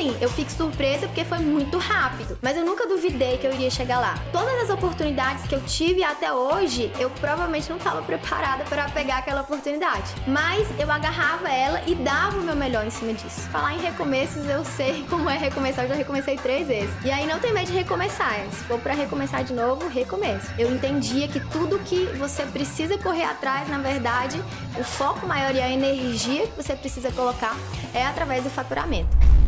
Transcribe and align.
assim, 0.00 0.16
eu 0.20 0.28
fico 0.30 0.50
surpresa 0.50 1.06
porque 1.06 1.24
foi 1.24 1.38
muito 1.38 1.78
rápido. 1.78 2.38
Mas 2.40 2.56
eu 2.56 2.64
nunca 2.64 2.86
duvidei 2.86 3.36
que 3.36 3.46
eu 3.46 3.52
iria 3.52 3.70
chegar 3.70 4.00
lá. 4.00 4.14
Todas 4.32 4.62
as 4.62 4.70
oportunidades 4.70 5.46
que 5.46 5.54
eu 5.54 5.60
tive 5.62 6.02
até 6.02 6.32
hoje, 6.32 6.90
eu 6.98 7.10
provavelmente 7.10 7.68
não 7.68 7.76
estava 7.76 8.02
preparada 8.02 8.64
para 8.64 8.88
pegar 8.88 9.18
aquela 9.18 9.42
oportunidade. 9.42 10.14
Mas 10.26 10.66
eu 10.78 10.90
agarrava 10.90 11.48
ela 11.48 11.82
e 11.86 11.94
dava 11.94 12.38
o 12.38 12.42
meu 12.42 12.56
melhor 12.56 12.86
em 12.86 12.90
cima 12.90 13.12
disso. 13.12 13.42
Falar 13.50 13.74
em 13.74 13.80
recomeços, 13.80 14.48
eu 14.48 14.64
sei 14.64 15.04
como 15.08 15.28
é 15.28 15.36
recomeçar. 15.36 15.84
Eu 15.84 15.90
já 15.90 15.94
recomecei 15.94 16.36
três 16.36 16.66
vezes. 16.66 16.90
E 17.04 17.10
aí 17.10 17.26
não 17.26 17.38
tem 17.38 17.52
medo 17.52 17.66
de 17.66 17.76
recomeçar. 17.76 18.30
Se 18.50 18.64
for 18.64 18.78
para 18.80 18.94
recomeçar 18.94 19.44
de 19.44 19.52
novo, 19.52 19.86
recomeço. 19.88 20.50
Eu 20.58 20.72
entendia 20.72 21.28
que 21.28 21.40
tudo 21.40 21.78
que 21.80 22.06
você 22.18 22.44
precisa 22.44 22.96
correr 22.98 23.24
atrás, 23.24 23.68
na 23.68 23.78
verdade, 23.78 24.42
o 24.78 24.84
foco 24.84 25.26
maior 25.26 25.54
e 25.54 25.60
a 25.60 25.68
energia 25.68 26.46
que 26.46 26.56
você 26.56 26.74
precisa 26.74 27.10
colocar 27.12 27.56
é 27.92 28.06
através 28.06 28.44
do 28.44 28.50
faturamento. 28.50 29.39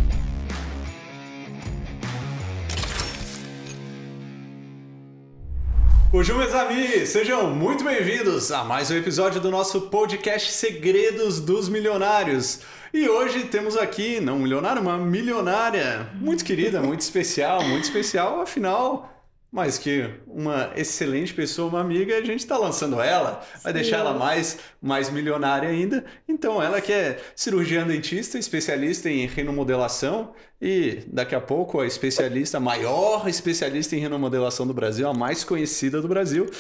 Bonjour, 6.13 6.37
meus 6.37 6.53
amigos! 6.53 7.09
Sejam 7.09 7.49
muito 7.55 7.83
bem-vindos 7.83 8.53
a 8.53 8.63
mais 8.63 8.91
um 8.91 8.97
episódio 8.99 9.41
do 9.41 9.51
nosso 9.51 9.81
podcast 9.89 10.53
Segredos 10.53 11.41
dos 11.41 11.71
Milionários. 11.71 12.61
E 12.93 13.09
hoje 13.09 13.45
temos 13.45 13.79
aqui, 13.79 14.21
não 14.21 14.37
um 14.37 14.41
milionário, 14.41 14.83
uma 14.83 14.99
milionária 14.99 16.11
muito 16.17 16.45
querida, 16.45 16.83
muito 16.83 17.01
especial, 17.01 17.65
muito 17.65 17.85
especial, 17.85 18.43
afinal, 18.43 19.12
mais 19.53 19.77
que 19.77 20.09
uma 20.27 20.73
excelente 20.75 21.35
pessoa, 21.35 21.69
uma 21.69 21.81
amiga, 21.81 22.17
a 22.17 22.25
gente 22.25 22.41
está 22.41 22.57
lançando 22.57 22.99
ela, 23.03 23.45
vai 23.63 23.73
Sim. 23.73 23.79
deixar 23.79 23.99
ela 23.99 24.15
mais, 24.15 24.59
mais 24.81 25.11
milionária 25.11 25.69
ainda. 25.69 26.03
Então, 26.27 26.63
ela 26.63 26.81
que 26.81 26.91
é 26.91 27.21
cirurgiã 27.37 27.87
dentista, 27.87 28.39
especialista 28.39 29.11
em 29.11 29.27
renomodelação 29.27 30.33
e 30.59 31.03
daqui 31.07 31.35
a 31.35 31.41
pouco 31.41 31.81
a 31.81 31.87
especialista, 31.87 32.57
a 32.57 32.61
maior 32.61 33.29
especialista 33.29 33.95
em 33.95 33.99
renomodelação 33.99 34.67
do 34.67 34.73
Brasil, 34.73 35.07
a 35.07 35.13
mais 35.13 35.45
conhecida 35.45 36.01
do 36.01 36.09
Brasil, 36.09 36.51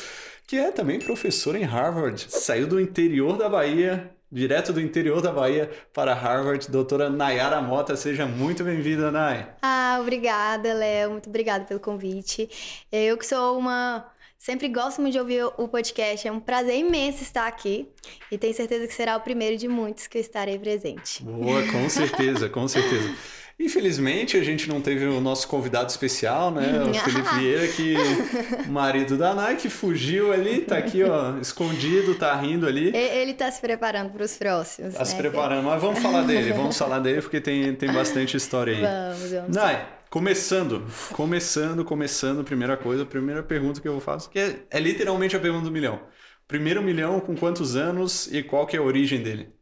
que 0.46 0.56
é 0.56 0.70
também 0.70 0.98
professora 0.98 1.58
em 1.58 1.64
Harvard, 1.64 2.26
saiu 2.28 2.66
do 2.66 2.78
interior 2.78 3.38
da 3.38 3.48
Bahia 3.48 4.10
direto 4.32 4.72
do 4.72 4.80
interior 4.80 5.20
da 5.20 5.30
Bahia 5.30 5.70
para 5.92 6.14
Harvard, 6.14 6.70
doutora 6.70 7.10
Nayara 7.10 7.60
Mota. 7.60 7.94
Seja 7.94 8.24
muito 8.24 8.64
bem-vinda, 8.64 9.10
Nay. 9.10 9.46
Ah, 9.60 9.98
obrigada, 10.00 10.72
Léo. 10.72 11.10
Muito 11.10 11.28
obrigada 11.28 11.64
pelo 11.64 11.78
convite. 11.78 12.48
Eu 12.90 13.18
que 13.18 13.26
sou 13.26 13.58
uma. 13.58 14.10
Sempre 14.38 14.68
gosto 14.68 15.00
muito 15.00 15.12
de 15.12 15.20
ouvir 15.20 15.44
o 15.44 15.68
podcast. 15.68 16.26
É 16.26 16.32
um 16.32 16.40
prazer 16.40 16.76
imenso 16.76 17.22
estar 17.22 17.46
aqui 17.46 17.88
e 18.30 18.38
tenho 18.38 18.54
certeza 18.54 18.88
que 18.88 18.94
será 18.94 19.16
o 19.16 19.20
primeiro 19.20 19.56
de 19.56 19.68
muitos 19.68 20.06
que 20.08 20.18
eu 20.18 20.20
estarei 20.20 20.58
presente. 20.58 21.22
Boa, 21.22 21.62
com 21.70 21.88
certeza, 21.88 22.48
com 22.48 22.66
certeza. 22.66 23.14
Infelizmente, 23.58 24.36
a 24.36 24.42
gente 24.42 24.68
não 24.68 24.80
teve 24.80 25.04
o 25.04 25.20
nosso 25.20 25.46
convidado 25.46 25.90
especial, 25.90 26.50
né? 26.50 26.82
O 26.84 26.94
Felipe 26.94 27.34
Vieira, 27.36 27.68
que 27.68 27.94
marido 28.68 29.16
da 29.16 29.34
Nike, 29.34 29.68
fugiu 29.68 30.32
ali, 30.32 30.60
tá 30.60 30.78
aqui, 30.78 31.02
ó, 31.04 31.38
escondido, 31.38 32.14
tá 32.14 32.34
rindo 32.34 32.66
ali. 32.66 32.94
Ele 32.96 33.34
tá 33.34 33.50
se 33.50 33.60
preparando 33.60 34.10
para 34.10 34.24
os 34.24 34.36
próximos. 34.36 34.94
Tá 34.94 35.00
né? 35.00 35.04
se 35.04 35.16
preparando, 35.16 35.64
mas 35.64 35.80
vamos 35.80 36.00
falar 36.00 36.22
dele, 36.22 36.52
vamos 36.52 36.76
falar 36.76 36.98
dele, 36.98 37.22
porque 37.22 37.40
tem, 37.40 37.74
tem 37.74 37.92
bastante 37.92 38.36
história 38.36 38.74
aí. 38.74 38.80
Vamos, 38.80 39.30
vamos. 39.30 39.56
Nai, 39.56 39.86
começando, 40.10 40.84
começando, 41.12 41.84
começando, 41.84 42.44
primeira 42.44 42.76
coisa, 42.76 43.04
primeira 43.04 43.42
pergunta 43.42 43.80
que 43.80 43.88
eu 43.88 44.00
faço, 44.00 44.28
que 44.30 44.38
é, 44.38 44.56
é 44.70 44.80
literalmente 44.80 45.36
a 45.36 45.40
pergunta 45.40 45.64
do 45.64 45.70
milhão. 45.70 46.00
Primeiro 46.48 46.82
milhão 46.82 47.20
com 47.20 47.34
quantos 47.36 47.76
anos 47.76 48.26
e 48.32 48.42
qual 48.42 48.66
que 48.66 48.76
é 48.76 48.78
a 48.78 48.82
origem 48.82 49.22
dele? 49.22 49.52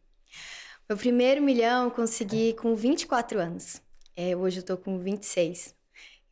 Meu 0.91 0.96
primeiro 0.96 1.41
milhão 1.41 1.84
eu 1.84 1.91
consegui 1.92 2.52
com 2.55 2.74
24 2.74 3.38
anos. 3.38 3.80
É, 4.16 4.34
hoje 4.34 4.58
eu 4.58 4.64
tô 4.64 4.77
com 4.77 4.98
26. 4.98 5.72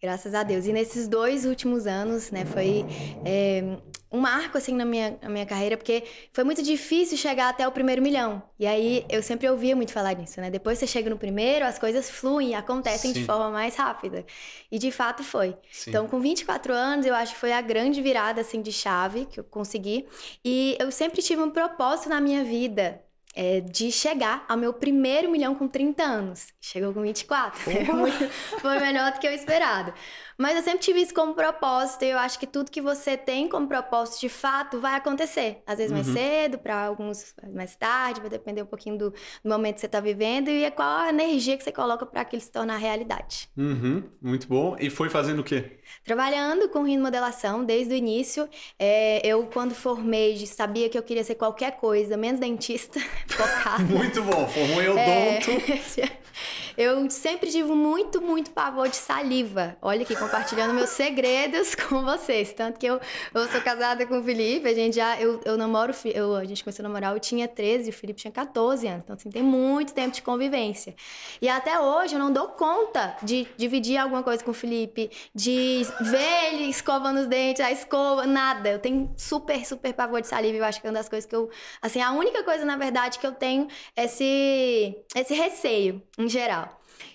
Graças 0.03 0.35
a 0.35 0.43
Deus. 0.43 0.67
E 0.67 0.73
nesses 0.73 1.07
dois 1.07 1.45
últimos 1.45 1.87
anos, 1.87 2.33
né, 2.33 2.45
foi 2.45 2.85
é, 3.25 3.63
um 4.11 4.19
marco, 4.19 4.59
assim, 4.59 4.75
na 4.75 4.85
minha, 4.85 5.17
na 5.23 5.29
minha 5.29 5.47
carreira, 5.47 5.77
porque 5.77 6.03
foi 6.33 6.43
muito 6.43 6.61
difícil 6.61 7.17
chegar 7.17 7.51
até 7.51 7.69
o 7.69 7.71
primeiro 7.71 8.03
milhão. 8.03 8.43
E 8.59 8.67
aí, 8.67 9.07
eu 9.09 9.23
sempre 9.23 9.49
ouvia 9.49 9.77
muito 9.77 9.93
falar 9.93 10.17
nisso, 10.17 10.41
né? 10.41 10.51
Depois 10.51 10.77
você 10.77 10.89
chega 10.89 11.09
no 11.09 11.17
primeiro, 11.17 11.65
as 11.65 11.79
coisas 11.79 12.11
fluem, 12.11 12.57
acontecem 12.57 13.13
Sim. 13.13 13.21
de 13.21 13.27
forma 13.27 13.51
mais 13.51 13.77
rápida. 13.77 14.27
E, 14.73 14.77
de 14.77 14.91
fato, 14.91 15.23
foi. 15.23 15.57
Sim. 15.71 15.91
Então, 15.91 16.09
com 16.09 16.19
24 16.19 16.73
anos, 16.73 17.07
eu 17.07 17.15
acho 17.15 17.35
que 17.35 17.39
foi 17.39 17.53
a 17.53 17.61
grande 17.61 18.03
virada, 18.03 18.41
assim, 18.41 18.61
de 18.61 18.73
chave 18.73 19.25
que 19.27 19.39
eu 19.39 19.45
consegui. 19.45 20.05
E 20.45 20.77
eu 20.81 20.91
sempre 20.91 21.23
tive 21.23 21.43
um 21.43 21.51
propósito 21.51 22.09
na 22.09 22.21
minha 22.21 22.43
vida, 22.43 23.01
é, 23.41 23.61
de 23.61 23.93
chegar 23.93 24.45
ao 24.49 24.57
meu 24.57 24.73
primeiro 24.73 25.31
milhão 25.31 25.55
com 25.55 25.69
30 25.69 26.03
anos. 26.03 26.49
Chegou 26.61 26.93
com 26.93 27.03
24. 27.03 27.61
Foi 28.59 28.81
melhor 28.81 29.13
do 29.13 29.21
que 29.21 29.29
eu 29.29 29.33
esperado. 29.33 29.95
Mas 30.39 30.57
eu 30.57 30.63
sempre 30.63 30.79
tive 30.79 31.03
isso 31.03 31.13
como 31.13 31.35
propósito 31.35 32.05
e 32.05 32.11
eu 32.11 32.19
acho 32.19 32.39
que 32.39 32.47
tudo 32.47 32.71
que 32.71 32.81
você 32.81 33.17
tem 33.17 33.49
como 33.49 33.67
propósito 33.67 34.21
de 34.21 34.29
fato 34.29 34.81
vai 34.81 34.95
acontecer. 34.95 35.63
Às 35.67 35.79
vezes 35.79 35.91
uhum. 35.91 35.99
mais 35.99 36.07
cedo, 36.07 36.59
para 36.59 36.85
alguns 36.85 37.35
mais 37.53 37.75
tarde, 37.75 38.21
vai 38.21 38.31
depender 38.31 38.63
um 38.63 38.67
pouquinho 38.67 38.97
do, 38.97 39.11
do 39.11 39.51
momento 39.51 39.75
que 39.75 39.81
você 39.81 39.87
está 39.87 39.99
vivendo 39.99 40.49
e 40.49 40.63
é 40.63 40.71
qual 40.71 40.89
a 40.89 41.09
energia 41.09 41.57
que 41.57 41.65
você 41.65 41.73
coloca 41.73 42.07
para 42.07 42.21
aquilo 42.21 42.41
se 42.41 42.53
tornar 42.53 42.77
realidade. 42.77 43.51
Uhum. 43.57 44.05
Muito 44.23 44.47
bom. 44.47 44.77
E 44.79 44.89
foi 44.89 45.11
fazendo 45.11 45.41
o 45.41 45.45
quê? 45.45 45.79
Trabalhando 46.05 46.69
com 46.69 46.85
modelação 46.99 47.65
desde 47.65 47.95
o 47.95 47.97
início. 47.97 48.49
É, 48.79 49.27
eu, 49.27 49.45
quando 49.53 49.75
formei, 49.75 50.47
sabia 50.47 50.89
que 50.89 50.97
eu 50.97 51.03
queria 51.03 51.25
ser 51.25 51.35
qualquer 51.35 51.73
coisa, 51.73 52.17
menos 52.17 52.41
dentista, 52.41 53.01
focado. 53.27 53.85
Muito 53.93 54.23
bom. 54.23 54.47
Formou 54.47 54.83
em 54.83 54.89
odonto. 54.89 56.01
É... 56.01 56.19
Eu 56.79 57.11
sempre 57.11 57.51
tive 57.51 57.73
muito, 57.73 58.23
muito 58.23 58.53
pavor 58.53 58.89
de 58.89 58.95
saliva. 58.95 59.77
Olha 59.83 60.03
aqui, 60.03 60.15
compartilhando 60.15 60.73
meus 60.73 60.91
segredos 60.91 61.75
com 61.89 62.05
vocês. 62.05 62.53
Tanto 62.53 62.79
que 62.79 62.87
eu, 62.87 63.01
eu 63.35 63.49
sou 63.49 63.61
casada 63.61 64.07
com 64.07 64.21
o 64.21 64.23
Felipe, 64.23 64.69
a 64.69 64.73
gente 64.73 64.95
já. 64.95 65.21
Eu, 65.21 65.41
eu 65.45 65.57
namoro, 65.57 65.93
eu, 66.05 66.37
a 66.37 66.45
gente 66.45 66.63
começou 66.63 66.85
a 66.85 66.89
namorar, 66.89 67.13
eu 67.13 67.19
tinha 67.19 67.49
13 67.49 67.89
e 67.89 67.91
o 67.91 67.93
Felipe 67.93 68.21
tinha 68.21 68.31
14 68.31 68.87
anos. 68.87 69.03
Então, 69.03 69.17
assim, 69.17 69.29
tem 69.29 69.43
muito 69.43 69.93
tempo 69.93 70.15
de 70.15 70.23
convivência. 70.23 70.95
E 71.43 71.49
até 71.49 71.81
hoje 71.81 72.15
eu 72.15 72.21
não 72.21 72.33
dou 72.33 72.47
conta 72.51 73.17
de 73.25 73.49
dividir 73.57 73.97
alguma 73.97 74.23
coisa 74.23 74.45
com 74.45 74.53
o 74.53 74.55
Felipe, 74.55 75.11
de 75.35 75.83
ver 76.01 76.53
ele 76.53 76.71
escovando 76.71 77.19
os 77.19 77.27
dentes, 77.27 77.61
a 77.61 77.73
escova, 77.73 78.25
nada. 78.25 78.69
Eu 78.69 78.79
tenho 78.79 79.13
super, 79.17 79.67
super 79.67 79.93
pavor 79.93 80.21
de 80.21 80.29
saliva. 80.29 80.59
Eu 80.59 80.65
acho 80.65 80.81
que 80.81 80.87
é 80.87 80.91
uma 80.91 80.99
das 80.99 81.09
coisas 81.09 81.29
que 81.29 81.35
eu. 81.35 81.51
Assim, 81.83 82.01
a 82.01 82.13
única 82.13 82.45
coisa, 82.45 82.65
na 82.65 82.77
verdade, 82.77 83.19
que 83.19 83.27
eu 83.27 83.33
tenho 83.33 83.67
é 83.97 84.05
esse, 84.05 84.97
esse 85.17 85.35
receio, 85.35 86.01
em 86.17 86.29
geral. 86.29 86.68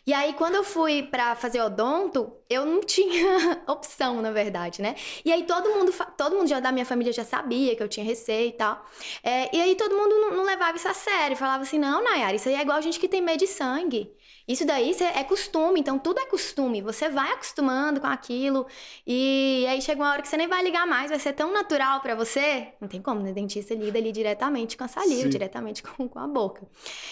E 0.05 0.13
aí, 0.13 0.33
quando 0.33 0.55
eu 0.55 0.63
fui 0.63 1.03
para 1.03 1.33
fazer 1.35 1.61
odonto, 1.61 2.35
eu 2.49 2.65
não 2.65 2.81
tinha 2.85 3.63
opção, 3.67 4.21
na 4.21 4.31
verdade, 4.31 4.81
né? 4.81 4.95
E 5.23 5.31
aí, 5.31 5.43
todo 5.43 5.69
mundo, 5.69 5.93
todo 6.17 6.35
mundo 6.35 6.47
já 6.47 6.59
da 6.59 6.71
minha 6.71 6.85
família 6.85 7.13
já 7.13 7.23
sabia 7.23 7.75
que 7.75 7.81
eu 7.81 7.87
tinha 7.87 8.05
receio 8.05 8.49
e 8.49 8.51
tal. 8.51 8.85
É, 9.23 9.55
e 9.55 9.61
aí, 9.61 9.75
todo 9.75 9.95
mundo 9.95 10.09
não, 10.19 10.31
não, 10.37 10.43
levava 10.43 10.75
isso 10.75 10.87
a 10.87 10.93
sério. 10.93 11.37
Falava 11.37 11.63
assim, 11.63 11.79
não, 11.79 12.03
Nayara, 12.03 12.35
isso 12.35 12.49
aí 12.49 12.55
é 12.55 12.61
igual 12.61 12.77
a 12.77 12.81
gente 12.81 12.99
que 12.99 13.07
tem 13.07 13.21
medo 13.21 13.39
de 13.39 13.47
sangue. 13.47 14.11
Isso 14.45 14.65
daí 14.65 14.93
é 15.15 15.23
costume, 15.23 15.79
então 15.79 15.97
tudo 15.97 16.19
é 16.19 16.25
costume. 16.25 16.81
Você 16.81 17.07
vai 17.07 17.31
acostumando 17.31 18.01
com 18.01 18.07
aquilo 18.07 18.67
e 19.07 19.65
aí 19.69 19.81
chega 19.81 20.01
uma 20.01 20.11
hora 20.11 20.21
que 20.21 20.27
você 20.27 20.35
nem 20.35 20.47
vai 20.47 20.61
ligar 20.61 20.85
mais, 20.85 21.11
vai 21.11 21.19
ser 21.19 21.31
tão 21.31 21.53
natural 21.53 22.01
para 22.01 22.13
você. 22.13 22.67
Não 22.81 22.89
tem 22.89 23.01
como, 23.01 23.21
né? 23.21 23.31
O 23.31 23.33
dentista 23.33 23.73
lida 23.73 23.97
ali 23.97 24.11
diretamente 24.11 24.75
com 24.75 24.83
a 24.83 24.87
saliva, 24.89 25.23
Sim. 25.23 25.29
diretamente 25.29 25.81
com, 25.87 26.09
com, 26.09 26.19
a 26.19 26.27
boca. 26.27 26.61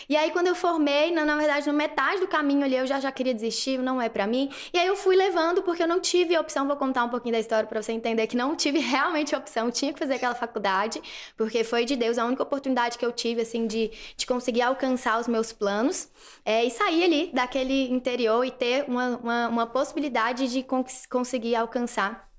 E 0.09 0.18
aí 0.18 0.31
quando 0.31 0.47
eu 0.47 0.56
formei, 0.56 1.12
na, 1.12 1.24
na 1.24 1.38
verdade, 1.38 1.68
no 1.68 1.74
metade 1.74 2.20
do 2.20 2.28
caminho 2.28 2.66
ali, 2.66 2.75
eu 2.75 2.86
já, 2.86 3.00
já 3.00 3.12
queria 3.14 3.34
desistir, 3.34 3.80
não 3.80 4.02
é 4.02 4.09
para 4.09 4.28
mim. 4.28 4.52
E 4.74 4.78
aí 4.78 4.88
eu 4.88 4.97
fui 4.97 5.16
levando 5.16 5.62
porque 5.62 5.84
eu 5.84 5.88
não 5.88 6.02
tive 6.02 6.38
opção, 6.38 6.68
vou 6.68 6.75
contar 6.75 7.06
um 7.06 7.09
pouquinho 7.09 7.34
da 7.34 7.40
história 7.40 7.66
para 7.66 7.81
você 7.81 7.94
entender 7.94 8.28
que 8.28 8.36
não 8.36 8.58
tive 8.58 8.80
realmente 8.84 9.34
opção, 9.34 9.68
eu 9.68 9.72
tinha 9.72 9.94
que 9.94 10.00
fazer 10.00 10.16
aquela 10.16 10.36
faculdade, 10.36 11.02
porque 11.38 11.64
foi 11.64 11.86
de 11.86 11.96
Deus 11.96 12.18
a 12.18 12.25
única 12.25 12.44
oportunidade 12.44 12.97
que 12.97 13.06
eu 13.06 13.12
tive, 13.14 13.41
assim, 13.41 13.68
de, 13.68 13.90
de 14.18 14.28
conseguir 14.28 14.64
alcançar 14.64 15.18
os 15.18 15.30
meus 15.30 15.53
planos 15.53 16.09
é, 16.44 16.66
e 16.66 16.70
sair 16.70 17.06
ali 17.06 17.21
daquele 17.28 17.90
interior 17.92 18.44
e 18.46 18.52
ter 18.52 18.86
uma, 18.88 19.18
uma, 19.18 19.47
uma 19.47 19.68
possibilidade 19.68 20.47
de 20.47 20.64
cons 20.64 21.06
conseguir 21.06 21.56
alcançar 21.56 22.29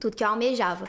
tudo 0.00 0.16
que 0.16 0.22
eu 0.22 0.28
almejava. 0.28 0.86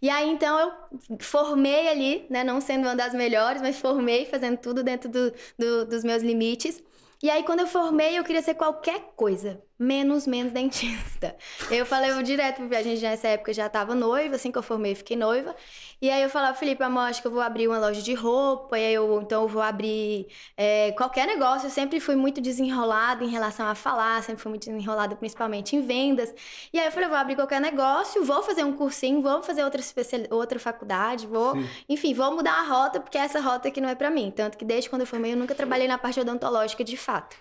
E 0.00 0.08
aí, 0.08 0.28
então, 0.30 0.58
eu 0.58 1.18
formei 1.20 1.88
ali, 1.88 2.26
né? 2.30 2.44
Não 2.44 2.60
sendo 2.60 2.84
uma 2.84 2.96
das 2.96 3.12
melhores, 3.14 3.60
mas 3.60 3.78
formei 3.78 4.26
fazendo 4.26 4.56
tudo 4.58 4.82
dentro 4.82 5.08
do, 5.08 5.32
do, 5.58 5.86
dos 5.86 6.04
meus 6.04 6.22
limites. 6.22 6.82
E 7.22 7.28
aí, 7.30 7.42
quando 7.42 7.60
eu 7.60 7.66
formei, 7.66 8.18
eu 8.18 8.24
queria 8.24 8.42
ser 8.42 8.54
qualquer 8.54 9.12
coisa 9.16 9.62
menos, 9.78 10.26
menos 10.26 10.52
dentista. 10.52 11.36
Eu 11.70 11.86
falei 11.86 12.10
eu 12.10 12.22
direto, 12.22 12.62
a 12.62 12.82
gente 12.82 13.02
nessa 13.02 13.28
época 13.28 13.52
já 13.52 13.68
tava 13.68 13.94
noiva, 13.94 14.36
assim 14.36 14.50
que 14.50 14.58
eu 14.58 14.62
formei, 14.62 14.94
fiquei 14.94 15.16
noiva. 15.16 15.54
E 16.00 16.10
aí 16.10 16.22
eu 16.22 16.30
falava, 16.30 16.56
Felipe, 16.56 16.82
amor, 16.82 17.02
acho 17.02 17.20
que 17.20 17.26
eu 17.26 17.32
vou 17.32 17.40
abrir 17.40 17.68
uma 17.68 17.78
loja 17.78 18.00
de 18.00 18.14
roupa, 18.14 18.78
e 18.78 18.86
aí 18.86 18.94
eu, 18.94 19.20
então 19.20 19.42
eu 19.42 19.48
vou 19.48 19.60
abrir 19.60 20.26
é, 20.56 20.92
qualquer 20.92 21.26
negócio. 21.26 21.66
Eu 21.66 21.70
sempre 21.70 22.00
fui 22.00 22.16
muito 22.16 22.40
desenrolada 22.40 23.24
em 23.24 23.28
relação 23.28 23.66
a 23.66 23.74
falar, 23.74 24.22
sempre 24.22 24.42
fui 24.42 24.50
muito 24.50 24.68
desenrolada 24.68 25.14
principalmente 25.16 25.76
em 25.76 25.82
vendas. 25.82 26.34
E 26.72 26.78
aí 26.78 26.86
eu 26.86 26.92
falei, 26.92 27.06
eu 27.06 27.10
vou 27.10 27.18
abrir 27.18 27.36
qualquer 27.36 27.60
negócio, 27.60 28.24
vou 28.24 28.42
fazer 28.42 28.64
um 28.64 28.72
cursinho, 28.72 29.20
vou 29.20 29.42
fazer 29.42 29.64
outra, 29.64 29.80
especial... 29.80 30.22
outra 30.30 30.58
faculdade, 30.58 31.26
vou, 31.26 31.54
Sim. 31.54 31.68
enfim, 31.88 32.14
vou 32.14 32.34
mudar 32.34 32.60
a 32.60 32.62
rota, 32.62 33.00
porque 33.00 33.18
essa 33.18 33.40
rota 33.40 33.68
aqui 33.68 33.80
não 33.80 33.88
é 33.88 33.94
para 33.94 34.10
mim. 34.10 34.32
Tanto 34.34 34.56
que 34.56 34.64
desde 34.64 34.88
quando 34.88 35.02
eu 35.02 35.06
formei, 35.06 35.32
eu 35.32 35.36
nunca 35.36 35.54
trabalhei 35.54 35.86
na 35.86 35.98
parte 35.98 36.18
odontológica 36.20 36.82
de 36.82 36.96
fato. 36.96 37.36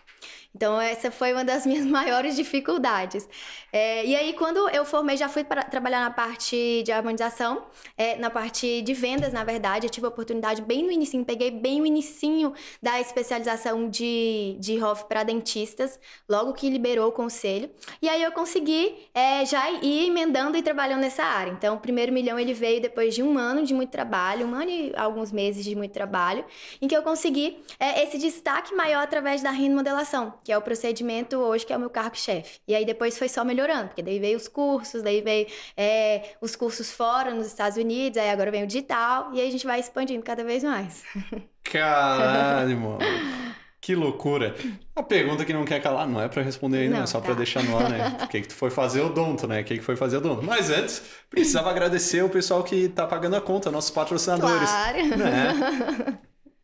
Então, 0.56 0.80
essa 0.82 1.12
foi 1.12 1.34
uma 1.34 1.44
das 1.44 1.66
minhas 1.68 1.86
maiores 1.86 2.36
dificuldades. 2.36 3.28
É, 3.72 4.06
e 4.06 4.16
aí, 4.16 4.34
quando 4.34 4.68
eu 4.70 4.84
formei, 4.86 5.18
já 5.18 5.30
fui 5.30 5.44
para 5.44 5.64
trabalhar 5.64 6.00
na 6.00 6.10
parte 6.10 6.82
de 6.84 6.92
harmonização, 6.92 7.66
é, 7.98 8.16
na 8.16 8.30
parte 8.30 8.82
de 8.82 8.94
vendas, 8.94 9.32
na 9.32 9.44
verdade. 9.44 9.86
Eu 9.86 9.90
tive 9.92 10.06
a 10.06 10.10
oportunidade 10.10 10.62
bem 10.62 10.84
no 10.84 10.92
início, 10.92 11.24
peguei 11.26 11.52
bem 11.52 11.82
o 11.82 11.86
inicinho 11.86 12.54
da 12.82 13.00
especialização 13.00 13.90
de, 13.90 14.58
de 14.60 14.82
HOF 14.82 15.06
para 15.06 15.24
dentistas, 15.24 16.00
logo 16.28 16.54
que 16.54 16.70
liberou 16.70 17.10
o 17.10 17.12
conselho. 17.12 17.70
E 18.02 18.10
aí, 18.10 18.24
eu 18.24 18.32
consegui 18.32 18.96
é, 19.14 19.46
já 19.46 19.70
ir 19.70 20.08
emendando 20.08 20.58
e 20.58 20.64
trabalhando 20.64 21.02
nessa 21.02 21.24
área. 21.24 21.52
Então, 21.52 21.76
o 21.76 21.80
primeiro 21.80 22.12
milhão, 22.12 22.40
ele 22.40 22.54
veio 22.54 22.82
depois 22.82 23.14
de 23.14 23.22
um 23.22 23.38
ano 23.38 23.64
de 23.64 23.74
muito 23.74 23.92
trabalho, 23.92 24.48
um 24.48 24.56
ano 24.56 24.70
e 24.70 24.94
alguns 24.96 25.32
meses 25.32 25.64
de 25.64 25.76
muito 25.76 25.92
trabalho, 25.92 26.46
em 26.82 26.88
que 26.88 26.96
eu 26.96 27.04
consegui 27.04 27.64
é, 27.80 28.04
esse 28.04 28.18
destaque 28.18 28.74
maior 28.74 29.04
através 29.04 29.42
da 29.42 29.52
modelação 29.52 30.34
que 30.48 30.52
é 30.54 30.58
o 30.58 30.62
procedimento 30.62 31.36
hoje 31.36 31.66
que 31.66 31.74
é 31.74 31.76
o 31.76 31.80
meu 31.80 31.90
cargo-chefe. 31.90 32.62
E 32.66 32.74
aí 32.74 32.86
depois 32.86 33.18
foi 33.18 33.28
só 33.28 33.44
melhorando, 33.44 33.88
porque 33.88 34.02
daí 34.02 34.18
veio 34.18 34.38
os 34.38 34.48
cursos, 34.48 35.04
daí 35.04 35.20
veio 35.20 35.46
é, 35.76 36.36
os 36.40 36.56
cursos 36.56 36.90
fora 36.90 37.34
nos 37.34 37.48
Estados 37.48 37.78
Unidos, 37.78 38.18
aí 38.18 38.30
agora 38.30 38.50
vem 38.50 38.64
o 38.64 38.68
digital, 38.68 39.30
e 39.34 39.42
aí 39.42 39.50
a 39.50 39.52
gente 39.52 39.66
vai 39.66 39.78
expandindo 39.78 40.24
cada 40.24 40.46
vez 40.46 40.64
mais. 40.64 41.04
Caralho, 41.62 42.80
mano. 42.80 43.00
Que 43.80 43.96
loucura. 43.96 44.54
A 44.94 45.04
pergunta 45.04 45.46
que 45.46 45.54
não 45.54 45.64
quer 45.64 45.82
calar 45.82 46.06
não 46.06 46.20
é 46.20 46.28
para 46.28 46.42
responder 46.42 46.80
aí, 46.80 46.90
não, 46.90 47.04
é 47.04 47.06
só 47.06 47.20
tá. 47.20 47.28
para 47.28 47.36
deixar 47.36 47.64
no 47.64 47.78
ar, 47.78 47.90
né? 47.90 48.18
O 48.26 48.28
que, 48.28 48.42
que 48.42 48.48
tu 48.48 48.56
foi 48.56 48.70
fazer 48.70 49.00
o 49.00 49.08
donto, 49.08 49.48
né? 49.48 49.62
O 49.62 49.64
que, 49.64 49.78
que 49.78 49.84
foi 49.84 49.96
fazer 49.96 50.18
o 50.18 50.22
donto. 50.22 50.44
Mas 50.44 50.70
antes, 50.70 51.02
precisava 51.30 51.70
agradecer 51.70 52.22
o 52.22 52.28
pessoal 52.28 52.64
que 52.64 52.90
tá 52.90 53.08
pagando 53.08 53.38
a 53.38 53.42
conta, 53.42 53.72
nossos 53.72 53.92
patrocinadores. 53.92 54.70
Claro. 54.70 55.18
Né? 55.18 56.20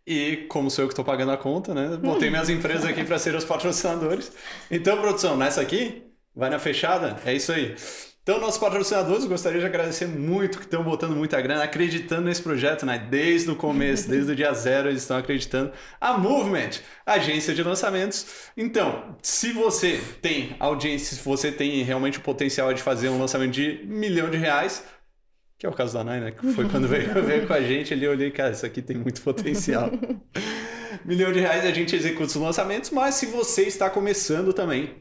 E 0.06 0.46
como 0.50 0.70
sou 0.70 0.84
eu 0.84 0.88
que 0.88 0.94
estou 0.94 1.06
pagando 1.06 1.32
a 1.32 1.38
conta, 1.38 1.74
né? 1.74 1.98
Botei 1.98 2.30
minhas 2.30 2.50
empresas 2.50 2.86
aqui 2.86 3.04
para 3.04 3.18
ser 3.18 3.36
os 3.36 3.46
patrocinadores. 3.46 4.32
Então, 4.70 4.98
produção, 4.98 5.38
nessa 5.38 5.62
aqui, 5.62 6.04
vai 6.36 6.50
na 6.50 6.60
fechada, 6.60 7.18
é 7.26 7.34
isso 7.34 7.52
aí. 7.52 7.76
Então, 8.24 8.40
nossos 8.40 8.58
patrocinadores, 8.58 9.26
gostaria 9.26 9.60
de 9.60 9.66
agradecer 9.66 10.08
muito 10.08 10.58
que 10.58 10.64
estão 10.64 10.82
botando 10.82 11.14
muita 11.14 11.42
grana, 11.42 11.64
acreditando 11.64 12.22
nesse 12.22 12.42
projeto, 12.42 12.86
né? 12.86 12.98
Desde 12.98 13.52
o 13.52 13.56
começo, 13.56 14.10
desde 14.10 14.32
o 14.32 14.36
dia 14.36 14.54
zero, 14.54 14.88
eles 14.88 15.02
estão 15.02 15.18
acreditando. 15.18 15.74
A 16.00 16.18
Movement, 16.18 16.70
agência 17.06 17.54
de 17.54 17.62
lançamentos. 17.62 18.26
Então, 18.56 19.18
se 19.22 19.52
você 19.52 20.02
tem 20.22 20.56
audiência, 20.58 21.18
se 21.18 21.24
você 21.24 21.52
tem 21.52 21.84
realmente 21.84 22.18
o 22.18 22.22
potencial 22.22 22.74
de 22.74 22.82
fazer 22.82 23.10
um 23.10 23.20
lançamento 23.20 23.52
de 23.52 23.82
milhão 23.86 24.30
de 24.30 24.38
reais, 24.38 24.86
que 25.63 25.68
é 25.68 25.69
o 25.69 25.74
caso 25.74 25.94
da 25.94 26.04
Nai, 26.04 26.19
né? 26.19 26.31
Que 26.31 26.51
foi 26.51 26.68
quando 26.68 26.89
veio, 26.89 27.13
veio 27.24 27.48
com 27.48 27.54
a 27.54 27.62
gente 27.62 27.94
ali, 27.94 28.04
eu 28.04 28.12
olhei, 28.12 28.30
cara, 28.31 28.51
isso 28.51 28.65
aqui 28.65 28.81
tem 28.81 28.98
muito 28.98 29.21
potencial. 29.21 29.89
Milhão 31.06 31.31
de 31.31 31.39
reais 31.39 31.65
a 31.65 31.71
gente 31.71 31.95
executa 31.95 32.25
os 32.25 32.36
lançamentos, 32.36 32.89
mas 32.89 33.15
se 33.15 33.27
você 33.27 33.62
está 33.62 33.89
começando 33.89 34.51
também, 34.51 34.94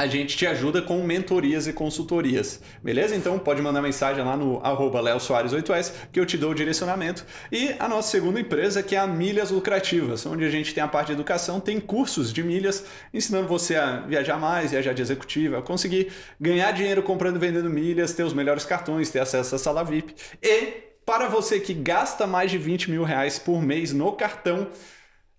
a 0.00 0.06
gente 0.06 0.34
te 0.34 0.46
ajuda 0.46 0.80
com 0.80 1.02
mentorias 1.02 1.66
e 1.66 1.74
consultorias, 1.74 2.62
beleza? 2.82 3.14
Então 3.14 3.38
pode 3.38 3.60
mandar 3.60 3.82
mensagem 3.82 4.24
lá 4.24 4.34
no 4.34 4.58
arroba 4.64 4.98
8S 5.02 5.92
que 6.10 6.18
eu 6.18 6.24
te 6.24 6.38
dou 6.38 6.52
o 6.52 6.54
direcionamento. 6.54 7.22
E 7.52 7.74
a 7.78 7.86
nossa 7.86 8.10
segunda 8.10 8.40
empresa 8.40 8.82
que 8.82 8.96
é 8.96 8.98
a 8.98 9.06
Milhas 9.06 9.50
Lucrativas, 9.50 10.24
onde 10.24 10.42
a 10.42 10.48
gente 10.48 10.72
tem 10.72 10.82
a 10.82 10.88
parte 10.88 11.08
de 11.08 11.12
educação, 11.12 11.60
tem 11.60 11.78
cursos 11.78 12.32
de 12.32 12.42
milhas 12.42 12.82
ensinando 13.12 13.46
você 13.46 13.76
a 13.76 14.00
viajar 14.00 14.38
mais, 14.38 14.70
viajar 14.70 14.94
de 14.94 15.02
executiva, 15.02 15.60
conseguir 15.60 16.10
ganhar 16.40 16.72
dinheiro 16.72 17.02
comprando 17.02 17.36
e 17.36 17.38
vendendo 17.38 17.68
milhas, 17.68 18.14
ter 18.14 18.22
os 18.22 18.32
melhores 18.32 18.64
cartões, 18.64 19.10
ter 19.10 19.20
acesso 19.20 19.54
à 19.54 19.58
sala 19.58 19.84
VIP. 19.84 20.14
E 20.42 20.80
para 21.04 21.28
você 21.28 21.60
que 21.60 21.74
gasta 21.74 22.26
mais 22.26 22.50
de 22.50 22.56
20 22.56 22.90
mil 22.90 23.04
reais 23.04 23.38
por 23.38 23.60
mês 23.60 23.92
no 23.92 24.12
cartão, 24.12 24.68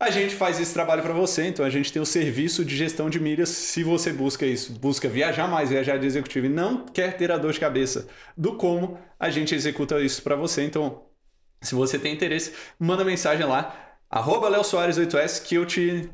a 0.02 0.10
gente 0.10 0.34
faz 0.34 0.60
esse 0.60 0.74
trabalho 0.74 1.04
para 1.04 1.14
você, 1.14 1.46
então 1.46 1.64
a 1.64 1.70
gente 1.70 1.94
tem 1.94 2.02
o 2.02 2.06
serviço 2.06 2.66
de 2.66 2.76
gestão 2.76 3.08
de 3.08 3.20
milhas. 3.20 3.50
Se 3.50 3.84
você 3.84 4.12
busca 4.12 4.48
isso, 4.48 4.74
busca 4.74 5.08
viajar 5.08 5.48
mais, 5.48 5.70
viajar 5.70 5.98
de 5.98 6.08
executivo 6.08 6.48
e 6.48 6.50
não 6.50 6.86
quer 6.88 7.16
ter 7.16 7.32
a 7.32 7.38
dor 7.38 7.54
de 7.54 7.60
cabeça 7.60 8.08
do 8.36 8.56
como, 8.56 8.98
a 9.20 9.30
gente 9.30 9.54
executa 9.54 10.02
isso 10.02 10.24
para 10.24 10.36
você. 10.36 10.64
Então, 10.64 11.04
se 11.62 11.76
você 11.76 12.00
tem 12.00 12.16
interesse, 12.16 12.52
manda 12.80 13.06
mensagem 13.06 13.46
lá, 13.46 13.96
arroba 14.10 14.64
Soares 14.64 14.98
8S, 14.98 15.44
que 15.44 15.54
eu 15.54 15.68
te 15.68 16.10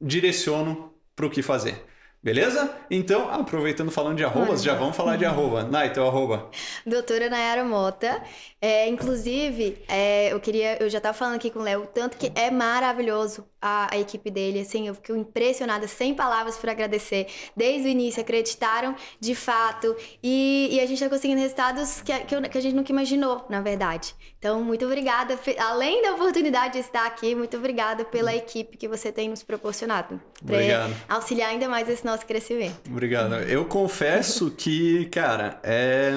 direciono 0.00 0.92
para 1.14 1.26
o 1.26 1.30
que 1.30 1.40
fazer. 1.40 1.87
Beleza? 2.20 2.76
Então, 2.90 3.30
aproveitando 3.30 3.92
falando 3.92 4.16
de 4.16 4.24
arrobas, 4.24 4.62
já 4.62 4.74
vamos 4.74 4.96
falar 4.96 5.16
de 5.16 5.24
arroba. 5.24 5.62
Nai, 5.62 5.92
teu 5.92 6.06
arroba. 6.06 6.50
Doutora 6.84 7.30
Nayara 7.30 7.64
Mota. 7.64 8.20
É, 8.60 8.88
inclusive, 8.88 9.80
é, 9.86 10.32
eu 10.32 10.40
queria, 10.40 10.82
eu 10.82 10.90
já 10.90 10.98
estava 10.98 11.16
falando 11.16 11.36
aqui 11.36 11.48
com 11.48 11.60
o 11.60 11.62
Léo, 11.62 11.86
tanto 11.94 12.16
que 12.16 12.32
é 12.34 12.50
maravilhoso 12.50 13.46
a, 13.62 13.94
a, 13.94 13.98
equipe 13.98 14.32
dele, 14.32 14.60
assim, 14.60 14.88
eu 14.88 14.94
fico 14.96 15.14
impressionada, 15.14 15.86
sem 15.86 16.12
palavras 16.12 16.56
para 16.56 16.72
agradecer. 16.72 17.28
Desde 17.56 17.86
o 17.86 17.90
início, 17.90 18.20
acreditaram 18.20 18.96
de 19.20 19.34
fato, 19.36 19.94
e, 20.20 20.70
e 20.72 20.80
a 20.80 20.86
gente 20.86 20.94
está 20.94 21.08
conseguindo 21.08 21.40
resultados 21.40 22.00
que, 22.00 22.12
que, 22.20 22.48
que, 22.48 22.58
a 22.58 22.60
gente 22.60 22.74
nunca 22.74 22.90
imaginou, 22.90 23.46
na 23.48 23.60
verdade. 23.60 24.12
Então, 24.38 24.62
muito 24.62 24.84
obrigada, 24.84 25.38
além 25.58 26.00
da 26.02 26.12
oportunidade 26.12 26.74
de 26.74 26.78
estar 26.78 27.06
aqui, 27.06 27.34
muito 27.34 27.56
obrigada 27.56 28.04
pela 28.04 28.34
equipe 28.34 28.76
que 28.76 28.86
você 28.86 29.10
tem 29.10 29.28
nos 29.28 29.42
proporcionado. 29.42 30.20
Para 30.46 30.90
auxiliar 31.08 31.50
ainda 31.50 31.68
mais 31.68 31.88
esse 31.88 32.04
nosso 32.04 32.24
crescimento. 32.24 32.88
Obrigado. 32.88 33.34
Eu 33.34 33.64
confesso 33.64 34.50
que, 34.52 35.06
cara, 35.06 35.60
é 35.64 36.12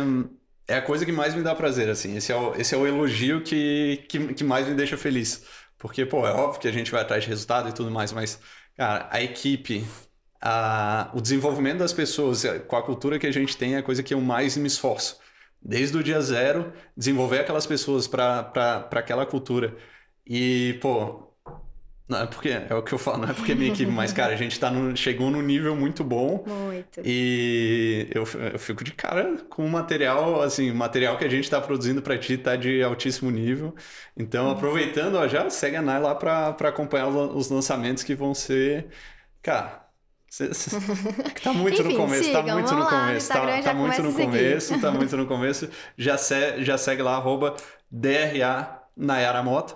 é 0.71 0.75
a 0.77 0.81
coisa 0.81 1.05
que 1.05 1.11
mais 1.11 1.35
me 1.35 1.43
dá 1.43 1.53
prazer, 1.53 1.89
assim. 1.89 2.15
Esse 2.15 2.31
é 2.31 2.35
o, 2.35 2.55
esse 2.55 2.73
é 2.73 2.77
o 2.77 2.87
elogio 2.87 3.41
que, 3.43 4.05
que, 4.07 4.33
que 4.33 4.43
mais 4.43 4.67
me 4.67 4.73
deixa 4.73 4.97
feliz. 4.97 5.43
Porque, 5.77 6.05
pô, 6.05 6.25
é 6.25 6.31
óbvio 6.31 6.61
que 6.61 6.67
a 6.67 6.71
gente 6.71 6.91
vai 6.91 7.01
atrás 7.01 7.23
de 7.23 7.29
resultado 7.29 7.67
e 7.69 7.73
tudo 7.73 7.91
mais, 7.91 8.13
mas, 8.13 8.39
cara, 8.77 9.07
a 9.11 9.21
equipe, 9.21 9.85
a, 10.39 11.11
o 11.13 11.19
desenvolvimento 11.19 11.79
das 11.79 11.91
pessoas, 11.91 12.43
com 12.67 12.75
a 12.77 12.83
cultura 12.83 13.19
que 13.19 13.27
a 13.27 13.31
gente 13.31 13.57
tem, 13.57 13.75
é 13.75 13.79
a 13.79 13.83
coisa 13.83 14.01
que 14.01 14.13
eu 14.13 14.21
mais 14.21 14.55
me 14.55 14.67
esforço. 14.67 15.19
Desde 15.61 15.97
o 15.97 16.03
dia 16.03 16.19
zero, 16.21 16.73
desenvolver 16.97 17.39
aquelas 17.39 17.65
pessoas 17.67 18.07
para 18.07 18.89
aquela 18.91 19.25
cultura. 19.25 19.77
E, 20.25 20.77
pô, 20.81 21.31
não 22.11 22.19
é 22.19 22.27
porque 22.27 22.49
é 22.49 22.75
o 22.75 22.83
que 22.83 22.91
eu 22.93 22.97
falo, 22.97 23.19
não 23.19 23.29
é 23.29 23.33
porque 23.33 23.53
é 23.53 23.55
minha 23.55 23.71
equipe, 23.71 23.89
mas, 23.89 24.11
cara, 24.11 24.33
a 24.33 24.35
gente 24.35 24.59
tá 24.59 24.69
no, 24.69 24.95
chegou 24.97 25.31
num 25.31 25.41
nível 25.41 25.73
muito 25.75 26.03
bom. 26.03 26.43
Muito. 26.45 26.99
E 27.05 28.09
eu, 28.13 28.23
eu 28.51 28.59
fico 28.59 28.83
de 28.83 28.91
cara 28.91 29.37
com 29.49 29.65
o 29.65 29.69
material, 29.69 30.41
assim, 30.41 30.69
o 30.69 30.75
material 30.75 31.17
que 31.17 31.23
a 31.23 31.29
gente 31.29 31.49
tá 31.49 31.61
produzindo 31.61 32.01
para 32.01 32.17
ti 32.17 32.37
tá 32.37 32.57
de 32.57 32.83
altíssimo 32.83 33.31
nível. 33.31 33.73
Então, 34.17 34.47
uhum. 34.47 34.51
aproveitando, 34.51 35.15
ó, 35.15 35.25
já 35.25 35.49
segue 35.49 35.77
a 35.77 35.81
Nai 35.81 36.01
lá 36.01 36.13
para 36.13 36.49
acompanhar 36.67 37.07
os 37.07 37.49
lançamentos 37.49 38.03
que 38.03 38.13
vão 38.13 38.33
ser. 38.33 38.89
Cara, 39.41 39.80
Tá 41.43 41.51
muito 41.51 41.81
Enfim, 41.81 41.91
no 41.91 41.97
começo, 41.97 42.23
sigam, 42.23 42.45
tá 42.45 42.53
muito 42.53 42.73
no 42.73 42.79
lá, 42.79 42.89
começo, 42.89 43.27
tá, 43.27 43.61
tá 43.61 43.73
muito 43.73 44.01
no 44.01 44.13
começo, 44.13 44.79
tá 44.79 44.91
muito 44.91 45.17
no 45.17 45.27
começo. 45.27 45.69
Já, 45.97 46.17
se, 46.17 46.63
já 46.63 46.77
segue 46.77 47.01
lá, 47.01 47.15
arroba 47.15 47.57
DRA 47.91 48.81
Nayara 48.95 49.43
Mota. 49.43 49.75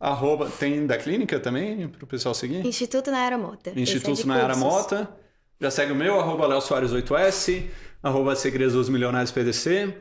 Arroba, 0.00 0.50
tem 0.50 0.86
da 0.86 0.96
clínica 0.96 1.38
também, 1.38 1.88
para 1.88 2.04
o 2.04 2.06
pessoal 2.06 2.34
seguir? 2.34 2.66
Instituto 2.66 3.10
Nayara 3.10 3.36
Mota. 3.36 3.70
É 3.70 3.78
Instituto 3.78 4.22
é 4.22 4.24
Nayara 4.24 4.56
Mota. 4.56 5.14
Já 5.60 5.70
segue 5.70 5.92
o 5.92 5.94
meu, 5.94 6.18
arroba 6.18 6.46
Léo 6.46 6.62
Soares 6.62 6.90
8S, 6.90 7.68
arroba 8.02 8.34
Segredos 8.34 8.72
dos 8.72 8.88
Milionários 8.88 9.30
PDC. 9.30 9.94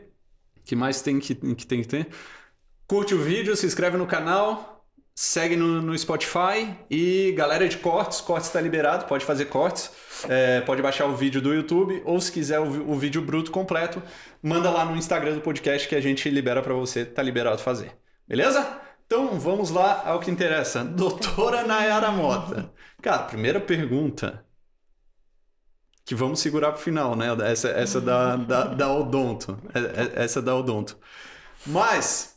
que 0.63 0.75
mais 0.75 1.01
tem 1.01 1.19
que, 1.19 1.36
que 1.36 1.67
tem 1.67 1.81
que 1.81 1.88
ter? 1.89 2.07
Curte 2.88 3.13
o 3.13 3.21
vídeo, 3.21 3.55
se 3.57 3.65
inscreve 3.65 3.98
no 3.98 4.07
canal, 4.07 4.70
segue 5.21 5.55
no, 5.55 5.83
no 5.83 5.95
Spotify 5.95 6.75
e 6.89 7.31
galera 7.37 7.69
de 7.69 7.77
cortes, 7.77 8.19
cortes 8.19 8.47
está 8.47 8.59
liberado, 8.59 9.05
pode 9.05 9.23
fazer 9.23 9.45
cortes, 9.45 9.91
é, 10.27 10.61
pode 10.61 10.81
baixar 10.81 11.05
o 11.05 11.15
vídeo 11.15 11.39
do 11.39 11.53
YouTube 11.53 12.01
ou 12.05 12.19
se 12.19 12.31
quiser 12.31 12.59
o, 12.59 12.89
o 12.89 12.95
vídeo 12.97 13.21
bruto 13.21 13.51
completo, 13.51 14.01
manda 14.41 14.71
lá 14.71 14.83
no 14.83 14.97
Instagram 14.97 15.35
do 15.35 15.41
podcast 15.41 15.87
que 15.87 15.93
a 15.93 16.01
gente 16.01 16.27
libera 16.27 16.59
para 16.63 16.73
você, 16.73 17.05
tá 17.05 17.21
liberado 17.21 17.61
fazer. 17.61 17.95
Beleza? 18.27 18.81
Então 19.05 19.39
vamos 19.39 19.69
lá 19.69 20.01
ao 20.07 20.19
que 20.19 20.31
interessa. 20.31 20.83
Doutora 20.89 21.65
Nayara 21.65 22.09
Mota. 22.09 22.73
Cara, 22.99 23.19
primeira 23.19 23.59
pergunta. 23.59 24.43
Que 26.03 26.15
vamos 26.15 26.39
segurar 26.39 26.71
para 26.71 26.79
o 26.79 26.83
final, 26.83 27.15
né? 27.15 27.27
Essa, 27.43 27.69
essa 27.69 28.01
da, 28.01 28.37
da, 28.37 28.63
da 28.63 28.91
Odonto. 28.91 29.55
É, 29.71 30.19
é, 30.19 30.23
essa 30.23 30.41
da 30.41 30.55
Odonto. 30.55 30.97
Mas, 31.63 32.30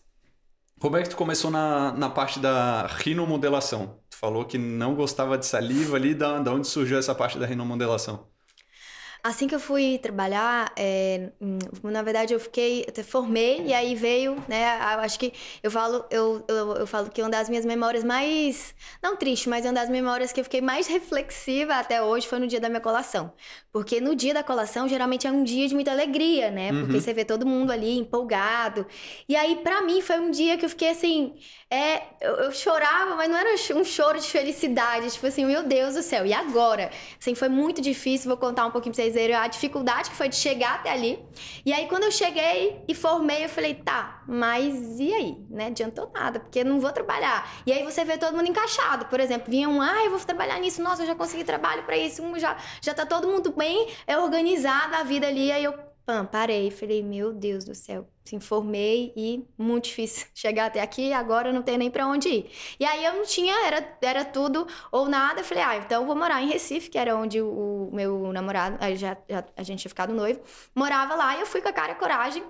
como 0.85 0.99
é 0.99 1.03
que 1.03 1.09
tu 1.09 1.17
começou 1.17 1.51
na, 1.51 1.93
na 1.93 2.11
parte 2.11 2.39
da 2.39 2.87
rinomodelação? 2.87 3.99
Tu 4.11 4.19
falou 4.19 4.45
que 4.45 4.59
não 4.59 4.95
gostava 4.95 5.39
de 5.39 5.47
saliva 5.47 5.97
ali, 5.97 6.15
da, 6.15 6.39
da 6.41 6.53
onde 6.53 6.67
surgiu 6.69 6.99
essa 6.99 7.15
parte 7.15 7.39
da 7.39 7.47
rinomodelação? 7.47 8.29
Assim 9.27 9.49
que 9.49 9.55
eu 9.55 9.59
fui 9.59 9.97
trabalhar, 9.97 10.71
é, 10.77 11.31
na 11.83 12.03
verdade 12.03 12.35
eu 12.35 12.39
fiquei, 12.39 12.85
eu 12.95 13.05
formei 13.05 13.63
e 13.65 13.73
aí 13.73 13.95
veio, 13.95 14.37
né? 14.47 14.77
Eu 14.95 15.01
acho 15.01 15.19
que 15.19 15.33
eu 15.63 15.71
falo, 15.71 16.05
eu, 16.11 16.45
eu, 16.47 16.77
eu, 16.77 16.87
falo 16.87 17.09
que 17.09 17.23
uma 17.23 17.31
das 17.31 17.49
minhas 17.49 17.65
memórias 17.65 18.05
mais, 18.05 18.75
não 19.03 19.17
triste, 19.17 19.49
mas 19.49 19.65
uma 19.65 19.73
das 19.73 19.89
memórias 19.89 20.31
que 20.31 20.41
eu 20.41 20.45
fiquei 20.45 20.61
mais 20.61 20.87
reflexiva 20.87 21.77
até 21.77 22.03
hoje 22.03 22.29
foi 22.29 22.39
no 22.39 22.47
dia 22.47 22.61
da 22.61 22.69
minha 22.69 22.83
colação. 22.83 23.33
Porque 23.73 23.99
no 23.99 24.15
dia 24.15 24.35
da 24.35 24.43
colação 24.43 24.87
geralmente 24.87 25.27
é 25.27 25.33
um 25.33 25.43
dia 25.43 25.67
de 25.69 25.75
muita 25.75 25.91
alegria, 25.91 26.51
né? 26.51 26.71
Porque 26.71 26.93
uhum. 26.93 27.01
você 27.01 27.15
vê 27.15 27.25
todo 27.25 27.47
mundo 27.47 27.71
ali 27.71 27.97
empolgado. 27.97 28.87
E 29.27 29.35
aí 29.35 29.57
para 29.65 29.81
mim 29.81 30.03
foi 30.03 30.21
um 30.21 30.31
dia 30.31 30.59
que 30.59 30.67
eu 30.67 30.69
fiquei 30.69 30.91
assim, 30.91 31.33
é, 31.75 32.03
eu, 32.21 32.35
eu, 32.37 32.53
chorava, 32.53 33.17
mas 33.17 33.29
não 33.29 33.37
era 33.37 33.51
um 33.75 33.85
choro 33.85 34.21
de 34.21 34.29
felicidade, 34.29 35.11
tipo 35.11 35.27
assim, 35.27 35.45
meu 35.45 35.65
Deus 35.65 35.95
do 35.95 36.03
céu, 36.03 36.25
e 36.25 36.33
agora? 36.33 36.89
Assim, 37.19 37.35
foi 37.35 37.49
muito 37.49 37.83
difícil, 37.83 38.29
vou 38.29 38.37
contar 38.37 38.65
um 38.65 38.71
pouquinho 38.71 38.95
pra 38.95 39.03
vocês 39.03 39.15
verem 39.15 39.35
a 39.35 39.49
dificuldade 39.49 40.09
que 40.09 40.15
foi 40.15 40.29
de 40.29 40.37
chegar 40.37 40.77
até 40.77 40.93
ali. 40.93 41.19
E 41.67 41.73
aí, 41.73 41.89
quando 41.89 42.05
eu 42.05 42.13
cheguei 42.13 42.81
e 42.87 42.95
formei, 42.95 43.45
eu 43.45 43.49
falei, 43.49 43.75
tá, 43.75 44.23
mas 44.29 45.01
e 45.01 45.13
aí? 45.13 45.37
Né? 45.51 45.67
Adiantou 45.67 46.09
nada, 46.15 46.39
porque 46.39 46.61
eu 46.61 46.65
não 46.65 46.79
vou 46.79 46.93
trabalhar. 46.93 47.53
E 47.67 47.73
aí 47.73 47.83
você 47.83 48.05
vê 48.05 48.17
todo 48.17 48.37
mundo 48.37 48.49
encaixado, 48.49 49.07
por 49.07 49.19
exemplo, 49.19 49.51
vinha 49.51 49.69
um, 49.69 49.83
ah, 49.83 50.05
eu 50.05 50.11
vou 50.11 50.21
trabalhar 50.21 50.61
nisso, 50.61 50.81
nossa, 50.81 51.03
eu 51.03 51.07
já 51.09 51.15
consegui 51.17 51.43
trabalho 51.43 51.83
para 51.83 51.97
isso, 51.97 52.23
um, 52.23 52.39
já, 52.39 52.57
já 52.81 52.95
tá 52.95 53.05
todo 53.05 53.27
mundo 53.27 53.53
bem 53.53 53.89
é 54.07 54.17
organizado 54.17 54.95
a 54.95 55.03
vida 55.03 55.27
ali, 55.27 55.51
aí 55.51 55.65
eu, 55.65 55.75
pam, 56.07 56.25
parei, 56.25 56.71
falei, 56.71 57.03
meu 57.03 57.33
Deus 57.33 57.65
do 57.65 57.75
céu, 57.75 58.07
se 58.25 58.35
informei 58.35 59.13
e 59.15 59.45
muito 59.59 59.85
difícil 59.85 60.27
chegar 60.35 60.67
até 60.67 60.81
aqui, 60.81 61.13
agora 61.13 61.53
não 61.53 61.63
tem 61.63 61.77
nem 61.77 61.91
para 61.91 62.07
onde 62.07 62.29
ir. 62.29 62.51
E 62.81 62.85
aí 62.85 63.05
eu 63.05 63.15
não 63.15 63.25
tinha, 63.25 63.55
era, 63.67 63.99
era 64.01 64.25
tudo 64.25 64.67
ou 64.91 65.09
nada, 65.09 65.41
eu 65.41 65.45
falei, 65.45 65.63
ah, 65.63 65.77
então 65.77 66.07
vou 66.07 66.17
morar 66.17 66.43
em 66.43 66.49
Recife, 66.49 66.89
que 66.89 66.97
era 66.97 67.15
onde 67.15 67.41
o, 67.43 67.91
meu 67.93 68.33
namorado, 68.33 68.79
já, 68.97 69.17
já, 69.29 69.45
a 69.55 69.63
gente 69.63 69.81
tinha 69.81 69.91
ficado 69.91 70.15
noivo, 70.15 70.41
morava 70.75 71.15
lá 71.15 71.37
e 71.37 71.41
eu 71.41 71.47
fui 71.47 71.61
com 71.61 71.69
a 71.69 71.73
cara 71.73 71.95
coragem, 71.95 72.43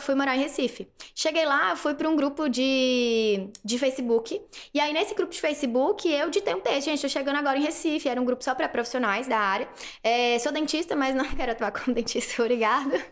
fui 0.00 0.14
morar 0.14 0.36
em 0.36 0.40
Recife. 0.40 0.88
Cheguei 1.14 1.44
lá, 1.44 1.74
fui 1.74 1.94
para 1.94 2.08
um 2.08 2.14
grupo 2.14 2.48
de, 2.48 3.50
de 3.64 3.78
Facebook, 3.78 4.40
e 4.72 4.78
aí 4.78 4.92
nesse 4.92 5.14
grupo 5.14 5.32
de 5.32 5.40
Facebook 5.40 6.08
eu 6.08 6.30
ditei 6.30 6.54
um 6.54 6.60
texto, 6.60 6.84
gente, 6.84 7.02
tô 7.02 7.08
chegando 7.08 7.36
agora 7.36 7.58
em 7.58 7.62
Recife, 7.62 8.08
era 8.08 8.20
um 8.20 8.24
grupo 8.24 8.44
só 8.44 8.54
para 8.54 8.68
profissionais 8.68 9.26
da 9.26 9.38
área, 9.38 9.68
é, 10.02 10.38
sou 10.38 10.52
dentista, 10.52 10.94
mas 10.94 11.14
não 11.14 11.24
quero 11.34 11.52
atuar 11.52 11.72
como 11.72 11.92
dentista, 11.92 12.40
obrigada. 12.42 13.04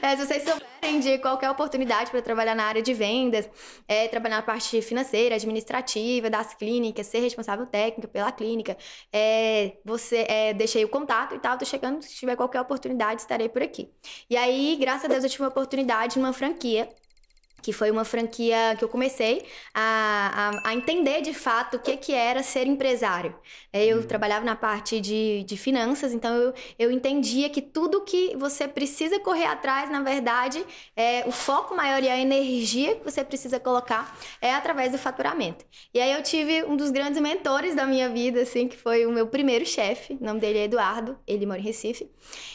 É, 0.00 0.16
se 0.16 0.26
vocês 0.26 0.42
souberem 0.42 1.00
de 1.00 1.18
qualquer 1.18 1.49
oportunidade 1.50 2.10
para 2.10 2.22
trabalhar 2.22 2.54
na 2.54 2.64
área 2.64 2.82
de 2.82 2.92
vendas, 2.94 3.48
é, 3.88 4.08
trabalhar 4.08 4.36
na 4.36 4.42
parte 4.42 4.80
financeira, 4.82 5.34
administrativa, 5.34 6.30
das 6.30 6.54
clínicas, 6.54 7.06
ser 7.06 7.20
responsável 7.20 7.66
técnica 7.66 8.08
pela 8.08 8.32
clínica. 8.32 8.76
É, 9.12 9.76
você 9.84 10.26
é, 10.28 10.54
deixei 10.54 10.84
o 10.84 10.88
contato 10.88 11.34
e 11.34 11.38
tal, 11.38 11.58
tô 11.58 11.64
chegando, 11.64 12.02
se 12.02 12.14
tiver 12.14 12.36
qualquer 12.36 12.60
oportunidade, 12.60 13.22
estarei 13.22 13.48
por 13.48 13.62
aqui. 13.62 13.90
E 14.28 14.36
aí, 14.36 14.76
graças 14.80 15.04
a 15.04 15.08
Deus, 15.08 15.24
eu 15.24 15.30
tive 15.30 15.42
uma 15.42 15.48
oportunidade 15.50 16.18
numa 16.18 16.32
franquia 16.32 16.88
que 17.62 17.72
foi 17.72 17.90
uma 17.90 18.04
franquia 18.04 18.74
que 18.78 18.84
eu 18.84 18.88
comecei 18.88 19.44
a, 19.74 20.50
a, 20.64 20.70
a, 20.70 20.74
entender 20.74 21.20
de 21.20 21.34
fato 21.34 21.76
o 21.76 21.80
que, 21.80 21.96
que 21.96 22.12
era 22.12 22.42
ser 22.42 22.66
empresário. 22.66 23.34
É, 23.72 23.84
eu 23.86 23.98
uhum. 23.98 24.02
trabalhava 24.02 24.44
na 24.44 24.56
parte 24.56 25.00
de, 25.00 25.44
de 25.44 25.56
finanças, 25.56 26.12
então 26.12 26.34
eu, 26.34 26.54
eu 26.78 26.90
entendia 26.90 27.48
que 27.48 27.62
tudo 27.62 28.02
que 28.02 28.36
você 28.36 28.66
precisa 28.66 29.18
correr 29.20 29.46
atrás, 29.46 29.90
na 29.90 30.02
verdade, 30.02 30.64
é, 30.96 31.24
o 31.26 31.32
foco 31.32 31.74
maior 31.76 32.02
e 32.02 32.08
a 32.08 32.18
energia 32.18 32.96
que 32.96 33.04
você 33.04 33.24
precisa 33.24 33.60
colocar 33.60 34.18
é 34.40 34.54
através 34.54 34.92
do 34.92 34.98
faturamento. 34.98 35.64
E 35.92 36.00
aí 36.00 36.12
eu 36.12 36.22
tive 36.22 36.64
um 36.64 36.76
dos 36.76 36.90
grandes 36.90 37.20
mentores 37.20 37.74
da 37.74 37.86
minha 37.86 38.08
vida, 38.08 38.42
assim, 38.42 38.68
que 38.68 38.76
foi 38.76 39.06
o 39.06 39.12
meu 39.12 39.26
primeiro 39.26 39.66
chefe, 39.66 40.18
o 40.20 40.24
nome 40.24 40.40
dele 40.40 40.58
é 40.58 40.64
Eduardo, 40.64 41.18
ele 41.26 41.46
mora 41.46 41.58
em 41.58 41.62
Recife. 41.62 42.10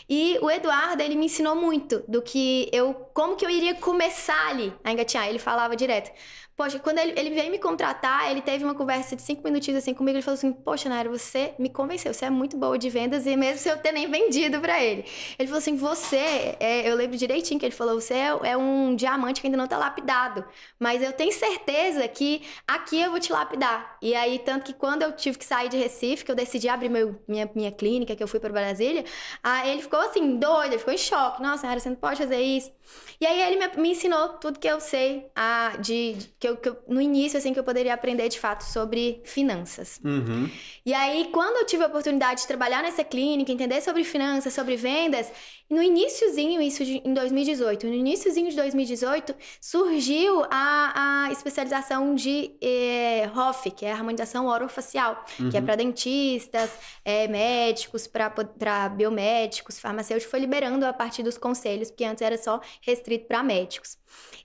E 0.09 0.37
o 0.41 0.49
Eduardo, 0.49 1.01
ele 1.01 1.15
me 1.15 1.25
ensinou 1.25 1.55
muito 1.55 2.03
do 2.07 2.21
que 2.21 2.69
eu, 2.71 3.04
como 3.15 3.37
que 3.37 3.45
eu 3.45 3.49
iria 3.49 3.75
começar 3.75 4.49
ali 4.49 4.75
a 4.83 4.91
engatinhar. 4.93 5.27
Ele 5.29 5.39
falava 5.39 5.75
direto: 5.75 6.11
Poxa, 6.57 6.79
quando 6.79 6.99
ele, 6.99 7.13
ele 7.19 7.31
veio 7.31 7.51
me 7.51 7.59
contratar, 7.59 8.31
ele 8.31 8.41
teve 8.41 8.63
uma 8.63 8.73
conversa 8.73 9.13
de 9.13 9.21
cinco 9.21 9.43
minutinhos 9.43 9.79
assim 9.79 9.93
comigo. 9.93 10.15
Ele 10.15 10.21
falou 10.21 10.37
assim: 10.37 10.53
Poxa, 10.53 10.87
Naira, 10.87 11.09
você 11.09 11.53
me 11.59 11.69
convenceu, 11.69 12.13
você 12.13 12.25
é 12.25 12.29
muito 12.29 12.55
boa 12.55 12.77
de 12.77 12.89
vendas, 12.89 13.25
e 13.25 13.35
mesmo 13.35 13.59
se 13.59 13.67
eu 13.67 13.77
ter 13.77 13.91
nem 13.91 14.09
vendido 14.09 14.61
para 14.61 14.81
ele. 14.81 15.03
Ele 15.37 15.47
falou 15.49 15.57
assim: 15.57 15.75
Você, 15.75 16.55
é, 16.57 16.89
eu 16.89 16.95
lembro 16.95 17.17
direitinho 17.17 17.59
que 17.59 17.65
ele 17.65 17.75
falou: 17.75 17.99
Você 17.99 18.13
é, 18.13 18.39
é, 18.43 18.57
um 18.57 18.95
diamante 18.95 19.41
que 19.41 19.47
ainda 19.47 19.57
não 19.57 19.67
tá 19.67 19.77
lapidado, 19.77 20.45
mas 20.79 21.03
eu 21.03 21.11
tenho 21.11 21.33
certeza 21.33 22.07
que 22.07 22.41
aqui 22.65 23.01
eu 23.01 23.11
vou 23.11 23.19
te 23.19 23.33
lapidar. 23.33 23.97
E 24.01 24.15
aí, 24.15 24.39
tanto 24.39 24.63
que 24.65 24.73
quando 24.73 25.01
eu 25.01 25.11
tive 25.11 25.37
que 25.37 25.45
sair 25.45 25.67
de 25.67 25.75
Recife, 25.75 26.23
que 26.23 26.31
eu 26.31 26.35
decidi 26.35 26.69
abrir 26.69 26.87
meu, 26.87 27.19
minha, 27.27 27.49
minha 27.53 27.71
clínica, 27.71 28.15
que 28.15 28.23
eu 28.23 28.27
fui 28.29 28.39
para 28.39 28.53
Brasília, 28.53 29.03
aí 29.43 29.71
ele 29.71 29.81
ficou 29.81 29.99
assim, 29.99 30.37
doido, 30.37 30.71
ele 30.71 30.79
ficou 30.79 30.93
em 30.93 30.97
choque: 30.97 31.41
Nossa, 31.41 31.67
Naira, 31.67 31.81
você 31.81 31.89
não 31.89 31.97
pode 31.97 32.17
fazer 32.17 32.39
isso. 32.39 32.71
E 33.19 33.25
aí 33.25 33.41
ele 33.41 33.57
me, 33.57 33.81
me 33.81 33.91
ensinou 33.91 34.29
tudo 34.29 34.59
que 34.59 34.67
eu 34.67 34.79
sei 34.79 35.29
a, 35.35 35.75
de, 35.79 36.13
de 36.13 36.27
que, 36.45 36.47
eu, 36.47 36.57
que 36.57 36.69
eu, 36.69 36.77
no 36.87 37.01
início, 37.01 37.37
assim, 37.37 37.53
que 37.53 37.59
eu 37.59 37.63
poderia 37.63 37.93
aprender 37.93 38.29
de 38.29 38.39
fato 38.39 38.63
sobre 38.63 39.21
finanças. 39.23 39.99
Uhum. 40.03 40.49
E 40.85 40.93
aí, 40.93 41.29
quando 41.31 41.57
eu 41.57 41.65
tive 41.65 41.83
a 41.83 41.87
oportunidade 41.87 42.41
de 42.41 42.47
trabalhar 42.47 42.83
nessa 42.83 43.03
clínica, 43.03 43.51
entender 43.51 43.81
sobre 43.81 44.03
finanças, 44.03 44.53
sobre 44.53 44.75
vendas, 44.75 45.31
no 45.67 45.81
iníciozinho, 45.81 46.61
isso 46.61 46.85
de, 46.85 47.01
em 47.03 47.13
2018, 47.13 47.87
no 47.87 47.93
iníciozinho 47.93 48.49
de 48.49 48.55
2018, 48.55 49.33
surgiu 49.59 50.43
a, 50.51 51.25
a 51.25 51.31
especialização 51.31 52.13
de 52.13 52.51
eh, 52.61 53.27
HOF, 53.35 53.71
que 53.71 53.85
é 53.85 53.91
a 53.91 53.95
harmonização 53.95 54.45
orofacial, 54.45 55.25
uhum. 55.39 55.49
que 55.49 55.57
é 55.57 55.59
uhum. 55.59 55.65
para 55.65 55.75
dentistas, 55.75 56.69
é, 57.03 57.27
médicos, 57.27 58.05
para 58.05 58.89
biomédicos, 58.89 59.79
farmacêuticos, 59.79 60.29
foi 60.29 60.39
liberando 60.39 60.85
a 60.85 60.93
partir 60.93 61.23
dos 61.23 61.37
conselhos, 61.37 61.89
porque 61.89 62.05
antes 62.05 62.21
era 62.21 62.37
só 62.37 62.61
restrito 62.81 63.25
para 63.25 63.41
médicos. 63.41 63.97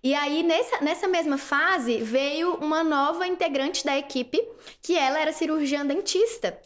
E 0.02 0.14
aí, 0.14 0.42
nessa, 0.42 0.80
nessa 0.80 1.08
mesma 1.08 1.36
fase, 1.36 1.98
veio 1.98 2.54
uma 2.54 2.82
nova 2.82 3.26
integrante 3.26 3.84
da 3.84 3.98
equipe, 3.98 4.42
que 4.82 4.96
ela 4.96 5.20
era 5.20 5.32
cirurgiã 5.32 5.84
dentista 5.84 6.58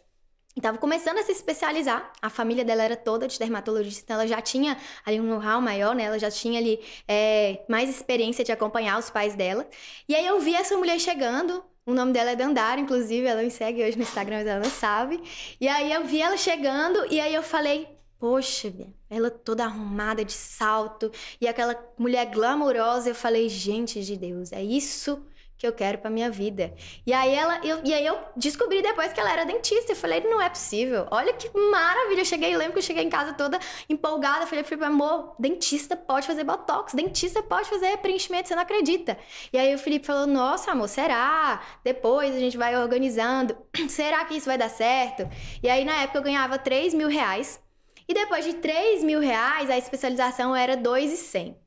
estava 0.57 0.79
começando 0.79 1.19
a 1.19 1.23
se 1.23 1.33
especializar. 1.33 2.13
A 2.23 2.31
família 2.31 2.65
dela 2.65 2.83
era 2.83 2.97
toda 2.97 3.27
de 3.27 3.39
dermatologista, 3.39 4.03
então 4.05 4.17
ela 4.17 4.27
já 4.27 4.41
tinha 4.41 4.77
ali 5.05 5.21
um 5.21 5.25
know-how 5.25 5.61
maior, 5.61 5.95
né? 5.95 6.05
Ela 6.05 6.19
já 6.19 6.31
tinha 6.31 6.59
ali 6.59 6.81
é, 7.09 7.65
mais 7.69 7.89
experiência 7.89 8.45
de 8.45 8.53
acompanhar 8.53 8.99
os 8.99 9.11
pais 9.11 9.35
dela. 9.35 9.67
E 10.09 10.15
aí 10.15 10.27
eu 10.27 10.41
vi 10.41 10.55
essa 10.55 10.77
mulher 10.77 10.99
chegando. 11.01 11.65
O 11.87 11.93
nome 11.93 12.13
dela 12.13 12.31
é 12.31 12.37
Dandara, 12.37 12.81
inclusive, 12.81 13.27
ela 13.27 13.43
me 13.43 13.51
segue 13.51 13.85
hoje 13.85 13.97
no 13.97 14.05
Instagram, 14.05 14.39
mas 14.39 14.47
ela 14.47 14.61
não 14.61 14.71
sabe. 14.71 15.23
E 15.61 15.69
aí 15.69 15.93
eu 15.93 16.05
vi 16.05 16.23
ela 16.23 16.37
chegando 16.37 17.05
e 17.13 17.21
aí 17.21 17.35
eu 17.35 17.43
falei, 17.43 17.87
poxa, 18.19 18.73
ela 19.11 19.31
toda 19.31 19.65
arrumada 19.65 20.25
de 20.25 20.33
salto 20.33 21.11
e 21.41 21.47
aquela 21.47 21.77
mulher 21.99 22.27
glamourosa. 22.27 23.11
Eu 23.11 23.15
falei, 23.15 23.49
gente 23.49 24.03
de 24.03 24.17
Deus, 24.17 24.53
é 24.53 24.63
isso 24.63 25.25
que 25.57 25.67
eu 25.67 25.73
quero 25.73 25.99
para 25.99 26.11
minha 26.11 26.31
vida. 26.31 26.75
E 27.07 27.13
aí 27.13 27.33
ela, 27.35 27.65
eu, 27.65 27.81
e 27.85 27.95
aí 27.95 28.05
eu 28.05 28.19
descobri 28.37 28.83
depois 28.83 29.13
que 29.13 29.21
ela 29.21 29.33
era 29.33 29.45
dentista. 29.45 29.93
Eu 29.93 29.97
falei, 29.97 30.21
não 30.21 30.41
é 30.41 30.49
possível. 30.49 31.07
Olha 31.11 31.33
que 31.33 31.51
maravilha. 31.57 32.21
Eu 32.21 32.25
cheguei, 32.25 32.55
lembro 32.57 32.75
que 32.75 32.81
eu 32.81 32.83
cheguei 32.83 33.03
em 33.03 33.09
casa 33.09 33.33
toda 33.33 33.59
empolgada. 33.89 34.43
Eu 34.43 34.47
falei, 34.47 34.63
falei, 34.65 34.85
amor, 34.85 35.35
dentista 35.39 35.97
pode 35.97 36.27
fazer 36.27 36.45
botox, 36.45 36.93
dentista 36.93 37.43
pode 37.43 37.69
fazer 37.69 37.97
preenchimento, 37.99 38.49
você 38.49 38.55
não 38.55 38.63
acredita. 38.63 39.17
E 39.53 39.59
aí 39.59 39.75
o 39.75 39.79
Felipe 39.79 40.07
falou, 40.07 40.27
nossa, 40.27 40.73
amor, 40.73 40.89
será? 40.89 41.63
Depois 41.83 42.35
a 42.35 42.39
gente 42.39 42.59
vai 42.59 42.77
organizando. 42.77 43.57
será 43.89 44.25
que 44.25 44.35
isso 44.35 44.47
vai 44.47 44.59
dar 44.59 44.69
certo? 44.69 45.29
E 45.63 45.69
aí 45.69 45.85
na 45.85 46.03
época 46.03 46.19
eu 46.19 46.23
ganhava 46.23 46.59
3 46.59 46.93
mil 46.93 47.09
reais. 47.09 47.64
E 48.07 48.13
depois 48.13 48.45
de 48.45 48.55
3 48.55 49.03
mil 49.03 49.21
reais, 49.21 49.71
a 49.71 49.79
especialização 49.79 50.55
era 50.55 50.77
2,100. 50.77 51.64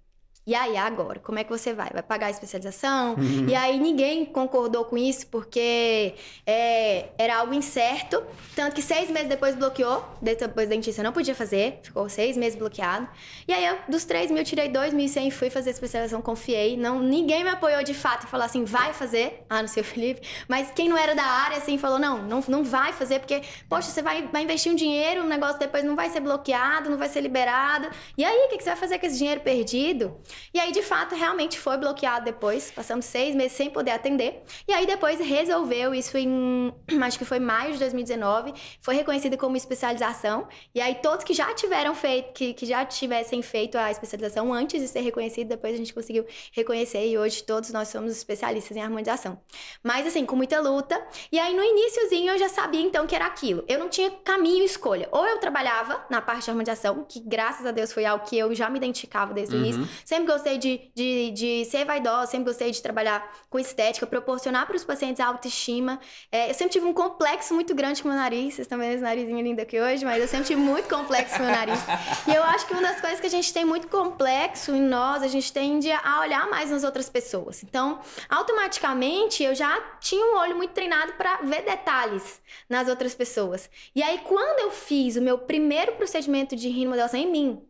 E 0.47 0.55
aí, 0.55 0.77
agora, 0.77 1.19
como 1.19 1.37
é 1.37 1.43
que 1.43 1.49
você 1.49 1.73
vai? 1.73 1.89
Vai 1.91 2.01
pagar 2.01 2.27
a 2.27 2.29
especialização? 2.29 3.15
Uhum. 3.15 3.49
E 3.49 3.53
aí 3.53 3.77
ninguém 3.77 4.23
concordou 4.23 4.85
com 4.85 4.97
isso 4.97 5.27
porque 5.27 6.15
é, 6.45 7.09
era 7.17 7.39
algo 7.39 7.53
incerto. 7.53 8.23
Tanto 8.55 8.73
que 8.73 8.81
seis 8.81 9.11
meses 9.11 9.27
depois 9.27 9.55
bloqueou. 9.55 10.05
Depois 10.21 10.69
da 10.69 10.73
dentista 10.73 11.03
não 11.03 11.11
podia 11.11 11.35
fazer. 11.35 11.79
Ficou 11.83 12.07
seis 12.07 12.37
meses 12.37 12.57
bloqueado. 12.57 13.09
E 13.45 13.51
aí, 13.51 13.65
eu, 13.65 13.77
dos 13.89 14.05
três 14.05 14.31
mil, 14.31 14.41
tirei 14.45 14.69
dois 14.69 14.93
mil 14.93 15.05
e 15.05 15.31
fui 15.31 15.49
fazer 15.49 15.71
a 15.71 15.73
especialização, 15.73 16.21
confiei. 16.21 16.77
Não, 16.77 17.01
ninguém 17.01 17.43
me 17.43 17.49
apoiou 17.49 17.83
de 17.83 17.93
fato 17.93 18.25
e 18.25 18.29
falou 18.29 18.45
assim, 18.45 18.63
vai 18.63 18.93
fazer. 18.93 19.43
Ah, 19.49 19.61
no 19.61 19.67
seu 19.67 19.83
Felipe. 19.85 20.25
Mas 20.47 20.71
quem 20.71 20.87
não 20.87 20.97
era 20.97 21.13
da 21.13 21.25
área, 21.25 21.57
assim, 21.57 21.77
falou, 21.77 21.99
não, 21.99 22.23
não, 22.23 22.41
não 22.47 22.63
vai 22.63 22.93
fazer 22.93 23.19
porque, 23.19 23.41
poxa, 23.67 23.89
você 23.89 24.01
vai, 24.01 24.25
vai 24.31 24.43
investir 24.43 24.71
um 24.71 24.75
dinheiro, 24.75 25.23
o 25.23 25.27
negócio 25.27 25.59
depois 25.59 25.83
não 25.83 25.97
vai 25.97 26.09
ser 26.09 26.21
bloqueado, 26.21 26.89
não 26.89 26.97
vai 26.97 27.09
ser 27.09 27.19
liberado. 27.19 27.89
E 28.17 28.23
aí, 28.23 28.45
o 28.45 28.49
que, 28.49 28.59
que 28.59 28.63
você 28.63 28.69
vai 28.69 28.79
fazer 28.79 28.97
com 28.97 29.05
esse 29.05 29.17
dinheiro 29.17 29.41
perdido? 29.41 30.17
E 30.53 30.59
aí, 30.59 30.71
de 30.71 30.81
fato, 30.81 31.15
realmente 31.15 31.59
foi 31.59 31.77
bloqueado 31.77 32.25
depois. 32.25 32.71
Passamos 32.71 33.05
seis 33.05 33.35
meses 33.35 33.53
sem 33.53 33.69
poder 33.69 33.91
atender. 33.91 34.43
E 34.67 34.73
aí, 34.73 34.85
depois 34.85 35.19
resolveu 35.19 35.93
isso 35.93 36.17
em, 36.17 36.73
acho 37.01 37.17
que 37.17 37.25
foi 37.25 37.39
maio 37.39 37.73
de 37.73 37.79
2019. 37.79 38.53
Foi 38.79 38.95
reconhecido 38.95 39.37
como 39.37 39.57
especialização. 39.57 40.47
E 40.73 40.81
aí, 40.81 40.95
todos 40.95 41.23
que 41.23 41.33
já 41.33 41.53
tiveram 41.53 41.95
feito, 41.95 42.33
que, 42.33 42.53
que 42.53 42.65
já 42.65 42.85
tivessem 42.85 43.41
feito 43.41 43.77
a 43.77 43.91
especialização 43.91 44.53
antes 44.53 44.81
de 44.81 44.87
ser 44.87 45.01
reconhecido, 45.01 45.49
depois 45.49 45.73
a 45.73 45.77
gente 45.77 45.93
conseguiu 45.93 46.25
reconhecer. 46.51 47.07
E 47.07 47.17
hoje 47.17 47.43
todos 47.43 47.71
nós 47.71 47.87
somos 47.87 48.11
especialistas 48.11 48.75
em 48.75 48.81
harmonização. 48.81 49.39
Mas, 49.83 50.05
assim, 50.07 50.25
com 50.25 50.35
muita 50.35 50.59
luta. 50.59 51.01
E 51.31 51.39
aí, 51.39 51.55
no 51.55 51.63
iníciozinho, 51.63 52.31
eu 52.33 52.37
já 52.37 52.49
sabia 52.49 52.81
então 52.81 53.05
que 53.05 53.15
era 53.15 53.25
aquilo. 53.25 53.63
Eu 53.67 53.79
não 53.79 53.89
tinha 53.89 54.11
caminho 54.11 54.63
e 54.63 54.65
escolha. 54.65 55.07
Ou 55.11 55.25
eu 55.25 55.39
trabalhava 55.39 56.05
na 56.09 56.21
parte 56.21 56.45
de 56.45 56.49
harmonização, 56.49 57.05
que 57.07 57.19
graças 57.19 57.65
a 57.65 57.71
Deus 57.71 57.91
foi 57.91 58.05
algo 58.05 58.25
que 58.25 58.37
eu 58.37 58.53
já 58.53 58.69
me 58.69 58.77
identificava 58.77 59.33
desde 59.33 59.55
o 59.55 59.59
uhum. 59.59 59.65
início. 59.65 59.87
Sempre 60.05 60.26
gostei 60.27 60.57
de, 60.57 60.91
de, 60.93 61.31
de 61.31 61.65
ser 61.65 61.85
vaidosa, 61.85 62.31
sempre 62.31 62.51
gostei 62.51 62.69
de 62.69 62.81
trabalhar 62.81 63.27
com 63.49 63.57
estética, 63.57 64.05
proporcionar 64.05 64.67
para 64.67 64.75
os 64.75 64.83
pacientes 64.83 65.19
autoestima. 65.19 65.99
É, 66.31 66.49
eu 66.49 66.53
sempre 66.53 66.73
tive 66.73 66.85
um 66.85 66.93
complexo 66.93 67.53
muito 67.53 67.73
grande 67.73 68.03
com 68.03 68.09
o 68.09 68.11
meu 68.11 68.19
nariz. 68.19 68.55
Vocês 68.55 68.65
estão 68.65 68.77
vendo 68.77 68.93
esse 68.93 69.03
narizinho 69.03 69.41
lindo 69.41 69.61
aqui 69.61 69.79
hoje, 69.79 70.05
mas 70.05 70.21
eu 70.21 70.27
sempre 70.27 70.47
tive 70.47 70.61
muito 70.61 70.87
complexo 70.87 71.37
com 71.37 71.43
meu 71.43 71.51
nariz. 71.51 71.79
E 72.27 72.35
eu 72.35 72.43
acho 72.43 72.67
que 72.67 72.73
uma 72.73 72.81
das 72.81 73.01
coisas 73.01 73.19
que 73.19 73.27
a 73.27 73.29
gente 73.29 73.51
tem 73.53 73.65
muito 73.65 73.87
complexo 73.87 74.71
em 74.71 74.81
nós, 74.81 75.23
a 75.23 75.27
gente 75.27 75.51
tende 75.51 75.89
a 75.91 76.19
olhar 76.21 76.49
mais 76.49 76.69
nas 76.69 76.83
outras 76.83 77.09
pessoas. 77.09 77.63
Então, 77.63 77.99
automaticamente, 78.29 79.43
eu 79.43 79.55
já 79.55 79.79
tinha 79.99 80.25
um 80.25 80.37
olho 80.37 80.55
muito 80.55 80.71
treinado 80.71 81.13
para 81.13 81.37
ver 81.37 81.63
detalhes 81.63 82.41
nas 82.69 82.87
outras 82.87 83.15
pessoas. 83.15 83.69
E 83.95 84.03
aí, 84.03 84.19
quando 84.23 84.59
eu 84.59 84.71
fiz 84.71 85.15
o 85.15 85.21
meu 85.21 85.37
primeiro 85.37 85.93
procedimento 85.93 86.55
de 86.55 86.69
rinodelação 86.69 87.19
em 87.19 87.31
mim, 87.31 87.67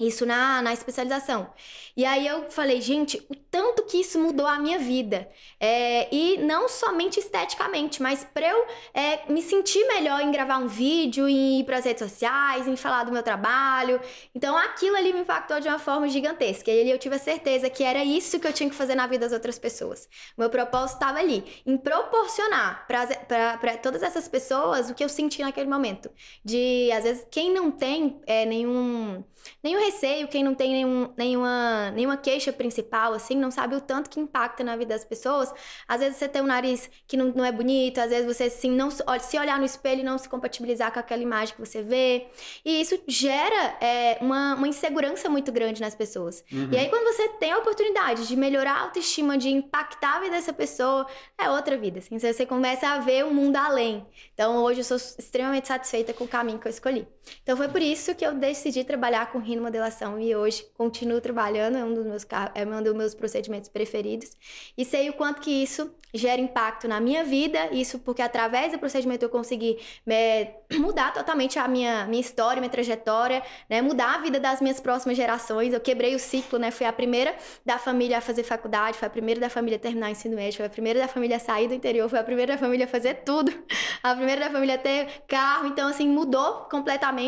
isso 0.00 0.24
na, 0.24 0.62
na 0.62 0.72
especialização. 0.72 1.52
E 1.96 2.04
aí 2.04 2.26
eu 2.26 2.50
falei, 2.50 2.80
gente, 2.80 3.24
o 3.28 3.34
tanto 3.34 3.82
que 3.84 3.98
isso 3.98 4.18
mudou 4.18 4.46
a 4.46 4.58
minha 4.58 4.78
vida. 4.78 5.28
É, 5.58 6.08
e 6.14 6.38
não 6.38 6.68
somente 6.68 7.20
esteticamente, 7.20 8.02
mas 8.02 8.24
para 8.24 8.48
eu 8.48 8.66
é, 8.94 9.30
me 9.30 9.42
sentir 9.42 9.86
melhor 9.86 10.20
em 10.20 10.30
gravar 10.30 10.58
um 10.58 10.66
vídeo, 10.66 11.28
em 11.28 11.60
ir 11.60 11.64
para 11.64 11.78
as 11.78 11.84
redes 11.84 12.08
sociais, 12.08 12.66
em 12.66 12.76
falar 12.76 13.04
do 13.04 13.12
meu 13.12 13.22
trabalho. 13.22 14.00
Então 14.34 14.56
aquilo 14.56 14.96
ali 14.96 15.12
me 15.12 15.20
impactou 15.20 15.60
de 15.60 15.68
uma 15.68 15.78
forma 15.78 16.08
gigantesca. 16.08 16.70
E 16.70 16.80
ali 16.80 16.90
eu 16.90 16.98
tive 16.98 17.16
a 17.16 17.18
certeza 17.18 17.68
que 17.68 17.82
era 17.82 18.02
isso 18.02 18.40
que 18.40 18.46
eu 18.46 18.52
tinha 18.52 18.70
que 18.70 18.76
fazer 18.76 18.94
na 18.94 19.06
vida 19.06 19.26
das 19.26 19.32
outras 19.32 19.58
pessoas. 19.58 20.08
Meu 20.38 20.48
propósito 20.48 20.94
estava 20.94 21.18
ali, 21.18 21.44
em 21.66 21.76
proporcionar 21.76 22.86
para 22.86 23.76
todas 23.76 24.02
essas 24.02 24.26
pessoas 24.28 24.88
o 24.88 24.94
que 24.94 25.04
eu 25.04 25.08
senti 25.08 25.42
naquele 25.42 25.68
momento. 25.68 26.10
De, 26.44 26.90
às 26.92 27.04
vezes, 27.04 27.26
quem 27.30 27.52
não 27.52 27.70
tem 27.70 28.20
é, 28.26 28.46
nenhum, 28.46 29.22
nenhum 29.62 29.80
receio, 29.90 30.28
quem 30.28 30.42
não 30.42 30.54
tem 30.54 30.70
nenhum, 30.72 31.12
nenhuma, 31.16 31.90
nenhuma 31.90 32.16
queixa 32.16 32.52
principal, 32.52 33.12
assim, 33.12 33.34
não 33.34 33.50
sabe 33.50 33.74
o 33.74 33.80
tanto 33.80 34.08
que 34.08 34.20
impacta 34.20 34.62
na 34.62 34.76
vida 34.76 34.94
das 34.94 35.04
pessoas. 35.04 35.52
Às 35.86 36.00
vezes 36.00 36.16
você 36.16 36.28
tem 36.28 36.40
um 36.40 36.46
nariz 36.46 36.88
que 37.06 37.16
não, 37.16 37.26
não 37.26 37.44
é 37.44 37.52
bonito, 37.52 37.98
às 37.98 38.10
vezes 38.10 38.26
você, 38.26 38.44
assim, 38.44 38.70
não 38.70 38.90
se 38.90 39.38
olhar 39.38 39.58
no 39.58 39.64
espelho 39.64 40.00
e 40.00 40.04
não 40.04 40.16
se 40.16 40.28
compatibilizar 40.28 40.92
com 40.92 40.98
aquela 40.98 41.22
imagem 41.22 41.54
que 41.54 41.60
você 41.60 41.82
vê. 41.82 42.28
E 42.64 42.80
isso 42.80 42.98
gera 43.06 43.76
é, 43.80 44.18
uma, 44.20 44.54
uma 44.54 44.68
insegurança 44.68 45.28
muito 45.28 45.50
grande 45.52 45.80
nas 45.80 45.94
pessoas. 45.94 46.44
Uhum. 46.52 46.68
E 46.72 46.78
aí, 46.78 46.88
quando 46.88 47.12
você 47.12 47.28
tem 47.40 47.52
a 47.52 47.58
oportunidade 47.58 48.26
de 48.26 48.36
melhorar 48.36 48.72
a 48.72 48.80
autoestima, 48.82 49.36
de 49.36 49.50
impactar 49.50 50.16
a 50.16 50.20
vida 50.20 50.32
dessa 50.32 50.52
pessoa, 50.52 51.06
é 51.36 51.50
outra 51.50 51.76
vida, 51.76 51.98
assim, 51.98 52.18
você 52.18 52.46
começa 52.46 52.88
a 52.88 52.98
ver 52.98 53.24
o 53.24 53.34
mundo 53.34 53.56
além. 53.56 54.06
Então, 54.34 54.62
hoje 54.62 54.80
eu 54.80 54.84
sou 54.84 54.96
extremamente 54.96 55.68
satisfeita 55.68 56.12
com 56.12 56.24
o 56.24 56.28
caminho 56.28 56.58
que 56.58 56.66
eu 56.66 56.70
escolhi. 56.70 57.06
Então, 57.42 57.56
foi 57.56 57.68
por 57.68 57.82
isso 57.82 58.14
que 58.14 58.24
eu 58.24 58.34
decidi 58.34 58.84
trabalhar 58.84 59.30
com 59.32 59.38
rino 59.38 59.62
modelação 59.62 60.18
e 60.18 60.34
hoje 60.34 60.64
continuo 60.74 61.20
trabalhando, 61.20 61.78
é 61.78 61.84
um 61.84 61.94
dos 61.94 62.06
meus, 62.06 62.26
é 62.54 62.64
um 62.66 62.82
dos 62.82 62.94
meus 62.94 63.14
procedimentos 63.14 63.68
preferidos. 63.68 64.30
E 64.76 64.84
sei 64.84 65.08
o 65.10 65.12
quanto 65.12 65.40
que 65.40 65.50
isso 65.50 65.92
gera 66.12 66.40
impacto 66.40 66.88
na 66.88 67.00
minha 67.00 67.24
vida, 67.24 67.72
isso 67.72 67.98
porque 67.98 68.22
através 68.22 68.72
do 68.72 68.78
procedimento 68.78 69.24
eu 69.24 69.28
consegui 69.28 69.78
me, 70.04 70.48
mudar 70.78 71.12
totalmente 71.12 71.58
a 71.58 71.68
minha, 71.68 72.06
minha 72.06 72.20
história, 72.20 72.60
minha 72.60 72.70
trajetória, 72.70 73.42
né? 73.68 73.80
mudar 73.80 74.16
a 74.16 74.18
vida 74.18 74.40
das 74.40 74.60
minhas 74.60 74.80
próximas 74.80 75.16
gerações. 75.16 75.72
Eu 75.72 75.80
quebrei 75.80 76.14
o 76.14 76.18
ciclo, 76.18 76.58
né? 76.58 76.70
Fui 76.70 76.86
a 76.86 76.92
primeira 76.92 77.34
da 77.64 77.78
família 77.78 78.18
a 78.18 78.20
fazer 78.20 78.42
faculdade, 78.42 78.98
foi 78.98 79.06
a 79.06 79.10
primeira 79.10 79.40
da 79.40 79.48
família 79.48 79.76
a 79.76 79.80
terminar 79.80 80.08
o 80.08 80.10
ensino 80.10 80.34
médio, 80.36 80.58
foi 80.58 80.66
a 80.66 80.70
primeira 80.70 81.00
da 81.00 81.08
família 81.08 81.36
a 81.36 81.40
sair 81.40 81.68
do 81.68 81.74
interior, 81.74 82.08
foi 82.08 82.18
a 82.18 82.24
primeira 82.24 82.54
da 82.54 82.58
família 82.58 82.84
a 82.86 82.88
fazer 82.88 83.22
tudo, 83.24 83.52
a 84.02 84.14
primeira 84.14 84.46
da 84.46 84.50
família 84.50 84.74
a 84.74 84.78
ter 84.78 85.22
carro. 85.28 85.66
Então, 85.66 85.88
assim, 85.88 86.08
mudou 86.08 86.66
completamente, 86.70 87.19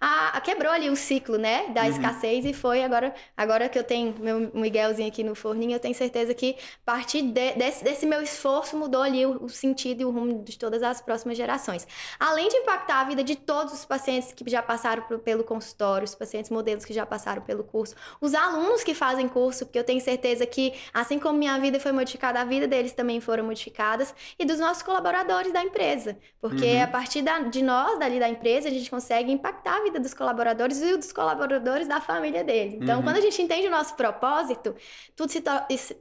a, 0.00 0.36
a 0.36 0.40
quebrou 0.40 0.72
ali 0.72 0.88
o 0.90 0.96
ciclo, 0.96 1.36
né? 1.36 1.68
Da 1.68 1.82
uhum. 1.82 1.88
escassez 1.88 2.44
e 2.44 2.52
foi 2.52 2.82
agora, 2.82 3.14
agora 3.36 3.68
que 3.68 3.78
eu 3.78 3.84
tenho 3.84 4.14
meu 4.18 4.50
Miguelzinho 4.54 5.08
aqui 5.08 5.22
no 5.22 5.34
forninho, 5.34 5.72
eu 5.72 5.80
tenho 5.80 5.94
certeza 5.94 6.34
que 6.34 6.56
a 6.86 6.92
partir 6.92 7.22
de, 7.22 7.52
desse, 7.52 7.84
desse 7.84 8.06
meu 8.06 8.22
esforço 8.22 8.76
mudou 8.76 9.02
ali 9.02 9.24
o, 9.26 9.44
o, 9.44 9.48
sentido 9.48 10.00
e 10.00 10.04
o 10.04 10.10
rumo 10.10 10.42
de 10.42 10.58
todas 10.58 10.82
as 10.82 11.00
próximas 11.00 11.36
gerações. 11.36 11.86
Além 12.18 12.48
de 12.48 12.56
impactar 12.56 13.00
a 13.00 13.04
vida 13.04 13.22
de 13.22 13.36
todos 13.36 13.72
os 13.72 13.84
pacientes 13.84 14.32
que 14.32 14.48
já 14.48 14.62
passaram 14.62 15.02
por, 15.02 15.18
pelo 15.18 15.44
consultório, 15.44 16.04
os 16.04 16.14
pacientes 16.14 16.50
modelos 16.50 16.84
que 16.84 16.92
já 16.92 17.04
passaram 17.04 17.42
pelo 17.42 17.64
curso, 17.64 17.94
os 18.20 18.34
alunos 18.34 18.82
que 18.82 18.94
fazem 18.94 19.28
curso, 19.28 19.66
porque 19.66 19.78
eu 19.78 19.84
tenho 19.84 20.00
certeza 20.00 20.46
que, 20.46 20.72
assim 20.92 21.18
como 21.18 21.38
minha 21.38 21.58
vida 21.58 21.80
foi 21.80 21.92
modificada, 21.92 22.40
a 22.40 22.44
vida 22.44 22.66
deles 22.66 22.92
também 22.92 23.20
foram 23.20 23.44
modificadas, 23.44 24.14
e 24.38 24.44
dos 24.44 24.58
nossos 24.58 24.82
colaboradores 24.82 25.52
da 25.52 25.62
empresa. 25.62 26.16
Porque 26.40 26.66
uhum. 26.66 26.82
a 26.82 26.86
partir 26.86 27.22
da, 27.22 27.40
de 27.40 27.62
nós, 27.62 27.98
dali 27.98 28.18
da 28.18 28.28
empresa, 28.28 28.68
a 28.68 28.70
gente 28.70 28.90
consegue 28.90 29.23
impactar 29.32 29.78
a 29.78 29.82
vida 29.82 30.00
dos 30.00 30.14
colaboradores 30.14 30.80
e 30.80 30.96
dos 30.96 31.12
colaboradores 31.12 31.86
da 31.88 32.00
família 32.00 32.44
deles. 32.44 32.74
Então, 32.74 32.98
uhum. 32.98 33.02
quando 33.02 33.16
a 33.16 33.20
gente 33.20 33.40
entende 33.40 33.66
o 33.66 33.70
nosso 33.70 33.94
propósito, 33.94 34.74
tudo 35.16 35.30
se, 35.30 35.42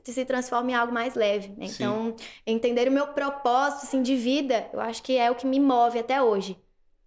se 0.04 0.26
transforma 0.26 0.72
em 0.72 0.74
algo 0.74 0.94
mais 0.94 1.16
leve. 1.16 1.50
Né? 1.50 1.68
Então, 1.68 2.16
entender 2.46 2.88
o 2.88 2.92
meu 2.92 3.08
propósito 3.08 3.84
assim, 3.84 4.02
de 4.02 4.16
vida, 4.16 4.68
eu 4.74 4.80
acho 4.80 5.02
que 5.04 5.18
é 5.18 5.30
o 5.30 5.36
que 5.36 5.46
me 5.46 5.60
move 5.60 6.00
até 6.00 6.22
hoje. 6.22 6.58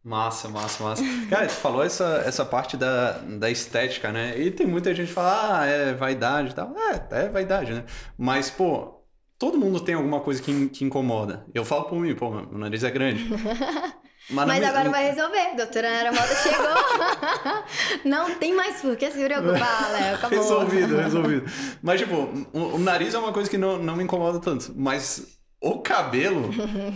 Massa, 0.03 0.49
massa, 0.49 0.85
massa. 0.85 1.03
Cara, 1.29 1.49
tu 1.49 1.55
falou 1.55 1.83
essa, 1.83 2.23
essa 2.25 2.45
parte 2.45 2.77
da, 2.77 3.19
da 3.19 3.51
estética, 3.51 4.13
né? 4.13 4.39
E 4.39 4.53
tem 4.53 4.65
muita 4.65 4.95
gente 4.95 5.09
que 5.09 5.13
fala, 5.13 5.63
ah, 5.63 5.67
é 5.67 5.95
vaidade 5.95 6.51
e 6.51 6.55
tal. 6.55 6.73
É, 6.79 7.25
é 7.25 7.29
vaidade, 7.29 7.73
né? 7.73 7.85
Mas, 8.17 8.49
pô, 8.49 9.03
todo 9.37 9.59
mundo 9.59 9.81
tem 9.81 9.97
alguma 9.97 10.21
coisa 10.21 10.41
que, 10.41 10.69
que 10.69 10.85
incomoda. 10.85 11.45
Eu 11.53 11.65
falo 11.65 11.85
por 11.85 11.99
mim, 11.99 12.15
pô, 12.15 12.31
meu 12.31 12.59
nariz 12.59 12.85
é 12.85 12.91
grande. 12.91 13.29
Mas, 14.29 14.47
Mas 14.47 14.65
agora 14.65 14.91
vai 14.91 15.05
resolver. 15.05 15.55
Doutora 15.57 15.89
Ana 15.89 16.13
Moda 16.13 16.35
chegou. 16.43 18.03
não 18.05 18.35
tem 18.35 18.55
mais 18.55 18.81
por 18.81 18.97
que 18.97 19.11
se 19.11 19.23
preocupar, 19.23 19.93
Léo. 19.93 20.15
Acabou. 20.17 20.39
Resolvido, 20.39 20.97
resolvido. 20.97 21.45
Mas, 21.81 22.01
tipo, 22.01 22.15
o, 22.53 22.75
o, 22.75 22.79
nariz 22.79 23.15
é 23.15 23.19
uma 23.19 23.33
coisa 23.33 23.49
que 23.49 23.57
não, 23.57 23.79
não 23.79 23.95
me 23.95 24.03
incomoda 24.03 24.41
tanto. 24.41 24.73
Mas 24.77 25.39
o 25.61 25.79
cabelo, 25.79 26.51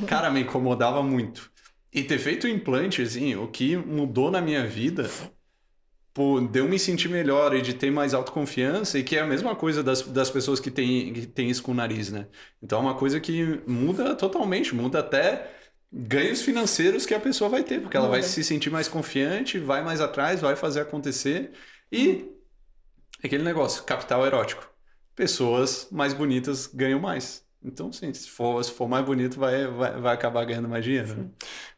cara, 0.08 0.28
me 0.28 0.40
incomodava 0.40 1.02
muito. 1.02 1.50
E 1.92 2.02
ter 2.02 2.18
feito 2.18 2.44
o 2.44 2.48
implante, 2.48 3.02
assim, 3.02 3.36
o 3.36 3.46
que 3.46 3.76
mudou 3.76 4.30
na 4.30 4.40
minha 4.40 4.66
vida, 4.66 5.08
pô, 6.12 6.40
deu 6.40 6.68
me 6.68 6.78
sentir 6.78 7.08
melhor 7.08 7.54
e 7.54 7.62
de 7.62 7.74
ter 7.74 7.90
mais 7.92 8.12
autoconfiança, 8.12 8.98
e 8.98 9.04
que 9.04 9.16
é 9.16 9.20
a 9.20 9.26
mesma 9.26 9.54
coisa 9.54 9.82
das, 9.82 10.02
das 10.02 10.30
pessoas 10.30 10.58
que 10.58 10.70
têm, 10.70 11.12
que 11.12 11.26
têm 11.26 11.48
isso 11.48 11.62
com 11.62 11.72
o 11.72 11.74
nariz, 11.74 12.10
né? 12.10 12.26
Então 12.62 12.78
é 12.78 12.82
uma 12.82 12.94
coisa 12.94 13.20
que 13.20 13.60
muda 13.66 14.14
totalmente, 14.14 14.74
muda 14.74 14.98
até 14.98 15.59
ganhos 15.92 16.42
financeiros 16.42 17.04
que 17.04 17.14
a 17.14 17.20
pessoa 17.20 17.50
vai 17.50 17.64
ter, 17.64 17.80
porque 17.80 17.96
ela 17.96 18.08
vai 18.08 18.22
se 18.22 18.44
sentir 18.44 18.70
mais 18.70 18.88
confiante, 18.88 19.58
vai 19.58 19.82
mais 19.82 20.00
atrás, 20.00 20.40
vai 20.40 20.54
fazer 20.54 20.80
acontecer. 20.80 21.50
E 21.90 22.30
aquele 23.22 23.42
negócio, 23.42 23.82
capital 23.84 24.24
erótico. 24.24 24.68
Pessoas 25.16 25.88
mais 25.90 26.14
bonitas 26.14 26.66
ganham 26.66 27.00
mais. 27.00 27.44
Então, 27.62 27.92
sim, 27.92 28.12
se 28.14 28.30
for, 28.30 28.64
se 28.64 28.72
for 28.72 28.88
mais 28.88 29.04
bonito, 29.04 29.38
vai, 29.38 29.66
vai, 29.66 30.00
vai 30.00 30.14
acabar 30.14 30.44
ganhando 30.46 30.68
mais 30.68 30.82
dinheiro. 30.82 31.14
Né? 31.14 31.28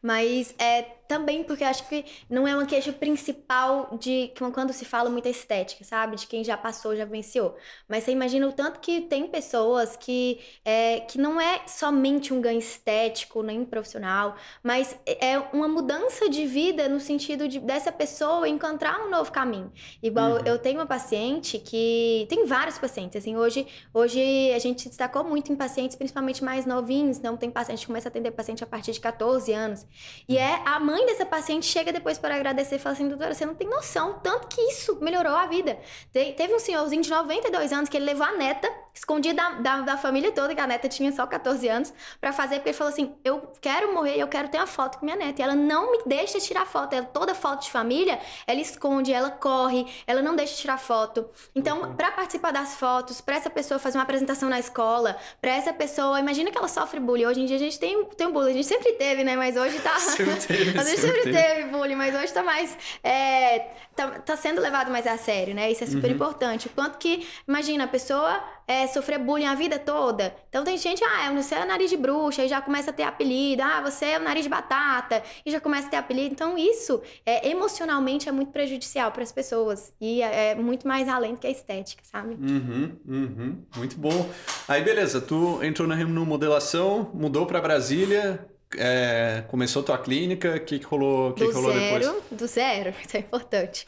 Mas 0.01 0.55
é 0.57 0.81
também 1.13 1.43
porque 1.43 1.63
acho 1.63 1.87
que 1.87 2.03
não 2.27 2.47
é 2.47 2.55
uma 2.55 2.65
queixa 2.65 2.91
principal 2.91 3.95
de 3.99 4.31
quando 4.51 4.73
se 4.73 4.83
fala 4.83 5.11
muita 5.11 5.29
estética, 5.29 5.83
sabe? 5.83 6.15
De 6.15 6.25
quem 6.25 6.43
já 6.43 6.57
passou, 6.57 6.95
já 6.95 7.05
venceu. 7.05 7.55
Mas 7.87 8.03
você 8.03 8.11
imagina 8.11 8.47
o 8.47 8.51
tanto 8.51 8.79
que 8.79 9.01
tem 9.01 9.27
pessoas 9.27 9.95
que, 9.95 10.39
é, 10.65 11.01
que 11.01 11.19
não 11.19 11.39
é 11.39 11.67
somente 11.67 12.33
um 12.33 12.41
ganho 12.41 12.57
estético, 12.57 13.43
nem 13.43 13.63
profissional, 13.63 14.35
mas 14.63 14.97
é 15.05 15.37
uma 15.53 15.67
mudança 15.67 16.27
de 16.27 16.47
vida 16.47 16.89
no 16.89 16.99
sentido 16.99 17.47
de 17.47 17.59
dessa 17.59 17.91
pessoa 17.91 18.49
encontrar 18.49 19.05
um 19.05 19.11
novo 19.11 19.31
caminho. 19.31 19.71
Igual 20.01 20.31
uhum. 20.31 20.45
eu 20.45 20.57
tenho 20.57 20.79
uma 20.79 20.87
paciente 20.87 21.59
que. 21.59 22.25
Tem 22.27 22.45
vários 22.47 22.79
pacientes, 22.79 23.17
assim, 23.17 23.35
hoje, 23.35 23.67
hoje 23.93 24.51
a 24.51 24.59
gente 24.59 24.89
destacou 24.89 25.23
muito 25.23 25.53
em 25.53 25.55
pacientes, 25.55 25.95
principalmente 25.95 26.43
mais 26.43 26.65
novinhos, 26.65 27.19
não 27.19 27.37
tem 27.37 27.51
paciente, 27.51 27.73
a 27.73 27.77
gente 27.77 27.87
começa 27.87 28.07
a 28.07 28.11
atender 28.11 28.31
paciente 28.31 28.63
a 28.63 28.67
partir 28.67 28.93
de 28.93 28.99
14 28.99 29.53
anos. 29.53 29.85
E 30.27 30.37
é 30.37 30.61
a 30.65 30.79
mãe 30.79 31.02
mãe 31.03 31.05
dessa 31.05 31.25
paciente 31.25 31.65
chega 31.65 31.91
depois 31.91 32.17
para 32.17 32.35
agradecer 32.35 32.75
e 32.75 32.79
fala 32.79 32.93
assim: 32.93 33.07
doutora, 33.07 33.33
você 33.33 33.45
não 33.45 33.53
tem 33.53 33.67
noção, 33.67 34.19
tanto 34.23 34.47
que 34.47 34.61
isso 34.61 34.97
melhorou 35.01 35.33
a 35.33 35.45
vida. 35.45 35.77
Te, 36.11 36.33
teve 36.33 36.55
um 36.55 36.59
senhorzinho 36.59 37.01
de 37.01 37.09
92 37.09 37.71
anos 37.73 37.89
que 37.89 37.97
ele 37.97 38.05
levou 38.05 38.25
a 38.25 38.31
neta 38.31 38.71
escondi 38.93 39.33
da, 39.33 39.49
da, 39.51 39.81
da, 39.81 39.97
família 39.97 40.31
toda, 40.31 40.53
que 40.53 40.61
a 40.61 40.67
neta 40.67 40.87
tinha 40.87 41.11
só 41.11 41.25
14 41.25 41.67
anos, 41.67 41.93
para 42.21 42.31
fazer, 42.31 42.55
porque 42.55 42.69
ele 42.69 42.77
falou 42.77 42.93
assim: 42.93 43.15
eu 43.23 43.51
quero 43.59 43.93
morrer, 43.93 44.17
eu 44.17 44.27
quero 44.27 44.47
ter 44.49 44.57
uma 44.57 44.67
foto 44.67 44.99
com 44.99 45.05
minha 45.05 45.17
neta. 45.17 45.41
E 45.41 45.43
ela 45.43 45.55
não 45.55 45.91
me 45.91 46.03
deixa 46.05 46.39
tirar 46.39 46.65
foto. 46.65 46.93
Ela, 46.93 47.05
toda 47.05 47.33
foto 47.33 47.63
de 47.63 47.71
família, 47.71 48.19
ela 48.45 48.59
esconde, 48.59 49.11
ela 49.11 49.31
corre, 49.31 49.85
ela 50.05 50.21
não 50.21 50.35
deixa 50.35 50.55
tirar 50.55 50.77
foto. 50.77 51.27
Então, 51.55 51.81
uhum. 51.81 51.95
para 51.95 52.11
participar 52.11 52.51
das 52.51 52.75
fotos, 52.75 53.19
para 53.19 53.35
essa 53.35 53.49
pessoa 53.49 53.79
fazer 53.79 53.97
uma 53.97 54.03
apresentação 54.03 54.49
na 54.49 54.59
escola, 54.59 55.17
para 55.41 55.51
essa 55.51 55.73
pessoa, 55.73 56.19
imagina 56.19 56.51
que 56.51 56.57
ela 56.57 56.67
sofre 56.67 56.99
bullying. 56.99 57.25
Hoje 57.25 57.41
em 57.41 57.45
dia 57.45 57.55
a 57.55 57.59
gente 57.59 57.79
tem, 57.79 58.05
tem 58.05 58.27
um 58.27 58.31
bullying, 58.31 58.51
a 58.51 58.53
gente 58.53 58.67
sempre 58.67 58.93
teve, 58.93 59.23
né? 59.23 59.35
Mas 59.35 59.55
hoje 59.57 59.79
tá. 59.79 59.93
Sempre 60.03 60.35
teve, 60.35 60.77
a 60.79 60.83
gente 60.83 61.01
sempre 61.01 61.21
teve. 61.23 61.37
teve 61.37 61.69
bullying, 61.69 61.95
mas 61.95 62.13
hoje 62.13 62.31
tá 62.33 62.43
mais. 62.43 62.77
É, 63.03 63.59
tá, 63.95 64.07
tá 64.19 64.35
sendo 64.35 64.61
levado 64.61 64.91
mais 64.91 65.07
a 65.07 65.17
sério, 65.17 65.55
né? 65.55 65.71
Isso 65.71 65.83
é 65.83 65.87
super 65.87 66.09
uhum. 66.09 66.15
importante. 66.15 66.67
O 66.67 66.69
quanto 66.71 66.97
que, 66.97 67.27
imagina, 67.47 67.85
a 67.85 67.87
pessoa 67.87 68.43
é, 68.67 68.87
sofrer 68.87 69.19
bullying 69.19 69.45
a 69.45 69.55
vida 69.55 69.79
toda. 69.79 70.35
Então 70.49 70.63
tem 70.63 70.77
gente, 70.77 71.03
ah, 71.03 71.31
você 71.33 71.55
é 71.55 71.65
nariz 71.65 71.89
de 71.89 71.97
bruxa, 71.97 72.43
e 72.43 72.47
já 72.47 72.61
começa 72.61 72.91
a 72.91 72.93
ter 72.93 73.03
apelido. 73.03 73.61
Ah, 73.61 73.81
você 73.81 74.05
é 74.05 74.19
o 74.19 74.23
nariz 74.23 74.43
de 74.43 74.49
batata, 74.49 75.23
e 75.45 75.51
já 75.51 75.59
começa 75.59 75.87
a 75.87 75.91
ter 75.91 75.97
apelido. 75.97 76.33
Então 76.33 76.57
isso, 76.57 77.01
é, 77.25 77.49
emocionalmente, 77.49 78.29
é 78.29 78.31
muito 78.31 78.51
prejudicial 78.51 79.11
para 79.11 79.23
as 79.23 79.31
pessoas. 79.31 79.93
E 79.99 80.21
é, 80.21 80.51
é, 80.51 80.55
muito 80.55 80.87
mais 80.87 81.07
além 81.07 81.33
do 81.33 81.39
que 81.39 81.47
a 81.47 81.51
estética, 81.51 82.03
sabe? 82.03 82.35
Uhum, 82.35 82.97
uhum. 83.07 83.57
Muito 83.75 83.97
bom. 83.97 84.29
Aí, 84.67 84.81
beleza, 84.81 85.21
tu 85.21 85.63
entrou 85.63 85.87
na 85.87 85.95
remodelação, 85.95 87.11
mudou 87.13 87.45
para 87.45 87.61
Brasília, 87.61 88.47
é, 88.77 89.43
começou 89.47 89.83
tua 89.83 89.97
clínica, 89.97 90.55
o 90.55 90.59
que, 90.59 90.79
que 90.79 90.85
rolou, 90.85 91.33
que 91.33 91.43
do 91.43 91.49
que 91.49 91.55
rolou 91.55 91.73
zero, 91.73 91.99
depois? 91.99 92.23
Do 92.31 92.47
zero, 92.47 92.93
isso 93.05 93.17
é 93.17 93.19
importante. 93.19 93.85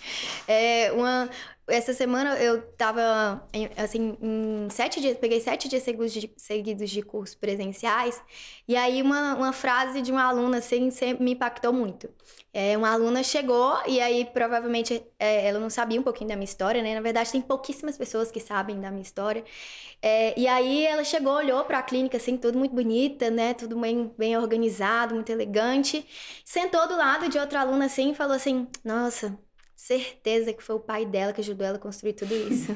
É 0.48 0.92
uma, 0.92 1.30
essa 1.68 1.94
semana 1.94 2.38
eu 2.38 2.62
tava, 2.74 3.44
assim, 3.76 4.18
em 4.22 4.70
sete 4.70 5.02
dias, 5.02 5.18
peguei 5.18 5.40
sete 5.42 5.68
dias 5.68 5.84
seguidos 6.38 6.92
de, 6.92 7.02
cursos 7.02 7.36
presenciais, 7.36 8.22
e 8.68 8.76
aí 8.76 9.02
uma, 9.02 9.34
uma 9.36 9.54
frase 9.54 10.02
de 10.02 10.12
uma 10.12 10.24
aluna, 10.24 10.60
assim, 10.60 10.90
me 11.20 11.32
impactou 11.32 11.74
muito. 11.74 12.10
É, 12.54 12.78
uma 12.78 12.92
aluna 12.92 13.24
chegou, 13.24 13.78
e 13.88 14.00
aí 14.00 14.26
provavelmente 14.26 15.04
é, 15.20 15.48
ela 15.48 15.60
não 15.60 15.70
sabia 15.70 16.00
um 16.00 16.04
pouquinho 16.04 16.30
da 16.30 16.36
minha 16.36 16.46
história, 16.46 16.82
né? 16.82 16.94
Na 16.96 17.02
verdade, 17.02 17.32
tem 17.32 17.42
pouquíssimas 17.42 17.98
pessoas 17.98 18.32
que 18.32 18.40
sabem 18.40 18.80
da 18.80 18.90
minha 18.92 19.02
história. 19.02 19.44
É, 20.02 20.40
e 20.40 20.48
aí 20.48 20.86
ela 20.86 21.04
chegou, 21.04 21.34
olhou 21.34 21.64
para 21.66 21.80
a 21.80 21.84
clínica, 21.84 22.18
assim, 22.18 22.38
tudo 22.38 22.58
muito 22.58 22.74
bonita, 22.76 23.30
né? 23.30 23.54
Tudo 23.54 23.78
bem, 23.80 24.14
bem 24.18 24.38
organizado, 24.38 25.16
muito 25.16 25.32
elegante. 25.32 26.06
Sentou 26.46 26.88
do 26.88 26.96
lado 26.96 27.28
de 27.28 27.38
outra 27.40 27.62
aluna, 27.62 27.86
assim, 27.86 28.12
e 28.12 28.16
falou 28.16 28.36
assim, 28.36 28.68
nossa 28.84 29.38
certeza 29.86 30.52
que 30.52 30.64
foi 30.64 30.76
o 30.76 30.80
pai 30.80 31.06
dela 31.06 31.32
que 31.32 31.42
ajudou 31.42 31.66
ela 31.66 31.78
a 31.78 31.80
construir 31.80 32.14
tudo 32.14 32.34
isso. 32.34 32.72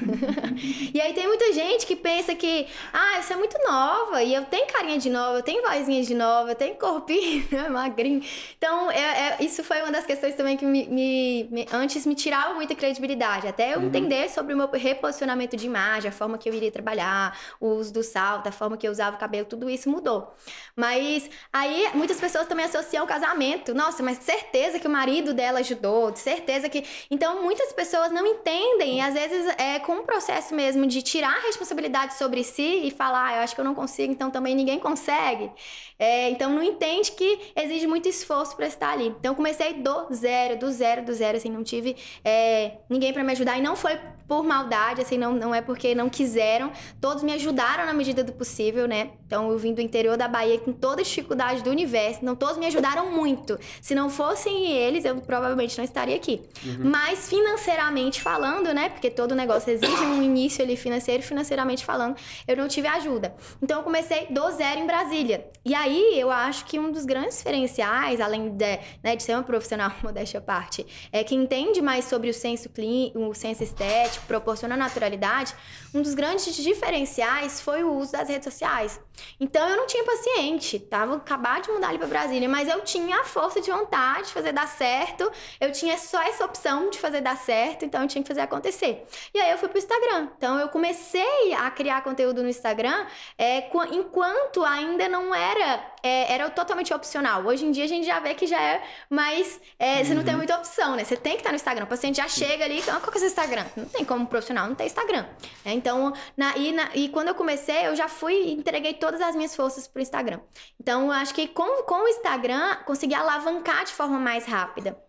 e 0.94 1.02
aí 1.02 1.12
tem 1.12 1.28
muita 1.28 1.52
gente 1.54 1.88
que 1.88 1.96
pensa 1.96 2.36
que, 2.36 2.68
ah, 2.94 3.20
você 3.20 3.34
é 3.34 3.36
muito 3.36 3.58
nova, 3.68 4.22
e 4.22 4.36
eu 4.36 4.46
tenho 4.46 4.68
carinha 4.68 5.00
de 5.00 5.10
nova, 5.10 5.40
eu 5.40 5.42
tenho 5.42 5.64
vozinha 5.64 6.04
de 6.04 6.14
nova, 6.14 6.52
eu 6.52 6.56
tenho 6.56 6.76
corpinho 6.76 7.48
né, 7.52 7.68
magrinho. 7.68 8.22
Então, 8.56 8.92
é, 8.92 9.00
é, 9.00 9.38
isso 9.40 9.64
foi 9.64 9.82
uma 9.82 9.92
das 9.92 10.06
questões 10.06 10.36
também 10.36 10.56
que 10.56 10.64
me, 10.64 10.86
me, 10.88 11.48
me 11.50 11.66
antes 11.74 12.06
me 12.06 12.14
tirava 12.14 12.54
muita 12.54 12.76
credibilidade, 12.76 13.48
até 13.48 13.74
eu 13.74 13.80
uhum. 13.80 13.88
entender 13.88 14.30
sobre 14.30 14.54
o 14.54 14.58
meu 14.58 14.70
reposicionamento 14.70 15.58
de 15.58 15.66
imagem, 15.66 16.10
a 16.10 16.14
forma 16.14 16.38
que 16.38 16.48
eu 16.48 16.54
iria 16.54 16.72
trabalhar, 16.72 17.36
o 17.60 17.70
uso 17.70 17.92
do 17.92 18.04
salto, 18.04 18.46
a 18.46 18.52
forma 18.52 18.78
que 18.78 18.88
eu 18.88 18.92
usava 18.92 19.16
o 19.16 19.20
cabelo, 19.20 19.48
tudo 19.48 19.68
isso 19.68 19.90
mudou. 19.90 20.32
Mas 20.76 21.28
aí 21.52 21.90
muitas 21.96 22.20
pessoas 22.20 22.46
também 22.46 22.66
associam 22.66 23.04
o 23.04 23.08
casamento. 23.08 23.74
Nossa, 23.74 24.04
mas 24.04 24.20
certeza 24.20 24.78
que 24.78 24.86
o 24.86 24.92
marido 24.92 25.34
dela 25.34 25.60
ajudou, 25.60 26.12
de 26.12 26.20
certeza 26.20 26.70
que 26.70 26.84
então, 27.10 27.44
muitas 27.44 27.72
pessoas 27.74 28.12
não 28.12 28.26
entendem, 28.26 28.98
e 28.98 29.02
às 29.02 29.14
vezes 29.14 29.46
é 29.58 29.80
com 29.80 29.94
um 29.94 30.04
processo 30.04 30.54
mesmo 30.54 30.86
de 30.88 31.02
tirar 31.02 31.36
a 31.36 31.42
responsabilidade 31.42 32.16
sobre 32.16 32.44
si 32.44 32.82
e 32.84 32.92
falar, 32.92 33.28
ah, 33.28 33.36
eu 33.38 33.42
acho 33.42 33.56
que 33.56 33.62
eu 33.62 33.66
não 33.66 33.76
consigo, 33.76 34.12
então 34.12 34.32
também 34.32 34.56
ninguém 34.56 34.80
consegue. 34.80 35.52
É, 35.98 36.30
então, 36.30 36.54
não 36.54 36.64
entende 36.64 37.12
que 37.12 37.52
exige 37.56 37.86
muito 37.86 38.08
esforço 38.08 38.56
para 38.56 38.68
estar 38.68 38.92
ali. 38.94 39.08
Então, 39.08 39.36
comecei 39.36 39.74
do 39.74 40.08
zero, 40.14 40.58
do 40.58 40.72
zero, 40.72 41.04
do 41.04 41.14
zero, 41.14 41.38
assim, 41.38 41.50
não 41.50 41.64
tive 41.64 41.96
é, 42.24 42.78
ninguém 42.90 43.12
para 43.12 43.24
me 43.24 43.32
ajudar, 43.34 43.58
e 43.58 43.62
não 43.62 43.76
foi 43.76 44.00
por 44.28 44.44
maldade, 44.44 45.02
assim, 45.02 45.18
não, 45.18 45.34
não 45.34 45.54
é 45.54 45.62
porque 45.62 45.94
não 45.94 46.10
quiseram. 46.10 46.72
Todos 47.02 47.24
me 47.24 47.34
ajudaram 47.34 47.86
na 47.86 47.94
medida 47.94 48.24
do 48.24 48.32
possível, 48.32 48.88
né? 48.88 49.12
Então, 49.26 49.52
eu 49.52 49.58
vim 49.58 49.74
do 49.74 49.82
interior 49.82 50.16
da 50.16 50.28
Bahia 50.28 50.58
com 50.60 50.72
toda 50.72 51.02
a 51.02 51.04
dificuldade 51.04 51.64
do 51.64 51.70
universo, 51.70 52.20
então 52.22 52.36
todos 52.36 52.58
me 52.58 52.66
ajudaram 52.66 53.12
muito. 53.12 53.60
Se 53.82 53.94
não 53.94 54.10
fossem 54.10 54.72
eles, 54.72 55.04
eu 55.04 55.16
provavelmente 55.22 55.78
não 55.78 55.84
estaria 55.84 56.16
aqui. 56.16 56.42
Uhum. 56.64 56.89
Mas 56.90 57.30
financeiramente 57.30 58.20
falando, 58.20 58.74
né? 58.74 58.90
Porque 58.90 59.12
todo 59.12 59.36
negócio 59.36 59.72
exige 59.72 60.02
um 60.02 60.24
início 60.24 60.64
ali 60.64 60.76
financeiro, 60.76 61.22
financeiramente 61.22 61.86
falando, 61.86 62.18
eu 62.48 62.58
não 62.58 62.68
tive 62.68 62.88
ajuda. 62.88 63.36
Então 63.62 63.78
eu 63.78 63.84
comecei 63.84 64.26
do 64.32 64.50
zero 64.54 64.80
em 64.80 64.88
Brasília. 64.88 65.48
E 65.64 65.76
aí 65.76 66.20
eu 66.20 66.32
acho 66.32 66.66
que 66.66 66.80
um 66.80 66.92
dos 66.92 67.06
grandes 67.06 67.38
diferenciais, 67.38 68.20
além 68.20 68.58
de, 68.58 68.80
né, 69.04 69.16
de 69.16 69.22
ser 69.22 69.34
uma 69.36 69.44
profissional, 69.44 69.92
modéstia 70.02 70.40
à 70.40 70.42
parte, 70.42 70.84
é 71.12 71.24
que 71.24 71.36
entende 71.36 71.80
mais 71.80 72.06
sobre 72.06 72.28
o 72.28 72.34
senso 72.34 72.70
clínico, 72.70 73.20
o 73.20 73.36
senso 73.36 73.62
estético, 73.62 74.26
proporciona 74.26 74.76
naturalidade, 74.76 75.54
um 75.94 76.02
dos 76.02 76.16
grandes 76.16 76.56
diferenciais 76.56 77.62
foi 77.62 77.84
o 77.84 77.94
uso 77.94 78.14
das 78.14 78.30
redes 78.30 78.46
sociais. 78.46 79.00
Então 79.40 79.68
eu 79.70 79.78
não 79.78 79.86
tinha 79.86 80.04
paciente, 80.04 80.80
tava 80.80 81.18
acabar 81.18 81.62
de 81.62 81.70
mudar 81.70 81.90
ali 81.90 82.00
para 82.00 82.08
Brasília, 82.08 82.50
mas 82.50 82.68
eu 82.68 82.82
tinha 82.82 83.20
a 83.20 83.24
força 83.24 83.62
de 83.62 83.70
vontade 83.70 84.28
de 84.28 84.34
fazer 84.34 84.54
dar 84.54 84.68
certo. 84.68 85.32
Eu 85.60 85.72
tinha 85.72 85.98
só 85.98 86.22
essa 86.22 86.46
opção 86.46 86.79
de 86.90 87.00
fazer 87.00 87.22
dar 87.22 87.36
certo, 87.36 87.84
então 87.84 88.02
eu 88.02 88.08
tinha 88.08 88.22
que 88.22 88.28
fazer 88.28 88.42
acontecer. 88.42 89.06
E 89.34 89.40
aí 89.40 89.52
eu 89.52 89.58
fui 89.58 89.68
pro 89.68 89.80
Instagram. 89.80 90.30
Então 90.38 90.60
eu 90.60 90.70
comecei 90.70 91.54
a 91.54 91.72
criar 91.72 92.04
conteúdo 92.04 92.44
no 92.44 92.50
Instagram 92.50 93.08
é, 93.38 93.70
enquanto 93.92 94.64
ainda 94.64 95.10
não 95.10 95.34
era 95.34 95.90
é, 96.04 96.34
era 96.34 96.50
totalmente 96.50 96.94
opcional. 96.94 97.46
Hoje 97.46 97.66
em 97.66 97.72
dia 97.72 97.86
a 97.86 97.88
gente 97.88 98.06
já 98.06 98.20
vê 98.20 98.34
que 98.34 98.48
já 98.48 98.62
é 98.62 98.84
mais. 99.10 99.60
É, 99.78 100.04
você 100.04 100.14
não 100.14 100.24
tem 100.24 100.34
uhum. 100.34 100.38
muita 100.40 100.58
opção, 100.58 100.96
né? 100.96 101.04
Você 101.04 101.18
tem 101.18 101.34
que 101.34 101.40
estar 101.40 101.50
no 101.50 101.56
Instagram. 101.56 101.86
O 101.86 101.88
paciente 101.88 102.18
já 102.18 102.28
chega 102.28 102.66
ali, 102.66 102.82
ah, 102.88 103.00
qual 103.00 103.12
que 103.12 103.18
é 103.18 103.18
o 103.18 103.20
seu 103.20 103.28
Instagram? 103.28 103.66
Não 103.76 103.86
tem 103.86 104.06
como 104.06 104.26
profissional, 104.28 104.68
não 104.68 104.76
tem 104.76 104.88
Instagram. 104.88 105.26
É, 105.66 105.72
então, 105.72 106.14
na, 106.38 106.58
e, 106.58 106.72
na, 106.72 106.90
e 106.94 107.10
quando 107.10 107.30
eu 107.30 107.36
comecei, 107.36 107.88
eu 107.88 107.96
já 107.96 108.08
fui 108.08 108.34
e 108.34 108.54
entreguei 108.54 108.94
todas 108.94 109.22
as 109.22 109.36
minhas 109.36 109.56
forças 109.56 109.88
pro 109.88 110.02
Instagram. 110.02 110.40
Então, 110.80 111.06
eu 111.08 111.12
acho 111.12 111.34
que 111.34 111.48
com, 111.48 111.84
com 111.84 112.04
o 112.04 112.08
Instagram, 112.08 112.78
consegui 112.86 113.16
alavancar 113.16 113.86
de 113.86 113.94
forma 113.94 114.20
mais 114.20 114.46
rápida. 114.46 115.09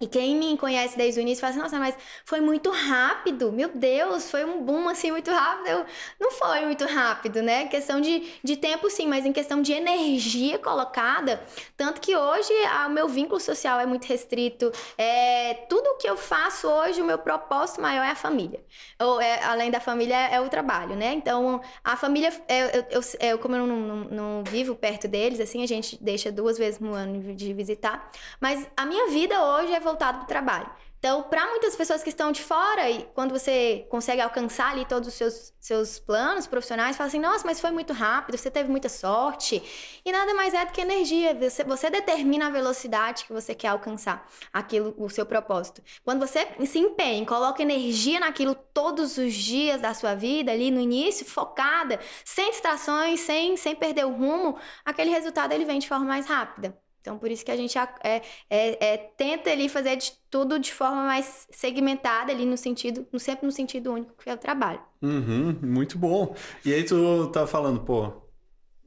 E 0.00 0.08
quem 0.08 0.36
me 0.36 0.58
conhece 0.58 0.96
desde 0.98 1.20
o 1.20 1.22
início 1.22 1.40
fala 1.40 1.52
assim, 1.52 1.62
nossa, 1.62 1.78
mas 1.78 1.96
foi 2.24 2.40
muito 2.40 2.68
rápido, 2.70 3.52
meu 3.52 3.68
Deus, 3.68 4.28
foi 4.28 4.44
um 4.44 4.60
boom 4.60 4.88
assim 4.88 5.12
muito 5.12 5.30
rápido. 5.30 5.68
Eu, 5.68 5.86
não 6.20 6.32
foi 6.32 6.66
muito 6.66 6.84
rápido, 6.84 7.40
né? 7.40 7.68
Questão 7.68 8.00
de, 8.00 8.28
de 8.42 8.56
tempo 8.56 8.90
sim, 8.90 9.06
mas 9.06 9.24
em 9.24 9.32
questão 9.32 9.62
de 9.62 9.72
energia 9.72 10.58
colocada. 10.58 11.40
Tanto 11.76 12.00
que 12.00 12.16
hoje 12.16 12.52
o 12.86 12.90
meu 12.90 13.06
vínculo 13.08 13.38
social 13.38 13.78
é 13.78 13.86
muito 13.86 14.06
restrito. 14.06 14.72
É, 14.98 15.54
tudo 15.68 15.96
que 15.98 16.08
eu 16.08 16.16
faço 16.16 16.68
hoje, 16.68 17.00
o 17.00 17.04
meu 17.04 17.18
propósito 17.18 17.80
maior 17.80 18.04
é 18.04 18.10
a 18.10 18.16
família. 18.16 18.60
Ou 19.00 19.20
é, 19.20 19.44
além 19.44 19.70
da 19.70 19.78
família, 19.78 20.16
é, 20.16 20.40
o 20.40 20.48
trabalho, 20.48 20.96
né? 20.96 21.12
Então, 21.12 21.60
a 21.84 21.96
família, 21.96 22.32
é, 22.48 22.78
eu, 22.78 22.84
eu, 22.90 23.00
eu 23.20 23.38
como 23.38 23.54
eu 23.54 23.66
não, 23.66 23.76
não, 23.76 23.96
não 24.04 24.44
vivo 24.44 24.74
perto 24.74 25.06
deles, 25.06 25.38
assim, 25.38 25.62
a 25.62 25.68
gente 25.68 25.96
deixa 26.02 26.32
duas 26.32 26.58
vezes 26.58 26.80
no 26.80 26.94
ano 26.94 27.32
de 27.34 27.52
visitar. 27.52 28.10
Mas 28.40 28.66
a 28.76 28.84
minha 28.84 29.06
vida 29.08 29.40
hoje 29.40 29.72
é 29.72 29.83
voltado 29.84 30.18
para 30.18 30.24
o 30.24 30.28
trabalho. 30.28 30.70
Então, 31.04 31.22
para 31.24 31.46
muitas 31.48 31.76
pessoas 31.76 32.02
que 32.02 32.08
estão 32.08 32.32
de 32.32 32.40
fora, 32.40 32.88
e 32.88 33.02
quando 33.14 33.38
você 33.38 33.86
consegue 33.90 34.22
alcançar 34.22 34.70
ali 34.70 34.86
todos 34.86 35.06
os 35.06 35.12
seus, 35.12 35.52
seus 35.60 35.98
planos 35.98 36.46
profissionais, 36.46 36.96
fala 36.96 37.08
assim: 37.08 37.20
nossa, 37.20 37.44
mas 37.44 37.60
foi 37.60 37.70
muito 37.70 37.92
rápido, 37.92 38.38
você 38.38 38.50
teve 38.50 38.70
muita 38.70 38.88
sorte. 38.88 39.62
E 40.02 40.10
nada 40.10 40.32
mais 40.32 40.54
é 40.54 40.64
do 40.64 40.72
que 40.72 40.80
energia. 40.80 41.34
Você, 41.34 41.62
você 41.62 41.90
determina 41.90 42.46
a 42.46 42.50
velocidade 42.50 43.26
que 43.26 43.34
você 43.34 43.54
quer 43.54 43.68
alcançar 43.68 44.26
aquilo, 44.50 44.94
o 44.96 45.10
seu 45.10 45.26
propósito. 45.26 45.82
Quando 46.02 46.26
você 46.26 46.48
se 46.64 46.78
empenha, 46.78 47.26
coloca 47.26 47.60
energia 47.60 48.18
naquilo 48.18 48.54
todos 48.54 49.18
os 49.18 49.34
dias 49.34 49.82
da 49.82 49.92
sua 49.92 50.14
vida, 50.14 50.52
ali 50.52 50.70
no 50.70 50.80
início, 50.80 51.26
focada, 51.26 52.00
sem 52.24 52.50
distrações, 52.50 53.20
sem, 53.20 53.58
sem 53.58 53.76
perder 53.76 54.06
o 54.06 54.10
rumo, 54.10 54.56
aquele 54.82 55.10
resultado 55.10 55.52
ele 55.52 55.66
vem 55.66 55.80
de 55.80 55.86
forma 55.86 56.06
mais 56.06 56.26
rápida. 56.26 56.82
Então, 57.04 57.18
por 57.18 57.30
isso 57.30 57.44
que 57.44 57.50
a 57.50 57.56
gente 57.56 57.76
é, 57.76 58.22
é, 58.48 58.94
é, 58.94 58.96
tenta 58.96 59.50
ali 59.50 59.68
fazer 59.68 59.94
de 59.96 60.12
tudo 60.30 60.58
de 60.58 60.72
forma 60.72 61.04
mais 61.04 61.46
segmentada 61.50 62.32
ali 62.32 62.46
no 62.46 62.56
sentido, 62.56 63.06
sempre 63.18 63.44
no 63.44 63.52
sentido 63.52 63.92
único 63.92 64.14
que 64.16 64.30
é 64.30 64.32
o 64.32 64.38
trabalho. 64.38 64.80
Uhum, 65.02 65.54
muito 65.60 65.98
bom. 65.98 66.34
E 66.64 66.72
aí 66.72 66.82
tu 66.82 67.26
tá 67.26 67.46
falando, 67.46 67.80
pô, 67.80 68.10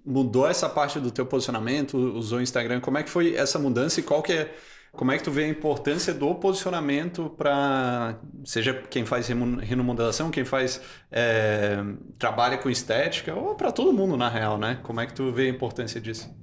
mudou 0.04 0.48
essa 0.48 0.68
parte 0.68 1.00
do 1.00 1.12
teu 1.12 1.28
posicionamento, 1.28 1.96
usou 1.96 2.40
o 2.40 2.42
Instagram, 2.42 2.82
como 2.82 2.98
é 2.98 3.04
que 3.04 3.10
foi 3.12 3.36
essa 3.36 3.60
mudança 3.60 4.00
e 4.00 4.04
qual 4.04 4.24
que 4.24 4.34
é, 4.34 4.56
como 4.94 5.12
é 5.12 5.18
que 5.20 5.24
tu 5.24 5.30
vê 5.30 5.44
a 5.44 5.48
importância 5.48 6.12
do 6.12 6.34
posicionamento 6.34 7.30
para, 7.38 8.20
seja 8.44 8.74
quem 8.90 9.06
faz 9.06 9.28
remodelação, 9.28 10.32
quem 10.32 10.44
faz, 10.44 10.82
é, 11.12 11.84
trabalha 12.18 12.58
com 12.58 12.68
estética, 12.68 13.36
ou 13.36 13.54
para 13.54 13.72
todo 13.72 13.94
mundo 13.94 14.18
na 14.18 14.28
real, 14.28 14.58
né? 14.58 14.80
Como 14.82 15.00
é 15.00 15.06
que 15.06 15.14
tu 15.14 15.32
vê 15.32 15.44
a 15.44 15.50
importância 15.50 16.02
disso? 16.02 16.36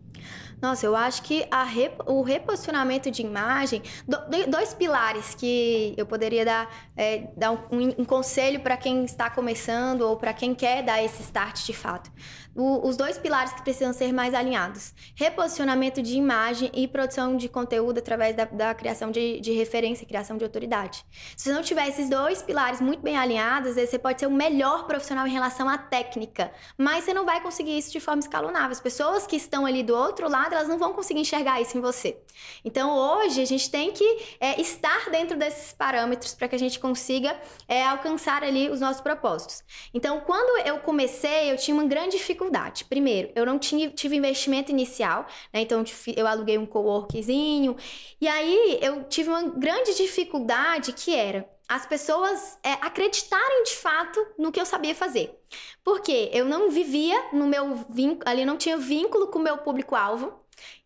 Nossa, 0.65 0.87
eu 0.87 0.97
acho 0.97 1.21
que 1.23 1.47
rep, 1.67 1.99
o 2.07 2.23
reposicionamento 2.23 3.11
de 3.11 3.21
imagem, 3.21 3.83
do, 4.09 4.17
dois 4.51 4.73
pilares 4.73 5.35
que 5.35 5.93
eu 5.95 6.07
poderia 6.07 6.43
dar, 6.43 6.75
é, 6.97 7.29
dar 7.37 7.51
um, 7.53 7.59
um, 7.71 7.95
um 7.99 8.05
conselho 8.07 8.61
para 8.61 8.75
quem 8.75 9.05
está 9.05 9.29
começando 9.29 10.01
ou 10.01 10.17
para 10.17 10.33
quem 10.33 10.55
quer 10.55 10.83
dar 10.83 11.05
esse 11.05 11.21
start 11.23 11.67
de 11.67 11.75
fato 11.75 12.11
o, 12.55 12.87
os 12.87 12.97
dois 12.97 13.19
pilares 13.19 13.53
que 13.53 13.63
precisam 13.63 13.93
ser 13.93 14.13
mais 14.13 14.35
alinhados: 14.35 14.95
reposicionamento 15.15 16.01
de 16.01 16.17
imagem 16.17 16.71
e 16.73 16.87
produção 16.87 17.37
de 17.37 17.49
conteúdo 17.49 17.99
através 17.99 18.37
da, 18.37 18.45
da 18.45 18.75
criação 18.75 19.11
de, 19.11 19.41
de 19.41 19.53
referência, 19.53 20.07
criação 20.07 20.37
de 20.37 20.45
autoridade. 20.45 21.05
Se 21.37 21.53
não 21.53 21.63
tiver 21.63 21.89
esses 21.89 22.09
dois 22.09 22.43
pilares 22.43 22.81
muito 22.81 23.03
bem 23.03 23.17
alinhados, 23.17 23.75
você 23.75 23.99
pode 23.99 24.21
ser 24.21 24.27
o 24.27 24.31
melhor 24.31 24.87
profissional 24.87 25.27
em 25.27 25.31
relação 25.31 25.69
à 25.69 25.77
técnica, 25.77 26.53
mas 26.79 27.05
você 27.05 27.15
não 27.15 27.25
vai 27.25 27.41
conseguir 27.41 27.77
isso 27.77 27.91
de 27.91 28.01
forma 28.01 28.21
escalonável. 28.21 28.71
As 28.71 28.81
pessoas 28.81 29.27
que 29.27 29.37
estão 29.37 29.67
ali 29.67 29.83
do 29.83 29.95
outro 29.95 30.29
lado, 30.29 30.55
elas 30.55 30.69
não 30.69 30.79
vão 30.79 30.93
conseguir 30.93 31.21
enxergar 31.21 31.61
isso 31.61 31.77
em 31.77 31.81
você. 31.81 32.19
Então, 32.65 32.97
hoje, 32.97 33.41
a 33.41 33.45
gente 33.45 33.71
tem 33.71 33.93
que 33.93 34.05
é, 34.41 34.61
estar 34.61 35.11
dentro 35.11 35.37
desses 35.37 35.73
parâmetros 35.73 36.35
para 36.35 36.49
que 36.49 36.55
a 36.55 36.59
gente 36.59 36.79
consiga 36.79 37.37
é, 37.67 37.85
alcançar 37.85 38.43
ali 38.43 38.71
os 38.71 38.81
nossos 38.81 39.01
propósitos. 39.01 39.63
Então, 39.93 40.21
quando 40.21 40.67
eu 40.67 40.79
comecei, 40.79 41.51
eu 41.51 41.57
tinha 41.57 41.75
uma 41.75 41.85
grande 41.85 42.17
dificuldade 42.17 42.44
dificuldade. 42.45 42.85
Primeiro, 42.85 43.31
eu 43.35 43.47
não 43.47 43.59
tinha, 43.59 43.91
tive 43.91 44.17
investimento 44.17 44.71
inicial, 44.71 45.27
né? 45.53 45.61
Então 45.61 45.85
eu 46.17 46.27
aluguei 46.27 46.59
um 46.59 46.67
coworkzinho. 46.67 47.77
E 48.21 48.29
aí 48.29 48.79
eu 48.81 49.05
tive 49.05 49.29
uma 49.29 49.43
grande 49.43 49.95
dificuldade 49.95 50.93
que 50.93 51.15
era 51.15 51.49
as 51.69 51.87
pessoas 51.87 52.59
é, 52.63 52.73
acreditarem 52.73 53.65
de 53.65 53.75
fato 53.75 54.25
no 54.39 54.53
que 54.53 54.61
eu 54.61 54.67
sabia 54.67 54.95
fazer. 54.95 55.35
Porque 55.83 56.31
eu 56.33 56.45
não 56.45 56.71
vivia 56.71 57.19
no 57.33 57.47
meu 57.47 57.77
vínculo, 57.89 58.23
ali 58.27 58.45
não 58.45 58.57
tinha 58.57 58.77
vínculo 58.77 59.29
com 59.29 59.39
o 59.39 59.43
meu 59.43 59.59
público-alvo. 59.59 60.33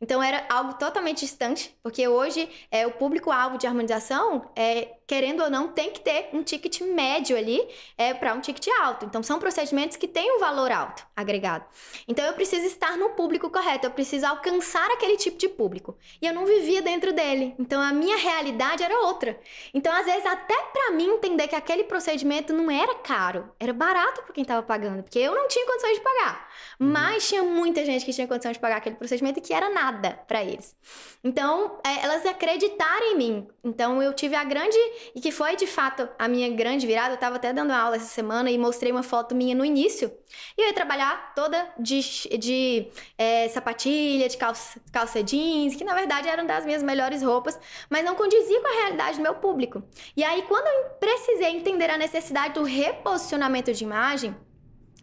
Então 0.00 0.22
era 0.22 0.46
algo 0.48 0.74
totalmente 0.74 1.20
distante, 1.20 1.76
porque 1.82 2.06
hoje 2.06 2.48
é 2.70 2.86
o 2.86 2.92
público-alvo 2.92 3.58
de 3.58 3.66
harmonização 3.66 4.50
é 4.54 4.98
querendo 5.08 5.42
ou 5.42 5.48
não, 5.48 5.68
tem 5.68 5.90
que 5.90 6.00
ter 6.02 6.28
um 6.34 6.42
ticket 6.42 6.82
médio 6.82 7.34
ali 7.34 7.66
é, 7.96 8.12
para 8.12 8.34
um 8.34 8.40
ticket 8.42 8.68
alto. 8.82 9.06
Então, 9.06 9.22
são 9.22 9.38
procedimentos 9.38 9.96
que 9.96 10.06
têm 10.06 10.36
um 10.36 10.38
valor 10.38 10.70
alto 10.70 11.04
agregado. 11.16 11.64
Então, 12.06 12.26
eu 12.26 12.34
preciso 12.34 12.66
estar 12.66 12.94
no 12.98 13.10
público 13.10 13.48
correto, 13.48 13.86
eu 13.86 13.90
preciso 13.90 14.26
alcançar 14.26 14.86
aquele 14.90 15.16
tipo 15.16 15.38
de 15.38 15.48
público. 15.48 15.96
E 16.20 16.26
eu 16.26 16.34
não 16.34 16.44
vivia 16.44 16.82
dentro 16.82 17.14
dele. 17.14 17.54
Então, 17.58 17.80
a 17.80 17.90
minha 17.90 18.18
realidade 18.18 18.82
era 18.82 19.00
outra. 19.06 19.40
Então, 19.72 19.90
às 19.90 20.04
vezes, 20.04 20.26
até 20.26 20.54
para 20.74 20.90
mim 20.90 21.06
entender 21.06 21.48
que 21.48 21.56
aquele 21.56 21.84
procedimento 21.84 22.52
não 22.52 22.70
era 22.70 22.94
caro, 22.96 23.50
era 23.58 23.72
barato 23.72 24.22
para 24.22 24.34
quem 24.34 24.42
estava 24.42 24.62
pagando, 24.62 25.02
porque 25.02 25.18
eu 25.18 25.34
não 25.34 25.48
tinha 25.48 25.64
condições 25.64 25.94
de 25.94 26.00
pagar. 26.02 26.50
Uhum. 26.78 26.86
Mas 26.86 27.26
tinha 27.26 27.42
muita 27.42 27.82
gente 27.82 28.04
que 28.04 28.12
tinha 28.12 28.28
condição 28.28 28.52
de 28.52 28.58
pagar 28.58 28.76
aquele 28.76 28.96
procedimento 28.96 29.38
e 29.38 29.42
que 29.42 29.54
era 29.54 29.70
nada 29.70 29.87
para 30.26 30.42
eles. 30.42 30.76
Então, 31.22 31.78
é, 31.84 32.04
elas 32.04 32.24
acreditaram 32.24 33.12
em 33.12 33.16
mim. 33.16 33.48
Então, 33.64 34.02
eu 34.02 34.12
tive 34.12 34.34
a 34.34 34.44
grande 34.44 34.78
e 35.14 35.20
que 35.20 35.32
foi 35.32 35.56
de 35.56 35.66
fato 35.66 36.08
a 36.18 36.28
minha 36.28 36.48
grande 36.50 36.86
virada. 36.86 37.10
Eu 37.10 37.14
estava 37.14 37.36
até 37.36 37.52
dando 37.52 37.72
aula 37.72 37.96
essa 37.96 38.06
semana 38.06 38.50
e 38.50 38.58
mostrei 38.58 38.92
uma 38.92 39.02
foto 39.02 39.34
minha 39.34 39.54
no 39.54 39.64
início. 39.64 40.12
E 40.56 40.62
eu 40.62 40.66
ia 40.68 40.72
trabalhar 40.72 41.34
toda 41.34 41.68
de, 41.78 42.00
de 42.38 42.88
é, 43.16 43.48
sapatilha, 43.48 44.28
de 44.28 44.36
calça, 44.36 44.80
calça 44.92 45.22
jeans, 45.22 45.74
que 45.74 45.84
na 45.84 45.94
verdade 45.94 46.28
eram 46.28 46.46
das 46.46 46.64
minhas 46.64 46.82
melhores 46.82 47.22
roupas, 47.22 47.58
mas 47.90 48.04
não 48.04 48.14
condizia 48.14 48.60
com 48.60 48.68
a 48.68 48.80
realidade 48.82 49.16
do 49.16 49.22
meu 49.22 49.34
público. 49.34 49.82
E 50.16 50.22
aí, 50.22 50.42
quando 50.42 50.66
eu 50.66 50.90
precisei 51.00 51.50
entender 51.50 51.90
a 51.90 51.98
necessidade 51.98 52.54
do 52.54 52.62
reposicionamento 52.62 53.72
de 53.72 53.84
imagem, 53.84 54.36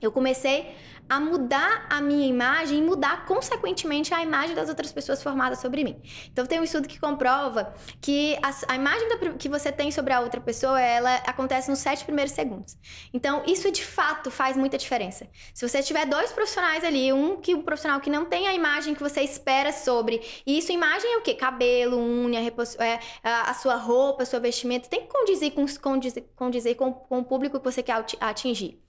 eu 0.01 0.11
comecei 0.11 0.75
a 1.07 1.19
mudar 1.19 1.85
a 1.89 2.01
minha 2.01 2.27
imagem 2.27 2.79
e 2.79 2.81
mudar, 2.81 3.25
consequentemente, 3.25 4.13
a 4.13 4.21
imagem 4.21 4.55
das 4.55 4.69
outras 4.69 4.91
pessoas 4.91 5.21
formadas 5.21 5.59
sobre 5.59 5.83
mim. 5.83 6.01
Então, 6.31 6.45
tem 6.45 6.59
um 6.59 6.63
estudo 6.63 6.87
que 6.87 6.99
comprova 6.99 7.73
que 8.01 8.37
a, 8.41 8.73
a 8.73 8.75
imagem 8.75 9.07
da, 9.09 9.33
que 9.33 9.49
você 9.49 9.71
tem 9.71 9.91
sobre 9.91 10.13
a 10.13 10.19
outra 10.19 10.41
pessoa, 10.41 10.79
ela 10.79 11.15
acontece 11.27 11.69
nos 11.69 11.79
sete 11.79 12.03
primeiros 12.05 12.33
segundos. 12.33 12.77
Então, 13.13 13.43
isso 13.45 13.71
de 13.71 13.83
fato 13.83 14.29
faz 14.31 14.57
muita 14.57 14.77
diferença. 14.77 15.27
Se 15.53 15.67
você 15.67 15.81
tiver 15.81 16.05
dois 16.05 16.31
profissionais 16.31 16.83
ali, 16.83 17.11
um 17.13 17.37
que 17.37 17.53
um 17.53 17.61
profissional 17.61 17.99
que 17.99 18.09
não 18.09 18.25
tem 18.25 18.47
a 18.47 18.53
imagem 18.53 18.95
que 18.95 19.01
você 19.01 19.21
espera 19.21 19.71
sobre, 19.71 20.21
e 20.45 20.57
isso, 20.57 20.71
imagem 20.71 21.13
é 21.13 21.17
o 21.17 21.21
quê? 21.21 21.33
Cabelo, 21.33 21.97
unha, 21.97 22.39
é, 22.79 22.99
a, 23.23 23.51
a, 23.51 23.53
sua 23.53 23.75
roupa, 23.75 24.23
a 24.23 24.25
sua 24.25 24.39
vestimenta, 24.39 24.89
tem 24.89 25.01
que 25.01 25.07
condizer 25.07 25.51
com, 25.51 25.65
com, 26.75 26.93
com 26.93 27.19
o 27.19 27.25
público 27.25 27.59
que 27.59 27.65
você 27.65 27.81
quer 27.81 28.03
atingir. 28.19 28.84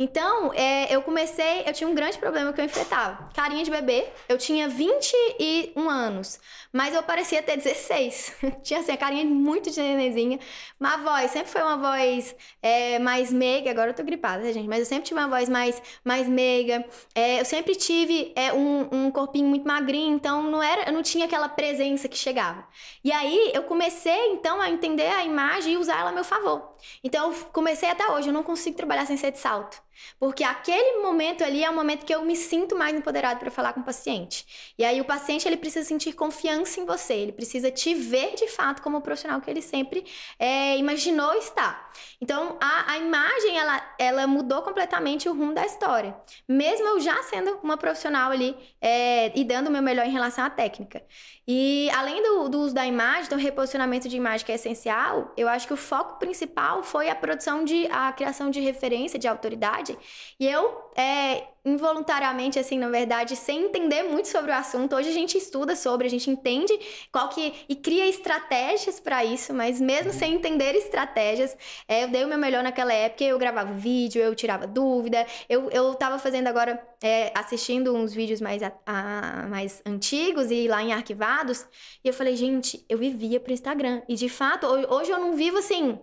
Então, 0.00 0.50
é, 0.54 0.94
eu 0.94 1.02
comecei, 1.02 1.62
eu 1.66 1.74
tinha 1.74 1.86
um 1.86 1.94
grande 1.94 2.16
problema 2.16 2.54
que 2.54 2.60
eu 2.60 2.64
enfrentava. 2.64 3.28
Carinha 3.34 3.62
de 3.62 3.70
bebê, 3.70 4.08
eu 4.30 4.38
tinha 4.38 4.66
21 4.66 5.90
anos, 5.90 6.40
mas 6.72 6.94
eu 6.94 7.02
parecia 7.02 7.42
ter 7.42 7.58
16. 7.58 8.36
tinha 8.64 8.80
assim, 8.80 8.92
a 8.92 8.96
carinha 8.96 9.26
muito 9.26 9.70
de 9.70 9.78
nenenzinha. 9.78 10.38
Mas 10.78 10.94
a 10.94 10.96
voz 10.96 11.30
sempre 11.30 11.52
foi 11.52 11.60
uma 11.60 11.76
voz 11.76 12.34
é, 12.62 12.98
mais 12.98 13.30
meiga, 13.30 13.70
agora 13.70 13.90
eu 13.90 13.94
tô 13.94 14.02
gripada, 14.02 14.42
né, 14.42 14.54
gente? 14.54 14.66
Mas 14.66 14.78
eu 14.78 14.86
sempre 14.86 15.04
tive 15.04 15.20
uma 15.20 15.28
voz 15.28 15.50
mais, 15.50 15.82
mais 16.02 16.26
meiga. 16.26 16.82
É, 17.14 17.38
eu 17.40 17.44
sempre 17.44 17.74
tive 17.74 18.32
é, 18.34 18.54
um, 18.54 18.88
um 18.90 19.10
corpinho 19.10 19.48
muito 19.48 19.68
magrinho, 19.68 20.14
então 20.14 20.42
não 20.44 20.62
era, 20.62 20.88
eu 20.88 20.94
não 20.94 21.02
tinha 21.02 21.26
aquela 21.26 21.48
presença 21.48 22.08
que 22.08 22.16
chegava. 22.16 22.66
E 23.04 23.12
aí 23.12 23.50
eu 23.52 23.64
comecei, 23.64 24.32
então, 24.32 24.62
a 24.62 24.70
entender 24.70 25.08
a 25.08 25.24
imagem 25.24 25.74
e 25.74 25.76
usar 25.76 26.00
ela 26.00 26.08
a 26.08 26.12
meu 26.12 26.24
favor. 26.24 26.74
Então, 27.04 27.30
eu 27.30 27.36
comecei 27.52 27.90
até 27.90 28.08
hoje, 28.10 28.28
eu 28.28 28.32
não 28.32 28.42
consigo 28.42 28.76
trabalhar 28.78 29.04
sem 29.06 29.18
ser 29.18 29.32
de 29.32 29.38
salto. 29.50 29.78
Porque 30.18 30.44
aquele 30.44 31.00
momento 31.00 31.42
ali 31.42 31.64
é 31.64 31.70
o 31.70 31.74
momento 31.74 32.04
que 32.04 32.14
eu 32.14 32.24
me 32.24 32.36
sinto 32.36 32.76
mais 32.76 32.94
empoderado 32.94 33.40
para 33.40 33.50
falar 33.50 33.72
com 33.72 33.80
o 33.80 33.84
paciente. 33.84 34.72
E 34.78 34.84
aí 34.84 35.00
o 35.00 35.04
paciente 35.04 35.46
ele 35.46 35.56
precisa 35.56 35.86
sentir 35.86 36.12
confiança 36.12 36.80
em 36.80 36.84
você, 36.84 37.14
ele 37.14 37.32
precisa 37.32 37.70
te 37.70 37.94
ver 37.94 38.34
de 38.34 38.48
fato 38.48 38.82
como 38.82 38.98
o 38.98 39.00
profissional 39.00 39.40
que 39.40 39.50
ele 39.50 39.62
sempre 39.62 40.04
é, 40.38 40.76
imaginou 40.76 41.32
estar. 41.34 41.90
Então 42.20 42.56
a, 42.60 42.92
a 42.92 42.98
imagem 42.98 43.58
ela, 43.58 43.94
ela 43.98 44.26
mudou 44.26 44.62
completamente 44.62 45.28
o 45.28 45.32
rumo 45.32 45.54
da 45.54 45.64
história, 45.64 46.14
mesmo 46.48 46.86
eu 46.86 47.00
já 47.00 47.22
sendo 47.22 47.58
uma 47.62 47.76
profissional 47.76 48.30
ali 48.30 48.56
é, 48.80 49.38
e 49.38 49.44
dando 49.44 49.68
o 49.68 49.70
meu 49.70 49.82
melhor 49.82 50.06
em 50.06 50.10
relação 50.10 50.44
à 50.44 50.50
técnica. 50.50 51.02
E 51.46 51.90
além 51.90 52.22
do, 52.22 52.48
do 52.48 52.60
uso 52.60 52.74
da 52.74 52.86
imagem, 52.86 53.28
do 53.28 53.36
reposicionamento 53.36 54.08
de 54.08 54.16
imagem 54.16 54.46
que 54.46 54.52
é 54.52 54.54
essencial, 54.54 55.32
eu 55.36 55.48
acho 55.48 55.66
que 55.66 55.72
o 55.72 55.76
foco 55.76 56.18
principal 56.18 56.82
foi 56.82 57.08
a 57.08 57.14
produção 57.14 57.64
de 57.64 57.88
a 57.90 58.12
criação 58.12 58.50
de 58.50 58.60
referência, 58.60 59.18
de 59.18 59.26
autoridade. 59.26 59.89
E 60.38 60.46
eu 60.46 60.90
é, 60.96 61.46
involuntariamente, 61.64 62.58
assim, 62.58 62.78
na 62.78 62.88
verdade, 62.88 63.36
sem 63.36 63.64
entender 63.64 64.02
muito 64.04 64.28
sobre 64.28 64.50
o 64.50 64.54
assunto. 64.54 64.96
Hoje 64.96 65.10
a 65.10 65.12
gente 65.12 65.36
estuda 65.36 65.76
sobre, 65.76 66.06
a 66.06 66.10
gente 66.10 66.30
entende 66.30 66.72
qual 67.12 67.28
que. 67.28 67.54
e 67.68 67.76
cria 67.76 68.06
estratégias 68.06 68.98
para 68.98 69.24
isso, 69.24 69.52
mas 69.52 69.80
mesmo 69.80 70.12
sem 70.12 70.34
entender 70.34 70.74
estratégias, 70.74 71.56
é, 71.86 72.04
eu 72.04 72.08
dei 72.08 72.24
o 72.24 72.28
meu 72.28 72.38
melhor 72.38 72.62
naquela 72.62 72.92
época. 72.92 73.24
Eu 73.24 73.38
gravava 73.38 73.72
vídeo, 73.72 74.22
eu 74.22 74.34
tirava 74.34 74.66
dúvida, 74.66 75.26
eu, 75.48 75.70
eu 75.70 75.94
tava 75.94 76.18
fazendo 76.18 76.46
agora, 76.46 76.82
é, 77.02 77.32
assistindo 77.34 77.94
uns 77.94 78.12
vídeos 78.12 78.40
mais, 78.40 78.62
a, 78.62 78.72
a, 78.86 79.46
mais 79.48 79.82
antigos 79.84 80.50
e 80.50 80.66
lá 80.68 80.82
em 80.82 80.92
arquivados, 80.92 81.66
e 82.02 82.08
eu 82.08 82.14
falei, 82.14 82.36
gente, 82.36 82.84
eu 82.88 82.98
vivia 82.98 83.38
pro 83.40 83.52
Instagram. 83.52 84.02
E 84.08 84.14
de 84.14 84.28
fato, 84.28 84.66
hoje 84.66 85.10
eu 85.10 85.18
não 85.18 85.34
vivo 85.36 85.58
assim 85.58 85.98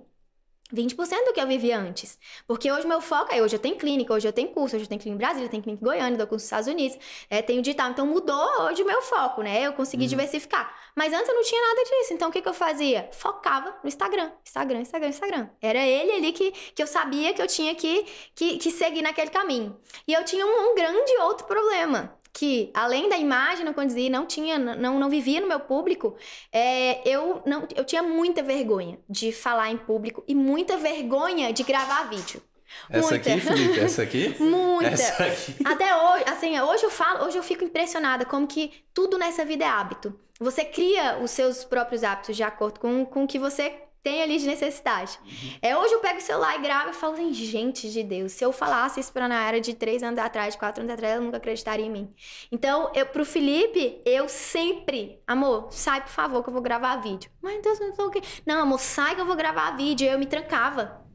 20% 0.74 1.26
do 1.26 1.34
que 1.34 1.40
eu 1.40 1.48
vivia 1.48 1.78
antes. 1.78 2.18
Porque 2.46 2.72
hoje 2.72 2.88
meu 2.88 3.02
foco 3.02 3.34
é, 3.34 3.42
hoje 3.42 3.56
eu 3.56 3.60
tenho 3.60 3.76
clínica, 3.76 4.14
hoje 4.14 4.28
eu 4.28 4.34
tenho 4.34 4.50
curso, 4.50 4.76
hoje 4.76 4.86
eu 4.86 4.90
tenho 4.90 5.02
clínica 5.02 5.16
em 5.16 5.26
Brasília, 5.26 5.46
eu 5.46 5.50
tenho 5.50 5.64
clínica 5.64 5.84
em 5.84 5.88
Goiânia, 5.88 6.18
dou 6.18 6.28
curso 6.28 6.44
nos 6.44 6.46
Estados 6.46 6.68
Unidos, 6.68 6.98
é, 7.30 7.42
tenho 7.42 7.62
digital. 7.62 7.92
Então 7.92 8.06
mudou 8.06 8.64
hoje 8.64 8.84
o 8.84 8.86
meu 8.86 9.02
foco, 9.02 9.42
né? 9.42 9.62
Eu 9.62 9.74
consegui 9.74 10.04
uhum. 10.04 10.10
diversificar. 10.10 10.76
Mas 10.96 11.14
antes 11.14 11.28
eu 11.30 11.36
não 11.36 11.44
tinha 11.44 11.62
nada 11.62 11.84
disso. 11.84 12.14
Então 12.14 12.30
o 12.30 12.32
que, 12.32 12.42
que 12.42 12.50
eu 12.50 12.54
fazia? 12.54 13.10
Focava 13.14 13.78
no 13.84 13.88
Instagram. 13.88 14.32
Instagram, 14.46 14.82
Instagram, 14.82 15.10
Instagram. 15.10 15.50
Era 15.62 15.86
ele 15.86 16.12
ali 16.12 16.32
que, 16.34 16.52
que 16.52 16.82
eu 16.82 16.88
sabia 16.88 17.34
que 17.34 17.42
eu 17.42 17.48
tinha 17.48 17.74
que, 17.76 18.06
que, 18.36 18.58
que 18.58 18.72
seguir 18.72 19.02
naquele 19.02 19.30
caminho. 19.30 19.78
E 20.08 20.14
eu 20.14 20.24
tinha 20.24 20.46
um, 20.46 20.72
um 20.72 20.76
grande 20.76 21.18
outro 21.20 21.46
problema 21.46 22.18
que, 22.38 22.70
além 22.72 23.10
da 23.10 23.18
imagem 23.18 23.66
não 23.66 23.74
condizir, 23.74 24.12
não 24.12 24.24
tinha, 24.28 24.60
não, 24.60 25.00
não 25.00 25.10
vivia 25.10 25.42
no 25.42 25.48
meu 25.48 25.60
público, 25.60 26.16
é, 26.52 27.02
eu, 27.04 27.42
não, 27.48 27.68
eu 27.76 27.84
tinha 27.84 28.04
muita 28.04 28.44
vergonha 28.44 29.00
de 29.10 29.32
falar 29.32 29.72
em 29.72 29.78
público 29.78 30.24
e 30.28 30.36
muita 30.36 30.78
vergonha 30.78 31.52
de 31.52 31.64
gravar 31.64 32.04
vídeo. 32.04 32.40
Essa 32.92 33.10
Muita. 33.10 33.32
aqui, 33.32 33.42
Felipe, 33.42 33.80
essa 33.80 34.04
aqui? 34.04 34.36
Muita. 34.44 34.92
Essa 34.92 35.24
aqui. 35.24 35.56
Até 35.66 35.96
hoje, 35.96 36.24
assim, 36.28 36.60
hoje 36.60 36.84
eu 36.84 36.92
falo, 36.92 37.26
hoje 37.26 37.38
eu 37.38 37.44
fico 37.44 37.64
impressionada 37.64 38.24
como 38.24 38.46
que 38.46 38.84
tudo 38.94 39.18
nessa 39.18 39.44
vida 39.44 39.66
é 39.66 39.68
hábito. 39.68 40.14
Você 40.40 40.64
cria 40.64 41.18
os 41.18 41.32
seus 41.32 41.64
próprios 41.64 42.04
hábitos 42.04 42.36
de 42.36 42.44
acordo 42.44 42.80
com, 42.80 43.04
com 43.04 43.24
o 43.24 43.28
que 43.28 43.40
você 43.40 43.74
tem 44.08 44.24
ali 44.24 44.38
de 44.38 44.48
necessidade. 44.48 45.20
Uhum. 45.26 45.52
É, 45.62 45.78
hoje 45.78 45.94
eu 45.94 46.00
pego 46.00 46.20
o 46.20 46.22
celular 46.22 46.56
e 46.58 46.62
gravo 46.62 46.92
e 46.92 46.94
falo 46.94 47.16
assim, 47.16 47.34
gente 47.34 47.92
de 47.92 48.02
Deus, 48.04 48.32
se 48.32 48.46
eu 48.46 48.54
falasse 48.54 49.02
isso 49.02 49.12
pra 49.12 49.28
Nayara 49.28 49.60
de 49.60 49.74
três 49.74 50.02
anos 50.02 50.18
atrás, 50.18 50.54
de 50.54 50.60
quatro 50.60 50.82
anos 50.82 50.94
atrás, 50.94 51.16
ela 51.16 51.26
nunca 51.26 51.36
acreditaria 51.36 51.86
em 51.86 51.90
mim. 51.90 52.16
Então, 52.50 52.90
eu, 52.96 53.06
pro 53.06 53.26
Felipe, 53.26 54.02
eu 54.06 54.30
sempre, 54.30 55.22
amor, 55.28 55.68
sai 55.72 56.00
por 56.00 56.10
favor 56.10 56.42
que 56.42 56.48
eu 56.48 56.54
vou 56.54 56.62
gravar 56.62 56.96
vídeo. 57.02 57.30
Mas 57.42 57.62
Deus, 57.62 57.82
não 57.82 57.94
tô 57.94 58.08
o 58.08 58.10
quê? 58.10 58.22
Não, 58.46 58.62
amor, 58.62 58.80
sai 58.80 59.14
que 59.14 59.20
eu 59.20 59.26
vou 59.26 59.36
gravar 59.36 59.76
vídeo. 59.76 60.08
Eu 60.08 60.18
me 60.18 60.26
trancava. 60.26 61.06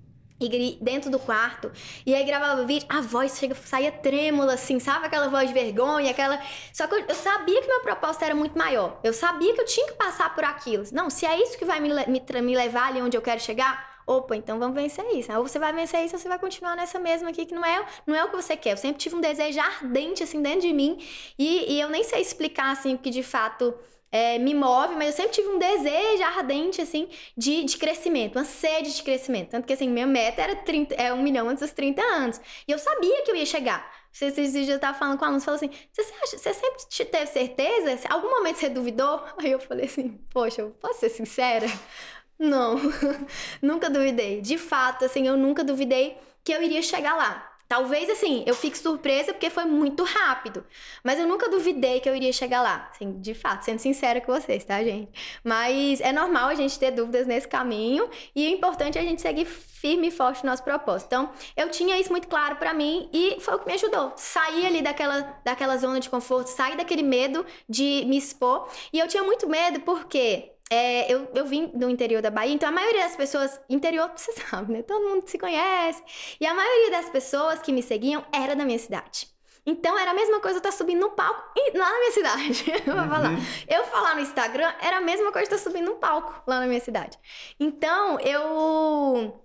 E 0.47 0.79
dentro 0.81 1.11
do 1.11 1.19
quarto. 1.19 1.71
E 2.05 2.15
aí 2.15 2.25
gravava 2.25 2.65
vídeo, 2.65 2.87
a 2.89 3.01
voz 3.01 3.39
chega, 3.39 3.55
saía 3.55 3.93
trêmula, 3.93 4.55
assim, 4.55 4.79
sabe? 4.79 5.07
Aquela 5.07 5.29
voz 5.29 5.49
de 5.49 5.55
vergonha, 5.55 6.11
aquela. 6.11 6.41
Só 6.73 6.87
que 6.87 6.95
eu, 6.95 7.01
eu, 7.01 7.15
sabia 7.15 7.61
que 7.61 7.69
meu 7.69 7.81
propósito 7.81 8.25
era 8.25 8.35
muito 8.35 8.57
maior. 8.57 8.99
Eu 9.03 9.13
sabia 9.13 9.55
que 9.55 9.61
eu 9.61 9.67
tinha 9.67 9.87
que 9.87 9.95
passar 9.95 10.35
por 10.35 10.45
aquilo. 10.45 10.85
Não, 10.93 11.11
se 11.11 11.27
é 11.27 11.41
isso 11.41 11.59
que 11.59 11.65
vai 11.65 11.81
me, 11.81 11.89
me, 11.89 12.43
me 12.43 12.57
levar 12.57 12.89
ali 12.89 13.01
onde 13.01 13.17
eu 13.17 13.23
quero 13.23 13.41
chegar, 13.41 13.93
opa, 14.07 14.37
então 14.37 14.59
vamos 14.59 14.75
vencer 14.75 15.05
isso. 15.15 15.33
Ou 15.33 15.47
você 15.47 15.59
vai 15.59 15.73
vencer 15.73 16.05
isso, 16.05 16.15
ou 16.15 16.21
você 16.21 16.29
vai 16.29 16.39
continuar 16.39 16.77
nessa 16.77 16.99
mesma 16.99 17.31
aqui, 17.31 17.47
que 17.47 17.55
não 17.55 17.65
é, 17.65 17.85
não 18.07 18.15
é 18.15 18.25
o 18.25 18.29
que 18.29 18.37
você 18.37 18.57
quer. 18.57 18.73
Eu 18.73 18.77
sempre 18.77 18.99
tive 18.99 19.17
um 19.17 19.21
desejo 19.21 19.61
ardente, 19.61 20.23
assim, 20.23 20.43
dentro 20.43 20.63
de 20.63 20.73
mim. 20.73 20.99
E, 21.39 21.75
e 21.75 21.81
eu 21.81 21.89
nem 21.89 22.05
sei 22.05 22.21
explicar, 22.21 22.71
assim, 22.73 22.97
que 22.97 23.11
de 23.11 23.23
fato 23.23 23.75
é, 24.13 24.39
me 24.39 24.55
move, 24.55 24.95
mas 24.95 25.07
eu 25.07 25.13
sempre 25.13 25.33
tive 25.33 25.49
um 25.49 25.59
desejo 25.59 26.23
ardente, 26.23 26.83
assim, 26.83 27.09
de, 27.37 27.65
de 27.65 27.79
crescimento, 27.79 28.37
uma 28.37 28.45
sede 28.45 28.95
de 28.95 29.03
crescimento. 29.03 29.51
Tanto 29.51 29.67
que, 29.67 29.73
assim, 29.73 29.89
minha 29.89 30.07
meta 30.07 30.43
era 30.43 30.55
30, 30.55 30.95
é, 30.95 31.13
um 31.15 31.23
milhão 31.23 31.49
antes 31.49 31.63
dos 31.63 31.73
30 31.73 32.03
anos. 32.03 32.41
E 32.69 32.71
eu 32.71 32.79
sabia 32.79 33.23
que 33.25 33.31
eu 33.31 33.37
ia 33.37 33.47
chegar. 33.47 34.03
Dias 34.13 34.69
eu 34.69 34.79
tava 34.79 34.99
falando 34.99 35.19
com 35.19 35.25
alunos, 35.25 35.45
falou 35.45 35.57
assim, 35.57 35.71
você, 35.91 36.37
você 36.37 36.53
sempre 36.53 37.11
teve 37.11 37.27
certeza? 37.27 38.07
Algum 38.11 38.29
momento 38.29 38.57
você 38.57 38.69
duvidou? 38.69 39.25
Aí 39.39 39.51
eu 39.51 39.59
falei 39.59 39.87
assim, 39.87 40.21
poxa, 40.31 40.61
eu 40.61 40.71
posso 40.71 41.01
ser 41.01 41.09
sincera? 41.09 41.67
Não, 42.39 42.77
nunca 43.63 43.89
duvidei. 43.89 44.41
De 44.41 44.59
fato, 44.59 45.05
assim, 45.05 45.27
eu 45.27 45.37
nunca 45.37 45.65
duvidei 45.65 46.19
que 46.45 46.53
eu 46.53 46.63
iria 46.63 46.83
chegar 46.83 47.17
lá. 47.17 47.52
Talvez, 47.73 48.11
assim, 48.11 48.45
eu 48.47 48.55
fique 48.55 48.77
surpresa 48.77 49.33
porque 49.33 49.49
foi 49.49 49.65
muito 49.65 50.05
rápido. 50.05 50.63
Mas 51.03 51.19
eu 51.19 51.27
nunca 51.27 51.49
duvidei 51.49 52.01
que 52.01 52.07
eu 52.07 52.15
iria 52.15 52.31
chegar 52.31 52.61
lá. 52.61 52.91
Assim, 52.93 53.19
de 53.19 53.33
fato, 53.33 53.65
sendo 53.65 53.79
sincera 53.79 54.21
com 54.21 54.31
vocês, 54.31 54.63
tá, 54.63 54.85
gente? 54.85 55.11
Mas 55.43 55.99
é 56.03 56.13
normal 56.13 56.51
a 56.51 56.55
gente 56.55 56.79
ter 56.79 56.91
dúvidas 56.91 57.27
nesse 57.27 57.49
caminho. 57.49 58.11
E 58.37 58.47
o 58.47 58.51
importante 58.51 58.99
é 58.99 59.01
a 59.01 59.05
gente 59.05 59.23
seguir 59.23 59.47
firme 59.47 60.09
e 60.09 60.11
forte 60.11 60.45
no 60.45 60.51
nosso 60.51 60.63
propósito. 60.63 61.07
Então, 61.07 61.31
eu 61.57 61.71
tinha 61.71 61.99
isso 61.99 62.11
muito 62.11 62.29
claro 62.29 62.57
para 62.57 62.75
mim 62.75 63.09
e 63.11 63.39
foi 63.41 63.55
o 63.55 63.59
que 63.59 63.67
me 63.67 63.73
ajudou. 63.73 64.13
Sair 64.17 64.67
ali 64.67 64.83
daquela, 64.83 65.41
daquela 65.43 65.79
zona 65.79 65.99
de 65.99 66.11
conforto, 66.11 66.49
sair 66.49 66.77
daquele 66.77 67.03
medo 67.03 67.47
de 67.67 68.05
me 68.07 68.19
expor. 68.19 68.69
E 68.93 68.99
eu 68.99 69.09
tinha 69.09 69.23
muito 69.23 69.49
medo 69.49 69.81
porque 69.81 70.52
é, 70.73 71.13
eu, 71.13 71.29
eu 71.35 71.45
vim 71.45 71.67
do 71.67 71.91
interior 71.91 72.23
da 72.23 72.31
Bahia, 72.31 72.55
então 72.55 72.67
a 72.67 72.73
maioria 72.73 73.03
das 73.03 73.15
pessoas, 73.15 73.61
interior, 73.69 74.11
você 74.17 74.33
sabe, 74.33 74.73
né? 74.73 74.83
Todo 74.83 75.07
mundo 75.07 75.29
se 75.29 75.39
conhece. 75.39 76.03
E 76.41 76.47
a 76.47 76.55
maioria 76.55 76.93
das 76.93 77.11
pessoas 77.11 77.61
que 77.61 77.71
me 77.71 77.83
seguiam 77.83 78.25
era 78.33 78.57
da 78.57 78.65
minha 78.65 78.79
cidade. 78.79 79.29
Então 79.67 79.99
era 79.99 80.13
a 80.13 80.15
mesma 80.15 80.41
coisa 80.41 80.57
eu 80.57 80.61
estar 80.61 80.71
tá 80.71 80.77
subindo 80.77 81.01
no 81.01 81.11
palco 81.11 81.43
e, 81.55 81.77
lá 81.77 81.93
na 81.93 81.99
minha 81.99 82.13
cidade. 82.13 82.65
Uhum. 82.89 83.09
falar. 83.09 83.33
Eu 83.69 83.85
falar 83.85 84.15
no 84.15 84.23
Instagram 84.23 84.73
era 84.81 84.97
a 84.97 85.01
mesma 85.03 85.31
coisa 85.31 85.45
estar 85.45 85.59
tá 85.59 85.63
subindo 85.63 85.91
no 85.91 85.97
palco 85.97 86.43
lá 86.47 86.59
na 86.59 86.67
minha 86.67 86.81
cidade. 86.81 87.19
Então 87.61 88.19
eu 88.21 89.45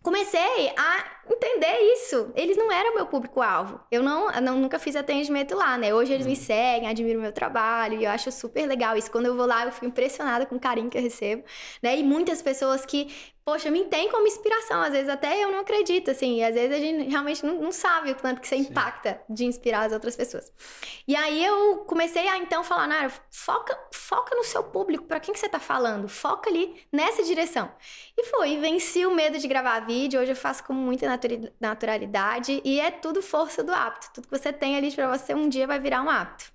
comecei 0.00 0.72
a 0.76 1.04
entender 1.34 1.78
isso. 1.94 2.32
Eles 2.34 2.56
não 2.56 2.70
eram 2.70 2.94
meu 2.94 3.06
público-alvo. 3.06 3.80
Eu 3.90 4.02
não, 4.02 4.28
não, 4.40 4.56
nunca 4.56 4.78
fiz 4.78 4.96
atendimento 4.96 5.54
lá, 5.54 5.76
né? 5.76 5.94
Hoje 5.94 6.12
eles 6.12 6.26
me 6.26 6.32
uhum. 6.32 6.38
seguem, 6.38 6.88
admiram 6.88 7.18
o 7.18 7.22
meu 7.22 7.32
trabalho 7.32 8.00
e 8.00 8.04
eu 8.04 8.10
acho 8.10 8.30
super 8.30 8.66
legal 8.66 8.96
isso. 8.96 9.10
Quando 9.10 9.26
eu 9.26 9.36
vou 9.36 9.46
lá, 9.46 9.64
eu 9.64 9.72
fico 9.72 9.86
impressionada 9.86 10.46
com 10.46 10.56
o 10.56 10.60
carinho 10.60 10.90
que 10.90 10.98
eu 10.98 11.02
recebo, 11.02 11.44
né? 11.82 11.98
E 11.98 12.02
muitas 12.02 12.42
pessoas 12.42 12.84
que 12.84 13.08
poxa, 13.48 13.70
me 13.70 13.82
tem 13.86 14.10
como 14.10 14.26
inspiração. 14.26 14.82
Às 14.82 14.92
vezes 14.92 15.08
até 15.08 15.42
eu 15.42 15.50
não 15.50 15.60
acredito, 15.60 16.10
assim. 16.10 16.40
E 16.40 16.44
às 16.44 16.54
vezes 16.54 16.76
a 16.76 16.78
gente 16.78 17.08
realmente 17.08 17.46
não, 17.46 17.54
não 17.54 17.72
sabe 17.72 18.10
o 18.10 18.14
tanto 18.14 18.42
que 18.42 18.46
você 18.46 18.56
Sim. 18.56 18.62
impacta 18.64 19.22
de 19.26 19.46
inspirar 19.46 19.86
as 19.86 19.92
outras 19.94 20.14
pessoas. 20.14 20.52
E 21.06 21.16
aí 21.16 21.42
eu 21.42 21.78
comecei 21.86 22.28
a 22.28 22.36
então 22.36 22.62
falar, 22.62 22.86
Nara, 22.86 23.10
foca, 23.30 23.74
foca 23.90 24.36
no 24.36 24.44
seu 24.44 24.62
público. 24.62 25.04
Para 25.04 25.18
quem 25.18 25.32
que 25.32 25.40
você 25.40 25.48
tá 25.48 25.58
falando? 25.58 26.08
Foca 26.08 26.50
ali 26.50 26.76
nessa 26.92 27.22
direção. 27.22 27.72
E 28.18 28.24
foi, 28.24 28.58
venci 28.58 29.06
o 29.06 29.14
medo 29.14 29.38
de 29.38 29.48
gravar 29.48 29.80
vídeo. 29.80 30.20
Hoje 30.20 30.32
eu 30.32 30.36
faço 30.36 30.62
com 30.64 30.74
muita 30.74 31.06
naturalidade. 31.60 32.60
E 32.64 32.80
é 32.80 32.90
tudo 32.90 33.22
força 33.22 33.62
do 33.62 33.72
hábito. 33.72 34.10
Tudo 34.14 34.28
que 34.28 34.38
você 34.38 34.52
tem 34.52 34.76
ali 34.76 34.90
para 34.92 35.16
você 35.16 35.34
um 35.34 35.48
dia 35.48 35.66
vai 35.66 35.78
virar 35.78 36.02
um 36.02 36.10
hábito. 36.10 36.52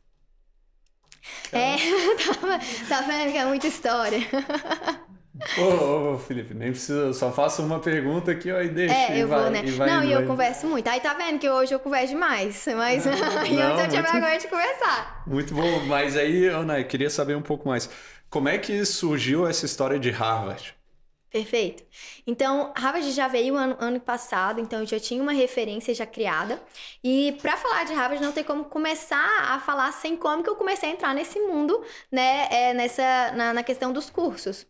É, 1.51 1.75
tá, 2.17 2.59
tá 2.89 3.01
vendo 3.01 3.31
que 3.31 3.37
é 3.37 3.45
muita 3.45 3.67
história. 3.67 4.19
Ô, 5.57 6.13
ô, 6.13 6.19
Felipe, 6.19 6.53
nem 6.53 6.69
precisa, 6.69 6.99
eu 6.99 7.13
só 7.13 7.31
faço 7.31 7.63
uma 7.63 7.79
pergunta 7.79 8.31
aqui, 8.31 8.51
ó, 8.51 8.61
e 8.61 8.69
deixa. 8.69 8.93
É, 8.93 9.19
eu 9.19 9.27
vai, 9.27 9.41
vou, 9.41 9.49
né? 9.49 9.63
não, 9.63 10.03
e 10.03 10.11
eu 10.11 10.27
converso 10.27 10.67
muito. 10.67 10.87
Aí 10.87 10.99
tá 10.99 11.15
vendo 11.15 11.39
que 11.39 11.49
hoje 11.49 11.73
eu 11.73 11.79
converso 11.79 12.09
demais, 12.09 12.63
mas 12.77 13.03
não, 13.05 13.13
antes 13.71 13.83
eu 13.83 13.89
tinha 13.89 14.03
vergonha 14.03 14.37
de 14.37 14.47
conversar. 14.47 15.23
Muito 15.25 15.53
bom, 15.55 15.85
mas 15.87 16.15
aí, 16.15 16.45
Ana, 16.45 16.79
eu 16.79 16.85
queria 16.85 17.09
saber 17.09 17.35
um 17.35 17.41
pouco 17.41 17.67
mais. 17.67 17.89
Como 18.29 18.47
é 18.47 18.59
que 18.59 18.85
surgiu 18.85 19.47
essa 19.47 19.65
história 19.65 19.99
de 19.99 20.11
Harvard? 20.11 20.75
Perfeito. 21.33 21.83
Então, 22.27 22.71
Harvard 22.77 23.11
já 23.11 23.27
veio 23.27 23.55
ano, 23.57 23.75
ano 23.79 23.99
passado, 23.99 24.61
então 24.61 24.81
eu 24.81 24.85
já 24.85 24.99
tinha 24.99 25.21
uma 25.21 25.31
referência 25.31 25.91
já 25.95 26.05
criada. 26.05 26.61
E 27.03 27.31
para 27.41 27.57
falar 27.57 27.85
de 27.85 27.93
Harvard, 27.93 28.23
não 28.23 28.31
tem 28.31 28.43
como 28.43 28.65
começar 28.65 29.17
a 29.51 29.59
falar 29.59 29.91
sem 29.93 30.15
como 30.15 30.43
que 30.43 30.49
eu 30.49 30.55
comecei 30.55 30.89
a 30.89 30.91
entrar 30.93 31.11
nesse 31.15 31.39
mundo, 31.39 31.83
né, 32.11 32.47
é, 32.51 32.73
nessa, 32.75 33.31
na, 33.31 33.51
na 33.51 33.63
questão 33.63 33.91
dos 33.91 34.11
cursos. 34.11 34.67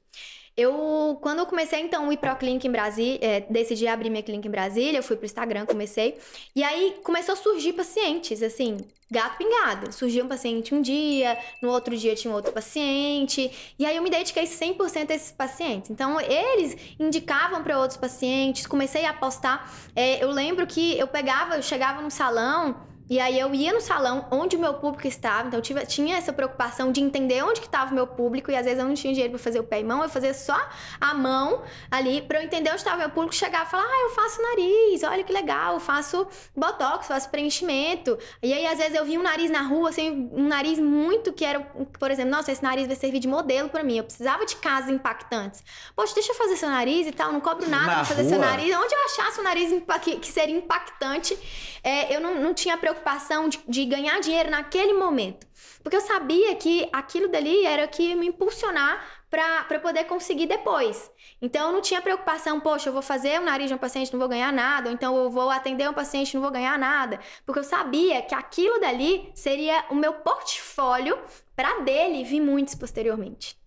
Eu, 0.55 1.17
quando 1.19 1.39
eu 1.39 1.45
comecei, 1.47 1.79
então, 1.79 2.11
ir 2.11 2.17
para 2.17 2.31
a 2.31 2.35
clínica 2.35 2.67
em 2.67 2.71
Brasília, 2.71 3.19
é, 3.21 3.39
decidi 3.41 3.87
abrir 3.87 4.11
minha 4.11 4.21
clínica 4.21 4.47
em 4.47 4.51
Brasília, 4.51 4.99
eu 4.99 5.03
fui 5.03 5.15
pro 5.15 5.25
Instagram, 5.25 5.65
comecei. 5.65 6.17
E 6.55 6.63
aí 6.63 6.97
começou 7.03 7.33
a 7.33 7.35
surgir 7.35 7.73
pacientes, 7.73 8.43
assim, 8.43 8.77
gato 9.09 9.37
pingado. 9.37 9.91
Surgia 9.91 10.23
um 10.23 10.27
paciente 10.27 10.75
um 10.75 10.81
dia, 10.81 11.37
no 11.61 11.69
outro 11.69 11.97
dia 11.97 12.13
tinha 12.13 12.31
um 12.31 12.35
outro 12.35 12.51
paciente. 12.51 13.51
E 13.79 13.85
aí 13.85 13.95
eu 13.95 14.03
me 14.03 14.11
dediquei 14.11 14.43
100% 14.43 15.09
a 15.09 15.13
esses 15.15 15.31
pacientes. 15.31 15.89
Então, 15.89 16.21
eles 16.21 16.77
indicavam 16.99 17.63
para 17.63 17.79
outros 17.79 17.97
pacientes, 17.97 18.67
comecei 18.67 19.05
a 19.05 19.09
apostar. 19.09 19.71
É, 19.95 20.23
eu 20.23 20.29
lembro 20.29 20.67
que 20.67 20.97
eu 20.99 21.07
pegava, 21.07 21.55
eu 21.55 21.63
chegava 21.63 21.99
no 21.99 22.11
salão 22.11 22.92
e 23.09 23.19
aí 23.19 23.39
eu 23.39 23.53
ia 23.53 23.73
no 23.73 23.81
salão 23.81 24.25
onde 24.31 24.55
o 24.55 24.59
meu 24.59 24.75
público 24.75 25.07
estava, 25.07 25.47
então 25.47 25.59
eu 25.59 25.61
tive, 25.61 25.85
tinha 25.85 26.17
essa 26.17 26.31
preocupação 26.31 26.91
de 26.91 27.01
entender 27.01 27.43
onde 27.43 27.59
que 27.59 27.67
estava 27.67 27.91
o 27.91 27.93
meu 27.93 28.07
público 28.07 28.49
e 28.49 28.55
às 28.55 28.65
vezes 28.65 28.79
eu 28.79 28.85
não 28.85 28.93
tinha 28.93 29.11
dinheiro 29.11 29.33
para 29.33 29.43
fazer 29.43 29.59
o 29.59 29.63
pé 29.63 29.81
e 29.81 29.83
mão, 29.83 30.01
eu 30.01 30.09
fazia 30.09 30.33
só 30.33 30.57
a 30.99 31.13
mão 31.13 31.61
ali 31.91 32.21
para 32.21 32.39
eu 32.39 32.43
entender 32.43 32.69
onde 32.69 32.79
estava 32.79 32.95
o 32.95 32.99
meu 32.99 33.09
público, 33.09 33.35
chegar 33.35 33.65
e 33.65 33.69
falar: 33.69 33.83
"Ah, 33.83 34.01
eu 34.03 34.09
faço 34.11 34.41
nariz, 34.41 35.03
olha 35.03 35.23
que 35.23 35.33
legal, 35.33 35.75
eu 35.75 35.79
faço 35.79 36.25
botox, 36.55 37.07
faço 37.07 37.29
preenchimento". 37.29 38.17
E 38.41 38.53
aí 38.53 38.65
às 38.65 38.77
vezes 38.77 38.95
eu 38.95 39.03
vi 39.03 39.17
um 39.17 39.23
nariz 39.23 39.51
na 39.51 39.61
rua, 39.61 39.89
assim, 39.89 40.29
um 40.31 40.47
nariz 40.47 40.79
muito 40.79 41.33
que 41.33 41.43
era, 41.43 41.59
por 41.99 42.09
exemplo, 42.09 42.31
nossa, 42.31 42.51
esse 42.51 42.63
nariz 42.63 42.87
vai 42.87 42.95
servir 42.95 43.19
de 43.19 43.27
modelo 43.27 43.69
para 43.69 43.83
mim. 43.83 43.97
Eu 43.97 44.03
precisava 44.05 44.45
de 44.45 44.55
casas 44.55 44.89
impactantes. 44.89 45.63
Poxa, 45.95 46.13
deixa 46.13 46.31
eu 46.31 46.35
fazer 46.35 46.55
seu 46.55 46.69
nariz 46.69 47.05
e 47.05 47.11
tal, 47.11 47.33
não 47.33 47.41
cobro 47.41 47.69
nada 47.69 47.95
para 47.95 48.05
fazer 48.05 48.21
rua? 48.21 48.29
seu 48.29 48.39
nariz. 48.39 48.75
Onde 48.75 48.95
eu 48.95 49.05
achasse 49.05 49.39
um 49.39 49.43
nariz 49.43 49.83
que, 50.01 50.15
que 50.17 50.27
seria 50.27 50.55
impactante, 50.55 51.37
é, 51.83 52.15
eu 52.15 52.21
não, 52.21 52.35
não 52.35 52.53
tinha 52.53 52.77
preocupação 52.77 52.92
preocupação 52.93 53.49
de, 53.49 53.59
de 53.67 53.85
ganhar 53.85 54.19
dinheiro 54.19 54.49
naquele 54.49 54.93
momento. 54.93 55.47
Porque 55.81 55.95
eu 55.95 56.01
sabia 56.01 56.55
que 56.55 56.87
aquilo 56.93 57.27
dali 57.27 57.65
era 57.65 57.85
o 57.85 57.87
que 57.87 58.03
ia 58.03 58.15
me 58.15 58.27
impulsionar 58.27 59.03
para 59.29 59.79
poder 59.79 60.03
conseguir 60.03 60.45
depois. 60.45 61.11
Então 61.41 61.67
eu 61.67 61.73
não 61.73 61.81
tinha 61.81 62.01
preocupação, 62.01 62.59
poxa, 62.59 62.89
eu 62.89 62.93
vou 62.93 63.01
fazer 63.01 63.39
o 63.41 63.43
nariz 63.43 63.67
de 63.67 63.73
um 63.73 63.77
paciente, 63.79 64.13
não 64.13 64.19
vou 64.19 64.29
ganhar 64.29 64.53
nada, 64.53 64.89
ou 64.89 64.93
então 64.93 65.17
eu 65.17 65.29
vou 65.29 65.49
atender 65.49 65.89
um 65.89 65.93
paciente, 65.93 66.35
não 66.35 66.41
vou 66.41 66.51
ganhar 66.51 66.77
nada, 66.77 67.19
porque 67.45 67.59
eu 67.59 67.63
sabia 67.63 68.21
que 68.21 68.35
aquilo 68.35 68.79
dali 68.79 69.31
seria 69.33 69.85
o 69.89 69.95
meu 69.95 70.13
portfólio 70.13 71.17
para 71.55 71.79
dele 71.79 72.23
vir 72.23 72.41
muitos 72.41 72.75
posteriormente. 72.75 73.57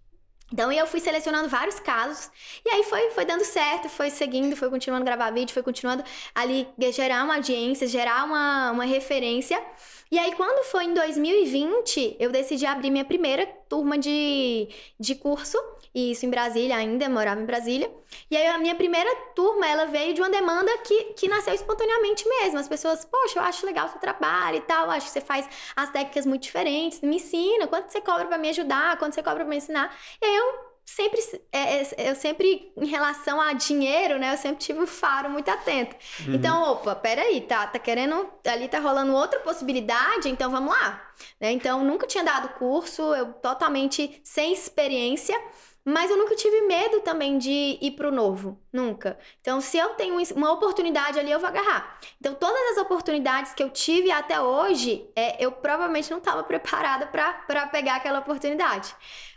Então 0.52 0.70
eu 0.70 0.86
fui 0.86 1.00
selecionando 1.00 1.48
vários 1.48 1.80
casos 1.80 2.30
e 2.64 2.70
aí 2.70 2.84
foi, 2.84 3.10
foi 3.10 3.24
dando 3.24 3.44
certo, 3.44 3.88
foi 3.88 4.10
seguindo, 4.10 4.56
foi 4.56 4.70
continuando 4.70 5.02
a 5.02 5.06
gravar 5.06 5.30
vídeo, 5.32 5.52
foi 5.52 5.62
continuando 5.62 6.04
ali 6.34 6.68
gerar 6.92 7.24
uma 7.24 7.34
audiência, 7.34 7.86
gerar 7.86 8.24
uma, 8.24 8.70
uma 8.70 8.84
referência. 8.84 9.60
E 10.10 10.18
aí, 10.18 10.32
quando 10.34 10.64
foi 10.66 10.84
em 10.84 10.94
2020, 10.94 12.16
eu 12.20 12.30
decidi 12.30 12.64
abrir 12.64 12.90
minha 12.90 13.04
primeira 13.04 13.46
turma 13.68 13.98
de, 13.98 14.68
de 14.98 15.14
curso, 15.16 15.58
e 15.94 16.12
isso 16.12 16.24
em 16.24 16.30
Brasília 16.30 16.76
ainda, 16.76 17.08
morava 17.08 17.40
em 17.40 17.46
Brasília. 17.46 17.90
E 18.30 18.36
aí, 18.36 18.46
a 18.46 18.58
minha 18.58 18.74
primeira 18.74 19.12
turma, 19.34 19.66
ela 19.66 19.86
veio 19.86 20.14
de 20.14 20.20
uma 20.20 20.30
demanda 20.30 20.70
que, 20.78 21.04
que 21.14 21.26
nasceu 21.26 21.54
espontaneamente 21.54 22.28
mesmo. 22.28 22.58
As 22.58 22.68
pessoas, 22.68 23.04
poxa, 23.04 23.38
eu 23.38 23.42
acho 23.42 23.66
legal 23.66 23.86
o 23.86 23.90
seu 23.90 23.98
trabalho 23.98 24.58
e 24.58 24.60
tal, 24.60 24.90
acho 24.90 25.06
que 25.06 25.12
você 25.12 25.20
faz 25.20 25.48
as 25.74 25.90
técnicas 25.90 26.26
muito 26.26 26.42
diferentes, 26.42 27.00
me 27.00 27.16
ensina, 27.16 27.66
quanto 27.66 27.90
você 27.90 28.00
cobra 28.00 28.26
para 28.26 28.38
me 28.38 28.50
ajudar, 28.50 28.98
quanto 28.98 29.14
você 29.14 29.22
cobra 29.22 29.40
para 29.40 29.50
me 29.50 29.56
ensinar. 29.56 29.96
E 30.22 30.24
aí, 30.24 30.36
eu 30.36 30.65
sempre, 30.86 31.20
é, 31.52 31.82
é, 31.82 32.10
eu 32.10 32.14
sempre, 32.14 32.72
em 32.76 32.86
relação 32.86 33.40
a 33.40 33.52
dinheiro, 33.52 34.18
né, 34.18 34.32
eu 34.32 34.36
sempre 34.38 34.58
tive 34.58 34.80
um 34.80 34.86
faro 34.86 35.28
muito 35.28 35.50
atento. 35.50 35.96
Uhum. 36.26 36.34
Então, 36.34 36.62
opa, 36.62 36.94
peraí, 36.94 37.40
tá, 37.40 37.66
tá 37.66 37.78
querendo, 37.78 38.30
ali 38.46 38.68
tá 38.68 38.78
rolando 38.78 39.12
outra 39.12 39.40
possibilidade, 39.40 40.28
então 40.28 40.48
vamos 40.48 40.72
lá. 40.72 41.12
Né? 41.40 41.50
Então, 41.50 41.84
nunca 41.84 42.06
tinha 42.06 42.22
dado 42.22 42.50
curso, 42.50 43.02
eu 43.14 43.32
totalmente 43.34 44.20
sem 44.22 44.52
experiência, 44.52 45.36
mas 45.84 46.10
eu 46.10 46.16
nunca 46.16 46.34
tive 46.34 46.62
medo 46.62 47.00
também 47.00 47.38
de 47.38 47.78
ir 47.80 47.92
pro 47.92 48.10
novo, 48.10 48.60
nunca. 48.72 49.18
Então, 49.40 49.60
se 49.60 49.78
eu 49.78 49.90
tenho 49.90 50.20
uma 50.34 50.52
oportunidade 50.52 51.18
ali, 51.18 51.30
eu 51.30 51.38
vou 51.38 51.48
agarrar. 51.48 52.00
Então, 52.20 52.34
todas 52.34 52.72
as 52.72 52.78
oportunidades 52.78 53.54
que 53.54 53.62
eu 53.62 53.70
tive 53.70 54.10
até 54.10 54.40
hoje, 54.40 55.08
é, 55.14 55.44
eu 55.44 55.52
provavelmente 55.52 56.10
não 56.10 56.18
estava 56.18 56.42
preparada 56.42 57.06
para 57.06 57.66
pegar 57.68 57.96
aquela 57.96 58.18
oportunidade. 58.18 58.96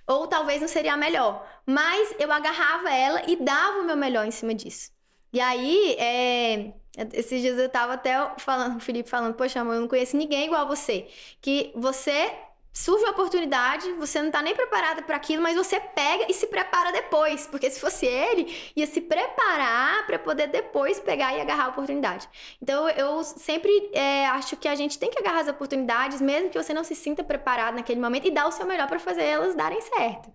Ou 0.10 0.28
talvez 0.28 0.60
não 0.60 0.68
seria 0.68 0.94
a 0.94 0.98
melhor. 0.98 1.48
Mas 1.66 2.16
eu 2.20 2.32
agarrava 2.32 2.92
ela 2.92 3.22
e 3.30 3.36
dava 3.36 3.80
o 3.80 3.86
meu 3.86 3.96
melhor 3.96 4.26
em 4.26 4.32
cima 4.32 4.56
disso. 4.56 4.92
E 5.32 5.40
aí, 5.40 5.96
é, 6.00 6.74
esses 7.14 7.42
dias 7.42 7.58
eu 7.60 7.70
tava 7.70 7.94
até 7.94 8.34
falando, 8.40 8.78
o 8.78 8.80
Felipe 8.80 9.08
falando, 9.08 9.36
poxa, 9.36 9.62
amor, 9.62 9.76
eu 9.76 9.82
não 9.82 9.88
conheço 9.88 10.18
ninguém 10.18 10.48
igual 10.48 10.68
você. 10.68 11.08
Que 11.40 11.72
você 11.76 12.36
surge 12.72 13.04
uma 13.04 13.12
oportunidade, 13.12 13.92
você 13.94 14.22
não 14.22 14.32
tá 14.32 14.42
nem 14.42 14.56
preparada 14.56 15.02
para 15.02 15.16
aquilo, 15.16 15.42
mas 15.42 15.56
você 15.56 15.80
pega 15.80 16.26
e 16.30 16.34
se 16.34 16.48
prepara 16.48 16.92
depois, 16.92 17.48
porque 17.48 17.70
se 17.70 17.80
fosse 17.80 18.06
ele, 18.06 18.72
ia 18.76 18.88
se 18.88 19.02
preparar 19.02 20.06
para 20.06 20.20
poder 20.20 20.48
depois 20.48 21.00
pegar 21.00 21.36
e 21.36 21.42
agarrar 21.42 21.66
a 21.66 21.70
oportunidade. 21.70 22.28
Então 22.62 22.90
eu 22.90 23.24
sempre 23.24 23.90
é, 23.94 24.28
acho 24.28 24.56
que 24.58 24.68
a 24.68 24.76
gente 24.76 24.98
tem 24.98 25.10
que 25.10 25.20
agarrar 25.20 25.42
as 25.42 25.48
oportunidades, 25.48 26.22
mesmo 26.22 26.50
que 26.50 26.62
você 26.62 26.74
não 26.74 26.84
se 26.84 26.96
sinta 26.96 27.24
preparado 27.24 27.76
naquele 27.76 28.00
momento, 28.00 28.28
e 28.28 28.32
dar 28.32 28.48
o 28.48 28.52
seu 28.52 28.66
melhor 28.66 28.88
para 28.88 29.00
fazer 29.00 29.24
elas 29.24 29.56
darem 29.56 29.82
certo. 29.82 30.32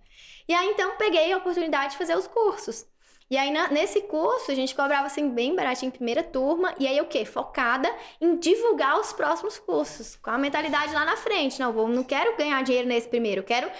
E 0.49 0.53
aí 0.55 0.68
então 0.68 0.97
peguei 0.97 1.33
a 1.33 1.38
oportunidade 1.38 1.92
de 1.92 1.99
fazer 1.99 2.16
os 2.16 2.27
cursos. 2.27 2.87
E 3.31 3.37
aí, 3.37 3.51
na, 3.51 3.69
nesse 3.69 4.03
curso, 4.03 4.51
a 4.51 4.55
gente 4.55 4.75
cobrava 4.75 5.07
assim 5.07 5.31
bem 5.31 5.57
baratinho 5.57 5.89
em 5.89 5.91
primeira 5.91 6.23
turma. 6.23 6.75
E 6.79 6.87
aí, 6.87 7.01
o 7.01 7.07
quê? 7.07 7.25
Focada 7.25 7.91
em 8.21 8.37
divulgar 8.37 9.01
os 9.01 9.13
próximos 9.13 9.59
cursos. 9.59 10.17
Com 10.17 10.31
a 10.31 10.39
mentalidade 10.39 10.93
lá 10.93 11.05
na 11.05 11.17
frente. 11.17 11.59
Não, 11.59 11.73
vou, 11.73 11.88
não 11.88 12.05
quero 12.05 12.37
ganhar 12.37 12.63
dinheiro 12.63 12.87
nesse 12.87 13.09
primeiro. 13.09 13.42
Quero 13.42 13.71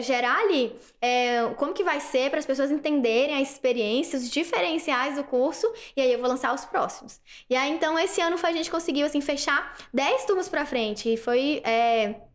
gerar 0.00 0.40
ali 0.40 0.74
é, 1.00 1.46
como 1.56 1.74
que 1.74 1.84
vai 1.84 2.00
ser 2.00 2.30
para 2.30 2.38
as 2.38 2.46
pessoas 2.46 2.70
entenderem 2.70 3.36
a 3.36 3.40
experiência, 3.40 4.18
os 4.18 4.30
diferenciais 4.30 5.16
do 5.16 5.24
curso. 5.24 5.70
E 5.96 6.00
aí, 6.00 6.12
eu 6.12 6.18
vou 6.18 6.28
lançar 6.28 6.54
os 6.54 6.64
próximos. 6.64 7.20
E 7.50 7.54
aí, 7.54 7.70
então, 7.70 7.98
esse 7.98 8.20
ano 8.20 8.38
foi, 8.38 8.50
a 8.50 8.54
gente 8.54 8.70
conseguiu, 8.70 9.06
assim, 9.06 9.20
fechar 9.20 9.76
10 9.92 10.24
turmas 10.24 10.48
para 10.48 10.64
frente. 10.64 11.12
E 11.12 11.16
foi... 11.16 11.60
É, 11.64 12.25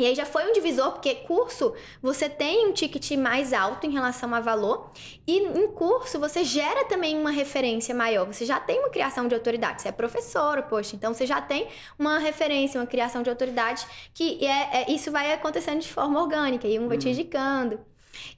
e 0.00 0.06
aí 0.06 0.14
já 0.14 0.24
foi 0.24 0.48
um 0.48 0.52
divisor, 0.52 0.92
porque 0.92 1.14
curso 1.14 1.74
você 2.02 2.28
tem 2.28 2.66
um 2.66 2.72
ticket 2.72 3.10
mais 3.12 3.52
alto 3.52 3.86
em 3.86 3.90
relação 3.90 4.34
a 4.34 4.40
valor, 4.40 4.90
e 5.26 5.38
em 5.38 5.68
curso 5.68 6.18
você 6.18 6.42
gera 6.42 6.86
também 6.86 7.18
uma 7.18 7.30
referência 7.30 7.94
maior. 7.94 8.26
Você 8.26 8.46
já 8.46 8.58
tem 8.58 8.78
uma 8.78 8.88
criação 8.88 9.28
de 9.28 9.34
autoridade. 9.34 9.82
Você 9.82 9.88
é 9.88 9.92
professor, 9.92 10.62
poxa, 10.62 10.96
então 10.96 11.12
você 11.12 11.26
já 11.26 11.40
tem 11.40 11.68
uma 11.98 12.18
referência, 12.18 12.80
uma 12.80 12.86
criação 12.86 13.22
de 13.22 13.28
autoridade, 13.28 13.86
que 14.14 14.44
é, 14.44 14.82
é 14.82 14.90
isso 14.90 15.10
vai 15.10 15.32
acontecendo 15.32 15.80
de 15.80 15.88
forma 15.88 16.20
orgânica, 16.20 16.66
e 16.66 16.78
um 16.78 16.88
vai 16.88 16.96
te 16.96 17.06
uhum. 17.06 17.12
indicando. 17.12 17.80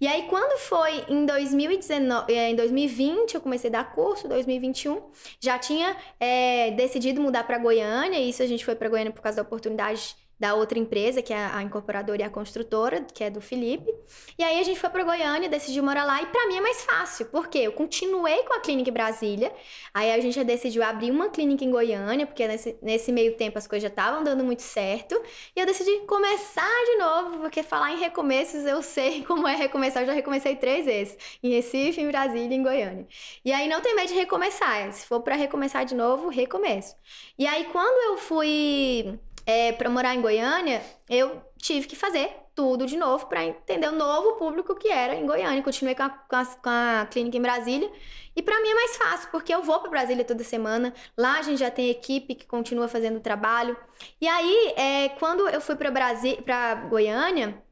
E 0.01 0.07
aí, 0.07 0.27
quando 0.29 0.59
foi 0.59 1.05
em 1.09 1.25
2019, 1.25 2.33
é, 2.33 2.51
em 2.51 2.57
2020, 2.57 3.35
eu 3.35 3.41
comecei 3.41 3.71
a 3.71 3.73
dar 3.73 3.93
curso, 3.93 4.29
2021, 4.29 5.01
já 5.41 5.59
tinha 5.59 5.97
é, 6.19 6.71
decidido 6.73 7.21
mudar 7.21 7.45
para 7.45 7.59
Goiânia, 7.59 8.19
e 8.19 8.29
isso 8.29 8.43
a 8.43 8.47
gente 8.47 8.65
foi 8.65 8.75
para 8.75 8.89
Goiânia 8.89 9.13
por 9.13 9.23
causa 9.23 9.37
da 9.37 9.43
oportunidade 9.43 10.17
da 10.43 10.57
outra 10.57 10.77
empresa, 10.77 11.23
que 11.23 11.33
é 11.33 11.37
a 11.37 11.63
incorporadora 11.63 12.21
e 12.21 12.25
a 12.25 12.29
construtora, 12.29 13.07
que 13.15 13.23
é 13.23 13.31
do 13.31 13.41
Felipe. 13.41 13.95
E 14.37 14.43
aí 14.43 14.59
a 14.59 14.65
gente 14.65 14.81
foi 14.81 14.91
para 14.91 15.05
Goiânia, 15.05 15.49
decidiu 15.49 15.85
morar 15.85 16.03
lá 16.03 16.21
e 16.21 16.27
para 16.27 16.49
mim 16.49 16.57
é 16.57 16.61
mais 16.61 16.83
fácil, 16.83 17.27
porque 17.27 17.59
eu 17.59 17.71
continuei 17.71 18.43
com 18.43 18.53
a 18.53 18.59
clínica 18.59 18.91
em 18.91 18.93
Brasília. 18.93 19.53
Aí 19.95 20.11
a 20.11 20.19
gente 20.19 20.35
já 20.35 20.43
decidiu 20.43 20.83
abrir 20.83 21.13
uma 21.13 21.29
clínica 21.29 21.65
em 21.65 21.71
Goiânia, 21.71 22.27
porque 22.27 22.45
nesse, 22.49 22.77
nesse 22.83 23.13
meio 23.13 23.37
tempo 23.37 23.57
as 23.57 23.69
coisas 23.69 23.85
já 23.85 23.89
estavam 23.89 24.25
dando 24.25 24.43
muito 24.43 24.63
certo. 24.63 25.15
E 25.55 25.61
eu 25.61 25.65
decidi 25.65 26.01
começar 26.09 26.85
de 26.87 26.97
novo, 26.97 27.39
porque 27.39 27.63
falar 27.63 27.93
em 27.93 28.01
recomeços 28.01 28.65
eu 28.65 28.83
sei 28.83 29.23
como 29.29 29.47
é 29.47 29.55
recomeçar, 29.55 30.03
eu 30.03 30.09
já 30.09 30.13
recomecei 30.13 30.57
três 30.57 30.85
vezes, 30.85 31.17
em 31.41 31.51
Recife, 31.51 32.01
em 32.01 32.09
Brasília 32.09 32.57
em 32.57 32.65
Goiânia. 32.65 33.07
E 33.45 33.53
aí 33.53 33.69
não 33.69 33.81
tem 33.81 33.95
medo 33.95 34.09
de 34.09 34.15
recomeçar, 34.15 34.93
se 34.93 35.07
for 35.07 35.21
para 35.21 35.37
recomeçar 35.37 35.85
de 35.85 35.95
novo, 35.95 36.29
recomeço. 36.29 36.97
E 37.39 37.47
aí 37.47 37.67
quando 37.67 38.11
eu 38.11 38.19
fui 38.19 39.21
é, 39.47 39.73
para 39.73 39.91
morar 39.91 40.15
em 40.15 40.21
Goiânia, 40.21 40.83
eu 41.09 41.43
tive 41.59 41.87
que 41.87 41.97
fazer 41.97 42.43
tudo 42.55 42.87
de 42.87 42.97
novo 42.97 43.27
para 43.27 43.45
entender 43.45 43.89
o 43.89 43.93
novo 43.93 44.33
público 44.37 44.75
que 44.75 44.89
era 44.89 45.15
em 45.15 45.27
Goiânia. 45.27 45.63
Continuei 45.63 45.95
com 45.95 46.03
a, 46.03 46.11
com 46.11 46.37
a, 46.37 46.45
com 46.45 46.69
a 46.69 47.09
clínica 47.11 47.37
em 47.37 47.43
Brasília. 47.43 47.91
E 48.35 48.43
para 48.43 48.61
mim 48.61 48.69
é 48.69 48.75
mais 48.75 48.97
fácil, 48.97 49.29
porque 49.31 49.55
eu 49.55 49.63
vou 49.63 49.81
para 49.81 49.91
Brasília 49.91 50.25
toda 50.25 50.45
semana. 50.45 50.95
Lá 51.17 51.39
a 51.39 51.43
gente 51.43 51.59
já 51.59 51.71
tem 51.71 51.91
equipe 51.91 52.35
que 52.35 52.47
continua 52.47 52.89
fazendo 52.89 53.17
o 53.17 53.21
trabalho. 53.21 53.77
E 54.21 54.29
aí, 54.29 54.75
é, 54.77 55.09
quando 55.19 55.49
eu 55.49 55.61
fui 55.61 55.77
para 55.77 56.75
Goiânia, 56.89 57.63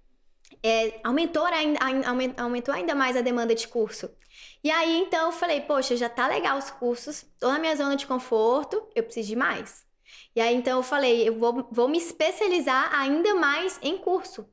é, 0.63 1.01
aumentou, 1.03 1.45
ainda, 1.45 1.79
aumentou 2.37 2.75
ainda 2.75 2.95
mais 2.95 3.17
a 3.17 3.23
demanda 3.23 3.55
de 3.55 3.67
curso. 3.69 4.11
E 4.63 4.71
aí, 4.71 4.99
então, 4.99 5.27
eu 5.27 5.33
falei, 5.33 5.61
poxa, 5.63 5.97
já 5.97 6.09
tá 6.09 6.29
legal 6.29 6.59
os 6.59 6.71
cursos, 6.71 7.25
tô 7.39 7.51
na 7.51 7.59
minha 7.59 7.75
zona 7.77 7.97
de 7.97 8.07
conforto, 8.07 8.87
eu 8.95 9.03
preciso 9.03 9.29
de 9.29 9.37
mais. 9.37 9.90
E 10.35 10.41
aí 10.41 10.55
então 10.55 10.79
eu 10.79 10.83
falei, 10.83 11.29
eu 11.29 11.39
vou, 11.39 11.69
vou 11.71 11.89
me 11.89 11.99
especializar 11.99 12.95
ainda 12.95 13.35
mais 13.35 13.79
em 13.83 13.99
curso. 13.99 14.47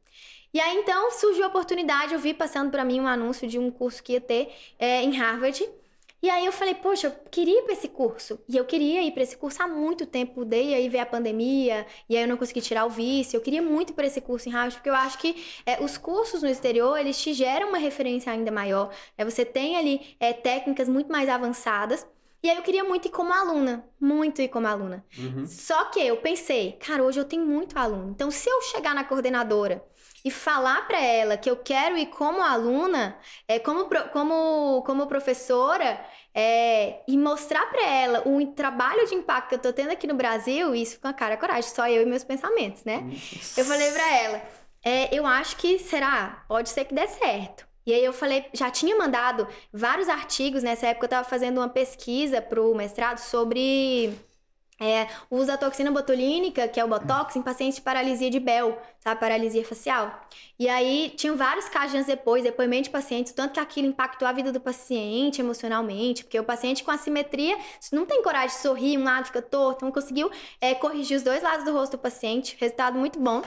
E 0.54 0.60
aí 0.60 0.78
então 0.78 1.12
surgiu 1.12 1.46
a 1.46 1.48
oportunidade, 1.48 2.14
eu 2.14 2.20
vi 2.20 2.34
passando 2.34 2.72
para 2.72 2.84
mim 2.86 3.00
um 3.00 3.08
anúncio 3.08 3.48
de 3.48 3.60
um 3.60 3.70
curso 3.70 4.02
que 4.02 4.14
ia 4.14 4.22
ter 4.22 4.54
é, 4.80 5.02
em 5.04 5.16
Harvard. 5.16 5.68
E 6.22 6.32
aí 6.32 6.46
eu 6.46 6.52
falei, 6.52 6.74
poxa, 6.74 7.08
eu 7.08 7.12
queria 7.30 7.60
ir 7.60 7.64
para 7.64 7.74
esse 7.74 7.88
curso. 7.88 8.40
E 8.50 8.58
eu 8.58 8.66
queria 8.66 9.04
ir 9.04 9.12
para 9.12 9.22
esse 9.22 9.38
curso 9.38 9.62
há 9.62 9.68
muito 9.68 10.06
tempo, 10.06 10.44
dei 10.44 10.74
aí 10.74 10.90
ver 10.90 11.00
a 11.00 11.06
pandemia, 11.06 11.86
e 12.10 12.18
aí 12.18 12.24
eu 12.24 12.28
não 12.28 12.38
consegui 12.38 12.60
tirar 12.60 12.86
o 12.86 12.90
vício. 12.90 13.38
Eu 13.38 13.42
queria 13.42 13.62
muito 13.62 13.94
para 13.94 14.08
esse 14.08 14.20
curso 14.20 14.50
em 14.50 14.52
Harvard, 14.52 14.78
porque 14.78 14.90
eu 14.90 14.96
acho 14.96 15.20
que 15.20 15.36
é, 15.66 15.84
os 15.84 15.96
cursos 15.98 16.42
no 16.42 16.50
exterior, 16.50 16.98
eles 16.98 17.22
te 17.22 17.34
geram 17.34 17.70
uma 17.70 17.78
referência 17.78 18.32
ainda 18.32 18.52
maior. 18.52 18.92
É, 19.16 19.24
você 19.24 19.46
tem 19.46 19.78
ali 19.78 20.16
é, 20.20 20.34
técnicas 20.34 20.90
muito 20.90 21.12
mais 21.12 21.30
avançadas. 21.30 22.06
E 22.44 22.50
aí 22.50 22.58
eu 22.58 22.64
queria 22.64 22.84
muito 22.84 23.08
ir 23.08 23.12
como 23.12 23.34
aluna, 23.34 23.86
muito 24.00 24.42
ir 24.42 24.48
como 24.48 24.68
aluna. 24.68 25.04
Uhum. 25.18 25.46
Só 25.46 25.86
que 25.86 26.00
eu 26.00 26.18
pensei, 26.18 26.74
cara, 26.74 27.04
hoje 27.04 27.20
eu 27.20 27.26
tenho 27.26 27.46
muito 27.46 27.78
aluno. 27.78 28.12
Então, 28.12 28.30
se 28.30 28.50
eu 28.50 28.62
chegar 28.62 28.94
na 28.94 29.04
coordenadora 29.04 29.84
e 30.24 30.30
falar 30.30 30.88
para 30.88 31.00
ela 31.00 31.38
que 31.38 31.50
eu 31.50 31.58
quero 31.58 31.98
ir 31.98 32.08
como 32.08 32.42
aluna, 32.42 33.18
é, 33.48 33.60
como, 33.60 33.88
como, 34.12 34.84
como 34.86 35.08
professora, 35.08 36.00
é, 36.34 37.02
e 37.08 37.18
mostrar 37.18 37.66
para 37.72 37.84
ela 37.84 38.28
o 38.28 38.46
trabalho 38.48 39.08
de 39.08 39.16
impacto 39.16 39.50
que 39.50 39.56
eu 39.56 39.60
tô 39.60 39.74
tendo 39.74 39.92
aqui 39.92 40.06
no 40.06 40.14
Brasil, 40.14 40.76
isso 40.76 41.00
com 41.00 41.08
a 41.08 41.14
cara 41.14 41.34
e 41.34 41.38
coragem, 41.38 41.64
só 41.64 41.90
eu 41.90 42.04
e 42.04 42.06
meus 42.06 42.24
pensamentos, 42.24 42.84
né? 42.84 43.02
Nossa. 43.02 43.60
Eu 43.60 43.66
falei 43.66 43.92
para 43.92 44.18
ela, 44.18 44.42
é, 44.86 45.16
eu 45.18 45.26
acho 45.26 45.58
que 45.58 45.80
será, 45.80 46.46
pode 46.48 46.70
ser 46.70 46.86
que 46.86 46.94
dê 46.94 47.08
certo. 47.08 47.68
E 47.88 47.94
aí 47.94 48.04
eu 48.04 48.12
falei, 48.12 48.46
já 48.54 48.70
tinha 48.70 48.98
mandado 48.98 49.48
vários 49.72 50.10
artigos, 50.10 50.62
nessa 50.62 50.88
época 50.88 51.06
eu 51.06 51.08
estava 51.08 51.28
fazendo 51.28 51.60
uma 51.60 51.70
pesquisa 51.70 52.42
para 52.42 52.62
o 52.62 52.76
mestrado 52.76 53.20
sobre 53.20 54.14
é, 54.78 55.08
o 55.30 55.38
uso 55.38 55.48
da 55.48 55.58
toxina 55.58 55.90
botulínica, 55.90 56.68
que 56.68 56.82
é 56.82 56.84
o 56.84 56.88
Botox, 56.90 57.38
em 57.38 57.42
pacientes 57.42 57.78
de 57.78 57.82
paralisia 57.82 58.30
de 58.30 58.42
Bell, 58.42 58.78
Paralisia 59.16 59.66
facial. 59.66 60.28
E 60.60 60.68
aí, 60.68 61.14
tinham 61.16 61.38
vários 61.38 61.70
casos 61.70 62.06
depois, 62.06 62.44
depoimento 62.44 62.84
de 62.84 62.90
pacientes, 62.90 63.32
tanto 63.32 63.54
que 63.54 63.60
aquilo 63.60 63.88
impactou 63.88 64.28
a 64.28 64.32
vida 64.32 64.52
do 64.52 64.60
paciente 64.60 65.40
emocionalmente, 65.40 66.24
porque 66.24 66.40
o 66.40 66.44
paciente 66.44 66.84
com 66.84 66.90
assimetria 66.90 67.58
não 67.92 68.06
tem 68.06 68.24
coragem 68.24 68.56
de 68.56 68.62
sorrir, 68.62 68.98
um 68.98 69.04
lado 69.04 69.28
fica 69.28 69.42
torto, 69.42 69.78
então 69.86 69.92
conseguiu 69.92 70.32
é, 70.60 70.74
corrigir 70.74 71.16
os 71.16 71.24
dois 71.24 71.44
lados 71.44 71.64
do 71.64 71.72
rosto 71.72 71.92
do 71.92 72.00
paciente, 72.00 72.58
resultado 72.60 72.98
muito 72.98 73.20
bom. 73.20 73.44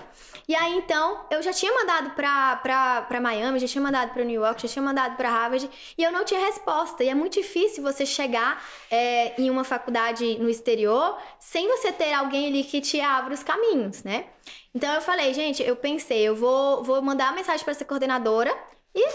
E 0.46 0.54
aí, 0.54 0.76
então, 0.78 1.26
eu 1.30 1.42
já 1.42 1.52
tinha 1.52 1.72
mandado 1.74 2.11
pra, 2.11 2.56
pra, 2.56 3.02
pra 3.02 3.20
Miami, 3.20 3.58
já 3.58 3.66
tinha 3.66 3.82
mandado 3.82 4.12
pra 4.12 4.24
New 4.24 4.40
York, 4.40 4.62
já 4.62 4.68
tinha 4.68 4.82
mandado 4.82 5.16
pra 5.16 5.28
Harvard, 5.28 5.68
e 5.98 6.02
eu 6.02 6.12
não 6.12 6.24
tinha 6.24 6.40
resposta. 6.40 7.02
E 7.02 7.08
é 7.08 7.14
muito 7.14 7.34
difícil 7.34 7.82
você 7.82 8.06
chegar 8.06 8.62
é, 8.90 9.40
em 9.40 9.50
uma 9.50 9.64
faculdade 9.64 10.38
no 10.38 10.48
exterior 10.48 11.18
sem 11.38 11.68
você 11.68 11.92
ter 11.92 12.12
alguém 12.12 12.46
ali 12.46 12.64
que 12.64 12.80
te 12.80 13.00
abra 13.00 13.34
os 13.34 13.42
caminhos, 13.42 14.02
né? 14.02 14.26
Então 14.75 14.93
eu 14.95 15.01
falei, 15.01 15.35
gente, 15.35 15.62
eu 15.62 15.75
pensei, 15.75 16.23
eu 16.23 16.37
vou, 16.37 16.83
vou 16.85 17.03
mandar 17.03 17.27
uma 17.27 17.37
mensagem 17.37 17.64
para 17.64 17.73
essa 17.73 17.85
coordenadora 17.85 18.57
e 18.95 19.09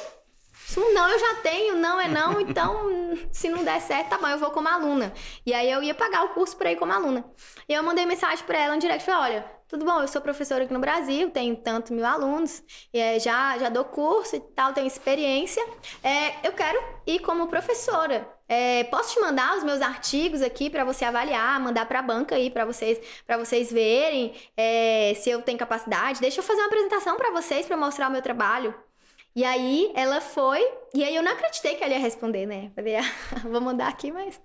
se 0.53 0.79
um 0.79 0.93
não 0.93 1.07
eu 1.07 1.19
já 1.19 1.35
tenho, 1.35 1.75
não 1.75 1.99
é 1.99 2.07
não, 2.07 2.41
então 2.41 2.89
se 3.31 3.49
não 3.49 3.63
der 3.63 3.79
certo, 3.79 4.09
tá 4.09 4.17
bom, 4.17 4.27
eu 4.27 4.37
vou 4.37 4.51
como 4.51 4.67
aluna. 4.67 5.13
E 5.45 5.53
aí 5.53 5.71
eu 5.71 5.81
ia 5.83 5.93
pagar 5.93 6.25
o 6.25 6.29
curso 6.29 6.57
para 6.57 6.71
ir 6.71 6.75
como 6.75 6.91
aluna. 6.91 7.23
E 7.69 7.73
eu 7.73 7.83
mandei 7.83 8.05
mensagem 8.05 8.43
para 8.45 8.57
ela 8.57 8.75
no 8.75 8.81
direct, 8.81 9.05
falei, 9.05 9.33
olha, 9.33 9.51
tudo 9.67 9.85
bom, 9.85 10.01
eu 10.01 10.07
sou 10.07 10.21
professora 10.21 10.63
aqui 10.63 10.73
no 10.73 10.79
Brasil, 10.79 11.29
tenho 11.31 11.55
tanto 11.55 11.93
mil 11.93 12.05
alunos, 12.05 12.63
é, 12.93 13.19
já, 13.19 13.57
já 13.57 13.69
dou 13.69 13.85
curso 13.85 14.35
e 14.35 14.39
tal, 14.39 14.73
tenho 14.73 14.87
experiência, 14.87 15.65
é, 16.03 16.47
eu 16.47 16.51
quero 16.51 16.81
ir 17.05 17.19
como 17.19 17.47
professora. 17.47 18.34
É, 18.47 18.83
posso 18.85 19.15
te 19.15 19.19
mandar 19.21 19.57
os 19.57 19.63
meus 19.63 19.81
artigos 19.81 20.41
aqui 20.41 20.69
para 20.69 20.83
você 20.83 21.03
avaliar, 21.05 21.59
mandar 21.59 21.85
para 21.87 21.99
a 21.99 22.01
banca 22.01 22.35
aí 22.35 22.49
para 22.49 22.63
vocês, 22.65 22.99
para 23.25 23.37
vocês 23.37 23.71
verem 23.71 24.33
é, 24.55 25.13
se 25.15 25.29
eu 25.29 25.41
tenho 25.41 25.57
capacidade. 25.57 26.21
Deixa 26.21 26.39
eu 26.39 26.43
fazer 26.43 26.61
uma 26.61 26.67
apresentação 26.67 27.17
para 27.17 27.31
vocês 27.31 27.65
para 27.65 27.77
mostrar 27.77 28.07
o 28.07 28.11
meu 28.11 28.21
trabalho. 28.21 28.73
E 29.35 29.43
aí 29.43 29.91
ela 29.95 30.21
foi, 30.21 30.61
e 30.95 31.03
aí 31.03 31.13
eu 31.13 31.21
não 31.21 31.33
acreditei 31.33 31.75
que 31.75 31.83
ela 31.83 31.91
ia 31.91 31.99
responder, 31.99 32.45
né? 32.45 32.71
Falei, 32.73 32.95
ah, 32.95 33.03
vou 33.43 33.59
mandar 33.59 33.89
aqui, 33.89 34.13
mas 34.13 34.39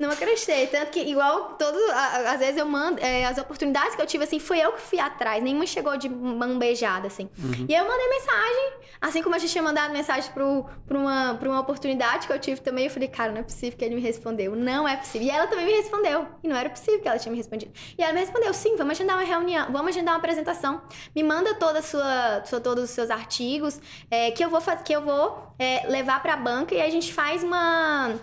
não 0.00 0.10
acreditei. 0.10 0.66
Tanto 0.66 0.90
que, 0.90 0.98
igual 1.00 1.54
todos, 1.54 1.80
às 1.90 2.40
vezes 2.40 2.56
eu 2.56 2.66
mando, 2.66 3.00
é, 3.00 3.24
as 3.24 3.38
oportunidades 3.38 3.94
que 3.94 4.02
eu 4.02 4.06
tive, 4.06 4.24
assim, 4.24 4.40
foi 4.40 4.58
eu 4.58 4.72
que 4.72 4.80
fui 4.80 4.98
atrás, 4.98 5.40
nenhuma 5.40 5.64
chegou 5.64 5.96
de 5.96 6.08
mão 6.08 6.58
beijada, 6.58 7.06
assim. 7.06 7.30
Uhum. 7.38 7.66
E 7.68 7.74
aí 7.74 7.80
eu 7.80 7.88
mandei 7.88 8.08
mensagem, 8.08 8.72
assim 9.00 9.22
como 9.22 9.36
a 9.36 9.38
gente 9.38 9.52
tinha 9.52 9.62
mandado 9.62 9.92
mensagem 9.92 10.32
pro, 10.32 10.66
pra, 10.86 10.98
uma, 10.98 11.34
pra 11.36 11.48
uma 11.48 11.60
oportunidade 11.60 12.26
que 12.26 12.32
eu 12.32 12.38
tive 12.40 12.60
também, 12.60 12.86
eu 12.86 12.90
falei, 12.90 13.08
cara, 13.08 13.30
não 13.30 13.38
é 13.38 13.44
possível 13.44 13.78
que 13.78 13.84
ele 13.84 13.94
me 13.94 14.00
respondeu, 14.00 14.56
não 14.56 14.88
é 14.88 14.96
possível. 14.96 15.28
E 15.28 15.30
ela 15.30 15.46
também 15.46 15.66
me 15.66 15.72
respondeu, 15.72 16.26
e 16.42 16.48
não 16.48 16.56
era 16.56 16.68
possível 16.68 17.00
que 17.00 17.06
ela 17.06 17.18
tinha 17.18 17.30
me 17.30 17.38
respondido. 17.38 17.72
E 17.96 18.02
ela 18.02 18.12
me 18.12 18.18
respondeu, 18.18 18.52
sim, 18.52 18.74
vamos 18.76 18.98
agendar 18.98 19.16
uma 19.16 19.24
reunião, 19.24 19.70
vamos 19.70 19.90
agendar 19.90 20.14
uma 20.14 20.18
apresentação, 20.18 20.82
me 21.14 21.22
manda 21.22 21.54
toda 21.54 21.80
sua, 21.80 22.44
sua 22.44 22.60
todos 22.60 22.82
os 22.82 22.90
seus 22.90 23.08
artigos, 23.08 23.80
é, 24.10 24.32
que 24.32 24.44
eu 24.44 24.50
vou, 24.50 24.60
que 24.84 24.92
eu 24.92 25.00
vou 25.00 25.54
é, 25.60 25.91
levar 25.92 26.20
para 26.22 26.34
a 26.34 26.36
banca 26.36 26.74
e 26.74 26.80
a 26.80 26.90
gente 26.90 27.12
faz 27.12 27.44
uma 27.44 28.18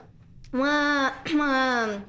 uma, 0.52 1.14
uma 1.32 2.04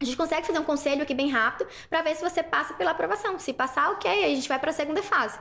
a 0.00 0.04
gente 0.04 0.16
consegue 0.16 0.44
fazer 0.44 0.58
um 0.58 0.64
conselho 0.64 1.02
aqui 1.02 1.14
bem 1.14 1.30
rápido 1.30 1.68
para 1.88 2.02
ver 2.02 2.16
se 2.16 2.28
você 2.28 2.42
passa 2.42 2.74
pela 2.74 2.90
aprovação. 2.90 3.38
Se 3.38 3.52
passar, 3.52 3.92
ok, 3.92 4.24
a 4.24 4.28
gente 4.34 4.48
vai 4.48 4.58
para 4.58 4.70
a 4.70 4.74
segunda 4.74 5.00
fase. 5.00 5.38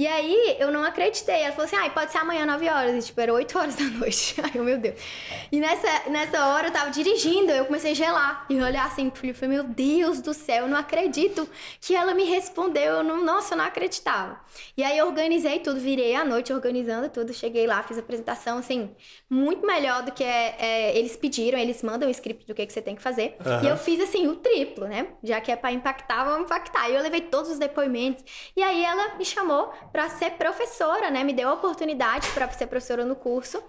E 0.00 0.06
aí 0.06 0.56
eu 0.58 0.72
não 0.72 0.82
acreditei. 0.82 1.42
Ela 1.42 1.52
falou 1.52 1.66
assim: 1.66 1.76
ah, 1.76 1.90
pode 1.90 2.10
ser 2.10 2.16
amanhã, 2.16 2.46
9 2.46 2.66
horas. 2.70 3.04
E 3.04 3.06
tipo, 3.06 3.20
era 3.20 3.34
8 3.34 3.58
horas 3.58 3.74
da 3.74 3.84
noite. 3.84 4.34
Ai, 4.42 4.58
meu 4.58 4.78
Deus. 4.78 4.98
E 5.52 5.60
nessa, 5.60 6.08
nessa 6.08 6.46
hora 6.46 6.68
eu 6.68 6.72
tava 6.72 6.90
dirigindo, 6.90 7.52
eu 7.52 7.66
comecei 7.66 7.90
a 7.90 7.94
gelar. 7.94 8.46
E 8.48 8.58
olhar 8.62 8.86
assim 8.86 9.10
pro 9.10 9.20
Felipe, 9.20 9.38
falei, 9.38 9.56
meu 9.56 9.64
Deus 9.64 10.22
do 10.22 10.32
céu, 10.32 10.62
eu 10.62 10.68
não 10.68 10.78
acredito 10.78 11.46
que 11.82 11.94
ela 11.94 12.14
me 12.14 12.24
respondeu. 12.24 12.94
Eu 12.94 13.04
não, 13.04 13.22
nossa, 13.22 13.52
eu 13.52 13.58
não 13.58 13.64
acreditava. 13.66 14.40
E 14.74 14.82
aí 14.82 14.96
eu 14.96 15.06
organizei 15.06 15.58
tudo, 15.58 15.78
virei 15.78 16.14
à 16.14 16.24
noite 16.24 16.50
organizando 16.50 17.10
tudo. 17.10 17.34
Cheguei 17.34 17.66
lá, 17.66 17.82
fiz 17.82 17.98
a 17.98 18.00
apresentação, 18.00 18.56
assim, 18.56 18.90
muito 19.28 19.66
melhor 19.66 20.02
do 20.02 20.12
que 20.12 20.24
é, 20.24 20.56
é, 20.58 20.98
eles 20.98 21.14
pediram. 21.14 21.58
Eles 21.58 21.82
mandam 21.82 22.08
o 22.08 22.10
script 22.10 22.46
do 22.46 22.54
que, 22.54 22.64
que 22.64 22.72
você 22.72 22.80
tem 22.80 22.96
que 22.96 23.02
fazer. 23.02 23.36
Uhum. 23.44 23.64
E 23.64 23.68
eu 23.68 23.76
fiz, 23.76 24.00
assim, 24.00 24.26
o 24.28 24.36
triplo, 24.36 24.86
né? 24.86 25.08
Já 25.22 25.42
que 25.42 25.52
é 25.52 25.56
pra 25.56 25.70
impactar, 25.70 26.24
vamos 26.24 26.46
impactar. 26.46 26.88
E 26.88 26.94
eu 26.94 27.02
levei 27.02 27.20
todos 27.20 27.50
os 27.50 27.58
depoimentos. 27.58 28.24
E 28.56 28.62
aí 28.62 28.82
ela 28.82 29.16
me 29.16 29.26
chamou 29.26 29.70
para 29.92 30.08
ser 30.08 30.32
professora, 30.32 31.10
né? 31.10 31.24
Me 31.24 31.32
deu 31.32 31.48
a 31.48 31.54
oportunidade 31.54 32.28
para 32.30 32.50
ser 32.52 32.66
professora 32.66 33.04
no 33.04 33.16
curso. 33.16 33.62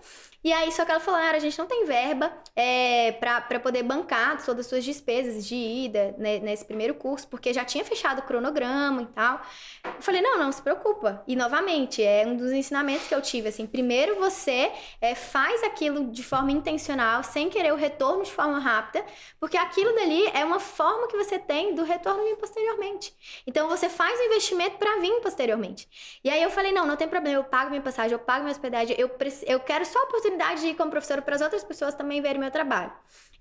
E 0.44 0.52
aí, 0.52 0.72
só 0.72 0.84
que 0.84 0.90
ela 0.90 1.00
falou, 1.00 1.20
ah, 1.20 1.32
a 1.32 1.40
gente 1.40 1.58
não 1.60 1.68
tem 1.68 1.86
verba 1.86 2.34
é, 2.56 3.12
para 3.12 3.60
poder 3.60 3.84
bancar 3.84 4.44
todas 4.44 4.66
as 4.66 4.70
suas 4.70 4.84
despesas 4.84 5.46
de 5.46 5.56
ida 5.56 6.16
né, 6.18 6.40
nesse 6.40 6.66
primeiro 6.66 6.96
curso, 6.96 7.28
porque 7.28 7.54
já 7.54 7.64
tinha 7.64 7.86
fechado 7.86 8.20
o 8.20 8.22
cronograma 8.24 9.04
e 9.04 9.06
tal. 9.06 9.40
Eu 9.86 10.02
falei, 10.02 10.20
não, 10.20 10.40
não 10.40 10.52
se 10.52 10.60
preocupa. 10.60 11.24
E, 11.28 11.36
novamente, 11.36 12.04
é 12.04 12.26
um 12.26 12.36
dos 12.36 12.52
ensinamentos 12.52 13.08
que 13.08 13.14
eu 13.14 13.22
tive, 13.22 13.50
assim, 13.50 13.68
primeiro 13.68 14.16
você 14.16 14.72
é, 15.00 15.14
faz 15.14 15.62
aquilo 15.64 16.12
de 16.12 16.24
forma 16.24 16.52
intencional, 16.52 17.24
sem 17.24 17.48
querer 17.48 17.72
o 17.72 17.76
retorno 17.76 18.24
de 18.24 18.32
forma 18.32 18.58
rápida, 18.58 19.06
porque 19.40 19.58
aquilo 19.58 19.94
dali 19.94 20.26
é 20.34 20.44
uma 20.44 20.60
forma 20.60 21.08
que 21.08 21.18
você 21.18 21.38
tem 21.38 21.76
do 21.76 21.84
retorno 21.84 22.24
vir 22.24 22.38
posteriormente. 22.38 23.16
Então, 23.46 23.70
você 23.70 23.88
faz 23.90 24.20
o 24.20 24.24
investimento 24.24 24.78
para 24.80 25.00
vir 25.00 25.22
posteriormente. 25.22 25.88
E 26.24 26.32
aí 26.32 26.42
eu 26.42 26.50
falei, 26.50 26.72
não, 26.72 26.88
não 26.88 26.96
tem 26.98 27.08
problema, 27.08 27.38
eu 27.38 27.44
pago 27.44 27.70
minha 27.70 27.82
passagem, 27.82 28.14
eu 28.14 28.20
pago 28.20 28.44
minha 28.44 28.52
hospedagem, 28.52 28.96
eu, 28.98 29.12
eu 29.46 29.60
quero 29.60 29.86
só 29.86 30.00
a 30.00 30.04
oportunidade 30.04 30.31
oportunidade 30.32 30.62
de 30.62 30.68
ir 30.68 30.76
como 30.76 30.92
professora 30.92 31.22
para 31.22 31.36
as 31.36 31.42
outras 31.42 31.64
pessoas 31.64 31.94
também 31.94 32.22
verem 32.22 32.40
meu 32.40 32.52
trabalho. 32.52 32.92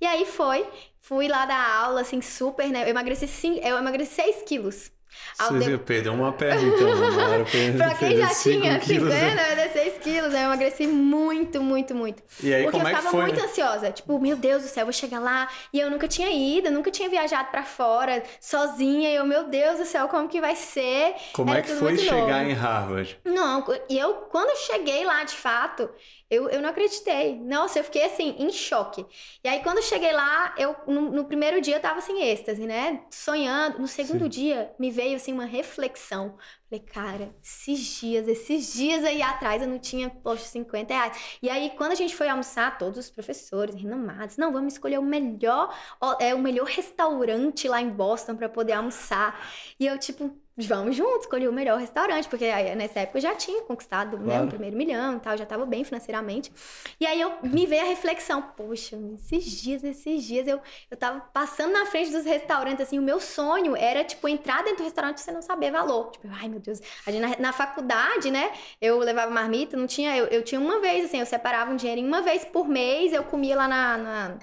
E 0.00 0.06
aí 0.06 0.24
foi, 0.24 0.66
fui 1.00 1.28
lá 1.28 1.46
dar 1.46 1.84
aula, 1.84 2.00
assim, 2.00 2.20
super, 2.20 2.66
né? 2.68 2.84
Eu 2.84 2.88
emagreci, 2.88 3.28
sim, 3.28 3.60
eu 3.62 3.78
emagreci 3.78 4.14
6 4.14 4.42
quilos. 4.42 4.90
Você 5.38 5.70
de... 5.70 5.78
perdeu 5.78 6.12
uma 6.12 6.32
perna, 6.32 6.62
então. 6.62 6.94
Né? 6.94 7.44
pra 7.76 7.94
quem 7.94 8.16
já 8.16 8.28
tinha 8.34 8.80
50, 8.80 9.08
né? 9.08 9.68
6 9.68 9.98
quilos, 9.98 10.32
né? 10.32 10.40
eu 10.40 10.44
emagreci 10.44 10.86
muito, 10.86 11.62
muito, 11.62 11.94
muito. 11.94 12.22
E 12.42 12.54
aí, 12.54 12.62
Porque 12.62 12.78
como 12.78 12.88
eu 12.88 12.96
ficava 12.96 13.08
é 13.08 13.10
foi? 13.10 13.22
muito 13.22 13.44
ansiosa. 13.44 13.90
Tipo, 13.90 14.18
meu 14.20 14.36
Deus 14.36 14.62
do 14.62 14.68
céu, 14.68 14.82
eu 14.82 14.86
vou 14.86 14.92
chegar 14.92 15.18
lá. 15.18 15.48
E 15.72 15.80
eu 15.80 15.90
nunca 15.90 16.06
tinha 16.06 16.30
ido, 16.30 16.70
nunca 16.70 16.90
tinha 16.90 17.08
viajado 17.08 17.50
para 17.50 17.64
fora, 17.64 18.22
sozinha. 18.40 19.10
E 19.10 19.14
eu, 19.14 19.26
meu 19.26 19.44
Deus 19.48 19.78
do 19.78 19.84
céu, 19.84 20.08
como 20.08 20.28
que 20.28 20.40
vai 20.40 20.54
ser? 20.54 21.14
Como 21.32 21.50
Era 21.50 21.60
é 21.60 21.62
que 21.62 21.72
foi 21.72 21.96
chegar 21.96 22.38
novo. 22.44 22.50
em 22.50 22.52
Harvard? 22.52 23.18
Não, 23.24 23.64
e 23.88 23.98
eu, 23.98 24.14
quando 24.30 24.56
cheguei 24.58 25.04
lá, 25.04 25.24
de 25.24 25.34
fato, 25.34 25.90
eu, 26.30 26.48
eu 26.48 26.62
não 26.62 26.68
acreditei. 26.70 27.36
Nossa, 27.40 27.80
eu 27.80 27.84
fiquei 27.84 28.04
assim, 28.04 28.36
em 28.38 28.52
choque. 28.52 29.04
E 29.42 29.48
aí, 29.48 29.62
quando 29.62 29.82
cheguei 29.82 30.12
lá, 30.12 30.54
eu 30.56 30.76
no, 30.86 31.10
no 31.10 31.24
primeiro 31.24 31.60
dia 31.60 31.76
eu 31.76 31.80
tava 31.80 31.98
assim, 31.98 32.22
êxtase, 32.22 32.64
né? 32.66 33.04
Sonhando. 33.10 33.80
No 33.80 33.88
segundo 33.88 34.24
Sim. 34.24 34.28
dia, 34.28 34.72
me 34.78 34.90
veio 34.90 35.16
assim 35.16 35.32
uma 35.32 35.44
reflexão. 35.44 36.38
Falei, 36.70 36.84
cara, 36.86 37.34
esses 37.42 37.80
dias, 37.80 38.28
esses 38.28 38.72
dias 38.72 39.04
aí 39.04 39.20
atrás 39.20 39.60
eu 39.60 39.66
não 39.66 39.78
tinha, 39.80 40.08
poxa, 40.08 40.44
50 40.44 40.94
reais. 40.94 41.38
E 41.42 41.50
aí, 41.50 41.70
quando 41.76 41.90
a 41.90 41.96
gente 41.96 42.14
foi 42.14 42.28
almoçar, 42.28 42.78
todos 42.78 42.96
os 42.96 43.10
professores 43.10 43.74
renomados, 43.74 44.36
não, 44.36 44.52
vamos 44.52 44.74
escolher 44.74 44.98
o 44.98 45.02
melhor, 45.02 45.76
é, 46.20 46.32
o 46.32 46.38
melhor 46.38 46.66
restaurante 46.66 47.66
lá 47.66 47.80
em 47.82 47.90
Boston 47.90 48.36
para 48.36 48.48
poder 48.48 48.74
almoçar. 48.74 49.44
E 49.80 49.86
eu, 49.86 49.98
tipo, 49.98 50.30
vamos 50.56 50.96
juntos, 50.96 51.22
escolhi 51.22 51.48
o 51.48 51.52
melhor 51.52 51.78
restaurante, 51.78 52.28
porque 52.28 52.44
aí, 52.44 52.74
nessa 52.74 53.00
época 53.00 53.18
eu 53.18 53.22
já 53.22 53.34
tinha 53.34 53.62
conquistado 53.62 54.18
né, 54.18 54.24
claro. 54.24 54.40
né, 54.40 54.46
o 54.46 54.48
primeiro 54.48 54.76
milhão 54.76 55.16
e 55.16 55.20
tal, 55.20 55.36
já 55.36 55.44
estava 55.44 55.64
bem 55.64 55.84
financeiramente. 55.84 56.52
E 56.98 57.06
aí 57.06 57.20
eu 57.20 57.32
me 57.42 57.66
veio 57.66 57.82
a 57.82 57.86
reflexão, 57.86 58.42
poxa, 58.42 58.98
esses 59.14 59.44
dias, 59.60 59.84
esses 59.84 60.24
dias 60.24 60.46
eu, 60.46 60.60
eu 60.90 60.96
tava 60.96 61.20
passando 61.20 61.72
na 61.72 61.86
frente 61.86 62.10
dos 62.10 62.24
restaurantes, 62.24 62.86
assim, 62.86 62.98
o 62.98 63.02
meu 63.02 63.20
sonho 63.20 63.76
era, 63.76 64.04
tipo, 64.04 64.28
entrar 64.28 64.62
dentro 64.62 64.78
do 64.78 64.84
restaurante 64.84 65.18
e 65.18 65.20
você 65.20 65.32
não 65.32 65.42
saber 65.42 65.70
valor. 65.70 66.10
Tipo, 66.10 66.28
ai 66.30 66.48
meu 66.48 66.60
Deus, 66.60 66.80
gente, 67.06 67.20
na, 67.20 67.36
na 67.38 67.52
faculdade, 67.52 68.30
né, 68.30 68.52
eu 68.80 68.98
levava 68.98 69.30
marmita, 69.30 69.76
não 69.76 69.86
tinha, 69.86 70.16
eu, 70.16 70.26
eu 70.26 70.42
tinha 70.42 70.60
uma 70.60 70.80
vez, 70.80 71.06
assim, 71.06 71.18
eu 71.18 71.26
separava 71.26 71.70
um 71.70 71.76
dinheiro 71.76 72.00
uma 72.00 72.22
vez 72.22 72.44
por 72.44 72.68
mês, 72.68 73.12
eu 73.12 73.22
comia 73.24 73.56
lá 73.56 73.68
na, 73.68 73.98
na 73.98 74.38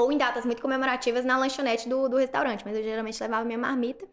ou 0.00 0.12
em 0.12 0.18
datas 0.18 0.44
muito 0.44 0.62
comemorativas 0.62 1.24
na 1.24 1.36
lanchonete 1.38 1.88
do, 1.88 2.08
do 2.08 2.16
restaurante, 2.16 2.62
mas 2.64 2.76
eu 2.76 2.82
geralmente 2.82 3.20
levava 3.22 3.44
minha 3.44 3.58
marmita. 3.58 4.06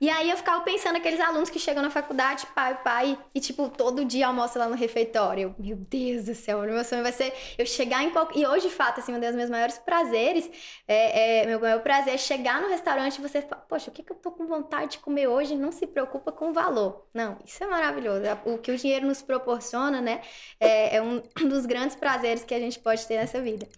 E 0.00 0.08
aí 0.08 0.30
eu 0.30 0.36
ficava 0.36 0.62
pensando 0.62 0.96
aqueles 0.96 1.20
alunos 1.20 1.50
que 1.50 1.58
chegam 1.58 1.82
na 1.82 1.90
faculdade, 1.90 2.46
pai, 2.54 2.82
pai, 2.82 3.18
e 3.34 3.40
tipo, 3.40 3.68
todo 3.68 4.02
dia 4.02 4.28
almoça 4.28 4.58
lá 4.58 4.66
no 4.66 4.74
refeitório. 4.74 5.54
meu 5.58 5.76
Deus 5.76 6.24
do 6.24 6.34
céu, 6.34 6.60
meu 6.62 6.82
sonho 6.84 7.02
vai 7.02 7.12
ser 7.12 7.34
eu 7.58 7.66
chegar 7.66 8.02
em 8.02 8.10
qualquer. 8.10 8.38
E 8.38 8.46
hoje, 8.46 8.68
de 8.68 8.74
fato, 8.74 9.00
assim, 9.00 9.14
um 9.14 9.20
dos 9.20 9.34
meus 9.34 9.50
maiores 9.50 9.76
prazeres, 9.78 10.50
é, 10.88 11.42
é 11.42 11.46
meu 11.46 11.60
maior 11.60 11.80
prazer 11.82 12.14
é 12.14 12.16
chegar 12.18 12.62
no 12.62 12.68
restaurante 12.68 13.18
e 13.18 13.20
você 13.20 13.42
fala, 13.42 13.60
poxa, 13.68 13.90
o 13.90 13.92
que, 13.92 14.02
que 14.02 14.10
eu 14.10 14.16
tô 14.16 14.30
com 14.30 14.46
vontade 14.46 14.92
de 14.92 14.98
comer 15.00 15.28
hoje? 15.28 15.54
Não 15.54 15.70
se 15.70 15.86
preocupa 15.86 16.32
com 16.32 16.48
o 16.48 16.52
valor. 16.52 17.06
Não, 17.12 17.36
isso 17.44 17.62
é 17.62 17.66
maravilhoso. 17.66 18.22
O 18.46 18.56
que 18.56 18.72
o 18.72 18.78
dinheiro 18.78 19.06
nos 19.06 19.20
proporciona, 19.20 20.00
né, 20.00 20.22
é, 20.58 20.96
é 20.96 21.02
um 21.02 21.20
dos 21.46 21.66
grandes 21.66 21.94
prazeres 21.94 22.42
que 22.42 22.54
a 22.54 22.58
gente 22.58 22.78
pode 22.78 23.06
ter 23.06 23.16
nessa 23.16 23.40
vida. 23.42 23.68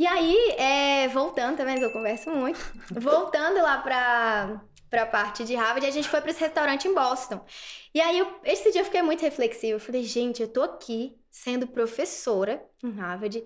E 0.00 0.06
aí, 0.06 0.34
é, 0.56 1.08
voltando, 1.08 1.58
tá 1.58 1.64
vendo? 1.64 1.82
Eu 1.82 1.92
converso 1.92 2.30
muito. 2.30 2.58
Voltando 2.98 3.60
lá 3.60 3.76
pra, 3.82 4.62
pra 4.88 5.04
parte 5.04 5.44
de 5.44 5.54
Harvard, 5.54 5.86
a 5.86 5.90
gente 5.90 6.08
foi 6.08 6.22
para 6.22 6.30
esse 6.30 6.40
restaurante 6.40 6.88
em 6.88 6.94
Boston. 6.94 7.44
E 7.92 8.00
aí, 8.00 8.18
eu, 8.18 8.40
esse 8.42 8.72
dia 8.72 8.80
eu 8.80 8.86
fiquei 8.86 9.02
muito 9.02 9.20
reflexiva. 9.20 9.74
Eu 9.74 9.78
falei, 9.78 10.02
gente, 10.02 10.40
eu 10.40 10.48
tô 10.48 10.62
aqui 10.62 11.20
sendo 11.30 11.66
professora 11.66 12.64
em 12.82 12.92
Harvard. 12.92 13.44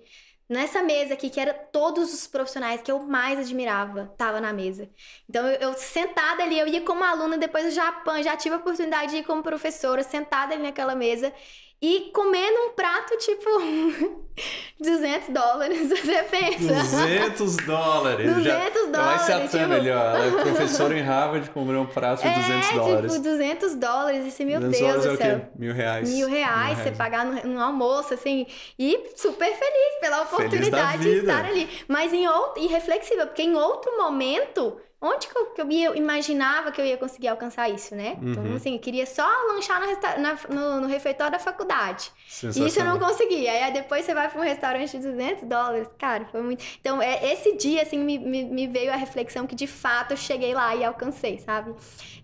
Nessa 0.49 0.81
mesa 0.81 1.15
aqui, 1.15 1.29
que 1.29 1.41
era 1.41 1.53
todos 1.53 2.15
os 2.15 2.29
profissionais 2.29 2.81
que 2.81 2.93
eu 2.93 3.01
mais 3.01 3.37
admirava, 3.41 4.15
tava 4.17 4.41
na 4.41 4.53
mesa. 4.53 4.89
Então, 5.29 5.45
eu, 5.49 5.71
eu 5.71 5.75
sentada 5.75 6.45
ali, 6.45 6.57
eu 6.57 6.69
ia 6.69 6.83
como 6.83 7.03
aluna, 7.03 7.37
depois 7.37 7.65
do 7.65 7.71
Japão, 7.73 8.23
já 8.23 8.37
tive 8.37 8.55
a 8.55 8.59
oportunidade 8.59 9.11
de 9.11 9.17
ir 9.19 9.25
como 9.25 9.43
professora, 9.43 10.05
sentada 10.05 10.55
ali 10.55 10.63
naquela 10.63 10.95
mesa 10.95 11.33
e 11.87 12.11
comendo 12.13 12.61
um 12.61 12.71
prato 12.71 13.15
tipo 13.19 13.45
200 14.81 15.29
dólares, 15.29 15.87
você 15.87 16.23
pensa. 16.23 16.73
200 16.73 17.57
dólares. 17.57 18.35
200 18.35 18.45
Já, 18.45 18.91
dólares. 18.91 19.27
Vai 19.27 19.49
se 19.49 19.59
tipo... 19.59 19.69
melhor. 19.69 20.17
Ela 20.17 20.27
é 20.27 20.31
professora 20.31 20.99
em 20.99 21.03
Harvard, 21.03 21.51
comeu 21.51 21.83
um 21.83 21.87
prato 21.87 22.23
de 22.23 22.29
é, 22.29 22.35
200 22.35 22.71
dólares. 22.71 23.13
tipo 23.13 23.25
200 23.25 23.75
dólares. 23.75 24.27
Esse, 24.27 24.47
meu 24.47 24.61
Deus 24.61 24.79
do 24.79 25.11
é 25.11 25.17
céu. 25.17 25.49
Mil 25.57 25.75
reais. 25.75 26.09
Mil 26.09 26.27
reais, 26.27 26.69
Mil 26.69 26.77
você 26.77 26.83
reais. 26.85 26.97
pagar 26.97 27.27
no, 27.27 27.53
no, 27.53 27.61
almoço, 27.61 28.15
assim. 28.15 28.47
E 28.79 29.11
super 29.15 29.53
feliz 29.55 30.01
pela 30.01 30.23
oportunidade 30.23 31.03
de 31.03 31.19
estar 31.19 31.45
ali. 31.45 31.69
Mas 31.87 32.15
em 32.15 32.27
outro, 32.27 32.63
e 32.63 32.67
reflexiva, 32.67 33.27
porque 33.27 33.43
em 33.43 33.55
outro 33.55 33.95
momento 33.99 34.81
onde 35.05 35.29
que 35.29 35.37
eu, 35.37 35.47
que 35.47 35.61
eu, 35.61 35.71
ia, 35.71 35.97
imaginava 35.97 36.73
que 36.73 36.81
eu 36.81 36.85
ia 36.85 36.97
conseguir 36.97 37.29
alcançar 37.29 37.69
isso, 37.69 37.95
né? 37.95 38.17
Então, 38.17 38.27
uhum. 38.27 38.33
Então, 38.33 38.57
assim, 38.57 38.75
eu 38.75 38.81
queria 38.81 39.05
só 39.05 39.27
lanchar 39.49 39.81
no, 39.81 40.23
na, 40.23 40.39
no, 40.49 40.81
no 40.81 40.87
refeitório 40.87 41.33
da 41.33 41.39
faculdade. 41.39 42.11
E 42.43 42.67
isso 42.67 42.81
eu 42.81 42.85
não 42.85 42.99
conseguia. 42.99 43.53
Aí 43.53 43.73
depois 43.73 44.05
você 44.05 44.15
vai 44.15 44.31
para 44.31 44.41
um 44.41 44.45
restaurante 44.45 44.99
de 44.99 45.07
200 45.07 45.45
dólares. 45.45 45.89
Cara, 45.99 46.25
foi 46.27 46.43
muito. 46.43 46.65
Então, 46.81 47.03
é, 47.03 47.33
esse 47.33 47.57
dia, 47.57 47.83
assim, 47.83 47.99
me, 47.99 48.19
me, 48.19 48.45
me, 48.45 48.67
veio 48.67 48.93
a 48.93 48.97
reflexão 48.97 49.47
que 49.47 49.55
de 49.55 49.67
fato 49.67 50.13
eu 50.13 50.17
cheguei 50.17 50.55
lá 50.55 50.75
e 50.75 50.83
alcancei, 50.83 51.39
sabe? 51.39 51.75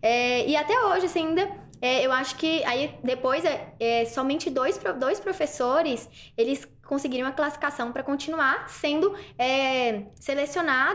É, 0.01 0.47
e 0.49 0.57
até 0.57 0.79
hoje, 0.87 1.07
assim, 1.07 1.27
ainda. 1.29 1.71
É, 1.83 2.05
eu 2.05 2.13
acho 2.13 2.37
que 2.37 2.63
aí 2.65 2.95
depois 3.03 3.43
é, 3.43 3.73
é, 3.81 4.05
somente 4.05 4.51
dois, 4.51 4.79
dois 4.99 5.19
professores 5.19 6.11
eles 6.37 6.69
conseguiriam 6.91 7.29
a 7.29 7.33
classificação 7.33 7.93
para 7.93 8.03
continuar 8.03 8.69
sendo 8.69 9.15
é, 9.39 10.07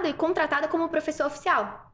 e 0.06 0.14
contratado 0.14 0.68
como 0.68 0.90
professor 0.90 1.26
oficial. 1.26 1.85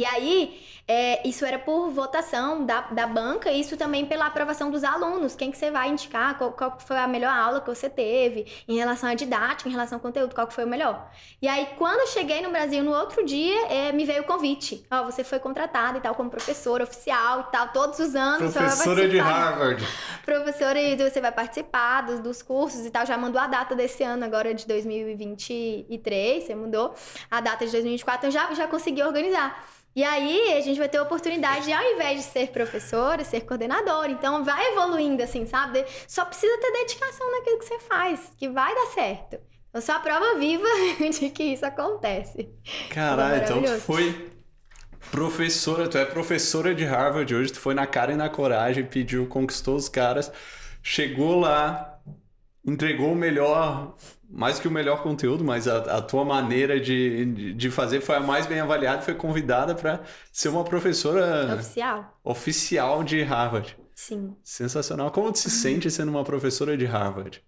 E 0.00 0.04
aí, 0.06 0.58
é, 0.88 1.28
isso 1.28 1.44
era 1.44 1.58
por 1.58 1.90
votação 1.90 2.64
da, 2.64 2.80
da 2.80 3.06
banca, 3.06 3.50
e 3.50 3.60
isso 3.60 3.76
também 3.76 4.06
pela 4.06 4.26
aprovação 4.26 4.70
dos 4.70 4.82
alunos. 4.82 5.36
Quem 5.36 5.50
que 5.50 5.58
você 5.58 5.70
vai 5.70 5.90
indicar, 5.90 6.38
qual, 6.38 6.52
qual 6.52 6.78
foi 6.80 6.96
a 6.96 7.06
melhor 7.06 7.30
aula 7.30 7.60
que 7.60 7.68
você 7.68 7.90
teve, 7.90 8.46
em 8.66 8.78
relação 8.78 9.10
à 9.10 9.14
didática, 9.14 9.68
em 9.68 9.72
relação 9.72 9.96
ao 9.96 10.00
conteúdo, 10.00 10.34
qual 10.34 10.46
que 10.46 10.54
foi 10.54 10.64
o 10.64 10.66
melhor. 10.66 11.08
E 11.42 11.46
aí, 11.46 11.68
quando 11.76 12.00
eu 12.00 12.06
cheguei 12.06 12.40
no 12.40 12.50
Brasil, 12.50 12.82
no 12.82 12.92
outro 12.92 13.26
dia, 13.26 13.66
é, 13.66 13.92
me 13.92 14.06
veio 14.06 14.22
o 14.22 14.24
convite. 14.24 14.86
Ó, 14.90 15.04
você 15.04 15.22
foi 15.22 15.38
contratada 15.38 15.98
e 15.98 16.00
tal, 16.00 16.14
como 16.14 16.30
professora 16.30 16.82
oficial 16.82 17.46
e 17.48 17.52
tal, 17.52 17.68
todos 17.68 17.98
os 17.98 18.16
anos. 18.16 18.54
Professora 18.54 19.06
de 19.06 19.18
Harvard. 19.18 19.86
Professora, 20.24 20.80
e 20.80 20.96
você 20.96 21.20
vai 21.20 21.30
participar 21.30 22.00
dos, 22.00 22.20
dos 22.20 22.40
cursos 22.40 22.86
e 22.86 22.90
tal. 22.90 23.04
Já 23.04 23.18
mandou 23.18 23.38
a 23.38 23.46
data 23.46 23.74
desse 23.74 24.02
ano, 24.02 24.24
agora 24.24 24.54
de 24.54 24.66
2023, 24.66 26.42
você 26.42 26.54
mudou 26.54 26.94
a 27.30 27.40
data 27.42 27.66
de 27.66 27.72
2024, 27.72 28.28
eu 28.28 28.30
já, 28.30 28.54
já 28.54 28.66
consegui 28.66 29.02
organizar. 29.02 29.68
E 29.94 30.04
aí 30.04 30.52
a 30.56 30.60
gente 30.60 30.78
vai 30.78 30.88
ter 30.88 30.98
a 30.98 31.02
oportunidade 31.02 31.64
de, 31.64 31.72
ao 31.72 31.82
invés 31.82 32.20
de 32.20 32.26
ser 32.30 32.48
professora, 32.48 33.24
ser 33.24 33.40
coordenadora. 33.40 34.10
Então 34.10 34.44
vai 34.44 34.72
evoluindo, 34.72 35.22
assim, 35.22 35.46
sabe? 35.46 35.84
Só 36.06 36.24
precisa 36.24 36.56
ter 36.58 36.72
dedicação 36.72 37.30
naquilo 37.30 37.58
que 37.58 37.64
você 37.64 37.78
faz, 37.80 38.32
que 38.36 38.48
vai 38.48 38.74
dar 38.74 38.86
certo. 38.86 39.38
Eu 39.72 39.80
sou 39.80 39.94
a 39.94 40.00
prova 40.00 40.38
viva 40.38 40.66
de 40.98 41.30
que 41.30 41.42
isso 41.44 41.64
acontece. 41.64 42.48
Caralho, 42.90 43.42
então 43.42 43.62
tu 43.62 43.80
foi 43.80 44.30
professora, 45.10 45.88
tu 45.88 45.98
é 45.98 46.04
professora 46.04 46.74
de 46.74 46.84
Harvard 46.84 47.34
hoje, 47.34 47.52
tu 47.52 47.60
foi 47.60 47.74
na 47.74 47.86
cara 47.86 48.12
e 48.12 48.16
na 48.16 48.28
coragem, 48.28 48.84
pediu, 48.84 49.26
conquistou 49.26 49.76
os 49.76 49.88
caras, 49.88 50.30
chegou 50.82 51.38
lá, 51.38 52.00
entregou 52.64 53.12
o 53.12 53.16
melhor, 53.16 53.94
mais 54.30 54.60
que 54.60 54.68
o 54.68 54.70
melhor 54.70 55.02
conteúdo, 55.02 55.44
mas 55.44 55.66
a, 55.66 55.98
a 55.98 56.02
tua 56.02 56.24
maneira 56.24 56.80
de, 56.80 57.52
de 57.54 57.70
fazer 57.70 58.00
foi 58.00 58.16
a 58.16 58.20
mais 58.20 58.46
bem 58.46 58.60
avaliada, 58.60 59.02
foi 59.02 59.14
convidada 59.14 59.74
para 59.74 60.00
ser 60.32 60.48
uma 60.48 60.64
professora 60.64 61.54
oficial. 61.54 62.20
oficial 62.22 63.04
de 63.04 63.22
Harvard. 63.22 63.76
Sim. 63.94 64.34
Sensacional. 64.42 65.10
Como 65.10 65.34
se 65.34 65.50
sente 65.50 65.90
sendo 65.92 66.10
uma 66.10 66.24
professora 66.24 66.76
de 66.76 66.86
Harvard? 66.86 67.42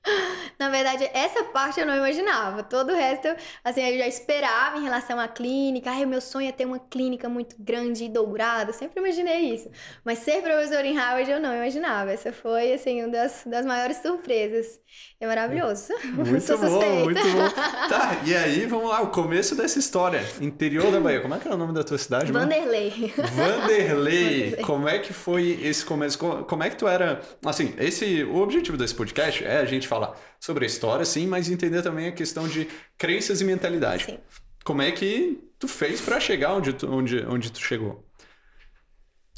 Na 0.59 0.69
verdade, 0.69 1.09
essa 1.13 1.43
parte 1.45 1.81
eu 1.81 1.87
não 1.87 1.97
imaginava. 1.97 2.63
Todo 2.63 2.93
o 2.93 2.95
resto, 2.95 3.27
assim, 3.65 3.81
eu 3.81 3.99
já 3.99 4.07
esperava 4.07 4.79
em 4.79 4.83
relação 4.83 5.19
à 5.19 5.27
clínica. 5.27 5.91
Ai, 5.91 6.05
o 6.05 6.09
meu 6.09 6.21
sonho 6.21 6.49
é 6.49 6.53
ter 6.53 6.67
uma 6.67 6.79
clínica 6.79 7.29
muito 7.29 7.57
grande 7.59 8.05
e 8.05 8.09
dourada. 8.09 8.71
Eu 8.71 8.75
sempre 8.75 9.01
imaginei 9.01 9.55
isso. 9.55 9.69
Mas 10.05 10.19
ser 10.19 10.41
professora 10.43 10.87
em 10.87 10.95
Harvard 10.95 11.31
eu 11.31 11.41
não 11.41 11.55
imaginava. 11.55 12.13
Essa 12.13 12.33
foi, 12.33 12.75
assim, 12.75 13.03
uma 13.03 13.11
das, 13.11 13.43
das 13.45 13.67
maiores 13.67 13.97
surpresas. 13.97 14.79
É 15.23 15.27
maravilhoso. 15.27 15.95
Muito 16.03 16.59
bom, 16.59 17.05
muito 17.05 17.23
bom. 17.23 17.49
Tá, 17.89 18.21
e 18.27 18.35
aí, 18.35 18.67
vamos 18.67 18.91
lá, 18.91 19.03
o 19.03 19.07
começo 19.07 19.55
dessa 19.55 19.79
história. 19.79 20.21
Interior 20.41 20.91
da 20.91 20.99
Bahia. 20.99 21.21
Como 21.21 21.33
é 21.33 21.39
que 21.39 21.47
é 21.47 21.55
o 21.55 21.57
nome 21.57 21.73
da 21.73 21.85
tua 21.85 21.97
cidade? 21.97 22.33
Vanderlei. 22.33 22.91
Vanderlei. 23.17 23.87
Vanderlei. 23.87 24.57
Como 24.65 24.89
é 24.89 24.99
que 24.99 25.13
foi 25.13 25.61
esse 25.63 25.85
começo? 25.85 26.19
Como 26.19 26.65
é 26.65 26.71
que 26.71 26.75
tu 26.75 26.89
era... 26.89 27.21
Assim, 27.45 27.73
esse, 27.79 28.25
o 28.25 28.39
objetivo 28.39 28.77
desse 28.77 28.97
podcast 28.97 29.45
é 29.45 29.59
a 29.59 29.65
gente 29.65 29.87
falar 29.87 30.19
sobre 30.41 30.65
a 30.65 30.67
história, 30.67 31.05
sim, 31.05 31.29
mas 31.29 31.49
entender 31.49 31.83
também 31.83 32.09
a 32.09 32.13
questão 32.13 32.49
de 32.49 32.67
crenças 32.99 33.41
e 33.41 33.45
mentalidade. 33.45 34.07
Sim. 34.07 34.19
Como 34.65 34.83
é 34.83 34.91
que 34.91 35.39
tu 35.57 35.69
fez 35.69 36.01
para 36.01 36.19
chegar 36.19 36.53
onde 36.55 36.73
tu, 36.73 36.93
onde, 36.93 37.25
onde 37.27 37.53
tu 37.53 37.61
chegou? 37.61 38.05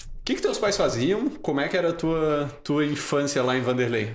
O 0.00 0.24
que, 0.24 0.34
que 0.34 0.40
teus 0.40 0.56
pais 0.56 0.78
faziam? 0.78 1.28
Como 1.28 1.60
é 1.60 1.68
que 1.68 1.76
era 1.76 1.90
a 1.90 1.92
tua, 1.92 2.50
tua 2.64 2.86
infância 2.86 3.42
lá 3.42 3.54
em 3.54 3.60
Vanderlei? 3.60 4.14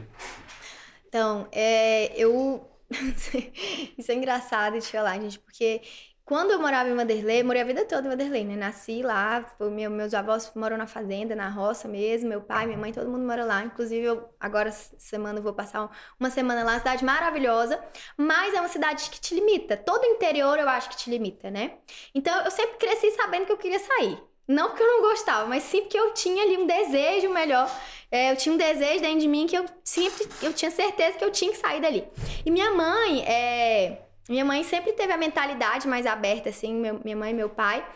Então, 1.10 1.48
é, 1.52 2.14
eu. 2.16 2.66
Isso 3.98 4.12
é 4.12 4.16
engraçado 4.16 4.80
de 4.80 4.88
falar, 4.88 5.20
gente, 5.20 5.40
porque 5.40 5.82
quando 6.24 6.52
eu 6.52 6.60
morava 6.60 6.88
em 6.88 6.96
Vanderlei, 6.96 7.42
morei 7.42 7.64
a 7.64 7.66
vida 7.66 7.84
toda 7.86 8.06
em 8.08 8.12
Vanderlei, 8.12 8.46
né? 8.46 8.56
Nasci 8.56 9.02
lá, 9.02 9.44
meu, 9.60 9.90
meus 9.90 10.14
avós 10.14 10.52
moram 10.56 10.78
na 10.78 10.86
fazenda, 10.86 11.36
na 11.36 11.50
roça 11.50 11.88
mesmo, 11.88 12.30
meu 12.30 12.42
pai, 12.42 12.68
minha 12.68 12.78
mãe, 12.78 12.94
todo 12.94 13.10
mundo 13.10 13.26
mora 13.26 13.44
lá. 13.44 13.64
Inclusive, 13.64 14.06
eu 14.06 14.30
agora, 14.40 14.72
semana, 14.72 15.42
vou 15.42 15.54
passar 15.54 15.90
uma 16.20 16.30
semana 16.30 16.64
lá, 16.64 16.78
cidade 16.78 17.04
maravilhosa, 17.04 17.84
mas 18.16 18.54
é 18.54 18.60
uma 18.60 18.70
cidade 18.70 19.10
que 19.10 19.20
te 19.20 19.34
limita. 19.34 19.76
Todo 19.76 20.06
interior 20.06 20.60
eu 20.60 20.70
acho 20.70 20.90
que 20.92 20.98
te 20.98 21.10
limita, 21.10 21.50
né? 21.50 21.80
Então, 22.14 22.44
eu 22.46 22.52
sempre 22.52 22.78
cresci 22.78 23.10
sabendo 23.12 23.48
que 23.48 23.52
eu 23.52 23.58
queria 23.58 23.80
sair. 23.80 24.29
Não 24.50 24.70
porque 24.70 24.82
eu 24.82 24.88
não 24.88 25.02
gostava, 25.02 25.48
mas 25.48 25.62
sim 25.62 25.82
porque 25.82 26.00
eu 26.00 26.12
tinha 26.12 26.42
ali 26.42 26.58
um 26.58 26.66
desejo 26.66 27.30
melhor. 27.30 27.70
É, 28.10 28.32
eu 28.32 28.36
tinha 28.36 28.56
um 28.56 28.58
desejo 28.58 29.00
dentro 29.00 29.20
de 29.20 29.28
mim 29.28 29.46
que 29.46 29.56
eu 29.56 29.64
sempre 29.84 30.28
eu 30.42 30.52
tinha 30.52 30.72
certeza 30.72 31.20
que 31.20 31.24
eu 31.24 31.30
tinha 31.30 31.52
que 31.52 31.58
sair 31.58 31.80
dali. 31.80 32.04
E 32.44 32.50
minha 32.50 32.72
mãe, 32.72 33.24
é, 33.28 34.02
minha 34.28 34.44
mãe 34.44 34.64
sempre 34.64 34.94
teve 34.94 35.14
a 35.14 35.18
mentalidade 35.18 35.88
mais 35.88 36.08
aberta, 36.08 36.50
assim, 36.50 36.74
meu, 36.74 37.00
minha 37.04 37.16
mãe 37.16 37.30
e 37.30 37.34
meu 37.36 37.48
pai. 37.48 37.88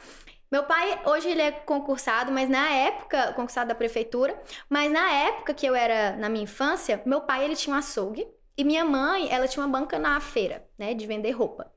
Meu 0.51 0.61
pai, 0.61 1.01
hoje 1.05 1.27
ele 1.27 1.41
é 1.41 1.51
concursado, 1.51 2.31
mas 2.31 2.47
na 2.47 2.69
época, 2.69 3.33
concursado 3.33 3.69
da 3.69 3.73
prefeitura, 3.73 4.39
mas 4.69 4.91
na 4.91 5.11
época 5.11 5.55
que 5.55 5.65
eu 5.65 5.73
era 5.73 6.15
na 6.17 6.29
minha 6.29 6.43
infância, 6.43 7.01
meu 7.03 7.21
pai 7.21 7.45
ele 7.45 7.55
tinha 7.55 7.75
um 7.75 7.79
açougue 7.79 8.27
e 8.55 8.63
minha 8.63 8.85
mãe, 8.85 9.27
ela 9.31 9.47
tinha 9.47 9.65
uma 9.65 9.79
banca 9.79 9.97
na 9.97 10.19
feira, 10.19 10.63
né, 10.77 10.93
de 10.93 11.07
vender 11.07 11.31
roupa. 11.31 11.71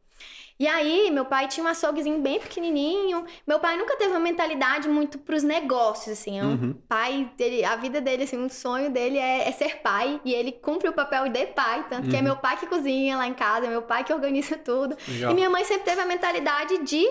E 0.59 0.67
aí, 0.67 1.11
meu 1.11 1.27
pai 1.27 1.49
tinha 1.49 1.65
um 1.65 1.69
açouguezinho 1.69 2.21
bem 2.21 2.41
pequenininho. 2.41 3.25
Meu 3.47 3.61
pai 3.61 3.77
nunca 3.77 3.97
teve 3.97 4.11
uma 4.11 4.21
mentalidade 4.21 4.89
muito 4.89 5.19
pros 5.19 5.43
negócios, 5.43 6.19
assim. 6.19 6.39
É 6.39 6.45
um 6.45 6.53
uhum. 6.53 6.75
pai, 6.89 7.31
dele, 7.37 7.63
a 7.65 7.77
vida 7.77 8.01
dele, 8.01 8.25
assim, 8.25 8.39
um 8.39 8.49
sonho 8.49 8.91
dele 8.91 9.19
é, 9.19 9.47
é, 9.47 9.53
ser 9.53 9.83
pai. 9.83 10.19
E 10.25 10.33
ele 10.33 10.53
cumpre 10.53 10.89
o 10.89 10.93
papel 10.95 11.29
de 11.29 11.47
pai. 11.47 11.85
Tanto 11.91 12.05
uhum. 12.05 12.11
que 12.11 12.17
é 12.17 12.21
uhum. 12.21 12.25
meu 12.25 12.37
pai 12.37 12.57
que 12.57 12.67
cozinha 12.67 13.19
lá 13.19 13.27
em 13.27 13.35
casa, 13.35 13.67
é 13.67 13.69
meu 13.69 13.83
pai 13.83 14.03
que 14.03 14.13
organiza 14.13 14.57
tudo. 14.57 14.97
Legal. 15.07 15.33
E 15.33 15.35
minha 15.35 15.51
mãe 15.51 15.65
sempre 15.65 15.85
teve 15.85 16.01
a 16.01 16.07
mentalidade 16.07 16.79
de 16.79 17.07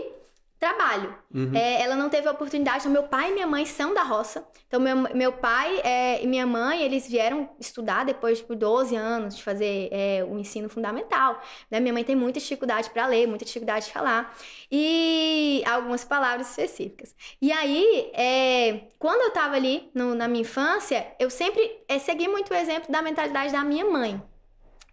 trabalho. 0.66 1.16
Uhum. 1.34 1.52
É, 1.54 1.82
ela 1.84 1.96
não 1.96 2.10
teve 2.10 2.28
a 2.28 2.32
oportunidade. 2.32 2.80
Então, 2.80 2.92
meu 2.92 3.04
pai 3.04 3.30
e 3.30 3.34
minha 3.34 3.46
mãe 3.46 3.66
são 3.66 3.94
da 3.94 4.02
roça. 4.02 4.48
Então, 4.68 4.80
meu, 4.80 4.96
meu 5.14 5.32
pai 5.32 5.80
é, 5.84 6.24
e 6.24 6.28
minha 6.28 6.48
mãe, 6.48 6.82
eles 6.82 7.08
vieram 7.08 7.50
estudar 7.60 8.04
depois 8.04 8.40
de 8.40 8.56
12 8.56 8.96
anos 8.96 9.36
de 9.36 9.44
fazer 9.44 9.90
é, 9.92 10.26
o 10.28 10.40
ensino 10.40 10.68
fundamental. 10.68 11.40
Né? 11.70 11.80
Minha 11.80 11.94
mãe 11.94 12.04
tem 12.04 12.16
muita 12.16 12.40
dificuldade 12.40 12.90
para 12.90 13.06
ler, 13.06 13.28
muita 13.28 13.46
dificuldade 13.46 13.86
de 13.86 13.92
falar. 13.92 14.36
E 14.72 15.64
algumas 15.68 16.04
palavras 16.04 16.50
específicas. 16.50 17.16
E 17.40 17.52
aí, 17.52 18.10
é, 18.14 18.88
quando 18.98 19.22
eu 19.22 19.28
estava 19.28 19.56
ali 19.56 19.92
no, 19.94 20.16
na 20.16 20.28
minha 20.28 20.42
infância, 20.42 21.06
eu 21.20 21.30
sempre 21.30 21.80
é, 21.88 22.00
segui 22.00 22.28
muito 22.28 22.52
o 22.52 22.56
exemplo 22.56 22.92
da 22.92 23.04
mentalidade 23.04 23.52
da 23.52 23.64
minha 23.64 23.86
mãe. 23.86 24.22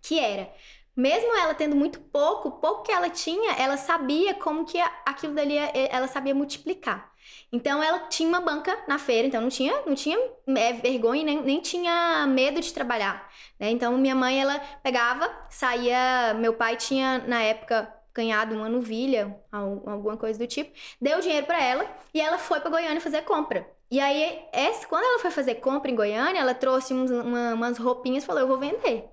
Que 0.02 0.18
era 0.18 0.50
mesmo 0.96 1.34
ela 1.36 1.54
tendo 1.54 1.74
muito 1.74 2.00
pouco, 2.00 2.50
pouco 2.52 2.82
que 2.82 2.92
ela 2.92 3.08
tinha, 3.08 3.52
ela 3.54 3.76
sabia 3.76 4.34
como 4.34 4.64
que 4.64 4.78
aquilo 5.06 5.34
dali 5.34 5.56
ela 5.90 6.06
sabia 6.06 6.34
multiplicar. 6.34 7.12
Então 7.50 7.82
ela 7.82 8.00
tinha 8.08 8.28
uma 8.28 8.40
banca 8.40 8.76
na 8.88 8.98
feira, 8.98 9.28
então 9.28 9.40
não 9.40 9.48
tinha, 9.48 9.82
não 9.86 9.94
tinha 9.94 10.18
é, 10.48 10.72
vergonha 10.72 11.22
nem, 11.24 11.42
nem 11.42 11.60
tinha 11.60 12.26
medo 12.26 12.60
de 12.60 12.72
trabalhar. 12.72 13.30
Né? 13.58 13.70
Então 13.70 13.96
minha 13.96 14.14
mãe 14.14 14.40
ela 14.40 14.58
pegava, 14.82 15.30
saía, 15.48 16.34
meu 16.34 16.54
pai 16.54 16.76
tinha 16.76 17.18
na 17.26 17.42
época 17.42 17.92
ganhado 18.14 18.54
uma 18.54 18.68
novilha, 18.68 19.38
alguma 19.50 20.16
coisa 20.16 20.38
do 20.38 20.46
tipo, 20.46 20.70
deu 21.00 21.20
dinheiro 21.20 21.46
para 21.46 21.62
ela 21.62 21.86
e 22.12 22.20
ela 22.20 22.38
foi 22.38 22.60
para 22.60 22.70
Goiânia 22.70 23.00
fazer 23.00 23.22
compra. 23.22 23.66
E 23.92 24.00
aí, 24.00 24.40
essa, 24.52 24.86
quando 24.86 25.04
ela 25.04 25.18
foi 25.18 25.30
fazer 25.30 25.56
compra 25.56 25.90
em 25.90 25.94
Goiânia, 25.94 26.40
ela 26.40 26.54
trouxe 26.54 26.94
uns, 26.94 27.10
uma, 27.10 27.52
umas 27.52 27.76
roupinhas 27.76 28.24
e 28.24 28.26
falou: 28.26 28.40
Eu 28.40 28.48
vou 28.48 28.56
vender. 28.56 29.04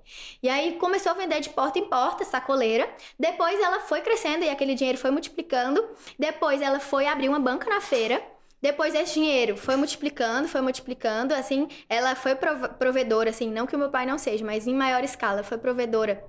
E 0.41 0.47
aí 0.47 0.77
começou 0.77 1.11
a 1.11 1.15
vender 1.15 1.41
de 1.41 1.49
porta 1.49 1.77
em 1.77 1.89
porta, 1.89 2.23
sacoleira. 2.23 2.89
Depois 3.19 3.59
ela 3.59 3.81
foi 3.81 3.99
crescendo 3.99 4.45
e 4.45 4.49
aquele 4.49 4.75
dinheiro 4.75 4.97
foi 4.97 5.11
multiplicando. 5.11 5.85
Depois 6.17 6.61
ela 6.61 6.79
foi 6.79 7.07
abrir 7.07 7.27
uma 7.27 7.41
banca 7.41 7.69
na 7.69 7.81
feira. 7.81 8.23
Depois 8.61 8.95
esse 8.95 9.15
dinheiro 9.15 9.57
foi 9.57 9.75
multiplicando, 9.75 10.47
foi 10.47 10.61
multiplicando, 10.61 11.33
assim, 11.33 11.67
ela 11.89 12.15
foi 12.15 12.35
provedora, 12.35 13.31
assim, 13.31 13.49
não 13.51 13.65
que 13.65 13.75
o 13.75 13.79
meu 13.79 13.89
pai 13.89 14.05
não 14.05 14.17
seja, 14.17 14.45
mas 14.45 14.67
em 14.67 14.75
maior 14.75 15.03
escala, 15.03 15.43
foi 15.43 15.57
provedora 15.57 16.23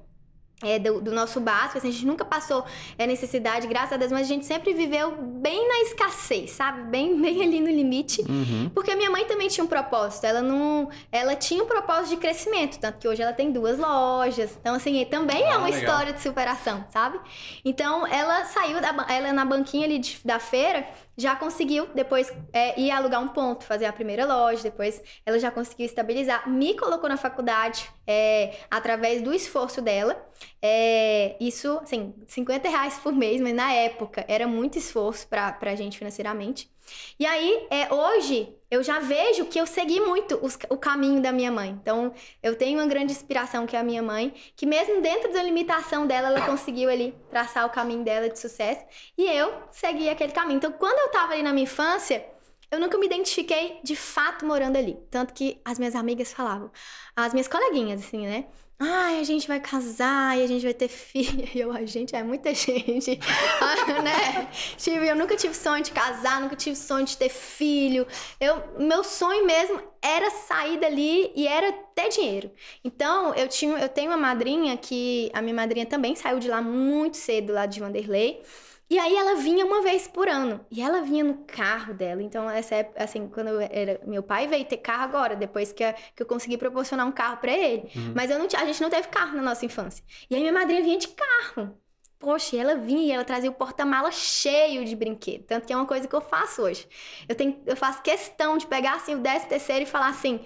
é, 0.62 0.78
do, 0.78 1.00
do, 1.00 1.10
nosso 1.12 1.40
básico, 1.40 1.78
assim, 1.78 1.88
a 1.88 1.92
gente 1.92 2.06
nunca 2.06 2.24
passou 2.24 2.64
é, 2.98 3.06
necessidade, 3.06 3.66
graças 3.66 3.92
a 3.92 3.96
Deus, 3.96 4.12
mas 4.12 4.22
a 4.22 4.28
gente 4.28 4.44
sempre 4.44 4.74
viveu 4.74 5.16
bem 5.16 5.66
na 5.66 5.80
escassez, 5.80 6.50
sabe? 6.50 6.82
Bem, 6.82 7.16
bem 7.20 7.42
ali 7.42 7.60
no 7.60 7.68
limite. 7.68 8.22
Uhum. 8.22 8.70
Porque 8.74 8.90
a 8.90 8.96
minha 8.96 9.10
mãe 9.10 9.24
também 9.24 9.48
tinha 9.48 9.64
um 9.64 9.68
propósito, 9.68 10.24
ela 10.24 10.42
não. 10.42 10.88
Ela 11.10 11.34
tinha 11.34 11.62
um 11.62 11.66
propósito 11.66 12.10
de 12.10 12.16
crescimento, 12.18 12.78
tanto 12.78 12.98
que 12.98 13.08
hoje 13.08 13.22
ela 13.22 13.32
tem 13.32 13.50
duas 13.50 13.78
lojas. 13.78 14.56
Então, 14.60 14.74
assim, 14.74 15.04
também 15.06 15.42
é 15.42 15.48
ah, 15.48 15.52
é 15.52 15.56
uma 15.56 15.66
legal. 15.66 15.80
história 15.80 16.12
de 16.12 16.20
superação, 16.20 16.84
sabe? 16.90 17.18
Então, 17.64 18.06
ela 18.06 18.44
saiu 18.44 18.80
da 18.80 18.90
ela 19.08 19.32
na 19.32 19.44
banquinha 19.44 19.86
ali 19.86 19.98
de, 19.98 20.18
da 20.24 20.38
feira 20.38 20.86
já 21.20 21.36
conseguiu 21.36 21.86
depois 21.94 22.32
é, 22.52 22.80
ir 22.80 22.90
alugar 22.90 23.22
um 23.22 23.28
ponto, 23.28 23.64
fazer 23.64 23.84
a 23.84 23.92
primeira 23.92 24.24
loja, 24.24 24.62
depois 24.62 25.02
ela 25.24 25.38
já 25.38 25.50
conseguiu 25.50 25.86
estabilizar, 25.86 26.48
me 26.48 26.74
colocou 26.74 27.08
na 27.08 27.16
faculdade 27.16 27.88
é, 28.06 28.56
através 28.70 29.22
do 29.22 29.32
esforço 29.32 29.82
dela. 29.82 30.16
É, 30.62 31.36
isso, 31.40 31.78
assim, 31.82 32.14
50 32.26 32.68
reais 32.68 32.98
por 32.98 33.12
mês, 33.12 33.40
mas 33.40 33.54
na 33.54 33.72
época 33.72 34.24
era 34.26 34.46
muito 34.46 34.78
esforço 34.78 35.28
pra, 35.28 35.52
pra 35.52 35.74
gente 35.76 35.98
financeiramente. 35.98 36.70
E 37.18 37.26
aí, 37.26 37.66
é, 37.70 37.92
hoje, 37.92 38.56
eu 38.70 38.82
já 38.82 39.00
vejo 39.00 39.46
que 39.46 39.60
eu 39.60 39.66
segui 39.66 40.00
muito 40.00 40.38
os, 40.42 40.56
o 40.68 40.76
caminho 40.76 41.20
da 41.20 41.32
minha 41.32 41.50
mãe. 41.50 41.70
Então, 41.70 42.14
eu 42.42 42.54
tenho 42.54 42.78
uma 42.78 42.86
grande 42.86 43.12
inspiração 43.12 43.66
que 43.66 43.74
é 43.74 43.80
a 43.80 43.82
minha 43.82 44.02
mãe, 44.02 44.32
que 44.54 44.64
mesmo 44.64 45.00
dentro 45.02 45.32
da 45.32 45.42
limitação 45.42 46.06
dela, 46.06 46.28
ela 46.28 46.46
conseguiu 46.46 46.88
ali 46.88 47.14
traçar 47.30 47.66
o 47.66 47.70
caminho 47.70 48.04
dela 48.04 48.28
de 48.28 48.38
sucesso. 48.38 48.84
E 49.18 49.26
eu 49.26 49.52
segui 49.72 50.08
aquele 50.08 50.32
caminho. 50.32 50.58
Então, 50.58 50.70
quando 50.72 50.98
eu 50.98 51.08
tava 51.10 51.32
ali 51.32 51.42
na 51.42 51.52
minha 51.52 51.64
infância, 51.64 52.24
eu 52.70 52.78
nunca 52.78 52.96
me 52.96 53.06
identifiquei 53.06 53.80
de 53.82 53.96
fato 53.96 54.46
morando 54.46 54.76
ali. 54.76 54.96
Tanto 55.10 55.34
que 55.34 55.60
as 55.64 55.78
minhas 55.78 55.96
amigas 55.96 56.32
falavam, 56.32 56.70
as 57.16 57.32
minhas 57.32 57.48
coleguinhas, 57.48 58.00
assim, 58.00 58.26
né? 58.26 58.46
Ai, 58.82 59.20
a 59.20 59.24
gente 59.24 59.46
vai 59.46 59.60
casar 59.60 60.38
e 60.38 60.42
a 60.42 60.46
gente 60.46 60.62
vai 60.64 60.72
ter 60.72 60.88
filho. 60.88 61.44
E 61.54 61.60
eu, 61.60 61.70
a 61.70 61.84
gente, 61.84 62.16
é 62.16 62.22
muita 62.22 62.54
gente. 62.54 63.18
ah, 63.60 64.02
né? 64.02 64.48
Tipo, 64.78 65.04
eu 65.04 65.14
nunca 65.14 65.36
tive 65.36 65.54
sonho 65.54 65.84
de 65.84 65.90
casar, 65.90 66.40
nunca 66.40 66.56
tive 66.56 66.74
sonho 66.76 67.04
de 67.04 67.14
ter 67.16 67.28
filho. 67.28 68.06
Eu, 68.40 68.62
meu 68.78 69.04
sonho 69.04 69.44
mesmo 69.44 69.82
era 70.00 70.30
sair 70.30 70.78
dali 70.80 71.30
e 71.34 71.46
era 71.46 71.72
ter 71.94 72.08
dinheiro. 72.08 72.50
Então, 72.82 73.34
eu 73.34 73.48
tinha, 73.48 73.78
eu 73.78 73.88
tenho 73.88 74.10
uma 74.10 74.16
madrinha 74.16 74.74
que 74.78 75.30
a 75.34 75.42
minha 75.42 75.54
madrinha 75.54 75.84
também 75.84 76.16
saiu 76.16 76.38
de 76.38 76.48
lá 76.48 76.62
muito 76.62 77.18
cedo, 77.18 77.52
lá 77.52 77.66
de 77.66 77.80
Vanderlei. 77.80 78.42
E 78.90 78.98
aí 78.98 79.16
ela 79.16 79.36
vinha 79.36 79.64
uma 79.64 79.82
vez 79.82 80.08
por 80.08 80.28
ano. 80.28 80.66
E 80.68 80.82
ela 80.82 81.00
vinha 81.00 81.22
no 81.22 81.44
carro 81.46 81.94
dela. 81.94 82.20
Então, 82.20 82.50
essa 82.50 82.74
época, 82.74 83.02
assim, 83.02 83.28
quando 83.28 83.46
eu 83.46 83.60
era. 83.60 84.00
Meu 84.04 84.20
pai 84.20 84.48
veio 84.48 84.64
ter 84.64 84.78
carro 84.78 85.04
agora, 85.04 85.36
depois 85.36 85.72
que, 85.72 85.84
que 86.16 86.22
eu 86.22 86.26
consegui 86.26 86.58
proporcionar 86.58 87.06
um 87.06 87.12
carro 87.12 87.36
para 87.36 87.52
ele. 87.52 87.88
Uhum. 87.94 88.12
Mas 88.16 88.30
eu 88.30 88.38
não, 88.38 88.46
a 88.46 88.64
gente 88.64 88.82
não 88.82 88.90
teve 88.90 89.06
carro 89.06 89.36
na 89.36 89.42
nossa 89.42 89.64
infância. 89.64 90.04
E 90.28 90.34
aí 90.34 90.40
minha 90.40 90.52
madrinha 90.52 90.82
vinha 90.82 90.98
de 90.98 91.06
carro. 91.06 91.78
Poxa, 92.18 92.54
e 92.54 92.58
ela 92.58 92.74
vinha 92.74 93.02
e 93.02 93.12
ela 93.12 93.24
trazia 93.24 93.48
o 93.48 93.54
porta-mala 93.54 94.10
cheio 94.10 94.84
de 94.84 94.94
brinquedo. 94.94 95.44
Tanto 95.44 95.66
que 95.66 95.72
é 95.72 95.76
uma 95.76 95.86
coisa 95.86 96.06
que 96.06 96.14
eu 96.14 96.20
faço 96.20 96.60
hoje. 96.60 96.86
Eu, 97.28 97.34
tenho, 97.34 97.62
eu 97.64 97.76
faço 97.76 98.02
questão 98.02 98.58
de 98.58 98.66
pegar 98.66 98.96
assim 98.96 99.14
o 99.14 99.20
décimo 99.20 99.48
terceiro 99.48 99.84
e 99.84 99.86
falar 99.86 100.08
assim: 100.08 100.40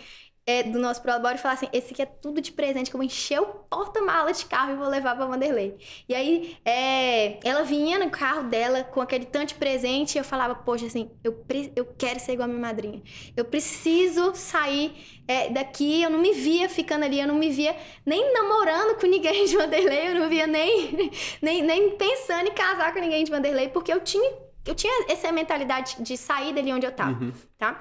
é, 0.46 0.62
do 0.62 0.78
nosso 0.78 1.00
Prolabore 1.00 1.36
e 1.36 1.38
falar 1.38 1.54
assim: 1.54 1.68
esse 1.72 1.92
aqui 1.92 2.02
é 2.02 2.06
tudo 2.06 2.40
de 2.40 2.52
presente 2.52 2.90
que 2.90 2.96
eu 2.96 2.98
vou 2.98 3.04
encher 3.04 3.40
o 3.40 3.46
porta-mala 3.46 4.32
de 4.32 4.44
carro 4.44 4.72
e 4.72 4.76
vou 4.76 4.88
levar 4.88 5.16
pra 5.16 5.26
Vanderlei. 5.26 5.76
E 6.08 6.14
aí, 6.14 6.56
é, 6.64 7.38
ela 7.46 7.62
vinha 7.62 7.98
no 7.98 8.10
carro 8.10 8.44
dela 8.44 8.84
com 8.84 9.00
aquele 9.00 9.24
tanto 9.24 9.48
de 9.48 9.54
presente 9.54 10.16
e 10.16 10.18
eu 10.18 10.24
falava: 10.24 10.54
poxa, 10.54 10.86
assim, 10.86 11.10
eu, 11.22 11.44
eu 11.74 11.86
quero 11.96 12.20
ser 12.20 12.32
igual 12.32 12.44
a 12.44 12.48
minha 12.48 12.60
madrinha. 12.60 13.02
Eu 13.36 13.44
preciso 13.44 14.34
sair 14.34 15.22
é, 15.26 15.48
daqui. 15.48 16.02
Eu 16.02 16.10
não 16.10 16.18
me 16.18 16.32
via 16.32 16.68
ficando 16.68 17.04
ali, 17.04 17.20
eu 17.20 17.28
não 17.28 17.36
me 17.36 17.50
via 17.50 17.74
nem 18.04 18.32
namorando 18.34 19.00
com 19.00 19.06
ninguém 19.06 19.46
de 19.46 19.56
Vanderlei, 19.56 20.08
eu 20.08 20.14
não 20.14 20.28
via 20.28 20.46
nem, 20.46 21.10
nem, 21.40 21.62
nem 21.62 21.96
pensando 21.96 22.48
em 22.48 22.54
casar 22.54 22.92
com 22.92 23.00
ninguém 23.00 23.24
de 23.24 23.30
Vanderlei, 23.30 23.68
porque 23.68 23.92
eu 23.92 24.00
tinha. 24.00 24.44
Eu 24.66 24.74
tinha 24.74 25.06
essa 25.10 25.30
mentalidade 25.30 25.96
de 26.00 26.16
sair 26.16 26.54
dali 26.54 26.72
onde 26.72 26.86
eu 26.86 26.92
tava, 26.92 27.22
uhum. 27.22 27.32
tá? 27.58 27.78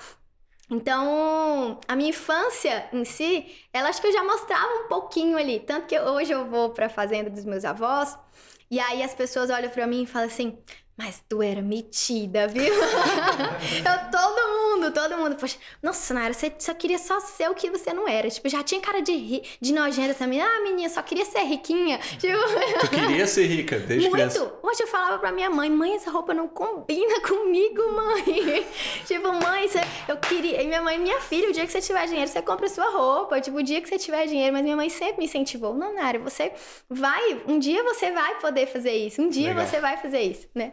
Então, 0.70 1.80
a 1.88 1.96
minha 1.96 2.10
infância 2.10 2.90
em 2.94 3.06
si, 3.06 3.46
ela 3.72 3.90
acho 3.90 4.02
que 4.02 4.08
eu 4.08 4.14
já 4.14 4.24
mostrava 4.24 4.86
um 4.86 4.88
pouquinho 4.88 5.38
ali. 5.38 5.60
Tanto 5.60 5.88
que 5.88 6.00
hoje 6.00 6.32
eu 6.32 6.50
vou 6.50 6.70
para 6.72 6.88
a 6.88 6.90
fazenda 6.90 7.30
dos 7.30 7.46
meus 7.46 7.66
avós, 7.66 8.18
e 8.72 8.80
aí 8.80 9.04
as 9.04 9.14
pessoas 9.14 9.50
olham 9.50 9.70
para 9.70 9.86
mim 9.86 10.04
e 10.04 10.08
falam 10.08 10.28
assim: 10.28 10.58
mas 10.96 11.24
tu 11.28 11.42
era 11.42 11.60
metida, 11.60 12.48
viu? 12.48 12.64
eu, 12.72 14.12
todo 14.12 14.76
mundo, 14.76 14.92
todo 14.94 15.18
mundo. 15.18 15.36
Poxa, 15.36 15.58
nossa, 15.82 16.14
Nara, 16.14 16.34
você 16.34 16.54
só 16.60 16.72
queria 16.76 17.00
só 17.00 17.20
ser 17.20 17.50
o 17.50 17.56
que 17.56 17.68
você 17.72 17.92
não 17.92 18.08
era. 18.08 18.30
Tipo, 18.30 18.48
já 18.48 18.62
tinha 18.62 18.80
cara 18.80 19.02
de, 19.02 19.12
ri, 19.12 19.44
de 19.60 19.74
nojenta 19.74 20.12
essa 20.12 20.28
menina. 20.28 20.48
Ah, 20.48 20.62
menina, 20.62 20.88
só 20.90 21.02
queria 21.02 21.26
ser 21.26 21.42
riquinha. 21.42 21.98
Tipo... 22.20 22.38
Tu 22.80 22.90
queria 22.92 23.26
ser 23.26 23.46
rica 23.48 23.80
desde 23.80 24.08
Muito. 24.08 24.12
criança? 24.12 24.54
Hoje 24.62 24.84
eu 24.84 24.88
falava 24.88 25.18
pra 25.18 25.32
minha 25.32 25.50
mãe, 25.50 25.68
mãe, 25.68 25.96
essa 25.96 26.12
roupa 26.12 26.32
não 26.32 26.48
combina 26.48 27.22
comigo, 27.22 27.92
mãe. 27.92 28.64
tipo, 29.06 29.34
mãe, 29.34 29.68
você... 29.68 29.82
eu 30.08 30.18
queria... 30.18 30.62
E 30.62 30.68
minha 30.68 30.82
mãe, 30.82 31.00
minha 31.00 31.20
filha, 31.22 31.50
o 31.50 31.54
dia 31.54 31.66
que 31.66 31.72
você 31.72 31.82
tiver 31.82 32.06
dinheiro, 32.06 32.30
você 32.30 32.42
compra 32.42 32.70
sua 32.70 32.92
roupa. 32.92 33.42
Tipo, 33.42 33.58
o 33.58 33.64
dia 33.64 33.82
que 33.82 33.90
você 33.90 33.98
tiver 33.98 34.28
dinheiro. 34.28 34.54
Mas 34.54 34.62
minha 34.62 34.76
mãe 34.76 34.90
sempre 34.90 35.18
me 35.18 35.26
incentivou. 35.26 35.74
Não, 35.74 35.96
Nara, 35.96 36.20
você 36.20 36.52
vai... 36.88 37.42
Um 37.48 37.58
dia 37.58 37.84
você 37.84 38.12
vai 38.12 38.40
poder 38.40 38.68
fazer 38.68 38.92
isso. 38.92 39.20
Um 39.24 39.30
dia 39.30 39.50
Legal. 39.50 39.66
você 39.66 39.80
vai 39.80 39.98
fazer 39.98 40.22
isso, 40.22 40.48
né? 40.54 40.72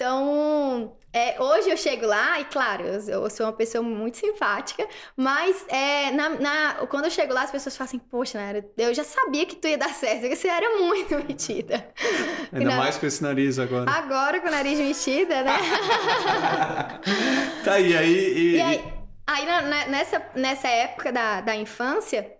Então, 0.00 0.96
é, 1.12 1.38
hoje 1.42 1.68
eu 1.68 1.76
chego 1.76 2.06
lá 2.06 2.40
e, 2.40 2.46
claro, 2.46 2.84
eu, 2.84 3.22
eu, 3.22 3.28
sou 3.28 3.44
uma 3.44 3.52
pessoa 3.52 3.82
muito 3.82 4.16
simpática, 4.16 4.88
mas 5.14 5.62
é, 5.68 6.10
na, 6.12 6.28
na, 6.30 6.74
quando 6.88 7.04
eu 7.04 7.10
chego 7.10 7.34
lá, 7.34 7.42
as 7.42 7.50
pessoas 7.50 7.76
falam 7.76 7.88
assim: 7.88 7.98
Poxa, 7.98 8.38
Nara, 8.38 8.64
eu 8.78 8.94
já 8.94 9.04
sabia 9.04 9.44
que 9.44 9.56
tu 9.56 9.68
ia 9.68 9.76
dar 9.76 9.92
certo, 9.92 10.20
porque 10.20 10.36
você 10.36 10.48
era 10.48 10.78
muito 10.78 11.14
metida. 11.26 11.86
Ainda 12.50 12.76
mais 12.76 12.96
com 12.96 13.04
esse 13.04 13.22
nariz 13.22 13.58
agora. 13.58 13.90
Agora 13.90 14.40
com 14.40 14.48
o 14.48 14.50
nariz 14.50 14.78
metida, 14.78 15.42
né? 15.42 15.58
tá, 17.62 17.78
e 17.78 17.94
aí. 17.94 18.14
E, 18.14 18.56
e 18.56 18.60
aí, 18.62 18.84
aí 19.26 19.44
nessa, 19.90 20.22
nessa 20.34 20.68
época 20.68 21.12
da, 21.12 21.42
da 21.42 21.54
infância. 21.54 22.39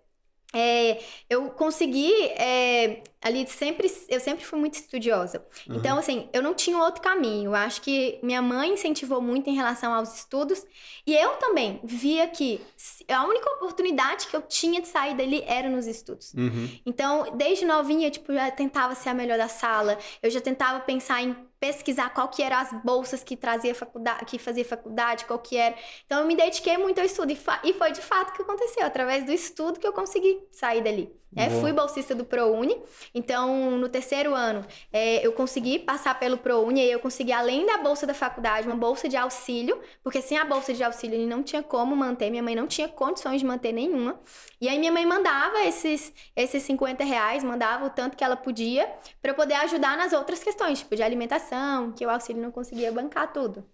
É, 0.53 1.01
eu 1.28 1.51
consegui 1.51 2.12
é, 2.30 3.05
ali 3.22 3.46
sempre 3.46 3.88
eu 4.09 4.18
sempre 4.18 4.44
fui 4.44 4.59
muito 4.59 4.74
estudiosa. 4.74 5.46
Uhum. 5.68 5.76
então 5.76 5.96
assim 5.96 6.28
eu 6.32 6.42
não 6.42 6.55
tinha 6.55 6.76
outro 6.78 7.01
caminho. 7.01 7.51
Eu 7.51 7.55
acho 7.55 7.80
que 7.82 8.18
minha 8.22 8.42
mãe 8.42 8.72
incentivou 8.72 9.20
muito 9.20 9.48
em 9.48 9.55
relação 9.55 9.94
aos 9.94 10.14
estudos. 10.16 10.64
E 11.07 11.14
eu 11.14 11.30
também 11.36 11.80
via 11.84 12.26
que 12.26 12.61
a 13.09 13.24
única 13.24 13.48
oportunidade 13.51 14.26
que 14.26 14.36
eu 14.36 14.42
tinha 14.42 14.80
de 14.80 14.88
sair 14.88 15.16
dali 15.16 15.42
era 15.46 15.68
nos 15.68 15.86
estudos. 15.86 16.34
Uhum. 16.34 16.68
então 16.84 17.36
desde 17.36 17.64
novinha 17.64 18.11
tipo 18.11 18.32
já 18.32 18.51
tentava 18.51 18.94
ser 18.94 19.11
a 19.11 19.14
melhor 19.14 19.38
da 19.38 19.48
sala. 19.48 19.98
Eu 20.22 20.30
já 20.30 20.40
tentava 20.40 20.80
pensar 20.80 21.22
em 21.22 21.36
pesquisar 21.61 22.11
qual 22.11 22.29
que 22.29 22.43
eram 22.43 22.57
as 22.57 22.73
bolsas 22.83 23.23
que 23.23 23.37
trazia 23.37 23.75
faculdade, 23.75 24.25
que 24.25 24.39
fazia 24.39 24.65
faculdade, 24.65 25.27
qual 25.27 25.39
que 25.39 25.57
era. 25.57 25.77
Então 26.07 26.21
eu 26.21 26.27
me 26.27 26.35
dediquei 26.35 26.79
muito 26.79 26.99
ao 26.99 27.05
estudo 27.05 27.31
e, 27.33 27.39
e 27.65 27.75
foi 27.75 27.93
de 27.93 28.01
fato 28.01 28.33
que 28.33 28.43
aconteceu, 28.43 28.85
através 28.87 29.25
do 29.25 29.33
estudo 29.33 29.79
que 29.79 29.87
eu 29.87 29.93
consegui 29.93 30.43
sair 30.51 30.83
dali. 30.83 31.20
É, 31.37 31.49
fui 31.49 31.72
bolsista 31.72 32.12
do 32.12 32.24
ProUni, 32.24 32.76
então 33.14 33.78
no 33.78 33.89
terceiro 33.89 34.35
ano 34.35 34.66
é, 34.93 35.24
eu 35.24 35.33
consegui 35.33 35.78
passar 35.78 36.18
pelo 36.18 36.37
ProUni 36.37 36.81
e 36.81 36.91
eu 36.91 36.99
consegui, 36.99 37.33
além 37.33 37.64
da 37.64 37.78
bolsa 37.78 38.05
da 38.05 38.12
faculdade, 38.12 38.66
uma 38.66 38.76
bolsa 38.76 39.09
de 39.09 39.16
auxílio, 39.16 39.81
porque 40.03 40.20
sem 40.20 40.37
a 40.37 40.45
bolsa 40.45 40.74
de 40.74 40.83
auxílio 40.83 41.14
ele 41.14 41.26
não 41.26 41.43
tinha 41.43 41.62
como 41.62 41.95
manter, 41.95 42.31
minha 42.31 42.43
mãe 42.43 42.57
não 42.57 42.66
tinha 42.66 42.89
condições 42.89 43.41
de 43.41 43.47
manter 43.47 43.72
nenhuma. 43.72 44.20
E 44.61 44.68
aí 44.68 44.78
minha 44.78 44.91
mãe 44.91 45.07
mandava 45.07 45.62
esses, 45.64 46.12
esses 46.35 46.62
50 46.64 47.05
reais, 47.05 47.45
mandava 47.45 47.87
o 47.87 47.91
tanto 47.91 48.16
que 48.16 48.24
ela 48.24 48.37
podia, 48.37 48.93
para 49.22 49.33
poder 49.33 49.55
ajudar 49.55 49.97
nas 49.97 50.12
outras 50.12 50.43
questões, 50.43 50.81
tipo 50.81 50.97
de 50.97 51.03
alimentação, 51.03 51.93
que 51.93 52.05
o 52.05 52.11
auxílio 52.11 52.43
não 52.43 52.51
conseguia 52.51 52.91
bancar 52.91 53.33
tudo. 53.33 53.64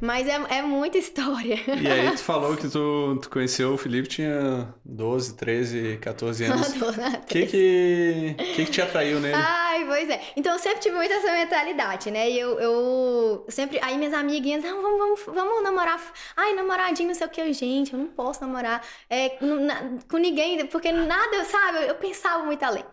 Mas 0.00 0.28
é, 0.28 0.58
é 0.58 0.62
muita 0.62 0.98
história. 0.98 1.58
E 1.66 1.88
aí 1.88 2.10
tu 2.12 2.22
falou 2.22 2.56
que 2.56 2.68
tu, 2.68 3.18
tu 3.20 3.28
conheceu 3.28 3.74
o 3.74 3.76
Felipe, 3.76 4.08
tinha 4.08 4.72
12, 4.84 5.34
13, 5.34 5.98
14 6.00 6.44
anos. 6.44 6.68
O 6.80 7.26
que 7.26 7.46
que, 7.46 8.34
que 8.36 8.64
que 8.64 8.70
te 8.70 8.80
atraiu 8.80 9.18
nele? 9.18 9.34
Ai, 9.34 9.84
pois 9.84 10.08
é. 10.08 10.20
Então 10.36 10.52
eu 10.52 10.58
sempre 10.60 10.78
tive 10.80 10.94
muito 10.94 11.12
essa 11.12 11.32
mentalidade, 11.32 12.10
né? 12.10 12.30
E 12.30 12.38
eu, 12.38 12.60
eu 12.60 13.46
sempre... 13.48 13.80
Aí 13.82 13.98
minhas 13.98 14.14
amiguinhas, 14.14 14.62
não, 14.62 14.80
vamos, 14.80 14.98
vamos, 14.98 15.20
vamos 15.26 15.62
namorar. 15.64 16.00
Ai, 16.36 16.54
namoradinho, 16.54 17.08
não 17.08 17.14
sei 17.14 17.26
o 17.26 17.30
que. 17.30 17.52
Gente, 17.52 17.92
eu 17.92 17.98
não 17.98 18.06
posso 18.06 18.42
namorar 18.42 18.80
é, 19.10 19.30
com 20.08 20.18
ninguém, 20.18 20.66
porque 20.66 20.92
nada, 20.92 21.44
sabe? 21.44 21.88
Eu 21.88 21.96
pensava 21.96 22.44
muito 22.44 22.62
além. 22.62 22.84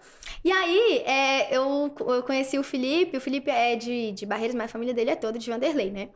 E 0.44 0.52
aí, 0.52 1.04
é, 1.06 1.56
eu, 1.56 1.94
eu 2.00 2.24
conheci 2.24 2.58
o 2.58 2.64
Felipe. 2.64 3.18
O 3.18 3.22
Felipe 3.22 3.52
é 3.52 3.76
de, 3.76 4.12
de 4.14 4.26
Barreiras, 4.26 4.56
mas 4.56 4.66
a 4.66 4.70
família 4.70 4.94
dele 4.94 5.12
é 5.12 5.16
toda 5.16 5.38
de 5.38 5.50
Vanderlei, 5.50 5.92
né? 5.92 6.10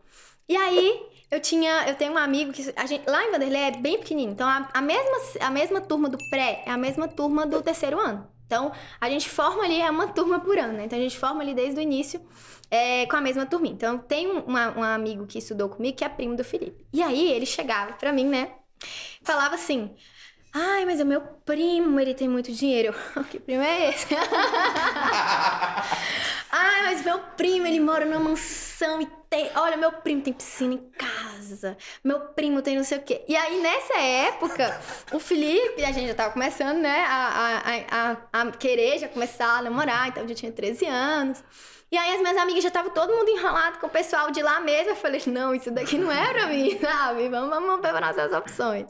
E 0.48 0.56
aí, 0.56 1.04
eu 1.32 1.40
tinha, 1.40 1.88
eu 1.88 1.96
tenho 1.96 2.14
um 2.14 2.18
amigo 2.18 2.54
que 2.54 2.64
gente, 2.64 3.10
lá 3.10 3.24
em 3.26 3.32
Vanderlei 3.32 3.62
é 3.62 3.72
bem 3.72 3.98
pequenininho. 3.98 4.32
Então 4.32 4.48
a, 4.48 4.70
a, 4.74 4.82
mesma 4.82 5.18
a 5.42 5.52
mesma 5.52 5.82
turma 5.82 6.08
do 6.08 6.18
pré 6.30 6.64
é 6.66 6.72
a 6.72 6.78
mesma 6.78 7.08
turma 7.08 7.46
do 7.46 7.62
terceiro 7.62 8.00
ano. 8.00 8.28
Então 8.46 8.72
a 9.02 9.10
gente 9.10 9.30
forma 9.30 9.64
ali 9.64 9.82
é 9.82 9.90
uma 9.90 10.08
turma 10.08 10.40
por 10.40 10.58
ano, 10.58 10.74
né? 10.74 10.86
Então 10.86 10.98
a 10.98 11.02
gente 11.02 11.18
forma 11.18 11.42
ali 11.42 11.54
desde 11.54 11.80
o 11.80 11.84
início 11.84 12.22
é, 12.70 13.06
com 13.08 13.16
a 13.16 13.22
mesma 13.22 13.46
turminha. 13.46 13.74
Então 13.74 13.98
tem 13.98 14.28
um, 14.28 14.44
um 14.48 14.84
amigo 14.84 15.26
que 15.26 15.40
estudou 15.40 15.68
comigo 15.68 15.98
que 15.98 16.06
é 16.06 16.10
primo 16.10 16.36
do 16.36 16.44
Felipe. 16.44 16.86
E 16.94 17.02
aí 17.02 17.32
ele 17.32 17.46
chegava 17.46 17.94
para 17.94 18.14
mim, 18.14 18.26
né? 18.26 18.52
Falava 19.24 19.56
assim: 19.56 19.96
Ai, 20.54 20.86
mas 20.86 21.02
o 21.02 21.06
meu 21.06 21.22
primo, 21.44 22.00
ele 22.00 22.14
tem 22.14 22.30
muito 22.30 22.52
dinheiro. 22.52 22.94
que 23.30 23.40
primo 23.40 23.64
é 23.64 23.90
esse? 23.90 24.16
Ai, 26.52 26.84
mas 26.94 27.04
meu 27.04 27.20
primo, 27.36 27.66
ele 27.66 27.80
mora 27.80 28.06
numa 28.06 28.20
mansão 28.20 28.65
e 29.02 29.08
tem. 29.30 29.50
Olha, 29.56 29.78
meu 29.78 29.92
primo 29.92 30.22
tem 30.22 30.34
piscina 30.34 30.74
em 30.74 30.90
casa. 30.92 31.78
Meu 32.04 32.20
primo 32.20 32.62
tem 32.62 32.76
não 32.76 32.84
sei 32.84 32.98
o 32.98 33.02
quê. 33.02 33.24
E 33.28 33.36
aí, 33.36 33.62
nessa 33.62 33.98
época, 33.98 34.80
o 35.14 35.20
Felipe, 35.20 35.84
a 35.84 35.92
gente 35.92 36.08
já 36.08 36.16
tava 36.16 36.34
começando, 36.34 36.80
né, 36.80 37.06
a, 37.08 37.62
a, 37.92 38.42
a, 38.42 38.42
a 38.42 38.52
querer 38.52 39.00
já 39.00 39.08
começar 39.08 39.60
a 39.60 39.62
namorar. 39.62 40.08
Então, 40.08 40.24
eu 40.24 40.30
já 40.30 40.36
tinha 40.36 40.52
13 40.52 40.86
anos. 40.86 41.44
E 41.92 41.98
aí 41.98 42.16
as 42.16 42.22
minhas 42.22 42.38
amigas 42.38 42.64
já 42.64 42.70
estavam 42.70 42.92
todo 42.92 43.14
mundo 43.14 43.30
enrolado 43.30 43.78
com 43.80 43.88
o 43.88 43.90
pessoal 43.90 44.32
de 44.32 44.42
lá 44.42 44.60
mesmo. 44.60 44.90
Eu 44.92 44.96
falei, 44.96 45.22
não, 45.28 45.54
isso 45.54 45.70
daqui 45.72 45.98
não 45.98 46.12
é 46.12 46.34
pra 46.34 46.48
mim, 46.48 46.78
sabe? 46.82 47.30
Vamos, 47.30 47.50
vamos 47.50 47.82
ver 47.82 47.94
nossas 48.02 48.34
opções. 48.34 48.88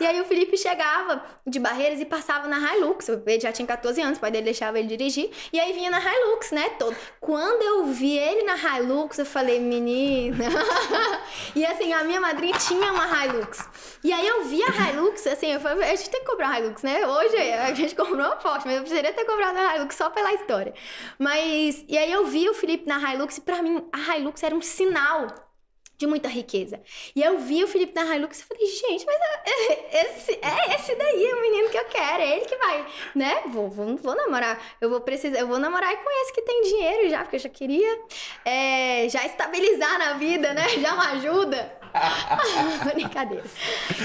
E 0.00 0.06
aí 0.06 0.20
o 0.20 0.24
Felipe 0.24 0.56
chegava 0.56 1.22
de 1.46 1.60
Barreiras 1.60 2.00
e 2.00 2.04
passava 2.04 2.48
na 2.48 2.74
Hilux. 2.74 3.08
Ele 3.08 3.40
já 3.40 3.52
tinha 3.52 3.66
14 3.66 4.00
anos, 4.00 4.18
o 4.18 4.20
pai 4.20 4.30
dele 4.30 4.46
deixava 4.46 4.78
ele 4.78 4.88
dirigir. 4.88 5.30
E 5.52 5.60
aí 5.60 5.72
vinha 5.72 5.90
na 5.90 6.00
Hilux, 6.00 6.50
né? 6.50 6.70
Todo. 6.78 6.96
Quando 7.20 7.62
eu 7.62 7.86
vi 7.86 8.18
ele 8.18 8.42
na 8.42 8.56
Hilux, 8.56 9.18
eu 9.18 9.26
falei, 9.26 9.60
menina. 9.60 10.44
e 11.54 11.64
assim, 11.64 11.92
a 11.92 12.02
minha 12.02 12.20
madrinha 12.20 12.56
tinha 12.58 12.92
uma 12.92 13.24
Hilux. 13.24 13.68
E 14.02 14.12
aí 14.12 14.26
eu 14.26 14.44
vi 14.44 14.62
a 14.62 14.90
Hilux, 14.90 15.26
assim, 15.26 15.52
eu 15.52 15.60
falei, 15.60 15.90
a 15.90 15.94
gente 15.94 16.10
tem 16.10 16.20
que 16.20 16.26
comprar 16.26 16.48
uma 16.48 16.58
Hilux, 16.58 16.82
né? 16.82 17.06
Hoje 17.06 17.36
a 17.36 17.74
gente 17.74 17.94
comprou 17.94 18.16
uma 18.16 18.36
Porsche, 18.36 18.66
mas 18.66 18.76
eu 18.76 18.80
precisaria 18.80 19.12
ter 19.12 19.24
comprado 19.24 19.56
uma 19.56 19.76
Hilux 19.76 19.94
só 19.94 20.10
pela 20.10 20.32
história. 20.32 20.72
Mas, 21.18 21.84
e 21.88 21.96
aí 21.96 22.10
eu 22.10 22.26
vi 22.26 22.47
o 22.48 22.54
Felipe 22.54 22.86
na 22.86 23.12
Hilux 23.12 23.38
e 23.38 23.40
pra 23.40 23.62
mim 23.62 23.88
a 23.92 24.16
Hilux 24.16 24.42
era 24.42 24.54
um 24.54 24.62
sinal 24.62 25.26
de 25.98 26.06
muita 26.06 26.28
riqueza. 26.28 26.80
E 27.14 27.22
eu 27.22 27.40
vi 27.40 27.64
o 27.64 27.68
Felipe 27.68 27.92
na 27.92 28.16
Hilux 28.16 28.38
e 28.38 28.44
falei, 28.44 28.66
gente, 28.66 29.04
mas 29.04 29.16
é, 29.44 30.06
esse, 30.06 30.32
é 30.40 30.74
esse 30.76 30.94
daí 30.94 31.26
é 31.26 31.34
o 31.34 31.40
menino 31.40 31.68
que 31.70 31.76
eu 31.76 31.84
quero, 31.86 32.22
é 32.22 32.36
ele 32.36 32.44
que 32.44 32.56
vai, 32.56 32.86
né? 33.16 33.42
Vou, 33.48 33.68
vou, 33.68 33.96
vou 33.96 34.14
namorar, 34.14 34.62
eu 34.80 34.88
vou 34.88 35.00
precisar, 35.00 35.40
eu 35.40 35.48
vou 35.48 35.58
namorar 35.58 35.94
com 35.96 36.22
esse 36.22 36.32
que 36.32 36.42
tem 36.42 36.62
dinheiro 36.62 37.10
já, 37.10 37.22
porque 37.22 37.36
eu 37.36 37.40
já 37.40 37.48
queria 37.48 38.00
é, 38.44 39.08
já 39.08 39.26
estabilizar 39.26 39.98
na 39.98 40.12
vida, 40.12 40.54
né? 40.54 40.68
Já 40.78 40.94
uma 40.94 41.10
ajuda. 41.12 41.78
Brincadeira. 42.94 43.44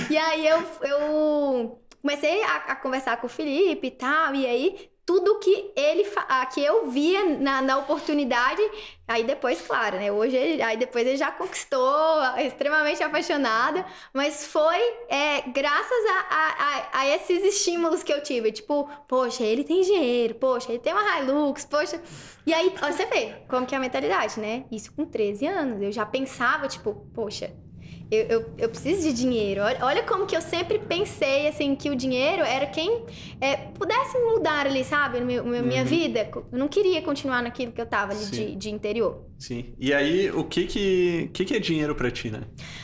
E 0.09 0.17
aí 0.17 0.47
eu, 0.47 0.63
eu 0.81 1.79
comecei 2.01 2.43
a, 2.43 2.55
a, 2.55 2.75
conversar 2.75 3.17
com 3.17 3.27
o 3.27 3.29
Felipe 3.29 3.87
e 3.87 3.91
tal, 3.91 4.33
e 4.33 4.47
aí 4.47 4.92
tudo 5.05 5.39
que 5.39 5.71
ele 5.75 6.05
que 6.53 6.63
eu 6.63 6.89
via 6.89 7.37
na, 7.37 7.61
na 7.61 7.77
oportunidade 7.77 8.61
aí 9.07 9.23
depois 9.23 9.61
claro 9.61 9.97
né 9.97 10.11
hoje 10.11 10.35
ele, 10.35 10.61
aí 10.61 10.77
depois 10.77 11.05
ele 11.05 11.17
já 11.17 11.29
conquistou 11.31 12.21
extremamente 12.37 13.03
apaixonada 13.03 13.85
mas 14.13 14.47
foi 14.47 14.79
é, 15.09 15.41
graças 15.41 16.05
a, 16.05 16.35
a, 16.35 16.99
a, 16.99 17.07
esses 17.15 17.43
estímulos 17.43 18.01
que 18.01 18.13
eu 18.13 18.23
tive 18.23 18.51
tipo 18.51 18.89
poxa 19.07 19.43
ele 19.43 19.63
tem 19.63 19.81
dinheiro 19.81 20.35
poxa 20.35 20.71
ele 20.71 20.79
tem 20.79 20.93
uma 20.93 21.19
Hilux 21.19 21.65
poxa. 21.65 22.01
E 22.45 22.53
aí 22.53 22.73
você 22.79 23.05
vê 23.05 23.35
como 23.47 23.65
que 23.65 23.73
é 23.73 23.77
a 23.77 23.81
mentalidade 23.81 24.39
né? 24.39 24.65
Isso 24.71 24.91
com 24.93 25.05
13 25.05 25.45
anos 25.47 25.81
eu 25.81 25.91
já 25.91 26.05
pensava 26.05 26.67
tipo 26.67 26.93
poxa 27.13 27.51
eu, 28.13 28.27
eu, 28.27 28.53
eu, 28.57 28.69
preciso 28.69 29.07
de 29.07 29.13
dinheiro. 29.13 29.61
Olha, 29.81 30.03
como 30.03 30.25
que 30.25 30.35
eu 30.35 30.41
sempre 30.41 30.79
pensei, 30.79 31.47
assim, 31.47 31.75
que 31.75 31.89
o 31.89 31.95
dinheiro 31.95 32.43
era 32.43 32.65
quem 32.67 33.03
é, 33.41 33.55
pudesse 33.55 34.17
mudar 34.19 34.67
ali, 34.67 34.83
sabe? 34.83 35.19
Minha, 35.21 35.41
minha 35.43 35.81
uhum. 35.81 35.87
vida. 35.87 36.29
Eu 36.33 36.45
não 36.51 36.67
queria 36.67 37.01
continuar 37.01 37.41
naquilo 37.41 37.71
que 37.71 37.81
eu 37.81 37.85
tava 37.85 38.13
ali 38.13 38.25
de, 38.25 38.55
de 38.55 38.69
interior. 38.69 39.23
Sim. 39.43 39.75
E 39.77 39.93
aí, 39.93 40.31
o 40.31 40.45
que 40.45 40.65
que, 40.65 41.29
que, 41.33 41.43
que 41.43 41.53
é 41.53 41.59
dinheiro 41.59 41.93
para 41.93 42.09
ti, 42.09 42.31
né? 42.31 42.43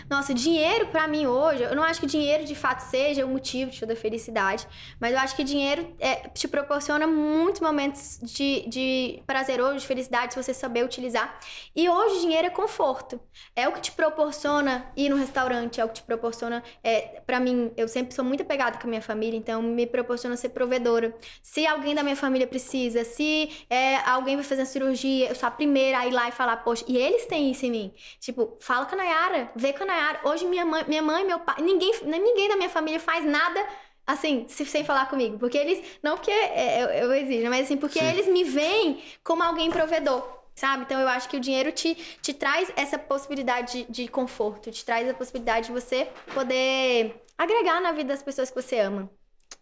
Nossa, 0.09 0.33
dinheiro 0.33 0.87
para 0.87 1.07
mim 1.07 1.25
hoje, 1.25 1.63
eu 1.63 1.73
não 1.73 1.83
acho 1.83 2.01
que 2.01 2.05
dinheiro 2.05 2.43
de 2.43 2.53
fato 2.53 2.81
seja 2.81 3.25
o 3.25 3.29
motivo 3.29 3.71
de 3.71 3.79
toda 3.79 3.95
felicidade, 3.95 4.67
mas 4.99 5.13
eu 5.13 5.19
acho 5.19 5.37
que 5.37 5.43
dinheiro 5.45 5.95
é, 5.97 6.15
te 6.27 6.49
proporciona 6.49 7.07
muitos 7.07 7.61
momentos 7.61 8.19
de, 8.21 8.67
de 8.67 9.23
prazeroso, 9.25 9.77
de 9.77 9.87
felicidade, 9.87 10.33
se 10.33 10.43
você 10.43 10.53
saber 10.53 10.83
utilizar. 10.83 11.39
E 11.73 11.87
hoje, 11.87 12.19
dinheiro 12.19 12.47
é 12.47 12.49
conforto. 12.49 13.21
É 13.55 13.65
o 13.69 13.71
que 13.71 13.79
te 13.79 13.93
proporciona 13.93 14.91
ir 14.97 15.07
no 15.07 15.15
restaurante, 15.15 15.79
é 15.79 15.85
o 15.85 15.87
que 15.87 15.95
te 15.95 16.03
proporciona. 16.03 16.61
É, 16.83 17.21
para 17.25 17.39
mim, 17.39 17.71
eu 17.77 17.87
sempre 17.87 18.13
sou 18.13 18.25
muito 18.25 18.43
apegada 18.43 18.77
com 18.77 18.85
a 18.85 18.89
minha 18.89 19.01
família, 19.01 19.37
então 19.37 19.61
me 19.61 19.87
proporciona 19.87 20.35
ser 20.35 20.49
provedora. 20.49 21.15
Se 21.41 21.65
alguém 21.65 21.95
da 21.95 22.03
minha 22.03 22.17
família 22.17 22.45
precisa, 22.45 23.05
se 23.05 23.49
é, 23.69 23.95
alguém 23.99 24.35
vai 24.35 24.43
fazer 24.43 24.63
uma 24.63 24.67
cirurgia, 24.67 25.29
eu 25.29 25.35
sou 25.35 25.47
a 25.47 25.51
primeira 25.51 25.99
a 25.99 26.05
ir 26.05 26.11
lá 26.11 26.27
e 26.27 26.33
falar 26.33 26.48
falar, 26.49 26.57
poxa, 26.57 26.83
e 26.87 26.97
eles 26.97 27.25
têm 27.25 27.51
isso 27.51 27.65
em 27.65 27.71
mim. 27.71 27.93
Tipo, 28.19 28.57
fala 28.59 28.85
com 28.85 28.95
a 28.95 28.97
Nayara, 28.97 29.51
vê 29.55 29.73
com 29.73 29.83
a 29.83 29.85
Nayara. 29.85 30.19
Hoje 30.23 30.45
minha 30.45 30.65
mãe, 30.65 30.83
minha 30.87 31.01
mãe, 31.01 31.23
meu 31.25 31.39
pai, 31.39 31.61
ninguém, 31.61 31.91
ninguém 32.03 32.49
da 32.49 32.55
minha 32.55 32.69
família 32.69 32.99
faz 32.99 33.23
nada 33.25 33.65
assim, 34.05 34.47
sem 34.47 34.83
falar 34.83 35.07
comigo. 35.07 35.37
Porque 35.37 35.57
eles, 35.57 35.83
não 36.01 36.15
porque 36.15 36.31
é, 36.31 36.83
eu, 36.83 36.87
eu 36.87 37.13
exijo, 37.13 37.49
mas 37.49 37.65
assim, 37.65 37.77
porque 37.77 37.99
Sim. 37.99 38.07
eles 38.07 38.27
me 38.27 38.43
veem 38.43 39.03
como 39.23 39.43
alguém 39.43 39.69
provedor. 39.69 40.39
Sabe? 40.55 40.83
Então 40.83 40.99
eu 40.99 41.07
acho 41.07 41.29
que 41.29 41.37
o 41.37 41.39
dinheiro 41.39 41.71
te, 41.71 41.95
te 42.21 42.33
traz 42.33 42.69
essa 42.75 42.99
possibilidade 42.99 43.85
de, 43.85 43.91
de 43.91 44.07
conforto, 44.09 44.69
te 44.69 44.83
traz 44.83 45.07
a 45.07 45.13
possibilidade 45.13 45.67
de 45.67 45.71
você 45.71 46.09
poder 46.33 47.23
agregar 47.37 47.79
na 47.79 47.93
vida 47.93 48.09
das 48.09 48.21
pessoas 48.21 48.49
que 48.49 48.61
você 48.61 48.79
ama. 48.79 49.09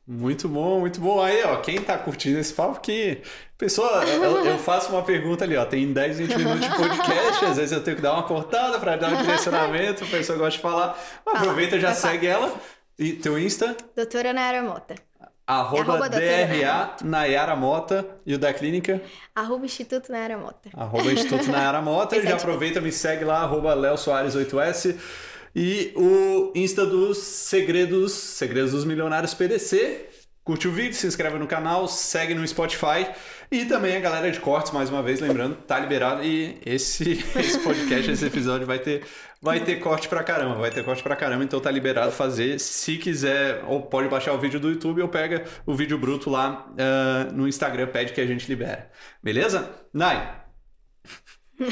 Muito 0.08 0.47
bom, 0.47 0.80
muito 0.80 1.01
bom. 1.01 1.22
Aí, 1.22 1.43
ó, 1.43 1.58
quem 1.58 1.82
tá 1.82 1.97
curtindo 1.97 2.39
esse 2.39 2.53
papo, 2.53 2.80
que. 2.80 3.22
Pessoa, 3.58 4.05
eu, 4.05 4.45
eu, 4.45 4.58
faço 4.60 4.89
uma 4.93 5.03
pergunta 5.03 5.43
ali, 5.43 5.58
ó. 5.58 5.66
Tem 5.66 5.91
10, 5.91 6.20
20 6.20 6.38
minutos 6.38 6.62
de 6.62 6.76
podcast, 6.76 7.45
às 7.45 7.58
vezes 7.58 7.72
eu 7.74 7.84
tenho 7.84 7.97
que 7.97 8.01
dar 8.01 8.14
uma 8.14 8.24
cortada 8.24 8.80
para 8.80 8.95
dar 8.95 9.12
um 9.12 9.18
direcionamento, 9.18 10.05
a 10.05 10.08
pessoa 10.08 10.38
gosta 10.38 10.51
de 10.51 10.60
falar. 10.60 10.93
Fala, 11.26 11.39
aproveita, 11.39 11.78
já 11.78 11.93
segue 11.93 12.26
ela. 12.26 12.53
E 12.97 13.14
teu 13.14 13.38
Insta? 13.38 13.76
Doutora 13.95 14.32
Nayara 14.32 14.64
Mota. 14.64 14.95
Arroba, 15.45 15.93
arroba 15.93 16.10
DRA 16.10 16.95
Nayara 17.03 17.55
Mota 17.55 18.05
e 18.26 18.34
o 18.34 18.39
da 18.39 18.53
clínica? 18.53 19.01
Arroba 19.36 19.66
Instituto 19.66 20.12
Nayara 20.12 20.38
Mota. 20.38 20.70
Arroba 20.74 21.12
Instituto 21.12 21.51
Nayara 21.51 21.82
Mota. 21.82 22.20
já 22.24 22.36
aproveita, 22.36 22.80
me 22.80 22.91
segue 22.91 23.24
lá, 23.26 23.41
arroba 23.41 23.74
Léo 23.74 23.97
Soares 23.97 24.36
8S. 24.36 24.95
E 25.60 25.91
o 25.95 26.51
Insta 26.53 26.86
dos 26.86 27.18
Segredos, 27.18 28.12
Segredos 28.12 28.74
dos 28.74 28.86
Milionários 28.86 29.34
PDC. 29.34 30.08
Curte 30.43 30.68
o 30.68 30.72
vídeo, 30.72 30.93
se 30.93 31.08
inscreve 31.08 31.39
no 31.39 31.47
canal, 31.47 31.88
segue 31.88 32.36
no 32.36 32.47
Spotify. 32.47 33.10
E 33.51 33.66
também 33.66 33.97
a 33.97 33.99
galera 33.99 34.30
de 34.30 34.39
cortes, 34.39 34.72
mais 34.72 34.91
uma 34.91 35.01
vez, 35.01 35.20
lembrando, 35.20 35.55
tá 35.55 35.80
liberado. 35.80 36.24
E 36.24 36.62
esse, 36.64 37.14
esse 37.36 37.58
podcast, 37.58 38.12
esse 38.12 38.24
episódio 38.24 38.68
vai 38.68 38.78
ter, 38.78 39.03
vai 39.41 39.60
ter 39.60 39.78
corte 39.78 40.08
pra 40.08 40.24
caramba. 40.24 40.53
Vai 40.53 40.70
ter 40.70 40.86
corte 40.86 41.01
pra 41.01 41.16
caramba, 41.16 41.43
então 41.43 41.60
tá 41.60 41.72
liberado 41.72 42.12
fazer. 42.12 42.60
Se 42.60 42.95
quiser, 42.97 43.64
ou 43.66 43.82
pode 43.82 44.08
baixar 44.10 44.34
o 44.34 44.38
vídeo 44.38 44.60
do 44.60 44.70
YouTube 44.70 45.01
ou 45.01 45.10
pega 45.10 45.43
o 45.66 45.74
vídeo 45.74 45.97
bruto 45.97 46.30
lá 46.30 46.68
uh, 46.70 47.34
no 47.34 47.47
Instagram, 47.47 47.88
pede 47.88 48.14
que 48.14 48.22
a 48.22 48.28
gente 48.28 48.47
libera. 48.47 48.91
Beleza? 49.24 49.72
Nai. 49.91 50.39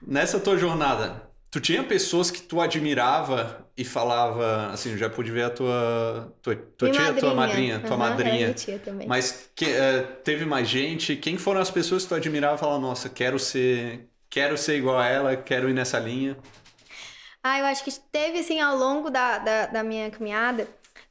Nessa 0.00 0.38
tua 0.38 0.56
jornada, 0.56 1.27
Tu 1.50 1.60
tinha 1.60 1.82
pessoas 1.82 2.30
que 2.30 2.42
tu 2.42 2.60
admirava 2.60 3.66
e 3.76 3.84
falava, 3.84 4.66
assim, 4.70 4.96
já 4.98 5.08
pude 5.08 5.30
ver 5.30 5.44
a 5.44 5.50
tua 5.50 6.36
tua, 6.42 6.56
tua 6.56 6.90
tia, 6.90 7.00
madrinha. 7.00 7.20
tua 7.20 7.34
madrinha, 7.34 7.80
tua 7.80 7.90
uhum, 7.92 7.96
madrinha. 7.96 8.54
tia 8.54 8.78
também. 8.78 9.06
Mas 9.08 9.50
que, 9.54 9.64
uh, 9.64 10.06
teve 10.22 10.44
mais 10.44 10.68
gente. 10.68 11.16
Quem 11.16 11.38
foram 11.38 11.60
as 11.60 11.70
pessoas 11.70 12.02
que 12.02 12.08
tu 12.10 12.14
admirava 12.14 12.56
e 12.56 12.58
falava, 12.58 12.78
nossa, 12.80 13.08
quero 13.08 13.38
ser, 13.38 14.10
quero 14.28 14.58
ser 14.58 14.76
igual 14.76 14.98
a 14.98 15.06
ela, 15.06 15.36
quero 15.36 15.70
ir 15.70 15.72
nessa 15.72 15.98
linha? 15.98 16.36
Ah, 17.42 17.58
eu 17.60 17.66
acho 17.66 17.82
que 17.84 17.92
teve 18.12 18.40
assim 18.40 18.60
ao 18.60 18.76
longo 18.76 19.10
da, 19.10 19.38
da, 19.38 19.66
da 19.66 19.82
minha 19.82 20.10
caminhada 20.10 20.68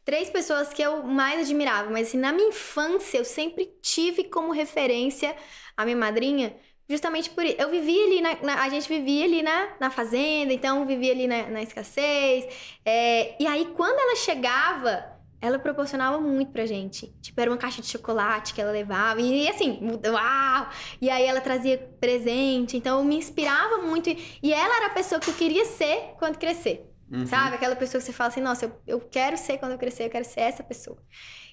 três 0.08 0.30
pessoas 0.30 0.70
que 0.70 0.82
eu 0.82 1.04
mais 1.04 1.42
admirava, 1.42 1.90
mas 1.90 2.08
assim, 2.08 2.18
na 2.18 2.32
minha 2.32 2.48
infância 2.48 3.18
eu 3.18 3.26
sempre 3.26 3.66
tive 3.82 4.24
como 4.26 4.54
referência 4.54 5.36
a 5.76 5.84
minha 5.84 5.98
madrinha 5.98 6.56
Justamente 6.90 7.30
por 7.30 7.44
isso. 7.44 7.58
Eu 7.60 7.70
vivia 7.70 8.06
ali, 8.06 8.22
na, 8.22 8.36
na, 8.42 8.64
a 8.64 8.70
gente 8.70 8.88
vivia 8.88 9.26
ali 9.26 9.44
na, 9.44 9.70
na 9.80 9.90
fazenda, 9.90 10.54
então 10.54 10.86
vivia 10.86 11.12
ali 11.12 11.28
na, 11.28 11.48
na 11.48 11.62
escassez. 11.62 12.46
É, 12.86 13.36
e 13.42 13.46
aí, 13.46 13.66
quando 13.76 14.00
ela 14.00 14.16
chegava, 14.16 15.18
ela 15.42 15.60
proporcionava 15.60 16.20
muito 16.20 16.52
pra 16.52 16.66
gente. 16.66 17.14
Tipo, 17.22 17.42
era 17.42 17.52
uma 17.52 17.58
caixa 17.58 17.82
de 17.82 17.88
chocolate 17.88 18.54
que 18.54 18.62
ela 18.62 18.72
levava. 18.72 19.22
E 19.22 19.48
assim, 19.50 19.80
uau! 20.06 20.70
E 21.02 21.10
aí 21.10 21.26
ela 21.26 21.42
trazia 21.42 21.78
presente. 22.00 22.78
Então 22.78 23.00
eu 23.00 23.04
me 23.06 23.18
inspirava 23.18 23.80
muito. 23.80 24.10
E 24.10 24.54
ela 24.54 24.78
era 24.78 24.86
a 24.88 24.92
pessoa 24.92 25.20
que 25.20 25.30
eu 25.30 25.34
queria 25.34 25.66
ser 25.66 26.14
quando 26.18 26.38
crescer. 26.38 26.90
Uhum. 27.12 27.26
Sabe? 27.26 27.56
Aquela 27.56 27.76
pessoa 27.76 28.00
que 28.00 28.06
você 28.06 28.14
fala 28.14 28.30
assim, 28.30 28.42
nossa, 28.42 28.66
eu, 28.66 28.82
eu 28.86 29.00
quero 29.00 29.38
ser 29.38 29.58
quando 29.58 29.74
eu 29.74 29.78
crescer, 29.78 30.06
eu 30.06 30.10
quero 30.10 30.26
ser 30.26 30.42
essa 30.42 30.64
pessoa. 30.64 30.98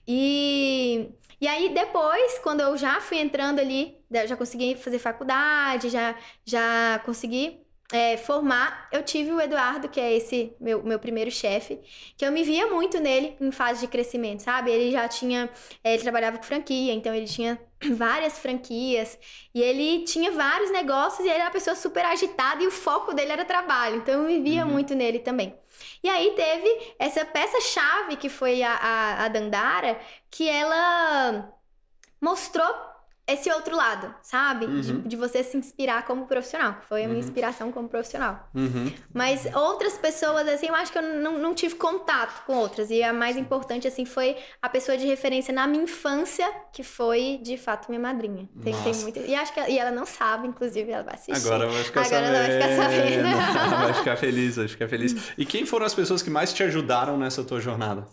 E 0.07 1.09
e 1.41 1.47
aí 1.47 1.69
depois, 1.69 2.39
quando 2.39 2.61
eu 2.61 2.75
já 2.75 3.03
fui 3.03 3.19
entrando 3.19 3.59
ali, 3.61 3.99
já 4.27 4.35
consegui 4.35 4.77
fazer 4.77 4.99
faculdade, 4.99 5.91
já, 5.91 6.15
já 6.43 6.99
consegui 7.05 7.61
é, 7.93 8.17
formar, 8.17 8.89
eu 8.91 9.03
tive 9.03 9.31
o 9.31 9.41
Eduardo, 9.41 9.89
que 9.89 10.01
é 10.01 10.17
esse 10.17 10.55
meu, 10.59 10.83
meu 10.83 10.99
primeiro 10.99 11.31
chefe, 11.31 11.79
que 12.17 12.25
eu 12.25 12.33
me 12.33 12.43
via 12.43 12.67
muito 12.69 12.99
nele 12.99 13.37
em 13.41 13.53
fase 13.53 13.81
de 13.81 13.89
crescimento, 13.89 14.41
sabe? 14.41 14.71
Ele 14.71 14.91
já 14.91 15.07
tinha, 15.07 15.51
é, 15.83 15.93
ele 15.93 16.03
trabalhava 16.03 16.39
com 16.39 16.45
franquia, 16.45 16.95
então 16.95 17.15
ele 17.15 17.27
tinha 17.27 17.61
várias 17.93 18.39
franquias 18.39 19.19
e 19.55 19.61
ele 19.61 20.05
tinha 20.05 20.33
vários 20.33 20.71
negócios 20.71 21.21
e 21.21 21.29
ele 21.29 21.35
era 21.35 21.45
uma 21.45 21.51
pessoa 21.51 21.77
super 21.77 22.05
agitada 22.07 22.63
e 22.63 22.67
o 22.67 22.71
foco 22.71 23.13
dele 23.13 23.33
era 23.33 23.45
trabalho, 23.45 23.97
então 23.97 24.23
eu 24.23 24.27
me 24.27 24.41
via 24.41 24.65
uhum. 24.65 24.73
muito 24.73 24.95
nele 24.95 25.19
também. 25.19 25.55
E 26.05 26.09
aí 26.09 26.33
teve 26.37 26.95
essa 26.99 27.25
peça-chave 27.25 28.17
que 28.19 28.29
foi 28.29 28.63
a, 28.63 28.75
a, 28.75 29.25
a 29.25 29.29
Dandara, 29.29 29.99
que 30.31 30.47
ela 30.47 31.51
mostrou 32.21 32.94
esse 33.27 33.51
outro 33.51 33.75
lado, 33.75 34.15
sabe? 34.23 34.67
Uhum. 34.67 34.81
De, 34.81 34.93
de, 35.09 35.17
você 35.17 35.43
se 35.43 35.57
inspirar 35.57 36.05
como 36.05 36.27
profissional. 36.27 36.77
Foi 36.89 37.05
a 37.05 37.07
minha 37.07 37.19
uhum. 37.19 37.25
inspiração 37.25 37.73
como 37.73 37.89
profissional. 37.89 38.49
Uhum. 38.55 38.93
Mas 39.15 39.47
outras 39.55 39.97
pessoas, 39.97 40.47
assim, 40.47 40.67
eu 40.67 40.75
acho 40.75 40.93
que 40.93 40.99
eu 40.99 41.03
não, 41.03 41.39
não 41.39 41.55
tive 41.55 41.75
contato 41.77 42.45
com 42.45 42.55
outras. 42.55 42.91
E 42.91 43.03
a 43.03 43.15
mais 43.15 43.39
importante, 43.39 43.89
assim, 43.89 44.05
foi 44.05 44.37
a 44.61 44.69
pessoa 44.69 44.99
de 44.99 45.07
referência 45.07 45.55
na 45.55 45.67
minha 45.67 45.85
infância, 45.85 46.47
que 46.71 46.83
foi, 46.83 47.41
de 47.43 47.57
fato, 47.57 47.89
minha 47.89 48.01
madrinha. 48.01 48.47
Tem, 48.63 48.75
tem 48.83 48.95
muito... 48.97 49.19
E 49.21 49.35
acho 49.35 49.55
que 49.55 49.61
e 49.71 49.79
ela 49.79 49.91
não 49.91 50.05
sabe, 50.05 50.47
inclusive, 50.47 50.93
ela 50.93 51.03
vai 51.03 51.15
assistir. 51.15 51.47
Agora 51.47 51.67
vai 51.67 51.83
ficar 51.83 52.01
Agora 52.03 52.27
sabendo. 52.27 52.37
ela 52.37 52.47
vai 52.47 52.53
ficar 52.53 52.83
sabendo. 52.83 53.81
vai 53.85 53.95
ficar 53.95 54.17
feliz, 54.19 54.57
vai 54.57 54.69
ficar 54.69 54.89
feliz. 54.89 55.33
E 55.39 55.47
quem 55.47 55.65
foram 55.65 55.87
as 55.87 55.95
pessoas 55.95 56.21
que 56.21 56.29
mais 56.29 56.53
te 56.53 56.63
ajudaram 56.63 57.17
nessa 57.17 57.43
tua 57.43 57.61
jornada? 57.61 58.07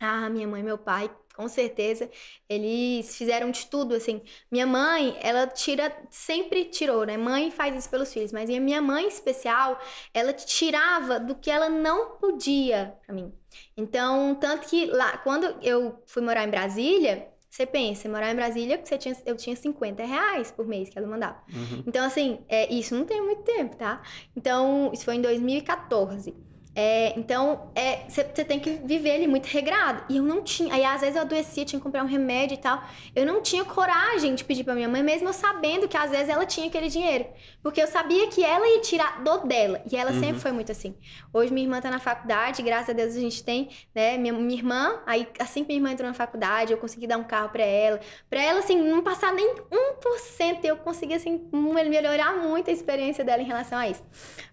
Ah, 0.00 0.28
minha 0.28 0.46
mãe 0.46 0.60
e 0.60 0.64
meu 0.64 0.76
pai, 0.76 1.10
com 1.36 1.46
certeza. 1.48 2.10
Eles 2.48 3.14
fizeram 3.16 3.50
de 3.50 3.66
tudo, 3.66 3.94
assim. 3.94 4.22
Minha 4.50 4.66
mãe, 4.66 5.16
ela 5.20 5.46
tira, 5.46 5.94
sempre 6.10 6.64
tirou, 6.64 7.04
né? 7.04 7.16
Mãe 7.16 7.50
faz 7.50 7.76
isso 7.76 7.90
pelos 7.90 8.12
filhos, 8.12 8.32
mas 8.32 8.48
a 8.48 8.58
minha 8.58 8.80
mãe 8.80 9.06
especial, 9.06 9.78
ela 10.14 10.32
tirava 10.32 11.20
do 11.20 11.34
que 11.34 11.50
ela 11.50 11.68
não 11.68 12.16
podia 12.16 12.96
pra 13.04 13.14
mim. 13.14 13.32
Então, 13.76 14.34
tanto 14.34 14.66
que 14.66 14.86
lá, 14.86 15.18
quando 15.18 15.44
eu 15.62 16.02
fui 16.06 16.22
morar 16.22 16.44
em 16.44 16.50
Brasília, 16.50 17.28
você 17.50 17.66
pensa, 17.66 18.08
morar 18.08 18.30
em 18.32 18.36
Brasília, 18.36 18.80
você 18.82 18.98
tinha, 18.98 19.16
eu 19.24 19.36
tinha 19.36 19.54
50 19.54 20.04
reais 20.04 20.50
por 20.50 20.66
mês 20.66 20.88
que 20.88 20.98
ela 20.98 21.06
mandava. 21.06 21.42
Uhum. 21.52 21.84
Então, 21.86 22.04
assim, 22.04 22.44
é, 22.48 22.72
isso 22.72 22.94
não 22.94 23.04
tem 23.04 23.20
muito 23.22 23.42
tempo, 23.42 23.76
tá? 23.76 24.02
Então, 24.34 24.90
isso 24.92 25.04
foi 25.04 25.16
em 25.16 25.22
2014. 25.22 26.34
É, 26.78 27.18
então, 27.18 27.70
você 28.06 28.20
é, 28.20 28.44
tem 28.44 28.60
que 28.60 28.68
viver 28.84 29.08
ele 29.08 29.26
muito 29.26 29.46
regrado. 29.46 30.04
E 30.10 30.18
eu 30.18 30.22
não 30.22 30.42
tinha. 30.42 30.74
Aí, 30.74 30.84
às 30.84 31.00
vezes, 31.00 31.16
eu 31.16 31.22
adoecia, 31.22 31.64
tinha 31.64 31.80
que 31.80 31.82
comprar 31.82 32.04
um 32.04 32.06
remédio 32.06 32.54
e 32.54 32.58
tal. 32.58 32.82
Eu 33.14 33.24
não 33.24 33.40
tinha 33.40 33.64
coragem 33.64 34.34
de 34.34 34.44
pedir 34.44 34.62
pra 34.62 34.74
minha 34.74 34.86
mãe, 34.86 35.02
mesmo 35.02 35.26
eu 35.26 35.32
sabendo 35.32 35.88
que 35.88 35.96
às 35.96 36.10
vezes 36.10 36.28
ela 36.28 36.44
tinha 36.44 36.66
aquele 36.66 36.90
dinheiro. 36.90 37.24
Porque 37.62 37.80
eu 37.80 37.86
sabia 37.86 38.28
que 38.28 38.44
ela 38.44 38.68
ia 38.68 38.80
tirar 38.82 39.24
do 39.24 39.38
dela. 39.46 39.80
E 39.90 39.96
ela 39.96 40.12
uhum. 40.12 40.20
sempre 40.20 40.38
foi 40.38 40.52
muito 40.52 40.70
assim. 40.70 40.94
Hoje, 41.32 41.50
minha 41.50 41.64
irmã 41.64 41.80
tá 41.80 41.90
na 41.90 41.98
faculdade, 41.98 42.62
graças 42.62 42.90
a 42.90 42.92
Deus 42.92 43.16
a 43.16 43.20
gente 43.20 43.42
tem, 43.42 43.70
né? 43.94 44.18
Minha, 44.18 44.34
minha 44.34 44.58
irmã, 44.58 45.00
aí 45.06 45.26
assim 45.38 45.62
que 45.62 45.68
minha 45.68 45.78
irmã 45.78 45.92
entrou 45.92 46.06
na 46.06 46.14
faculdade, 46.14 46.72
eu 46.72 46.78
consegui 46.78 47.06
dar 47.06 47.16
um 47.16 47.24
carro 47.24 47.48
pra 47.48 47.64
ela. 47.64 48.00
Pra 48.28 48.42
ela, 48.42 48.58
assim, 48.58 48.76
não 48.76 49.02
passar 49.02 49.32
nem 49.32 49.54
1%. 49.54 50.64
Eu 50.64 50.76
consegui, 50.76 51.14
assim, 51.14 51.48
melhorar 51.52 52.36
muito 52.36 52.68
a 52.68 52.72
experiência 52.72 53.24
dela 53.24 53.40
em 53.40 53.46
relação 53.46 53.78
a 53.78 53.88
isso. 53.88 54.02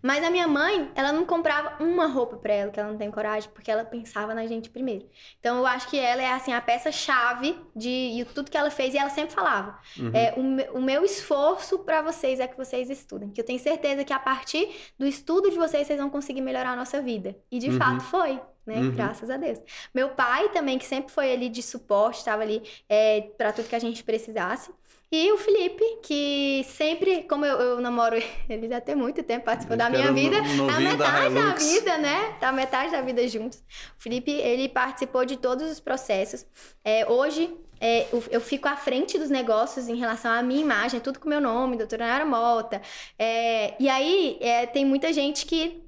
Mas 0.01 0.23
a 0.23 0.29
minha 0.29 0.47
mãe, 0.47 0.89
ela 0.95 1.11
não 1.11 1.25
comprava 1.25 1.83
uma 1.83 2.12
roupa 2.13 2.37
para 2.37 2.53
ela 2.53 2.71
que 2.71 2.79
ela 2.79 2.91
não 2.91 2.97
tem 2.97 3.11
coragem, 3.11 3.49
porque 3.53 3.69
ela 3.69 3.83
pensava 3.83 4.33
na 4.33 4.45
gente 4.45 4.69
primeiro. 4.69 5.07
Então 5.39 5.57
eu 5.57 5.65
acho 5.65 5.89
que 5.89 5.99
ela 5.99 6.21
é 6.21 6.31
assim 6.31 6.53
a 6.53 6.61
peça-chave 6.61 7.59
de 7.75 8.25
tudo 8.33 8.49
que 8.49 8.57
ela 8.57 8.69
fez 8.69 8.93
e 8.93 8.97
ela 8.97 9.09
sempre 9.09 9.33
falava. 9.33 9.79
Uhum. 9.97 10.11
É, 10.13 10.33
o, 10.37 10.77
o, 10.77 10.81
meu 10.81 11.03
esforço 11.03 11.79
para 11.79 12.01
vocês 12.01 12.39
é 12.39 12.47
que 12.47 12.55
vocês 12.57 12.89
estudem, 12.89 13.29
que 13.29 13.41
eu 13.41 13.45
tenho 13.45 13.59
certeza 13.59 14.03
que 14.03 14.13
a 14.13 14.19
partir 14.19 14.69
do 14.97 15.05
estudo 15.05 15.49
de 15.49 15.57
vocês 15.57 15.87
vocês 15.87 15.99
vão 15.99 16.09
conseguir 16.09 16.41
melhorar 16.41 16.71
a 16.71 16.75
nossa 16.75 17.01
vida. 17.01 17.35
E 17.51 17.59
de 17.59 17.69
uhum. 17.69 17.77
fato 17.77 18.01
foi. 18.03 18.39
Né? 18.65 18.77
Uhum. 18.77 18.91
Graças 18.91 19.29
a 19.29 19.37
Deus. 19.37 19.59
Meu 19.93 20.09
pai 20.09 20.49
também, 20.49 20.77
que 20.77 20.85
sempre 20.85 21.11
foi 21.11 21.31
ali 21.31 21.49
de 21.49 21.61
suporte, 21.61 22.19
estava 22.19 22.41
ali 22.41 22.61
é, 22.87 23.21
para 23.37 23.51
tudo 23.51 23.67
que 23.67 23.75
a 23.75 23.79
gente 23.79 24.03
precisasse. 24.03 24.71
E 25.15 25.31
o 25.31 25.37
Felipe, 25.37 25.83
que 26.01 26.65
sempre, 26.69 27.21
como 27.29 27.45
eu, 27.45 27.55
eu 27.59 27.79
namoro 27.79 28.15
ele 28.49 28.65
já 28.69 28.81
tem 28.81 28.95
muito 28.95 29.21
tempo, 29.21 29.45
participou 29.45 29.77
da 29.77 29.87
minha 29.87 30.11
vida, 30.11 30.37
tá 30.37 30.79
metade 30.79 31.35
da, 31.35 31.49
da, 31.49 31.53
vida, 31.53 31.97
né? 31.99 32.35
Tá 32.39 32.51
metade 32.51 32.91
da 32.91 33.01
vida 33.01 33.27
juntos. 33.27 33.59
O 33.95 34.01
Felipe, 34.01 34.31
ele 34.31 34.67
participou 34.67 35.23
de 35.23 35.37
todos 35.37 35.69
os 35.69 35.79
processos. 35.79 36.47
É, 36.83 37.07
hoje, 37.07 37.55
é, 37.79 38.07
eu, 38.11 38.23
eu, 38.31 38.41
fico 38.41 38.67
à 38.67 38.75
frente 38.75 39.19
dos 39.19 39.29
negócios 39.29 39.87
em 39.87 39.95
relação 39.97 40.31
à 40.31 40.41
minha 40.41 40.61
imagem, 40.61 40.99
tudo 40.99 41.19
com 41.19 41.29
meu 41.29 41.39
nome, 41.39 41.77
doutora 41.77 42.07
Nara 42.07 42.25
Mota. 42.25 42.81
É, 43.19 43.75
e 43.79 43.87
aí, 43.87 44.39
é, 44.41 44.65
tem 44.65 44.83
muita 44.83 45.13
gente 45.13 45.45
que 45.45 45.82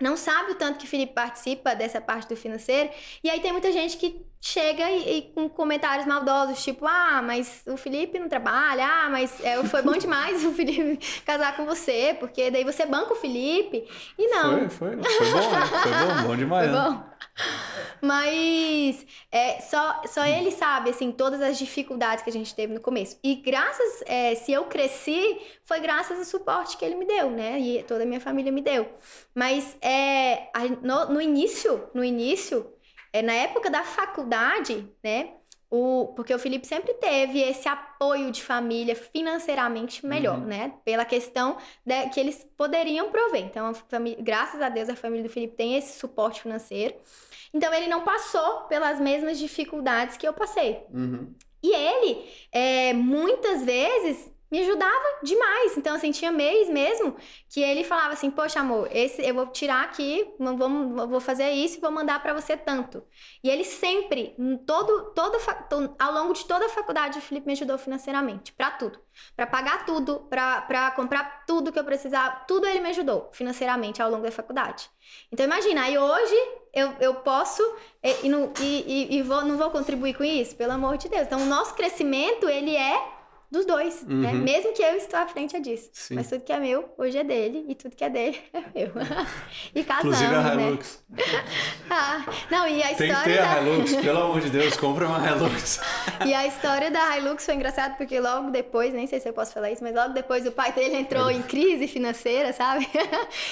não 0.00 0.16
sabe 0.16 0.52
o 0.52 0.54
tanto 0.54 0.78
que 0.78 0.86
Felipe 0.86 1.12
participa 1.12 1.74
dessa 1.74 2.00
parte 2.00 2.28
do 2.28 2.36
financeiro. 2.36 2.90
E 3.22 3.28
aí 3.28 3.40
tem 3.40 3.52
muita 3.52 3.72
gente 3.72 3.96
que 3.96 4.24
chega 4.40 4.90
e, 4.90 5.18
e, 5.18 5.22
com 5.32 5.48
comentários 5.48 6.06
maldosos, 6.06 6.62
tipo, 6.62 6.86
ah, 6.86 7.20
mas 7.22 7.62
o 7.66 7.76
Felipe 7.76 8.18
não 8.18 8.28
trabalha, 8.28 8.86
ah, 8.86 9.10
mas 9.10 9.42
é, 9.44 9.62
foi 9.64 9.82
bom 9.82 9.96
demais 9.96 10.44
o 10.44 10.52
Felipe 10.52 10.98
casar 11.24 11.56
com 11.56 11.64
você, 11.64 12.16
porque 12.18 12.50
daí 12.50 12.64
você 12.64 12.86
banca 12.86 13.12
o 13.12 13.16
Felipe. 13.16 13.86
E 14.16 14.28
não. 14.28 14.68
Foi, 14.70 14.96
foi, 14.96 15.02
foi 15.02 15.30
bom, 15.30 15.50
né? 15.50 15.66
Foi 15.66 15.92
bom, 15.92 16.28
bom 16.28 16.36
demais. 16.36 16.70
Foi 16.70 16.78
né? 16.78 16.90
bom. 16.90 17.18
Mas 18.00 19.06
é, 19.30 19.60
só, 19.60 20.02
só 20.06 20.24
ele 20.24 20.50
sabe, 20.50 20.90
assim, 20.90 21.10
todas 21.10 21.40
as 21.40 21.58
dificuldades 21.58 22.22
que 22.22 22.30
a 22.30 22.32
gente 22.32 22.54
teve 22.54 22.72
no 22.72 22.80
começo. 22.80 23.18
E 23.22 23.36
graças, 23.36 24.02
é, 24.06 24.34
se 24.34 24.52
eu 24.52 24.64
cresci, 24.64 25.38
foi 25.64 25.80
graças 25.80 26.18
ao 26.18 26.24
suporte 26.24 26.76
que 26.76 26.84
ele 26.84 26.94
me 26.94 27.06
deu, 27.06 27.30
né? 27.30 27.58
E 27.58 27.82
toda 27.82 28.04
a 28.04 28.06
minha 28.06 28.20
família 28.20 28.52
me 28.52 28.62
deu. 28.62 28.88
Mas 29.34 29.76
é, 29.82 30.48
no, 30.82 31.06
no 31.14 31.20
início, 31.20 31.88
no 31.92 32.04
início, 32.04 32.72
é, 33.12 33.22
na 33.22 33.32
época 33.32 33.70
da 33.70 33.82
faculdade, 33.82 34.88
né? 35.02 35.34
O, 35.70 36.14
porque 36.16 36.32
o 36.32 36.38
Felipe 36.38 36.66
sempre 36.66 36.94
teve 36.94 37.42
esse 37.42 37.68
apoio 37.68 38.30
de 38.30 38.42
família 38.42 38.96
financeiramente 38.96 40.06
melhor, 40.06 40.38
uhum. 40.38 40.46
né? 40.46 40.72
Pela 40.82 41.04
questão 41.04 41.58
de, 41.84 42.08
que 42.08 42.18
eles 42.18 42.46
poderiam 42.56 43.10
prover. 43.10 43.44
Então, 43.44 43.74
família, 43.74 44.18
graças 44.22 44.62
a 44.62 44.70
Deus, 44.70 44.88
a 44.88 44.96
família 44.96 45.24
do 45.24 45.32
Felipe 45.32 45.56
tem 45.56 45.76
esse 45.76 45.98
suporte 45.98 46.40
financeiro. 46.40 46.94
Então, 47.52 47.72
ele 47.74 47.86
não 47.86 48.02
passou 48.02 48.62
pelas 48.62 48.98
mesmas 48.98 49.38
dificuldades 49.38 50.16
que 50.16 50.26
eu 50.26 50.32
passei. 50.32 50.84
Uhum. 50.90 51.34
E 51.62 51.74
ele, 51.74 52.30
é, 52.50 52.92
muitas 52.94 53.62
vezes, 53.62 54.32
me 54.50 54.60
ajudava 54.60 55.18
demais. 55.22 55.76
Então, 55.76 55.94
assim, 55.94 56.10
tinha 56.10 56.32
mês 56.32 56.68
mesmo 56.68 57.16
que 57.48 57.62
ele 57.62 57.84
falava 57.84 58.14
assim: 58.14 58.30
Poxa, 58.30 58.60
amor, 58.60 58.88
esse 58.92 59.22
eu 59.22 59.34
vou 59.34 59.46
tirar 59.46 59.84
aqui, 59.84 60.28
vou, 60.38 61.08
vou 61.08 61.20
fazer 61.20 61.50
isso 61.50 61.78
e 61.78 61.80
vou 61.80 61.90
mandar 61.90 62.22
para 62.22 62.32
você 62.32 62.56
tanto. 62.56 63.02
E 63.42 63.50
ele 63.50 63.64
sempre, 63.64 64.34
todo, 64.66 65.12
todo, 65.14 65.38
ao 65.98 66.12
longo 66.12 66.32
de 66.32 66.44
toda 66.44 66.66
a 66.66 66.68
faculdade, 66.68 67.18
o 67.18 67.22
Felipe 67.22 67.46
me 67.46 67.52
ajudou 67.52 67.78
financeiramente, 67.78 68.52
para 68.52 68.70
tudo. 68.70 68.98
para 69.36 69.46
pagar 69.46 69.84
tudo, 69.84 70.20
para 70.30 70.90
comprar 70.92 71.44
tudo 71.46 71.72
que 71.72 71.78
eu 71.78 71.84
precisava, 71.84 72.44
tudo 72.46 72.66
ele 72.66 72.80
me 72.80 72.90
ajudou 72.90 73.28
financeiramente 73.32 74.00
ao 74.00 74.10
longo 74.10 74.22
da 74.22 74.32
faculdade. 74.32 74.88
Então, 75.32 75.44
imagina, 75.44 75.82
aí 75.82 75.98
hoje 75.98 76.34
eu, 76.72 76.94
eu 77.00 77.14
posso 77.16 77.62
e, 78.02 78.28
e, 78.28 78.84
e, 78.86 79.16
e 79.16 79.22
vou, 79.22 79.44
não 79.44 79.56
vou 79.56 79.70
contribuir 79.70 80.14
com 80.14 80.24
isso? 80.24 80.56
Pelo 80.56 80.72
amor 80.72 80.96
de 80.96 81.08
Deus. 81.08 81.26
Então, 81.26 81.42
o 81.42 81.46
nosso 81.46 81.74
crescimento, 81.74 82.48
ele 82.48 82.76
é 82.76 83.17
dos 83.50 83.64
dois, 83.64 84.04
né? 84.04 84.14
uhum. 84.14 84.20
né? 84.20 84.32
Mesmo 84.34 84.74
que 84.74 84.82
eu 84.82 84.94
estou 84.96 85.18
à 85.18 85.26
frente 85.26 85.58
disso. 85.60 85.88
Sim. 85.92 86.16
Mas 86.16 86.28
tudo 86.28 86.44
que 86.44 86.52
é 86.52 86.60
meu, 86.60 86.86
hoje 86.98 87.16
é 87.16 87.24
dele, 87.24 87.64
e 87.66 87.74
tudo 87.74 87.96
que 87.96 88.04
é 88.04 88.10
dele 88.10 88.38
é 88.52 88.60
meu. 88.60 88.92
e 89.74 89.82
casamos, 89.84 90.20
Inclusive 90.20 90.34
a 90.34 90.54
Hilux. 90.54 91.04
Né? 91.08 91.22
ah, 91.90 92.24
não, 92.50 92.68
e 92.68 92.82
a 92.82 92.94
Tem 92.94 93.08
história 93.08 93.16
que 93.16 93.30
ter 93.30 93.36
da... 93.38 93.52
a 93.52 93.62
Hilux, 93.62 93.96
pelo 94.04 94.22
amor 94.22 94.40
de 94.40 94.50
Deus, 94.50 94.76
compra 94.76 95.06
uma 95.06 95.26
Hilux. 95.26 95.80
e 96.26 96.34
a 96.34 96.46
história 96.46 96.90
da 96.90 97.16
Hilux 97.16 97.44
foi 97.44 97.54
engraçada, 97.54 97.94
porque 97.94 98.20
logo 98.20 98.50
depois, 98.50 98.92
nem 98.92 99.06
sei 99.06 99.18
se 99.18 99.28
eu 99.28 99.32
posso 99.32 99.52
falar 99.54 99.70
isso, 99.70 99.82
mas 99.82 99.94
logo 99.94 100.12
depois 100.12 100.46
o 100.46 100.52
pai 100.52 100.72
dele 100.72 100.96
entrou 100.96 101.30
em 101.30 101.40
crise 101.40 101.88
financeira, 101.88 102.52
sabe? 102.52 102.86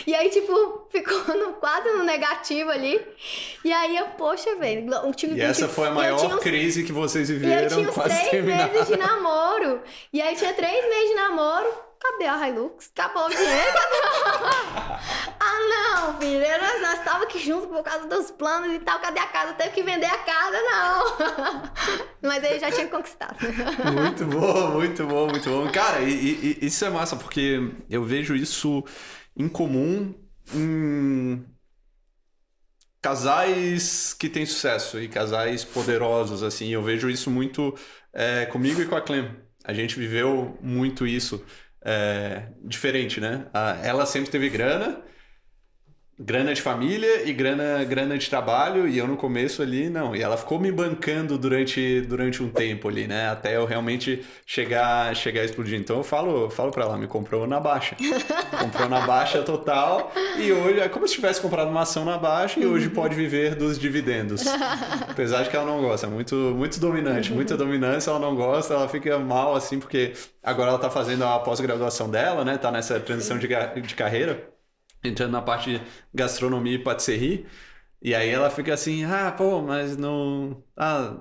e 0.06 0.14
aí, 0.14 0.28
tipo, 0.28 0.86
ficou 0.90 1.36
no, 1.36 1.54
quase 1.54 1.88
no 1.92 2.04
negativo 2.04 2.70
ali. 2.70 3.00
E 3.64 3.72
aí 3.72 3.96
eu, 3.96 4.06
poxa, 4.18 4.56
velho. 4.56 4.86
E 5.34 5.40
essa 5.40 5.68
foi 5.68 5.88
a 5.88 5.90
maior 5.90 6.36
uns... 6.36 6.42
crise 6.42 6.84
que 6.84 6.92
vocês 6.92 7.30
viveram, 7.30 7.62
e 7.62 7.64
eu 7.64 7.68
tinha 7.68 7.88
uns 7.88 7.94
quase 7.94 8.28
três 8.28 8.44
meses 8.44 8.88
de 8.88 8.96
namoro. 8.96 9.85
E 10.12 10.20
aí 10.20 10.36
tinha 10.36 10.52
três 10.54 10.88
meses 10.88 11.08
de 11.08 11.14
namoro. 11.14 11.86
Cadê 11.98 12.26
a 12.26 12.48
Hilux? 12.48 12.90
Acabou 12.94 13.26
o 13.26 13.30
dinheiro. 13.30 13.78
ah, 15.40 15.58
não, 15.68 16.20
filho. 16.20 16.40
Nós, 16.40 16.82
nós 16.82 16.98
estávamos 16.98 17.26
aqui 17.26 17.38
juntos 17.38 17.68
por 17.68 17.82
causa 17.82 18.06
dos 18.06 18.30
planos 18.30 18.74
e 18.74 18.78
tal. 18.80 19.00
Cadê 19.00 19.18
a 19.18 19.26
casa? 19.26 19.54
Teve 19.54 19.70
que 19.70 19.82
vender 19.82 20.06
a 20.06 20.18
casa, 20.18 20.58
não. 20.62 21.70
Mas 22.22 22.44
ele 22.44 22.58
já 22.58 22.70
tinha 22.70 22.86
conquistado. 22.88 23.36
muito 23.92 24.24
bom, 24.26 24.70
muito 24.72 25.06
bom, 25.06 25.26
muito 25.28 25.50
bom. 25.50 25.72
Cara, 25.72 26.00
e, 26.02 26.58
e, 26.60 26.66
isso 26.66 26.84
é 26.84 26.90
massa, 26.90 27.16
porque 27.16 27.72
eu 27.88 28.04
vejo 28.04 28.34
isso 28.34 28.84
em 29.34 29.48
comum 29.48 30.14
em 30.54 31.44
casais 33.00 34.12
que 34.14 34.28
têm 34.28 34.44
sucesso 34.44 35.00
e 35.00 35.08
casais 35.08 35.64
poderosos, 35.64 36.42
assim. 36.42 36.68
Eu 36.68 36.82
vejo 36.82 37.08
isso 37.08 37.30
muito 37.30 37.74
é, 38.12 38.46
comigo 38.46 38.80
e 38.80 38.86
com 38.86 38.96
a 38.96 39.00
Clem 39.00 39.45
a 39.66 39.72
gente 39.72 39.98
viveu 39.98 40.56
muito 40.62 41.06
isso 41.06 41.44
é, 41.84 42.48
diferente, 42.62 43.20
né? 43.20 43.46
ela 43.82 44.06
sempre 44.06 44.30
teve 44.30 44.48
grana, 44.48 45.02
grana 46.18 46.54
de 46.54 46.62
família 46.62 47.28
e 47.28 47.32
grana, 47.32 47.84
grana 47.84 48.16
de 48.16 48.28
trabalho, 48.28 48.88
e 48.88 48.96
eu 48.96 49.06
no 49.06 49.16
começo 49.16 49.60
ali, 49.60 49.90
não. 49.90 50.16
E 50.16 50.22
ela 50.22 50.36
ficou 50.36 50.58
me 50.58 50.72
bancando 50.72 51.36
durante, 51.36 52.00
durante 52.02 52.42
um 52.42 52.48
tempo 52.48 52.88
ali, 52.88 53.06
né? 53.06 53.28
Até 53.28 53.56
eu 53.56 53.66
realmente 53.66 54.24
chegar, 54.46 55.14
chegar 55.14 55.42
a 55.42 55.44
explodir. 55.44 55.78
Então 55.78 55.98
eu 55.98 56.02
falo, 56.02 56.48
falo 56.48 56.70
pra 56.70 56.84
ela, 56.84 56.96
me 56.96 57.06
comprou 57.06 57.46
na 57.46 57.60
baixa. 57.60 57.96
comprou 58.58 58.88
na 58.88 59.06
baixa 59.06 59.42
total, 59.42 60.10
e 60.38 60.50
hoje 60.50 60.80
é 60.80 60.88
como 60.88 61.06
se 61.06 61.14
tivesse 61.14 61.40
comprado 61.40 61.70
uma 61.70 61.82
ação 61.82 62.04
na 62.04 62.16
baixa 62.16 62.58
e 62.58 62.66
hoje 62.66 62.88
pode 62.88 63.14
viver 63.14 63.54
dos 63.54 63.78
dividendos. 63.78 64.44
Apesar 65.08 65.42
de 65.42 65.50
que 65.50 65.56
ela 65.56 65.66
não 65.66 65.82
gosta, 65.82 66.06
muito, 66.06 66.34
muito 66.34 66.80
dominante, 66.80 67.30
muita 67.30 67.56
dominância, 67.56 68.10
ela 68.10 68.18
não 68.18 68.34
gosta, 68.34 68.72
ela 68.72 68.88
fica 68.88 69.18
mal 69.18 69.54
assim, 69.54 69.78
porque 69.78 70.14
agora 70.42 70.70
ela 70.70 70.78
tá 70.78 70.88
fazendo 70.88 71.24
a 71.24 71.38
pós-graduação 71.40 72.08
dela, 72.08 72.42
né? 72.42 72.56
Tá 72.56 72.72
nessa 72.72 72.98
transição 72.98 73.38
de, 73.38 73.46
de 73.46 73.94
carreira 73.94 74.55
entrando 75.06 75.32
na 75.32 75.42
parte 75.42 75.78
de 75.78 75.82
gastronomia 76.14 76.74
e 76.74 76.78
patisserie. 76.78 77.46
E 78.02 78.14
aí 78.14 78.28
ela 78.28 78.50
fica 78.50 78.74
assim, 78.74 79.04
ah, 79.04 79.32
pô, 79.36 79.62
mas 79.62 79.96
não. 79.96 80.62
Ah, 80.76 81.20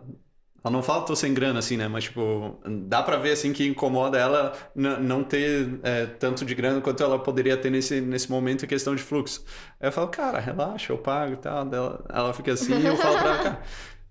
ela 0.66 0.72
não 0.72 0.82
fala 0.82 1.06
tô 1.06 1.16
sem 1.16 1.32
grana, 1.32 1.60
assim, 1.60 1.78
né? 1.78 1.88
Mas, 1.88 2.06
tipo, 2.06 2.60
dá 2.88 3.04
pra 3.04 3.18
ver, 3.18 3.34
assim, 3.34 3.54
que 3.54 3.68
incomoda 3.68 4.18
ela 4.18 4.52
não 4.76 5.24
ter 5.24 5.80
é, 5.84 6.08
tanto 6.08 6.44
de 6.44 6.56
grana 6.56 6.82
quanto 6.82 7.04
ela 7.04 7.20
poderia 7.20 7.56
ter 7.56 7.70
nesse, 7.70 8.02
nesse 8.02 8.32
momento 8.32 8.66
em 8.66 8.68
questão 8.68 8.96
de 8.96 9.04
fluxo. 9.04 9.46
Aí 9.80 9.88
eu 9.90 9.92
falo, 9.92 10.08
cara, 10.08 10.40
relaxa, 10.40 10.92
eu 10.92 10.98
pago 10.98 11.34
e 11.34 11.38
tal. 11.38 11.72
Ela, 11.72 12.06
ela 12.10 12.34
fica 12.34 12.54
assim 12.54 12.74
eu 12.84 12.98
falo 12.98 13.18
pra 13.20 13.28
ela, 13.30 13.44
cara, 13.44 13.62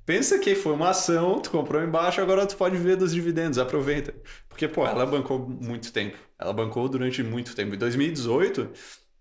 pensa 0.06 0.38
que 0.38 0.54
foi 0.54 0.72
uma 0.74 0.90
ação, 0.90 1.40
tu 1.40 1.50
comprou 1.50 1.82
embaixo, 1.82 2.20
agora 2.20 2.46
tu 2.46 2.56
pode 2.56 2.76
ver 2.76 2.96
dos 2.96 3.12
dividendos, 3.12 3.58
aproveita. 3.58 4.14
Porque, 4.48 4.68
pô, 4.68 4.86
ela 4.86 5.04
bancou 5.04 5.40
muito 5.40 5.92
tempo. 5.92 6.16
Ela 6.38 6.52
bancou 6.52 6.88
durante 6.88 7.20
muito 7.24 7.54
tempo. 7.56 7.74
Em 7.74 7.78
2018 7.78 8.70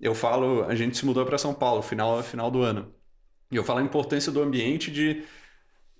eu 0.03 0.13
falo, 0.13 0.65
a 0.65 0.75
gente 0.75 0.97
se 0.97 1.05
mudou 1.05 1.25
para 1.25 1.37
São 1.37 1.53
Paulo, 1.53 1.81
final, 1.81 2.21
final 2.23 2.51
do 2.51 2.61
ano. 2.61 2.93
E 3.51 3.55
eu 3.55 3.63
falo 3.63 3.79
a 3.79 3.83
importância 3.83 4.31
do 4.31 4.41
ambiente 4.41 4.91
de 4.91 5.23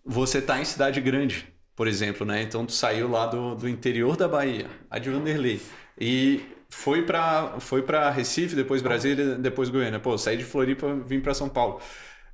você 0.05 0.39
estar 0.39 0.55
tá 0.55 0.61
em 0.61 0.65
cidade 0.65 0.99
grande, 1.01 1.47
por 1.75 1.87
exemplo, 1.87 2.25
né? 2.25 2.41
Então 2.43 2.65
tu 2.65 2.73
saiu 2.73 3.09
lá 3.09 3.25
do, 3.27 3.55
do 3.55 3.69
interior 3.69 4.17
da 4.17 4.27
Bahia, 4.27 4.69
a 4.89 4.99
de 4.99 5.09
Vanderlei, 5.09 5.61
e 5.99 6.41
foi 6.69 7.03
para 7.05 7.59
foi 7.59 7.83
para 7.83 8.09
Recife, 8.09 8.55
depois 8.55 8.81
Brasília, 8.81 9.35
depois 9.35 9.69
Goiânia. 9.69 9.99
Pô, 9.99 10.17
saí 10.17 10.37
de 10.37 10.43
Floripa, 10.43 10.95
vim 11.05 11.19
para 11.21 11.33
São 11.33 11.49
Paulo. 11.49 11.79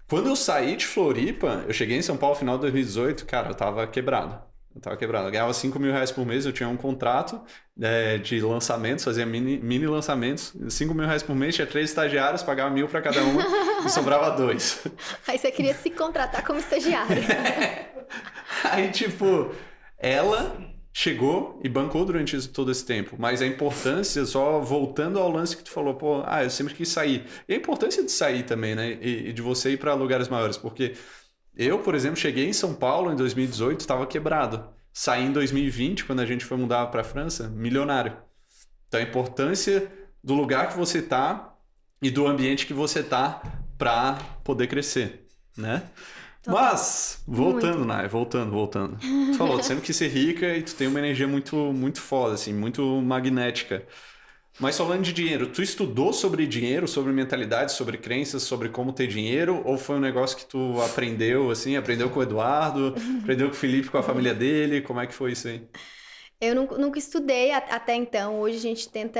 Quando 0.07 0.29
eu 0.29 0.35
saí 0.35 0.75
de 0.75 0.85
Floripa, 0.87 1.65
eu 1.67 1.73
cheguei 1.73 1.97
em 1.97 2.01
São 2.01 2.17
Paulo 2.17 2.35
no 2.35 2.39
final 2.39 2.55
de 2.57 2.61
2018, 2.63 3.25
cara, 3.25 3.49
eu 3.49 3.55
tava 3.55 3.85
quebrado. 3.87 4.48
Eu 4.79 4.81
tava 4.81 4.97
quebrado. 4.97 5.27
Eu 5.27 5.31
ganhava 5.31 5.53
5 5.53 5.77
mil 5.77 5.91
reais 5.91 6.09
por 6.09 6.25
mês, 6.25 6.45
eu 6.45 6.53
tinha 6.53 6.69
um 6.69 6.77
contrato 6.77 7.41
é, 7.79 8.17
de 8.17 8.39
lançamentos, 8.39 9.03
fazia 9.03 9.25
mini, 9.25 9.59
mini 9.59 9.85
lançamentos. 9.85 10.53
5 10.69 10.93
mil 10.93 11.05
reais 11.05 11.21
por 11.21 11.35
mês, 11.35 11.53
tinha 11.53 11.67
três 11.67 11.89
estagiários, 11.89 12.41
pagava 12.41 12.69
mil 12.69 12.87
para 12.87 13.01
cada 13.01 13.21
uma 13.21 13.45
e 13.85 13.89
sobrava 13.89 14.31
dois. 14.37 14.81
Aí 15.27 15.37
você 15.37 15.51
queria 15.51 15.73
se 15.73 15.89
contratar 15.89 16.45
como 16.45 16.59
estagiário. 16.59 17.21
Aí, 18.63 18.89
tipo, 18.89 19.53
ela 19.97 20.57
chegou 20.93 21.59
e 21.61 21.67
bancou 21.67 22.05
durante 22.05 22.47
todo 22.47 22.71
esse 22.71 22.85
tempo. 22.85 23.17
Mas 23.19 23.41
a 23.41 23.45
importância, 23.45 24.25
só 24.25 24.61
voltando 24.61 25.19
ao 25.19 25.29
lance 25.29 25.57
que 25.57 25.63
tu 25.63 25.71
falou, 25.71 25.95
pô, 25.95 26.23
ah, 26.25 26.45
eu 26.45 26.49
sempre 26.49 26.73
quis 26.73 26.87
sair. 26.87 27.25
E 27.49 27.53
a 27.53 27.57
importância 27.57 28.01
de 28.01 28.11
sair 28.11 28.43
também, 28.43 28.75
né? 28.75 28.97
E, 29.01 29.29
e 29.29 29.33
de 29.33 29.41
você 29.41 29.71
ir 29.71 29.77
para 29.77 29.93
lugares 29.93 30.29
maiores, 30.29 30.55
porque 30.55 30.93
eu, 31.65 31.79
por 31.79 31.93
exemplo, 31.93 32.17
cheguei 32.17 32.47
em 32.47 32.53
São 32.53 32.73
Paulo 32.73 33.11
em 33.11 33.15
2018, 33.15 33.81
estava 33.81 34.07
quebrado. 34.07 34.69
Saí 34.93 35.25
em 35.25 35.31
2020, 35.31 36.05
quando 36.05 36.21
a 36.21 36.25
gente 36.25 36.45
foi 36.45 36.57
mudar 36.57 36.87
para 36.87 37.01
a 37.01 37.03
França, 37.03 37.49
milionário. 37.49 38.15
Então 38.87 38.99
a 38.99 39.03
importância 39.03 39.91
do 40.23 40.33
lugar 40.33 40.69
que 40.69 40.77
você 40.77 41.01
tá 41.01 41.53
e 42.01 42.09
do 42.09 42.25
ambiente 42.27 42.65
que 42.65 42.73
você 42.73 43.03
tá 43.03 43.41
para 43.77 44.17
poder 44.43 44.67
crescer, 44.67 45.27
né? 45.57 45.83
Mas, 46.47 47.21
voltando, 47.27 47.85
Nai, 47.85 48.07
voltando, 48.07 48.51
voltando. 48.51 48.97
Tu 48.97 49.33
falou, 49.35 49.59
tu 49.59 49.65
sempre 49.65 49.83
quis 49.83 49.95
ser 49.95 50.07
rica 50.07 50.55
e 50.55 50.63
tu 50.63 50.73
tem 50.73 50.87
uma 50.87 50.99
energia 50.99 51.27
muito, 51.27 51.55
muito 51.55 52.01
foda, 52.01 52.33
assim, 52.35 52.53
muito 52.53 52.81
magnética. 53.01 53.85
Mas 54.59 54.77
falando 54.77 55.03
de 55.03 55.13
dinheiro, 55.13 55.47
tu 55.47 55.61
estudou 55.61 56.11
sobre 56.11 56.45
dinheiro, 56.45 56.85
sobre 56.85 57.13
mentalidade, 57.13 57.71
sobre 57.71 57.97
crenças, 57.97 58.43
sobre 58.43 58.67
como 58.67 58.91
ter 58.91 59.07
dinheiro? 59.07 59.61
Ou 59.65 59.77
foi 59.77 59.95
um 59.95 60.01
negócio 60.01 60.35
que 60.35 60.45
tu 60.45 60.81
aprendeu, 60.81 61.49
assim, 61.49 61.77
aprendeu 61.77 62.09
com 62.09 62.19
o 62.19 62.23
Eduardo, 62.23 62.93
aprendeu 63.21 63.47
com 63.47 63.53
o 63.53 63.57
Felipe, 63.57 63.89
com 63.89 63.97
a 63.97 64.03
família 64.03 64.33
dele? 64.33 64.81
Como 64.81 64.99
é 64.99 65.07
que 65.07 65.13
foi 65.13 65.31
isso 65.31 65.47
aí? 65.47 65.65
Eu 66.41 66.55
nunca, 66.55 66.77
nunca 66.77 66.99
estudei 66.99 67.51
até 67.51 67.95
então. 67.95 68.39
Hoje 68.39 68.57
a 68.57 68.61
gente 68.61 68.87
tenta. 68.87 69.19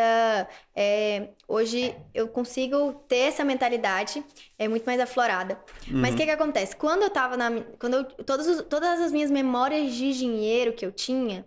É, 0.73 1.29
hoje 1.47 1.93
eu 2.13 2.29
consigo 2.29 2.93
ter 3.09 3.27
essa 3.27 3.43
mentalidade, 3.43 4.23
é 4.57 4.67
muito 4.69 4.85
mais 4.85 4.99
aflorada. 5.01 5.59
Uhum. 5.89 5.99
Mas 5.99 6.13
o 6.13 6.17
que, 6.17 6.25
que 6.25 6.31
acontece? 6.31 6.75
Quando 6.75 7.03
eu 7.03 7.09
tava 7.09 7.35
na. 7.35 7.61
Quando 7.77 7.95
eu, 7.95 8.05
todos, 8.05 8.63
todas 8.69 9.01
as 9.01 9.11
minhas 9.11 9.29
memórias 9.29 9.93
de 9.93 10.17
dinheiro 10.17 10.71
que 10.71 10.85
eu 10.85 10.93
tinha 10.93 11.45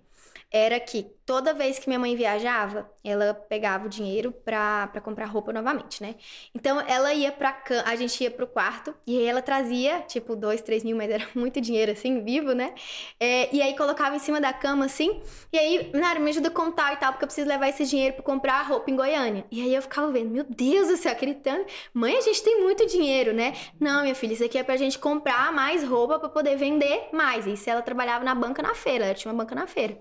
era 0.51 0.78
que 0.78 1.07
toda 1.25 1.55
vez 1.55 1.79
que 1.79 1.89
minha 1.89 1.99
mãe 1.99 2.16
viajava, 2.16 2.91
ela 3.05 3.35
pegava 3.35 3.87
o 3.87 3.89
dinheiro 3.89 4.33
pra, 4.33 4.89
pra 4.89 5.01
comprar 5.01 5.27
roupa 5.27 5.53
novamente, 5.53 6.03
né? 6.03 6.16
Então 6.55 6.81
ela 6.81 7.12
ia 7.14 7.31
pra 7.31 7.53
cama, 7.53 7.85
a 7.87 7.95
gente 7.97 8.23
ia 8.23 8.31
pro 8.31 8.47
quarto 8.47 8.95
e 9.07 9.18
aí 9.18 9.27
ela 9.27 9.43
trazia, 9.43 10.01
tipo, 10.03 10.35
dois, 10.35 10.61
três 10.61 10.83
mil, 10.85 10.97
mas 10.97 11.11
era 11.11 11.27
muito 11.35 11.61
dinheiro 11.61 11.93
assim, 11.93 12.23
vivo, 12.25 12.53
né? 12.53 12.75
É, 13.20 13.55
e 13.55 13.62
aí 13.62 13.77
colocava 13.77 14.16
em 14.16 14.18
cima 14.18 14.41
da 14.41 14.53
cama 14.53 14.85
assim, 14.87 15.20
e 15.53 15.59
aí, 15.59 15.91
Nara, 15.95 16.18
me 16.18 16.31
ajuda 16.31 16.49
a 16.49 16.51
contar 16.51 16.93
e 16.95 16.97
tal, 16.97 17.12
porque 17.12 17.25
eu 17.25 17.29
preciso 17.29 17.49
levar 17.49 17.68
esse 17.68 17.85
dinheiro 17.87 18.14
pra 18.14 18.23
comprar 18.23 18.62
roupa 18.62 18.91
em 18.91 18.97
Goiânia. 18.97 19.45
E 19.51 19.62
aí 19.62 19.75
eu 19.75 19.83
ficava 19.83 20.11
vendo, 20.11 20.31
meu 20.31 20.45
Deus 20.45 20.89
do 20.89 20.97
céu, 20.97 21.12
aquele 21.12 21.35
tanto. 21.35 21.73
Mãe, 21.95 22.16
a 22.16 22.20
gente 22.20 22.43
tem 22.43 22.62
muito 22.62 22.87
dinheiro, 22.87 23.33
né? 23.33 23.55
Não, 23.79 24.03
minha 24.03 24.14
filha, 24.14 24.33
isso 24.33 24.45
aqui 24.45 24.59
é 24.59 24.62
pra 24.62 24.77
gente 24.77 24.99
comprar 24.99 25.53
mais 25.53 25.85
roupa 25.85 26.18
pra 26.18 26.29
poder 26.29 26.57
vender 26.57 27.09
mais. 27.12 27.47
Isso 27.47 27.68
ela 27.70 27.83
trabalhava 27.83 28.25
na 28.25 28.35
banca 28.35 28.62
na 28.62 28.75
feira, 28.75 29.05
ela 29.05 29.14
tinha 29.14 29.33
uma 29.33 29.43
banca 29.43 29.55
na 29.55 29.66
feira. 29.66 29.99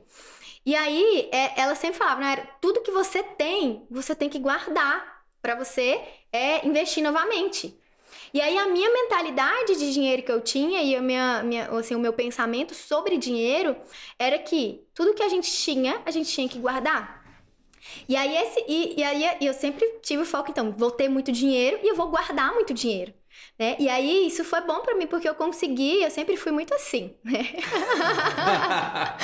E 0.65 0.75
aí, 0.75 1.29
é, 1.31 1.59
ela 1.59 1.75
sempre 1.75 1.97
falava, 1.97 2.21
né? 2.21 2.47
Tudo 2.61 2.81
que 2.81 2.91
você 2.91 3.23
tem, 3.23 3.85
você 3.89 4.15
tem 4.15 4.29
que 4.29 4.39
guardar 4.39 5.23
para 5.41 5.55
você 5.55 5.99
é, 6.31 6.65
investir 6.65 7.03
novamente. 7.03 7.77
E 8.33 8.39
aí, 8.39 8.57
a 8.57 8.67
minha 8.67 8.89
mentalidade 8.91 9.75
de 9.75 9.91
dinheiro 9.91 10.23
que 10.23 10.31
eu 10.31 10.39
tinha 10.41 10.81
e 10.83 10.95
a 10.95 11.01
minha, 11.01 11.43
minha, 11.43 11.69
assim, 11.71 11.95
o 11.95 11.99
meu 11.99 12.13
pensamento 12.13 12.73
sobre 12.75 13.17
dinheiro 13.17 13.75
era 14.19 14.37
que 14.39 14.85
tudo 14.93 15.13
que 15.13 15.23
a 15.23 15.29
gente 15.29 15.51
tinha, 15.51 16.01
a 16.05 16.11
gente 16.11 16.29
tinha 16.31 16.47
que 16.47 16.59
guardar. 16.59 17.21
E 18.07 18.15
aí, 18.15 18.37
esse, 18.37 18.63
e, 18.67 18.99
e 18.99 19.03
aí 19.03 19.37
eu 19.41 19.53
sempre 19.53 19.85
tive 20.01 20.21
o 20.23 20.25
foco, 20.25 20.51
então, 20.51 20.71
vou 20.71 20.91
ter 20.91 21.09
muito 21.09 21.31
dinheiro 21.31 21.79
e 21.83 21.87
eu 21.89 21.95
vou 21.95 22.09
guardar 22.09 22.53
muito 22.53 22.73
dinheiro. 22.73 23.13
Né? 23.61 23.75
E 23.77 23.87
aí 23.87 24.25
isso 24.25 24.43
foi 24.43 24.59
bom 24.61 24.79
para 24.79 24.95
mim 24.95 25.05
porque 25.05 25.29
eu 25.29 25.35
consegui, 25.35 26.01
eu 26.01 26.09
sempre 26.09 26.35
fui 26.35 26.51
muito 26.51 26.73
assim, 26.73 27.13
né? 27.23 27.45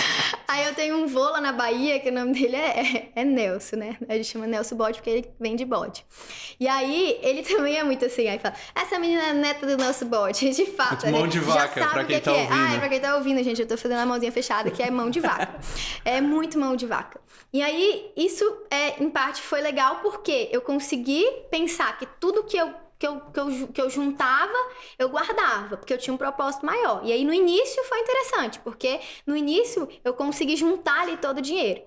aí 0.48 0.68
eu 0.68 0.76
tenho 0.76 0.96
um 0.96 1.08
vô 1.08 1.24
lá 1.24 1.42
na 1.42 1.52
Bahia 1.52 2.00
que 2.00 2.10
o 2.10 2.14
nome 2.14 2.34
dele 2.34 2.56
é, 2.56 3.10
é 3.16 3.26
Nelson, 3.26 3.78
né? 3.78 3.98
A 4.08 4.14
gente 4.14 4.28
chama 4.28 4.46
Nelson 4.46 4.76
Bode 4.76 5.00
porque 5.00 5.10
ele 5.10 5.32
vem 5.40 5.56
de 5.56 5.66
bode. 5.66 6.06
E 6.60 6.68
aí 6.68 7.18
ele 7.24 7.42
também 7.50 7.78
é 7.78 7.84
muito 7.84 8.06
assim, 8.06 8.28
aí 8.28 8.38
fala: 8.38 8.54
"Essa 8.76 9.00
menina 9.00 9.24
é 9.24 9.34
neta 9.34 9.66
do 9.66 9.76
Nelson 9.76 10.06
Bode". 10.06 10.50
De 10.54 10.68
fato, 10.68 11.10
mão 11.10 11.28
de 11.28 11.40
vaca 11.40 11.88
para 11.88 12.06
quem 12.06 12.20
que 12.20 12.22
tá 12.22 12.32
é. 12.32 12.36
ouvindo. 12.36 12.54
Ah, 12.54 12.76
é 12.76 12.78
pra 12.78 12.90
quem 12.90 13.00
tá 13.00 13.16
ouvindo, 13.16 13.44
gente, 13.44 13.60
eu 13.60 13.68
tô 13.68 13.76
fazendo 13.76 14.02
a 14.02 14.06
mãozinha 14.06 14.32
fechada 14.32 14.70
que 14.70 14.84
é 14.84 14.92
mão 14.92 15.10
de 15.10 15.20
vaca. 15.20 15.60
é 16.06 16.22
muito 16.22 16.60
mão 16.60 16.76
de 16.76 16.86
vaca. 16.86 17.20
E 17.52 17.60
aí 17.60 18.12
isso 18.16 18.46
é 18.70 19.02
em 19.02 19.10
parte 19.10 19.42
foi 19.42 19.62
legal 19.62 19.96
porque 20.04 20.48
eu 20.52 20.62
consegui 20.62 21.26
pensar 21.50 21.98
que 21.98 22.06
tudo 22.20 22.44
que 22.44 22.56
eu 22.56 22.72
que 23.00 23.08
eu, 23.08 23.20
que, 23.22 23.40
eu, 23.40 23.68
que 23.68 23.82
eu 23.82 23.90
juntava, 23.90 24.58
eu 24.98 25.10
guardava, 25.10 25.78
porque 25.78 25.94
eu 25.94 25.98
tinha 25.98 26.14
um 26.14 26.18
propósito 26.18 26.66
maior. 26.66 27.02
E 27.04 27.12
aí 27.12 27.24
no 27.24 27.34
início 27.34 27.84
foi 27.84 28.00
interessante, 28.00 28.60
porque 28.60 29.00
no 29.26 29.36
início 29.36 29.88
eu 30.04 30.14
consegui 30.14 30.56
juntar 30.56 31.02
ali 31.02 31.18
todo 31.18 31.38
o 31.38 31.42
dinheiro. 31.42 31.84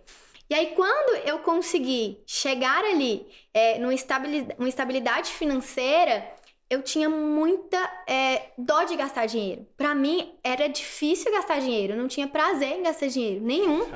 E 0.48 0.54
aí, 0.54 0.72
quando 0.74 1.14
eu 1.28 1.38
consegui 1.38 2.20
chegar 2.26 2.84
ali 2.84 3.24
é, 3.54 3.78
numa 3.78 3.94
estabilidade, 3.94 4.56
uma 4.58 4.68
estabilidade 4.68 5.30
financeira, 5.30 6.28
eu 6.68 6.82
tinha 6.82 7.08
muita 7.08 7.78
é, 8.04 8.50
dó 8.58 8.82
de 8.82 8.96
gastar 8.96 9.26
dinheiro. 9.26 9.64
Para 9.76 9.94
mim, 9.94 10.34
era 10.42 10.68
difícil 10.68 11.30
gastar 11.30 11.60
dinheiro. 11.60 11.92
Eu 11.92 11.96
não 11.96 12.08
tinha 12.08 12.26
prazer 12.26 12.78
em 12.78 12.82
gastar 12.82 13.06
dinheiro 13.06 13.44
nenhum. 13.44 13.86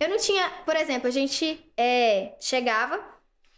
Eu 0.00 0.08
não 0.08 0.16
tinha, 0.16 0.48
por 0.64 0.76
exemplo, 0.76 1.08
a 1.08 1.10
gente 1.10 1.62
é, 1.76 2.34
chegava 2.40 2.98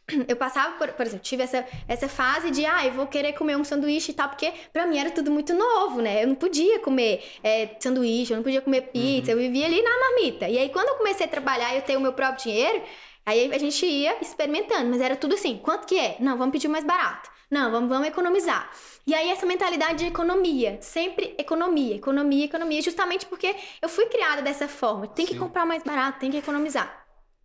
eu 0.28 0.36
passava 0.36 0.76
por, 0.76 0.88
por 0.88 1.06
exemplo, 1.06 1.24
tive 1.24 1.42
essa, 1.42 1.64
essa 1.88 2.08
fase 2.08 2.50
de, 2.50 2.64
ah, 2.64 2.86
eu 2.86 2.92
vou 2.92 3.06
querer 3.06 3.32
comer 3.32 3.56
um 3.56 3.64
sanduíche 3.64 4.12
e 4.12 4.14
tal, 4.14 4.28
porque 4.28 4.52
pra 4.72 4.86
mim 4.86 4.98
era 4.98 5.10
tudo 5.10 5.30
muito 5.30 5.54
novo, 5.54 6.00
né? 6.00 6.22
Eu 6.22 6.28
não 6.28 6.34
podia 6.34 6.78
comer 6.80 7.22
é, 7.42 7.70
sanduíche, 7.80 8.32
eu 8.32 8.36
não 8.36 8.44
podia 8.44 8.60
comer 8.60 8.82
pizza, 8.82 9.32
uhum. 9.32 9.38
eu 9.38 9.44
vivia 9.44 9.66
ali 9.66 9.82
na 9.82 9.98
marmita. 9.98 10.48
E 10.48 10.58
aí, 10.58 10.68
quando 10.68 10.88
eu 10.88 10.96
comecei 10.96 11.26
a 11.26 11.28
trabalhar 11.28 11.74
e 11.74 11.76
eu 11.78 11.82
tenho 11.82 11.98
o 11.98 12.02
meu 12.02 12.12
próprio 12.12 12.44
dinheiro, 12.44 12.82
aí 13.24 13.52
a 13.52 13.58
gente 13.58 13.84
ia 13.86 14.16
experimentando, 14.20 14.90
mas 14.90 15.00
era 15.00 15.16
tudo 15.16 15.34
assim, 15.34 15.58
quanto 15.62 15.86
que 15.86 15.98
é? 15.98 16.16
Não, 16.20 16.36
vamos 16.36 16.52
pedir 16.52 16.68
mais 16.68 16.84
barato. 16.84 17.30
Não, 17.50 17.70
vamos, 17.70 17.88
vamos 17.88 18.08
economizar. 18.08 18.70
E 19.06 19.14
aí, 19.14 19.30
essa 19.30 19.46
mentalidade 19.46 19.98
de 19.98 20.06
economia, 20.06 20.78
sempre 20.80 21.34
economia, 21.38 21.96
economia, 21.96 22.46
economia, 22.46 22.82
justamente 22.82 23.26
porque 23.26 23.54
eu 23.80 23.88
fui 23.88 24.06
criada 24.06 24.42
dessa 24.42 24.66
forma. 24.66 25.06
Tem 25.06 25.26
que 25.26 25.34
Sim. 25.34 25.38
comprar 25.38 25.64
mais 25.64 25.82
barato, 25.82 26.18
tem 26.18 26.30
que 26.30 26.38
economizar. 26.38 27.03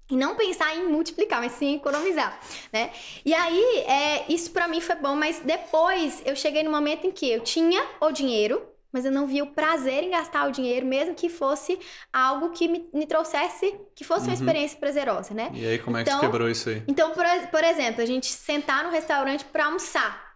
E 0.10 0.16
não 0.16 0.36
pensar 0.36 0.76
em 0.76 0.88
multiplicar, 0.88 1.40
mas 1.40 1.52
sim 1.52 1.74
em 1.74 1.76
economizar, 1.76 2.40
né? 2.74 2.92
E 3.24 3.34
aí, 3.34 3.84
é, 3.86 4.26
isso 4.28 4.52
para 4.52 4.68
mim 4.68 4.82
foi 4.82 4.96
bom, 4.96 5.16
mas 5.16 5.40
depois 5.40 6.22
eu 6.26 6.36
cheguei 6.36 6.64
no 6.64 6.72
momento 6.72 7.06
em 7.06 7.12
que 7.12 7.30
eu 7.30 7.42
tinha 7.42 7.86
o 8.02 8.12
dinheiro, 8.12 8.62
mas 8.92 9.06
eu 9.06 9.12
não 9.12 9.28
via 9.28 9.44
o 9.44 9.48
prazer 9.48 10.04
em 10.04 10.10
gastar 10.10 10.48
o 10.48 10.52
dinheiro, 10.52 10.86
mesmo 10.86 11.14
que 11.14 11.30
fosse 11.30 11.80
algo 12.12 12.50
que 12.50 12.68
me, 12.68 12.90
me 12.92 13.06
trouxesse, 13.06 13.80
que 13.94 14.04
fosse 14.04 14.22
uma 14.22 14.30
uhum. 14.30 14.34
experiência 14.34 14.80
prazerosa, 14.80 15.34
né? 15.34 15.52
E 15.54 15.66
aí, 15.66 15.78
como 15.78 15.98
é 15.98 16.04
que 16.04 16.10
então, 16.10 16.20
você 16.20 16.26
quebrou 16.26 16.50
isso 16.50 16.70
aí? 16.70 16.84
Então, 16.88 17.12
por, 17.12 17.26
por 17.52 17.64
exemplo, 17.64 18.02
a 18.02 18.06
gente 18.06 18.28
sentar 18.28 18.84
no 18.84 18.90
restaurante 18.90 19.46
para 19.46 19.66
almoçar. 19.66 20.29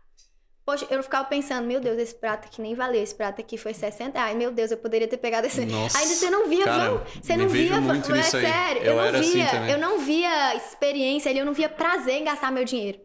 Poxa, 0.65 0.87
eu 0.89 1.03
ficava 1.03 1.25
pensando, 1.27 1.67
meu 1.67 1.81
Deus, 1.81 1.97
esse 1.97 2.15
prato 2.15 2.47
aqui 2.47 2.61
nem 2.61 2.73
valeu, 2.73 3.03
esse 3.03 3.13
prato 3.13 3.41
aqui 3.41 3.57
foi 3.57 3.73
60 3.73 4.17
Ai, 4.17 4.33
meu 4.33 4.49
Deus, 4.49 4.71
eu 4.71 4.77
poderia 4.77 5.07
ter 5.07 5.17
pegado 5.17 5.45
esse. 5.45 5.65
Nossa, 5.65 5.97
Ainda 5.97 6.15
você 6.15 6.29
não 6.29 6.47
via, 6.47 6.63
cara, 6.63 6.89
vamos, 6.89 7.13
você 7.21 7.35
não 7.35 7.49
via, 7.49 7.81
muito 7.81 8.15
é 8.15 8.23
sério, 8.23 8.81
eu, 8.81 8.93
eu 8.93 9.11
não 9.11 9.19
assim 9.19 9.31
via, 9.33 9.45
assim 9.45 9.71
eu 9.71 9.77
não 9.77 9.99
via 9.99 10.55
experiência 10.55 11.29
ali, 11.29 11.39
eu 11.39 11.45
não 11.45 11.53
via 11.53 11.67
prazer 11.67 12.15
em 12.15 12.23
gastar 12.23 12.49
meu 12.49 12.63
dinheiro. 12.63 12.99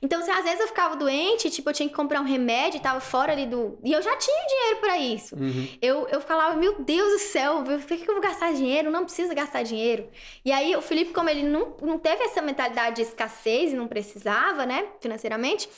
Então, 0.00 0.20
se 0.20 0.30
às 0.30 0.42
vezes 0.42 0.58
eu 0.58 0.66
ficava 0.66 0.96
doente, 0.96 1.48
tipo, 1.48 1.70
eu 1.70 1.74
tinha 1.74 1.88
que 1.88 1.94
comprar 1.94 2.20
um 2.20 2.24
remédio, 2.24 2.80
tava 2.80 2.98
fora 2.98 3.32
ali 3.32 3.46
do. 3.46 3.78
E 3.84 3.92
eu 3.92 4.02
já 4.02 4.16
tinha 4.16 4.46
dinheiro 4.48 4.80
para 4.80 4.98
isso. 4.98 5.36
Uhum. 5.36 5.68
Eu, 5.80 6.08
eu 6.08 6.20
falava, 6.20 6.56
meu 6.56 6.82
Deus 6.82 7.12
do 7.12 7.18
céu, 7.20 7.62
por 7.62 7.78
que, 7.82 7.98
que 7.98 8.10
eu 8.10 8.14
vou 8.14 8.22
gastar 8.22 8.52
dinheiro? 8.52 8.90
Não 8.90 9.04
precisa 9.04 9.32
gastar 9.32 9.62
dinheiro. 9.62 10.08
E 10.44 10.50
aí, 10.50 10.74
o 10.74 10.82
Felipe, 10.82 11.12
como 11.12 11.30
ele 11.30 11.44
não, 11.44 11.76
não 11.80 11.98
teve 12.00 12.24
essa 12.24 12.42
mentalidade 12.42 12.96
de 12.96 13.02
escassez 13.02 13.72
e 13.72 13.76
não 13.76 13.86
precisava, 13.86 14.66
né, 14.66 14.86
financeiramente 15.00 15.68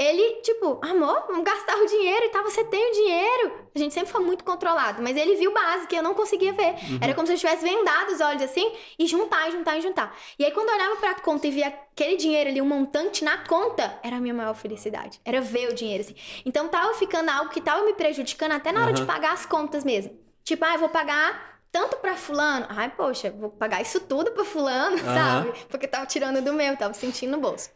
ele, 0.00 0.40
tipo, 0.40 0.78
amor, 0.80 1.24
vamos 1.28 1.44
gastar 1.44 1.76
o 1.76 1.84
dinheiro 1.84 2.24
e 2.24 2.28
tal, 2.30 2.42
você 2.42 2.64
tem 2.64 2.90
o 2.90 2.92
dinheiro. 2.94 3.52
A 3.74 3.78
gente 3.78 3.92
sempre 3.92 4.10
foi 4.10 4.24
muito 4.24 4.42
controlado, 4.42 5.02
mas 5.02 5.14
ele 5.14 5.36
viu 5.36 5.50
o 5.50 5.54
básico 5.54 5.92
e 5.92 5.96
eu 5.98 6.02
não 6.02 6.14
conseguia 6.14 6.54
ver. 6.54 6.70
Uhum. 6.70 6.98
Era 7.02 7.12
como 7.12 7.26
se 7.26 7.34
eu 7.34 7.36
tivesse 7.36 7.62
vendado 7.62 8.10
os 8.10 8.18
olhos 8.18 8.40
assim 8.40 8.72
e 8.98 9.06
juntar, 9.06 9.50
e 9.50 9.52
juntar, 9.52 9.76
e 9.76 9.82
juntar. 9.82 10.16
E 10.38 10.44
aí, 10.46 10.52
quando 10.52 10.70
eu 10.70 10.74
olhava 10.74 10.96
pra 10.96 11.14
conta 11.16 11.46
e 11.46 11.50
via 11.50 11.66
aquele 11.66 12.16
dinheiro 12.16 12.48
ali, 12.48 12.62
um 12.62 12.66
montante 12.66 13.22
na 13.22 13.44
conta, 13.44 14.00
era 14.02 14.16
a 14.16 14.20
minha 14.20 14.32
maior 14.32 14.54
felicidade. 14.54 15.20
Era 15.22 15.42
ver 15.42 15.68
o 15.68 15.74
dinheiro, 15.74 16.02
assim. 16.02 16.16
Então, 16.46 16.68
tava 16.68 16.94
ficando 16.94 17.28
algo 17.28 17.50
que 17.50 17.60
tava 17.60 17.84
me 17.84 17.92
prejudicando 17.92 18.52
até 18.52 18.72
na 18.72 18.80
hora 18.80 18.90
uhum. 18.92 18.94
de 18.94 19.04
pagar 19.04 19.34
as 19.34 19.44
contas 19.44 19.84
mesmo. 19.84 20.18
Tipo, 20.42 20.64
ah, 20.64 20.72
eu 20.72 20.78
vou 20.78 20.88
pagar 20.88 21.60
tanto 21.70 21.98
para 21.98 22.16
fulano, 22.16 22.66
ai, 22.70 22.88
poxa, 22.88 23.30
vou 23.30 23.50
pagar 23.50 23.80
isso 23.82 24.00
tudo 24.00 24.30
para 24.32 24.44
fulano, 24.44 24.96
uhum. 24.98 25.04
sabe? 25.04 25.52
Porque 25.68 25.86
tava 25.86 26.06
tirando 26.06 26.42
do 26.42 26.54
meu, 26.54 26.74
tava 26.76 26.94
sentindo 26.94 27.32
no 27.32 27.38
bolso. 27.38 27.70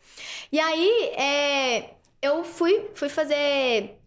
E 0.50 0.58
aí, 0.58 1.10
é, 1.16 1.90
eu 2.24 2.44
fui, 2.44 2.90
fui 2.94 3.08
fazer 3.08 3.98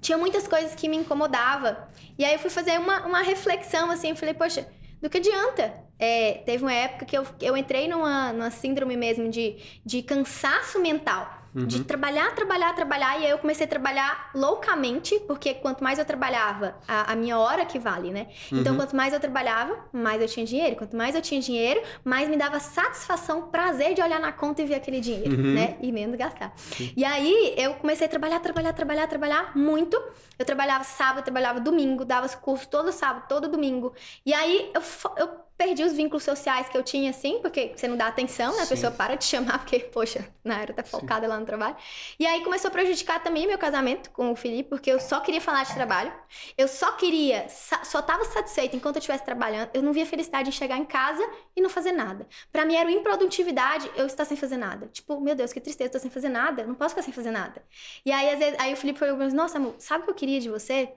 tinha 0.00 0.16
muitas 0.16 0.48
coisas 0.48 0.74
que 0.74 0.88
me 0.88 0.96
incomodava. 0.96 1.88
E 2.18 2.24
aí 2.24 2.32
eu 2.32 2.38
fui 2.38 2.50
fazer 2.50 2.78
uma, 2.78 3.06
uma 3.06 3.22
reflexão, 3.22 3.90
assim, 3.90 4.10
eu 4.10 4.16
falei, 4.16 4.34
poxa, 4.34 4.66
do 5.00 5.08
que 5.08 5.18
adianta? 5.18 5.72
É, 5.98 6.42
teve 6.46 6.62
uma 6.64 6.72
época 6.72 7.04
que 7.04 7.16
eu, 7.16 7.26
eu 7.40 7.56
entrei 7.56 7.86
numa, 7.86 8.32
numa 8.32 8.50
síndrome 8.50 8.96
mesmo 8.96 9.28
de, 9.28 9.56
de 9.84 10.02
cansaço 10.02 10.80
mental. 10.80 11.39
Uhum. 11.54 11.66
De 11.66 11.84
trabalhar, 11.84 12.34
trabalhar, 12.34 12.72
trabalhar. 12.74 13.20
E 13.20 13.24
aí 13.26 13.30
eu 13.30 13.38
comecei 13.38 13.66
a 13.66 13.68
trabalhar 13.68 14.30
loucamente, 14.34 15.18
porque 15.26 15.54
quanto 15.54 15.82
mais 15.82 15.98
eu 15.98 16.04
trabalhava, 16.04 16.76
a, 16.86 17.12
a 17.12 17.16
minha 17.16 17.38
hora 17.38 17.64
que 17.64 17.78
vale, 17.78 18.10
né? 18.10 18.28
Então, 18.46 18.52
uhum. 18.52 18.60
Então, 18.60 18.76
quanto 18.76 18.94
mais 18.94 19.12
eu 19.12 19.18
trabalhava, 19.18 19.76
mais 19.92 20.22
eu 20.22 20.28
tinha 20.28 20.46
dinheiro. 20.46 20.76
Quanto 20.76 20.96
mais 20.96 21.14
eu 21.14 21.22
tinha 21.22 21.40
dinheiro, 21.40 21.80
mais 22.04 22.28
me 22.28 22.36
dava 22.36 22.60
satisfação, 22.60 23.48
prazer 23.48 23.94
de 23.94 24.02
olhar 24.02 24.20
na 24.20 24.32
conta 24.32 24.62
e 24.62 24.66
ver 24.66 24.74
aquele 24.74 25.00
dinheiro, 25.00 25.36
uhum. 25.36 25.54
né? 25.54 25.76
E 25.80 25.90
menos 25.90 26.16
gastar. 26.16 26.52
E 26.96 27.04
aí 27.04 27.54
eu 27.56 27.74
comecei 27.74 28.06
a 28.06 28.10
trabalhar, 28.10 28.40
trabalhar, 28.40 28.72
trabalhar, 28.72 29.06
trabalhar 29.08 29.56
muito. 29.56 30.00
Eu 30.38 30.44
trabalhava 30.44 30.84
sábado, 30.84 31.18
eu 31.18 31.24
trabalhava 31.24 31.60
domingo, 31.60 32.04
dava 32.04 32.28
curso 32.36 32.68
todo 32.68 32.92
sábado, 32.92 33.24
todo 33.28 33.48
domingo. 33.48 33.92
E 34.24 34.32
aí 34.32 34.70
eu, 34.74 34.82
eu 35.16 35.49
perdi 35.60 35.84
os 35.84 35.92
vínculos 35.92 36.22
sociais 36.22 36.70
que 36.70 36.76
eu 36.78 36.82
tinha, 36.82 37.10
assim, 37.10 37.38
porque 37.42 37.74
você 37.76 37.86
não 37.86 37.94
dá 37.94 38.06
atenção, 38.06 38.56
né? 38.56 38.62
A 38.62 38.64
Sim. 38.64 38.70
pessoa 38.70 38.90
para 38.90 39.14
de 39.14 39.26
chamar, 39.26 39.58
porque, 39.60 39.78
poxa, 39.78 40.26
na 40.42 40.62
era 40.62 40.72
tá 40.72 40.82
focada 40.82 41.26
Sim. 41.26 41.26
lá 41.26 41.38
no 41.38 41.44
trabalho. 41.44 41.76
E 42.18 42.26
aí 42.26 42.42
começou 42.42 42.68
a 42.68 42.70
prejudicar 42.70 43.22
também 43.22 43.46
meu 43.46 43.58
casamento 43.58 44.08
com 44.10 44.32
o 44.32 44.36
Felipe, 44.36 44.70
porque 44.70 44.90
eu 44.90 44.98
só 44.98 45.20
queria 45.20 45.38
falar 45.40 45.64
de 45.64 45.74
trabalho. 45.74 46.10
Eu 46.56 46.66
só 46.66 46.92
queria, 46.92 47.46
só 47.50 48.00
tava 48.00 48.24
satisfeita 48.24 48.74
enquanto 48.74 48.96
eu 48.96 49.00
estivesse 49.00 49.22
trabalhando. 49.22 49.68
Eu 49.74 49.82
não 49.82 49.92
via 49.92 50.06
felicidade 50.06 50.48
em 50.48 50.52
chegar 50.52 50.78
em 50.78 50.86
casa 50.86 51.22
e 51.54 51.60
não 51.60 51.68
fazer 51.68 51.92
nada. 51.92 52.26
Para 52.50 52.64
mim 52.64 52.76
era 52.76 52.90
improdutividade 52.90 53.90
eu 53.96 54.06
estar 54.06 54.24
sem 54.24 54.38
fazer 54.38 54.56
nada. 54.56 54.88
Tipo, 54.88 55.20
meu 55.20 55.34
Deus, 55.34 55.52
que 55.52 55.60
tristeza, 55.60 55.90
tô 55.90 55.98
sem 55.98 56.10
fazer 56.10 56.30
nada. 56.30 56.64
Não 56.64 56.74
posso 56.74 56.94
ficar 56.94 57.02
sem 57.02 57.12
fazer 57.12 57.32
nada. 57.32 57.62
E 58.02 58.10
aí, 58.10 58.30
às 58.30 58.38
vezes, 58.38 58.58
aí 58.58 58.72
o 58.72 58.76
Felipe 58.78 58.98
falou, 58.98 59.18
nossa, 59.30 59.58
amor, 59.58 59.74
sabe 59.78 60.04
o 60.04 60.04
que 60.06 60.10
eu 60.10 60.14
queria 60.14 60.40
de 60.40 60.48
você? 60.48 60.90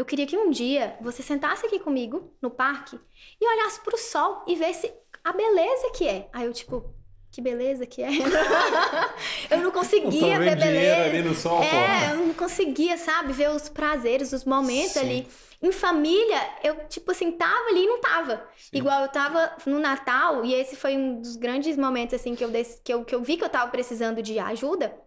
Eu 0.00 0.04
queria 0.06 0.26
que 0.26 0.34
um 0.34 0.48
dia 0.48 0.96
você 0.98 1.22
sentasse 1.22 1.66
aqui 1.66 1.78
comigo 1.78 2.32
no 2.40 2.48
parque 2.48 2.98
e 3.38 3.46
olhasse 3.46 3.80
pro 3.80 3.98
sol 3.98 4.42
e 4.46 4.56
visse 4.56 4.90
a 5.22 5.30
beleza 5.30 5.90
que 5.94 6.08
é. 6.08 6.26
Aí 6.32 6.46
eu, 6.46 6.54
tipo, 6.54 6.82
que 7.30 7.42
beleza 7.42 7.84
que 7.84 8.02
é. 8.02 8.08
eu 9.50 9.58
não 9.58 9.70
conseguia 9.70 10.38
ver 10.38 10.56
beleza. 10.56 11.02
Ali 11.04 11.22
no 11.22 11.34
sol, 11.34 11.62
é, 11.62 12.12
eu 12.12 12.16
não 12.16 12.32
conseguia, 12.32 12.96
sabe, 12.96 13.34
ver 13.34 13.50
os 13.50 13.68
prazeres, 13.68 14.32
os 14.32 14.46
momentos 14.46 14.92
Sim. 14.92 15.00
ali. 15.00 15.28
Em 15.60 15.70
família, 15.70 16.40
eu, 16.64 16.88
tipo 16.88 17.10
assim, 17.10 17.32
tava 17.32 17.68
ali 17.68 17.84
e 17.84 17.86
não 17.86 18.00
tava. 18.00 18.42
Sim. 18.56 18.78
Igual 18.78 19.02
eu 19.02 19.08
tava 19.08 19.54
no 19.66 19.78
Natal, 19.78 20.46
e 20.46 20.54
esse 20.54 20.76
foi 20.76 20.96
um 20.96 21.20
dos 21.20 21.36
grandes 21.36 21.76
momentos, 21.76 22.14
assim, 22.14 22.34
que 22.34 22.42
eu, 22.42 22.50
que 22.82 22.94
eu, 22.94 23.04
que 23.04 23.14
eu 23.14 23.22
vi 23.22 23.36
que 23.36 23.44
eu 23.44 23.50
tava 23.50 23.70
precisando 23.70 24.22
de 24.22 24.38
ajuda. 24.38 24.98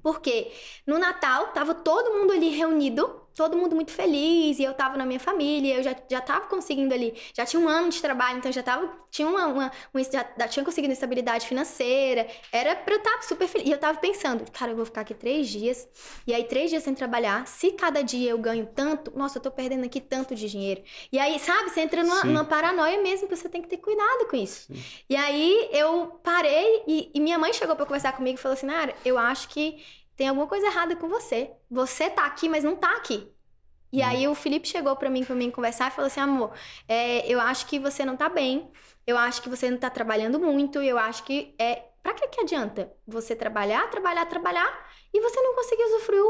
Porque 0.00 0.52
no 0.86 0.96
Natal, 0.96 1.48
tava 1.48 1.74
todo 1.74 2.12
mundo 2.12 2.32
ali 2.32 2.50
reunido, 2.50 3.27
todo 3.38 3.56
mundo 3.56 3.76
muito 3.76 3.92
feliz, 3.92 4.58
e 4.58 4.64
eu 4.64 4.74
tava 4.74 4.96
na 4.96 5.06
minha 5.06 5.20
família, 5.20 5.76
eu 5.76 5.82
já, 5.84 5.94
já 6.10 6.20
tava 6.20 6.46
conseguindo 6.46 6.92
ali, 6.92 7.14
já 7.32 7.46
tinha 7.46 7.62
um 7.62 7.68
ano 7.68 7.88
de 7.88 8.02
trabalho, 8.02 8.38
então 8.38 8.50
já 8.50 8.64
tava, 8.64 8.92
tinha 9.12 9.28
uma, 9.28 9.46
uma, 9.46 9.72
uma 9.94 10.02
já, 10.02 10.26
já, 10.36 10.48
tinha 10.48 10.64
conseguido 10.64 10.92
estabilidade 10.92 11.46
financeira, 11.46 12.26
era 12.50 12.74
pra 12.74 12.94
eu 12.94 12.98
estar 12.98 13.22
super 13.22 13.46
feliz. 13.46 13.68
E 13.68 13.70
eu 13.70 13.78
tava 13.78 13.96
pensando, 13.98 14.44
cara, 14.50 14.72
eu 14.72 14.76
vou 14.76 14.84
ficar 14.84 15.02
aqui 15.02 15.14
três 15.14 15.48
dias, 15.48 15.88
e 16.26 16.34
aí 16.34 16.42
três 16.42 16.68
dias 16.68 16.82
sem 16.82 16.96
trabalhar, 16.96 17.46
se 17.46 17.70
cada 17.70 18.02
dia 18.02 18.28
eu 18.28 18.38
ganho 18.38 18.66
tanto, 18.74 19.16
nossa, 19.16 19.38
eu 19.38 19.42
tô 19.42 19.52
perdendo 19.52 19.84
aqui 19.84 20.00
tanto 20.00 20.34
de 20.34 20.50
dinheiro. 20.50 20.82
E 21.12 21.18
aí, 21.20 21.38
sabe, 21.38 21.70
você 21.70 21.80
entra 21.82 22.02
numa, 22.02 22.24
numa 22.24 22.44
paranoia 22.44 23.00
mesmo, 23.00 23.28
que 23.28 23.36
você 23.36 23.48
tem 23.48 23.62
que 23.62 23.68
ter 23.68 23.76
cuidado 23.76 24.26
com 24.28 24.34
isso. 24.34 24.66
Sim. 24.66 24.82
E 25.08 25.14
aí 25.14 25.68
eu 25.70 26.18
parei, 26.24 26.82
e, 26.88 27.08
e 27.14 27.20
minha 27.20 27.38
mãe 27.38 27.52
chegou 27.52 27.76
pra 27.76 27.86
conversar 27.86 28.16
comigo 28.16 28.36
e 28.36 28.42
falou 28.42 28.54
assim, 28.54 28.66
Nara, 28.66 28.96
eu 29.04 29.16
acho 29.16 29.48
que 29.48 29.80
tem 30.18 30.28
alguma 30.28 30.46
coisa 30.46 30.66
errada 30.66 30.94
com 30.94 31.08
você. 31.08 31.50
Você 31.70 32.10
tá 32.10 32.26
aqui, 32.26 32.46
mas 32.46 32.62
não 32.62 32.76
tá 32.76 32.94
aqui. 32.96 33.32
E 33.90 34.02
hum. 34.02 34.06
aí 34.06 34.28
o 34.28 34.34
Felipe 34.34 34.68
chegou 34.68 34.94
para 34.96 35.08
mim, 35.08 35.24
para 35.24 35.34
mim 35.34 35.50
conversar 35.50 35.88
e 35.88 35.94
falou 35.94 36.08
assim, 36.08 36.20
amor, 36.20 36.52
é, 36.86 37.26
eu 37.26 37.40
acho 37.40 37.64
que 37.66 37.78
você 37.78 38.04
não 38.04 38.16
tá 38.16 38.28
bem. 38.28 38.70
Eu 39.06 39.16
acho 39.16 39.40
que 39.40 39.48
você 39.48 39.70
não 39.70 39.78
tá 39.78 39.88
trabalhando 39.88 40.38
muito. 40.38 40.82
Eu 40.82 40.98
acho 40.98 41.24
que 41.24 41.54
é 41.58 41.84
Pra 42.08 42.14
que 42.14 42.26
que 42.28 42.40
adianta 42.40 42.90
você 43.06 43.36
trabalhar, 43.36 43.90
trabalhar, 43.90 44.24
trabalhar 44.24 44.88
e 45.12 45.20
você 45.20 45.40
não 45.42 45.54
conseguir 45.54 45.84
usufruir 45.84 46.22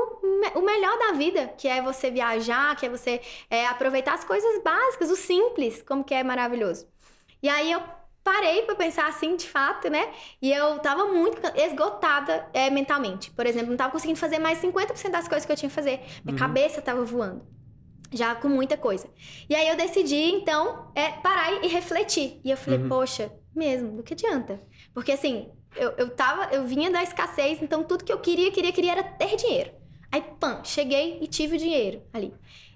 o, 0.56 0.62
melhor 0.62 0.98
da 0.98 1.12
vida, 1.12 1.54
que 1.56 1.68
é 1.68 1.80
você 1.80 2.10
viajar, 2.10 2.74
que 2.74 2.86
é 2.86 2.88
você 2.88 3.20
é, 3.48 3.64
aproveitar 3.66 4.14
as 4.14 4.24
coisas 4.24 4.60
básicas, 4.62 5.08
o 5.08 5.14
simples, 5.14 5.80
como 5.82 6.02
que 6.02 6.14
é 6.14 6.24
maravilhoso. 6.24 6.88
E 7.40 7.48
aí 7.48 7.70
eu 7.70 7.80
parei 8.28 8.62
para 8.62 8.74
pensar 8.74 9.08
assim, 9.08 9.36
de 9.36 9.48
fato, 9.48 9.88
né? 9.88 10.12
E 10.42 10.52
eu 10.52 10.78
tava 10.80 11.06
muito 11.06 11.40
esgotada 11.56 12.46
é, 12.52 12.68
mentalmente. 12.68 13.30
Por 13.30 13.46
exemplo, 13.46 13.70
não 13.70 13.76
tava 13.76 13.90
conseguindo 13.90 14.18
fazer 14.18 14.38
mais 14.38 14.60
50% 14.60 15.10
das 15.10 15.26
coisas 15.26 15.46
que 15.46 15.52
eu 15.52 15.56
tinha 15.56 15.70
que 15.70 15.74
fazer. 15.74 16.02
Minha 16.22 16.34
uhum. 16.34 16.38
cabeça 16.38 16.82
tava 16.82 17.02
voando. 17.04 17.42
Já 18.12 18.34
com 18.34 18.48
muita 18.48 18.76
coisa. 18.76 19.08
E 19.48 19.54
aí 19.54 19.66
eu 19.66 19.76
decidi, 19.76 20.30
então, 20.30 20.90
é, 20.94 21.10
parar 21.12 21.64
e 21.64 21.68
refletir. 21.68 22.38
E 22.44 22.50
eu 22.50 22.56
falei, 22.58 22.80
uhum. 22.80 22.88
poxa, 22.88 23.32
mesmo, 23.54 23.96
do 23.96 24.02
que 24.02 24.12
adianta? 24.12 24.60
Porque 24.92 25.12
assim, 25.12 25.50
eu, 25.74 25.90
eu 25.92 26.10
tava, 26.10 26.54
eu 26.54 26.66
vinha 26.66 26.90
da 26.90 27.02
escassez, 27.02 27.62
então 27.62 27.82
tudo 27.82 28.04
que 28.04 28.12
eu 28.12 28.18
queria, 28.18 28.50
queria, 28.50 28.72
queria 28.72 28.92
era 28.92 29.02
ter 29.02 29.36
dinheiro. 29.36 29.70
Aí, 30.12 30.22
pam, 30.38 30.62
cheguei 30.64 31.18
e 31.22 31.26
tive 31.26 31.56
o 31.56 31.58
dinheiro 31.58 32.02
ali. 32.12 32.34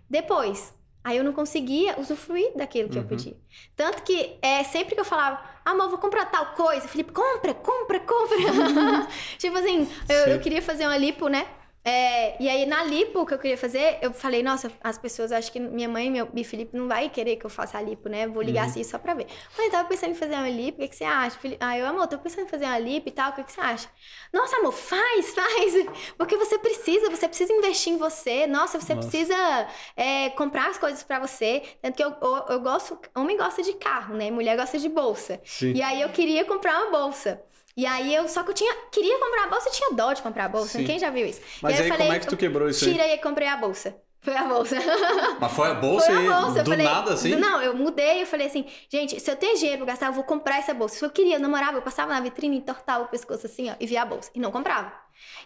Depois, 0.09 0.75
Aí 1.05 1.17
eu 1.17 1.25
não 1.25 1.33
conseguia 1.33 1.99
usufruir 1.99 2.57
daquilo 2.57 2.89
que 2.89 2.97
uhum. 2.97 3.03
eu 3.03 3.09
podia. 3.09 3.37
Tanto 3.75 4.03
que 4.03 4.39
é, 4.41 4.63
sempre 4.63 4.95
que 4.95 5.01
eu 5.01 5.05
falava, 5.05 5.43
amor, 5.65 5.89
vou 5.89 5.99
comprar 5.99 6.27
tal 6.27 6.47
coisa, 6.55 6.87
Felipe, 6.87 7.13
compra, 7.13 7.55
compra, 7.55 7.99
compra. 8.01 8.37
tipo 9.37 9.59
assim, 9.59 9.89
eu, 10.09 10.35
eu, 10.35 10.41
queria 10.41 10.63
fazer 10.63 10.87
uma 10.87 10.97
lipo, 10.97 11.29
né? 11.29 11.47
É, 11.85 12.41
e 12.41 12.49
aí, 12.49 12.65
na 12.65 12.85
lipo 12.85 13.27
que 13.27 13.35
eu 13.35 13.39
queria 13.39 13.59
fazer, 13.59 13.99
eu 14.01 14.13
falei, 14.13 14.41
nossa, 14.43 14.71
as 14.83 14.97
pessoas, 14.97 15.33
acho 15.33 15.51
que 15.51 15.59
minha 15.59 15.89
mãe 15.89 16.11
meu, 16.11 16.29
e 16.33 16.45
Felipe 16.45 16.77
não 16.77 16.87
vai 16.87 17.09
querer 17.09 17.37
que 17.37 17.45
eu 17.45 17.51
faça 17.51 17.77
a 17.77 17.83
lipo, 17.83 18.09
né? 18.09 18.27
Vou 18.29 18.41
ligar 18.41 18.65
uhum. 18.65 18.71
assim 18.71 18.85
só 18.85 18.99
pra 18.99 19.15
ver. 19.15 19.27
Mãe, 19.59 19.69
tava 19.69 19.89
pensando 19.89 20.13
em 20.13 20.15
fazer 20.15 20.35
uma 20.35 20.49
lipo, 20.49 20.79
o 20.79 20.81
que, 20.83 20.89
que 20.89 20.97
você 20.97 21.05
acha? 21.05 21.37
Ah, 21.59 21.77
eu, 21.77 21.87
amor, 21.87 22.07
tô 22.07 22.19
pensando 22.19 22.45
em 22.45 22.49
fazer 22.49 22.67
uma 22.67 22.79
lipo 22.79 23.09
e 23.09 23.13
tal, 23.13 23.31
o 23.31 23.35
que, 23.35 23.43
que 23.43 23.53
você 23.53 23.61
acha? 23.61 23.89
Nossa, 24.33 24.57
amor, 24.57 24.73
faz, 24.73 25.35
faz! 25.35 25.75
Porque 26.17 26.37
você 26.37 26.57
precisa, 26.57 27.11
você 27.11 27.27
precisa 27.27 27.53
investir 27.53 27.93
em 27.93 27.97
você. 27.97 28.47
Nossa, 28.47 28.81
você 28.81 28.95
nossa. 28.95 29.09
precisa 29.09 29.69
é, 29.97 30.31
comprar 30.31 30.71
as 30.71 30.79
coisas 30.79 31.03
pra 31.03 31.19
você. 31.19 31.63
Tanto 31.83 31.97
que 31.97 32.05
eu, 32.05 32.15
eu, 32.23 32.45
eu, 32.51 32.61
gosto, 32.61 32.97
homem 33.15 33.37
gosta 33.37 33.61
de 33.61 33.73
carro, 33.73 34.15
né? 34.15 34.31
Mulher 34.31 34.57
gosta 34.57 34.79
de 34.79 34.89
bolsa. 34.89 35.41
Sim. 35.45 35.73
E 35.73 35.83
aí 35.83 36.01
eu 36.01 36.11
queria 36.11 36.45
comprar 36.45 36.81
uma 36.81 36.91
bolsa. 36.93 37.43
E 37.77 37.87
aí 37.87 38.15
eu 38.15 38.29
só 38.29 38.43
que 38.43 38.51
eu 38.51 38.55
tinha 38.55 38.75
queria 38.91 39.19
comprar 39.19 39.45
a 39.45 39.47
bolsa 39.49 39.69
e 39.69 39.73
tinha 39.73 39.91
dó 39.93 40.13
de 40.13 40.23
comprar 40.23 40.45
a 40.45 40.49
bolsa. 40.49 40.79
Sim. 40.79 40.85
Quem 40.85 40.99
já 40.99 41.11
viu 41.11 41.27
isso? 41.27 41.41
Mas 41.63 41.75
aí, 41.75 41.83
aí 41.83 41.89
falei, 41.89 42.07
como 42.07 42.17
é 42.17 42.21
que 42.21 42.27
tu 42.27 42.37
quebrou 42.37 42.69
isso 42.69 42.85
aí? 42.85 42.93
Tirei 42.93 43.15
e 43.15 43.19
comprei 43.19 43.49
a 43.49 43.57
bolsa. 43.57 43.97
Foi 44.21 44.37
a 44.37 44.45
bolsa. 44.45 44.77
Mas 45.41 45.53
foi 45.53 45.69
a 45.69 45.75
bolsa 45.75 46.07
foi 46.07 46.27
a 46.29 46.41
bolsa. 46.41 46.63
do 46.63 46.71
falei, 46.71 46.87
nada, 46.87 47.15
assim? 47.15 47.35
Não, 47.35 47.61
eu 47.61 47.75
mudei, 47.75 48.23
eu 48.23 48.27
falei 48.27 48.47
assim, 48.47 48.65
gente, 48.89 49.19
se 49.19 49.29
eu 49.29 49.35
tenho 49.35 49.59
dinheiro 49.59 49.79
pra 49.79 49.87
gastar, 49.87 50.07
eu 50.07 50.13
vou 50.13 50.23
comprar 50.23 50.59
essa 50.59 50.73
bolsa. 50.73 50.97
Se 50.97 51.05
eu 51.05 51.11
queria, 51.11 51.37
eu 51.37 51.41
namorava, 51.41 51.79
eu 51.79 51.83
passava 51.83 52.13
na 52.13 52.21
vitrine, 52.21 52.59
entortava 52.59 53.05
o 53.05 53.09
pescoço 53.09 53.47
assim, 53.47 53.69
ó, 53.69 53.75
e 53.81 53.87
via 53.87 54.03
a 54.03 54.07
bolsa. 54.07 54.31
E 54.33 54.39
não 54.39 54.53
comprava. 54.53 54.93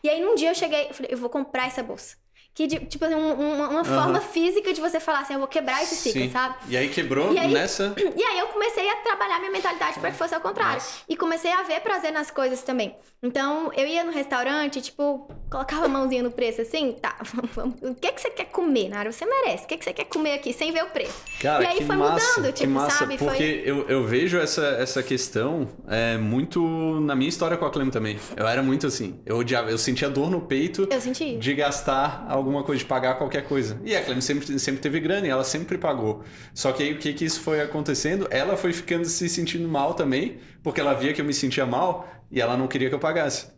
E 0.02 0.10
aí, 0.10 0.20
num 0.20 0.34
dia 0.34 0.50
eu 0.50 0.54
cheguei, 0.54 0.88
eu 0.90 0.94
falei, 0.94 1.10
eu 1.10 1.16
vou 1.16 1.30
comprar 1.30 1.66
essa 1.66 1.82
bolsa 1.82 2.16
que 2.56 2.66
tipo 2.66 3.04
assim, 3.04 3.14
um, 3.14 3.32
uma, 3.34 3.68
uma 3.68 3.84
forma 3.84 4.18
física 4.18 4.72
de 4.72 4.80
você 4.80 4.98
falar 4.98 5.20
assim, 5.20 5.34
eu 5.34 5.38
vou 5.38 5.46
quebrar 5.46 5.82
esse 5.82 5.94
ciclo, 5.94 6.22
Sim. 6.22 6.30
sabe? 6.30 6.54
E 6.70 6.76
aí 6.76 6.88
quebrou 6.88 7.30
e 7.34 7.38
aí, 7.38 7.52
nessa. 7.52 7.94
E 8.16 8.22
aí 8.22 8.38
eu 8.38 8.46
comecei 8.46 8.88
a 8.88 8.96
trabalhar 8.96 9.38
minha 9.40 9.50
mentalidade 9.50 10.00
para 10.00 10.10
que 10.10 10.16
fosse 10.16 10.34
ao 10.34 10.40
contrário. 10.40 10.76
Nossa. 10.76 11.00
E 11.06 11.14
comecei 11.18 11.52
a 11.52 11.62
ver 11.64 11.80
prazer 11.80 12.10
nas 12.10 12.30
coisas 12.30 12.62
também. 12.62 12.96
Então, 13.22 13.70
eu 13.74 13.86
ia 13.86 14.04
no 14.04 14.12
restaurante, 14.12 14.80
tipo, 14.80 15.28
colocava 15.50 15.84
a 15.84 15.88
mãozinha 15.88 16.22
no 16.22 16.30
preço 16.30 16.62
assim, 16.62 16.92
tá, 16.92 17.16
vamos, 17.54 17.76
o 17.82 17.94
que 17.94 18.12
que 18.12 18.20
você 18.20 18.30
quer 18.30 18.46
comer, 18.46 18.88
Nara? 18.88 19.12
Você 19.12 19.26
merece. 19.26 19.64
O 19.64 19.66
que 19.66 19.76
que 19.76 19.84
você 19.84 19.92
quer 19.92 20.04
comer 20.04 20.34
aqui 20.34 20.52
sem 20.52 20.72
ver 20.72 20.84
o 20.84 20.86
preço? 20.86 21.22
Cara, 21.40 21.62
e 21.62 21.66
aí 21.66 21.84
foi 21.84 21.96
massa, 21.96 22.40
mudando, 22.40 22.54
tipo, 22.54 22.70
massa, 22.72 22.98
sabe? 22.98 23.18
Porque 23.18 23.36
foi... 23.36 23.62
eu, 23.64 23.88
eu 23.88 24.04
vejo 24.04 24.38
essa, 24.38 24.64
essa 24.78 25.02
questão 25.02 25.68
é, 25.88 26.16
muito 26.16 26.60
na 27.00 27.14
minha 27.14 27.28
história 27.28 27.56
com 27.56 27.66
a 27.66 27.70
Clem 27.70 27.90
também. 27.90 28.18
Eu 28.36 28.46
era 28.46 28.62
muito 28.62 28.86
assim. 28.86 29.20
Eu 29.26 29.36
odiava, 29.38 29.70
eu 29.70 29.78
sentia 29.78 30.08
dor 30.08 30.30
no 30.30 30.40
peito 30.40 30.88
eu 30.90 31.00
senti. 31.00 31.36
de 31.36 31.54
gastar 31.54 32.24
alguma 32.46 32.62
coisa, 32.62 32.78
de 32.78 32.86
pagar 32.86 33.16
qualquer 33.16 33.44
coisa. 33.44 33.80
E 33.84 33.94
a 33.94 34.02
Clem 34.02 34.20
sempre, 34.20 34.58
sempre 34.58 34.80
teve 34.80 35.00
grana 35.00 35.26
e 35.26 35.30
ela 35.30 35.44
sempre 35.44 35.76
pagou. 35.76 36.22
Só 36.54 36.72
que 36.72 36.82
aí 36.82 36.92
o 36.92 36.98
que 36.98 37.12
que 37.12 37.24
isso 37.24 37.40
foi 37.40 37.60
acontecendo? 37.60 38.26
Ela 38.30 38.56
foi 38.56 38.72
ficando 38.72 39.04
se 39.04 39.28
sentindo 39.28 39.68
mal 39.68 39.94
também, 39.94 40.38
porque 40.62 40.80
ela 40.80 40.94
via 40.94 41.12
que 41.12 41.20
eu 41.20 41.24
me 41.24 41.34
sentia 41.34 41.66
mal 41.66 42.08
e 42.30 42.40
ela 42.40 42.56
não 42.56 42.68
queria 42.68 42.88
que 42.88 42.94
eu 42.94 42.98
pagasse. 42.98 43.56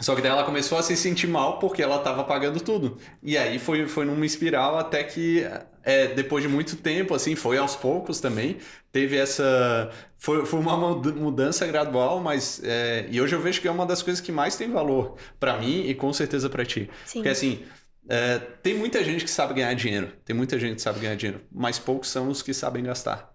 Só 0.00 0.14
que 0.14 0.22
daí 0.22 0.30
ela 0.30 0.44
começou 0.44 0.78
a 0.78 0.82
se 0.82 0.96
sentir 0.96 1.26
mal 1.26 1.58
porque 1.58 1.82
ela 1.82 1.96
estava 1.96 2.24
pagando 2.24 2.58
tudo. 2.60 2.96
E 3.22 3.36
aí 3.36 3.58
foi, 3.58 3.86
foi 3.86 4.06
numa 4.06 4.24
espiral 4.24 4.78
até 4.78 5.04
que, 5.04 5.46
é, 5.84 6.06
depois 6.08 6.42
de 6.42 6.48
muito 6.48 6.76
tempo, 6.76 7.14
assim, 7.14 7.36
foi 7.36 7.58
aos 7.58 7.76
poucos 7.76 8.18
também. 8.18 8.56
Teve 8.90 9.16
essa. 9.16 9.90
Foi, 10.16 10.44
foi 10.46 10.58
uma 10.58 10.76
mudança 10.76 11.66
gradual, 11.66 12.18
mas. 12.20 12.62
É, 12.64 13.06
e 13.10 13.20
hoje 13.20 13.34
eu 13.34 13.40
vejo 13.40 13.60
que 13.60 13.68
é 13.68 13.70
uma 13.70 13.84
das 13.84 14.02
coisas 14.02 14.20
que 14.22 14.32
mais 14.32 14.56
tem 14.56 14.70
valor 14.70 15.16
para 15.38 15.58
mim 15.58 15.82
e 15.86 15.94
com 15.94 16.12
certeza 16.12 16.48
para 16.48 16.64
ti. 16.64 16.90
Sim. 17.04 17.18
Porque 17.18 17.28
assim. 17.28 17.62
É, 18.08 18.38
tem 18.38 18.74
muita 18.74 19.04
gente 19.04 19.24
que 19.24 19.30
sabe 19.30 19.54
ganhar 19.54 19.74
dinheiro, 19.74 20.12
tem 20.24 20.34
muita 20.34 20.58
gente 20.58 20.76
que 20.76 20.82
sabe 20.82 21.00
ganhar 21.00 21.14
dinheiro, 21.14 21.42
mas 21.52 21.78
poucos 21.78 22.08
são 22.08 22.28
os 22.28 22.42
que 22.42 22.52
sabem 22.52 22.82
gastar. 22.82 23.30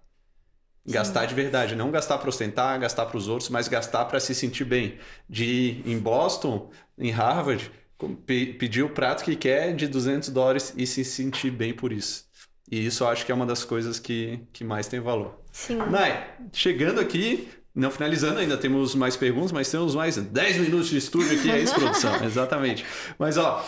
Gastar 0.88 1.26
de 1.26 1.34
verdade, 1.34 1.76
não 1.76 1.90
gastar 1.90 2.20
para 2.20 2.30
ostentar, 2.30 2.80
gastar 2.80 3.08
para 3.08 3.18
os 3.18 3.28
outros, 3.28 3.50
mas 3.50 3.68
gastar 3.68 4.06
para 4.06 4.20
se 4.20 4.36
sentir 4.36 4.66
bem. 4.66 5.00
De 5.28 5.44
ir 5.44 5.84
em 5.86 5.98
Boston, 5.98 6.70
em 6.98 7.10
Harvard, 7.10 7.72
pedir 8.26 8.84
o 8.84 8.90
prato 8.90 9.24
que 9.24 9.36
quer 9.36 9.76
de 9.76 9.88
200 9.88 10.30
dólares 10.30 10.74
e 10.78 10.86
se 10.86 11.04
sentir 11.04 11.50
bem 11.50 11.74
por 11.74 11.92
isso. 11.92 12.26
E 12.70 12.86
isso 12.86 13.04
eu 13.04 13.08
acho 13.08 13.26
que 13.26 13.32
é 13.32 13.36
uma 13.36 13.46
das 13.46 13.64
coisas 13.64 14.00
que, 14.00 14.40
que 14.54 14.64
mais 14.64 14.88
tem 14.88 15.00
valor. 15.00 15.40
Sim. 15.52 15.78
Nai, 15.78 16.36
chegando 16.52 17.00
aqui, 17.00 17.48
não 17.74 17.92
finalizando, 17.92 18.40
ainda 18.40 18.58
temos 18.58 18.96
mais 18.96 19.16
perguntas, 19.16 19.52
mas 19.52 19.70
temos 19.70 19.96
mais 19.96 20.18
10 20.18 20.58
minutos 20.58 20.90
de 20.90 20.98
estúdio 20.98 21.38
aqui, 21.38 21.50
é 21.50 21.60
isso, 21.60 21.74
produção. 21.76 22.14
Exatamente. 22.26 22.86
Mas, 23.18 23.38
ó, 23.38 23.66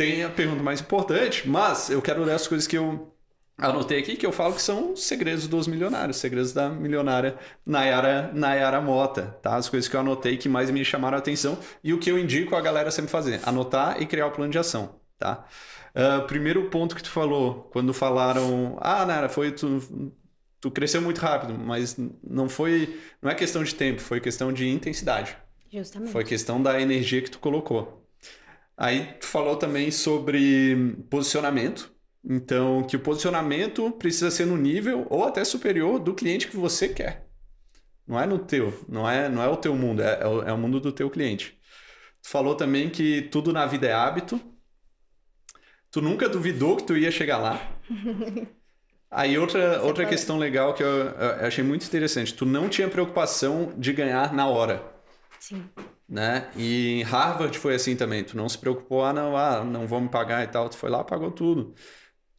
tem 0.00 0.24
a 0.24 0.30
pergunta 0.30 0.62
mais 0.62 0.80
importante, 0.80 1.46
mas 1.46 1.90
eu 1.90 2.00
quero 2.00 2.24
ler 2.24 2.32
as 2.32 2.48
coisas 2.48 2.66
que 2.66 2.78
eu 2.78 3.14
anotei 3.58 3.98
aqui 3.98 4.16
que 4.16 4.24
eu 4.24 4.32
falo 4.32 4.54
que 4.54 4.62
são 4.62 4.96
segredos 4.96 5.46
dos 5.46 5.66
milionários, 5.66 6.16
segredos 6.16 6.54
da 6.54 6.70
milionária 6.70 7.36
Nayara, 7.66 8.30
Nayara 8.32 8.80
Mota, 8.80 9.36
tá? 9.42 9.56
As 9.56 9.68
coisas 9.68 9.90
que 9.90 9.94
eu 9.94 10.00
anotei 10.00 10.38
que 10.38 10.48
mais 10.48 10.70
me 10.70 10.82
chamaram 10.86 11.16
a 11.16 11.18
atenção 11.18 11.58
e 11.84 11.92
o 11.92 11.98
que 11.98 12.10
eu 12.10 12.18
indico 12.18 12.56
a 12.56 12.62
galera 12.62 12.90
sempre 12.90 13.10
fazer, 13.10 13.42
anotar 13.44 14.00
e 14.00 14.06
criar 14.06 14.28
o 14.28 14.30
plano 14.30 14.50
de 14.50 14.58
ação, 14.58 14.94
tá? 15.18 15.44
Uh, 15.90 16.26
primeiro 16.26 16.70
ponto 16.70 16.96
que 16.96 17.02
tu 17.02 17.10
falou, 17.10 17.68
quando 17.70 17.92
falaram, 17.92 18.78
ah, 18.80 19.04
Nayara, 19.04 19.28
foi 19.28 19.52
tu, 19.52 20.10
tu 20.62 20.70
cresceu 20.70 21.02
muito 21.02 21.18
rápido, 21.18 21.52
mas 21.58 21.94
não 22.24 22.48
foi, 22.48 22.98
não 23.20 23.30
é 23.30 23.34
questão 23.34 23.62
de 23.62 23.74
tempo, 23.74 24.00
foi 24.00 24.18
questão 24.18 24.50
de 24.50 24.66
intensidade. 24.66 25.36
Justamente. 25.70 26.10
Foi 26.10 26.24
questão 26.24 26.62
da 26.62 26.80
energia 26.80 27.20
que 27.20 27.30
tu 27.30 27.38
colocou. 27.38 27.99
Aí 28.80 29.12
tu 29.20 29.26
falou 29.26 29.56
também 29.56 29.90
sobre 29.90 30.96
posicionamento, 31.10 31.94
então, 32.24 32.82
que 32.82 32.96
o 32.96 33.00
posicionamento 33.00 33.90
precisa 33.92 34.30
ser 34.30 34.46
no 34.46 34.56
nível 34.56 35.06
ou 35.10 35.22
até 35.22 35.44
superior 35.44 35.98
do 35.98 36.14
cliente 36.14 36.48
que 36.48 36.56
você 36.56 36.88
quer. 36.88 37.26
Não 38.06 38.18
é 38.18 38.24
no 38.24 38.38
teu, 38.38 38.72
não 38.88 39.08
é, 39.08 39.28
não 39.28 39.42
é 39.42 39.48
o 39.48 39.56
teu 39.58 39.76
mundo, 39.76 40.00
é, 40.00 40.20
é, 40.22 40.26
o, 40.26 40.42
é 40.42 40.56
mundo 40.56 40.80
do 40.80 40.92
teu 40.92 41.10
cliente. 41.10 41.60
Tu 42.22 42.30
falou 42.30 42.54
também 42.54 42.88
que 42.88 43.28
tudo 43.30 43.52
na 43.52 43.66
vida 43.66 43.86
é 43.86 43.92
hábito. 43.92 44.40
Tu 45.90 46.00
nunca 46.00 46.26
duvidou 46.26 46.74
que 46.78 46.84
tu 46.84 46.96
ia 46.96 47.10
chegar 47.10 47.36
lá. 47.36 47.60
Aí 49.10 49.36
outra, 49.36 49.82
outra 49.82 50.06
questão 50.06 50.38
legal 50.38 50.72
que 50.72 50.82
eu, 50.82 50.88
eu, 50.88 51.46
achei 51.46 51.62
muito 51.62 51.84
interessante. 51.84 52.32
Tu 52.32 52.46
não 52.46 52.66
tinha 52.66 52.88
preocupação 52.88 53.74
de 53.76 53.92
ganhar 53.92 54.32
na 54.32 54.46
hora. 54.46 54.82
Sim. 55.38 55.68
Né? 56.10 56.48
E 56.56 57.00
em 57.00 57.02
Harvard 57.02 57.56
foi 57.58 57.76
assim 57.76 57.94
também. 57.94 58.24
Tu 58.24 58.36
não 58.36 58.48
se 58.48 58.58
preocupou, 58.58 59.04
ah, 59.04 59.12
não, 59.12 59.36
ah, 59.36 59.64
não 59.64 59.86
vão 59.86 60.00
me 60.00 60.08
pagar 60.08 60.42
e 60.42 60.48
tal. 60.48 60.68
Tu 60.68 60.76
foi 60.76 60.90
lá, 60.90 61.04
pagou 61.04 61.30
tudo 61.30 61.74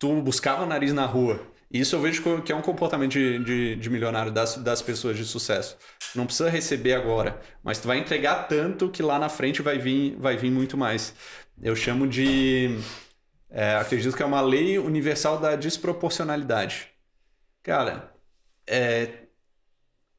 tu 0.02 0.20
buscava 0.20 0.66
nariz 0.66 0.92
na 0.92 1.06
rua. 1.06 1.40
Isso 1.72 1.96
eu 1.96 2.02
vejo 2.02 2.42
que 2.42 2.52
é 2.52 2.56
um 2.56 2.62
comportamento 2.62 3.12
de, 3.12 3.38
de, 3.44 3.76
de, 3.76 3.90
milionário 3.90 4.32
das, 4.32 4.58
das 4.58 4.82
pessoas 4.82 5.16
de 5.16 5.24
sucesso. 5.24 5.78
Tu 6.12 6.18
não 6.18 6.26
precisa 6.26 6.50
receber 6.50 6.96
agora, 6.96 7.40
mas 7.64 7.78
tu 7.78 7.88
vai 7.88 8.00
entregar 8.00 8.48
tanto 8.48 8.90
que 8.90 9.04
lá 9.04 9.20
na 9.20 9.30
frente 9.30 9.62
vai 9.62 9.78
vir, 9.78 10.18
vai 10.18 10.36
vir 10.36 10.50
muito 10.50 10.76
mais. 10.76 11.14
Eu 11.62 11.76
chamo 11.76 12.08
de. 12.08 12.80
É, 13.50 13.76
acredito 13.76 14.18
que 14.18 14.24
é 14.24 14.26
uma 14.26 14.42
lei 14.42 14.80
universal 14.80 15.38
da 15.40 15.56
desproporcionalidade. 15.56 16.88
Cara, 17.62 18.12
é, 18.66 19.21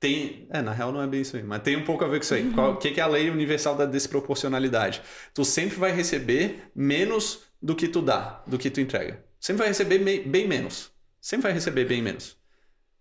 tem. 0.03 0.49
É, 0.51 0.61
na 0.61 0.73
real 0.73 0.91
não 0.91 1.01
é 1.01 1.07
bem 1.07 1.21
isso 1.21 1.37
aí, 1.37 1.45
mas 1.45 1.63
tem 1.63 1.77
um 1.77 1.85
pouco 1.85 2.05
a 2.05 2.09
ver 2.09 2.19
com 2.19 2.25
isso 2.25 2.35
aí. 2.35 2.43
Uhum. 2.43 2.71
O 2.71 2.77
que 2.77 2.99
é 2.99 3.01
a 3.01 3.07
lei 3.07 3.31
universal 3.31 3.77
da 3.77 3.87
desproporcionalidade? 3.87 5.01
Tu 5.33 5.45
sempre 5.45 5.77
vai 5.79 5.93
receber 5.93 6.71
menos 6.75 7.45
do 7.63 7.77
que 7.77 7.87
tu 7.87 8.03
dá, 8.03 8.43
do 8.45 8.59
que 8.59 8.69
tu 8.69 8.81
entrega. 8.81 9.25
Sempre 9.39 9.61
vai 9.61 9.69
receber 9.69 9.99
bem 10.27 10.49
menos. 10.49 10.91
Sempre 11.21 11.45
vai 11.45 11.53
receber 11.53 11.85
bem 11.85 12.03
menos. 12.03 12.37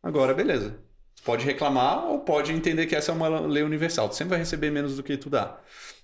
Agora, 0.04 0.32
beleza. 0.32 0.78
pode 1.26 1.44
reclamar 1.44 2.06
ou 2.06 2.20
pode 2.20 2.52
entender 2.52 2.86
que 2.86 2.96
essa 2.96 3.12
é 3.12 3.16
uma 3.16 3.40
lei 3.48 3.64
universal. 3.64 4.08
Tu 4.08 4.16
sempre 4.16 4.30
vai 4.30 4.40
receber 4.40 4.70
menos 4.70 4.96
do 4.96 5.02
que 5.02 5.18
tu 5.18 5.28
dá. 5.28 5.60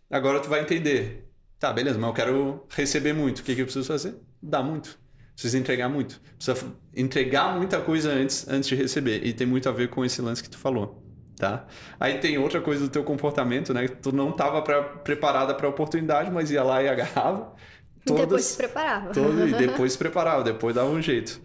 Agora 0.09 0.39
tu 0.39 0.49
vai 0.49 0.61
entender. 0.61 1.29
Tá, 1.59 1.71
beleza, 1.71 1.99
mas 1.99 2.07
eu 2.07 2.13
quero 2.15 2.65
receber 2.69 3.13
muito. 3.13 3.39
O 3.39 3.43
que, 3.43 3.53
que 3.53 3.61
eu 3.61 3.65
preciso 3.65 3.87
fazer? 3.87 4.15
Dar 4.41 4.63
muito. 4.63 4.97
Precisa 5.37 5.59
entregar 5.59 5.87
muito. 5.87 6.19
Precisa 6.35 6.73
entregar 6.95 7.55
muita 7.55 7.79
coisa 7.79 8.11
antes, 8.11 8.47
antes 8.49 8.67
de 8.67 8.73
receber. 8.73 9.23
E 9.23 9.31
tem 9.31 9.45
muito 9.45 9.69
a 9.69 9.71
ver 9.71 9.87
com 9.87 10.03
esse 10.03 10.19
lance 10.19 10.41
que 10.41 10.49
tu 10.49 10.57
falou. 10.57 11.03
Tá? 11.37 11.67
Aí 11.99 12.17
tem 12.17 12.39
outra 12.39 12.59
coisa 12.59 12.81
do 12.81 12.89
teu 12.89 13.03
comportamento, 13.03 13.71
né? 13.71 13.87
Tu 13.87 14.11
não 14.11 14.31
estava 14.31 14.63
preparada 15.03 15.53
para 15.53 15.67
a 15.67 15.69
oportunidade, 15.69 16.31
mas 16.31 16.49
ia 16.49 16.63
lá 16.63 16.81
e 16.81 16.89
agarrava. 16.89 17.53
Todas, 18.03 18.23
e 18.23 18.25
depois 18.25 18.45
se 18.45 18.57
preparava. 18.57 19.13
Todo, 19.13 19.47
e 19.47 19.53
depois 19.53 19.91
se 19.91 19.97
preparava, 19.99 20.43
depois 20.43 20.73
dava 20.73 20.89
um 20.89 21.01
jeito. 21.01 21.39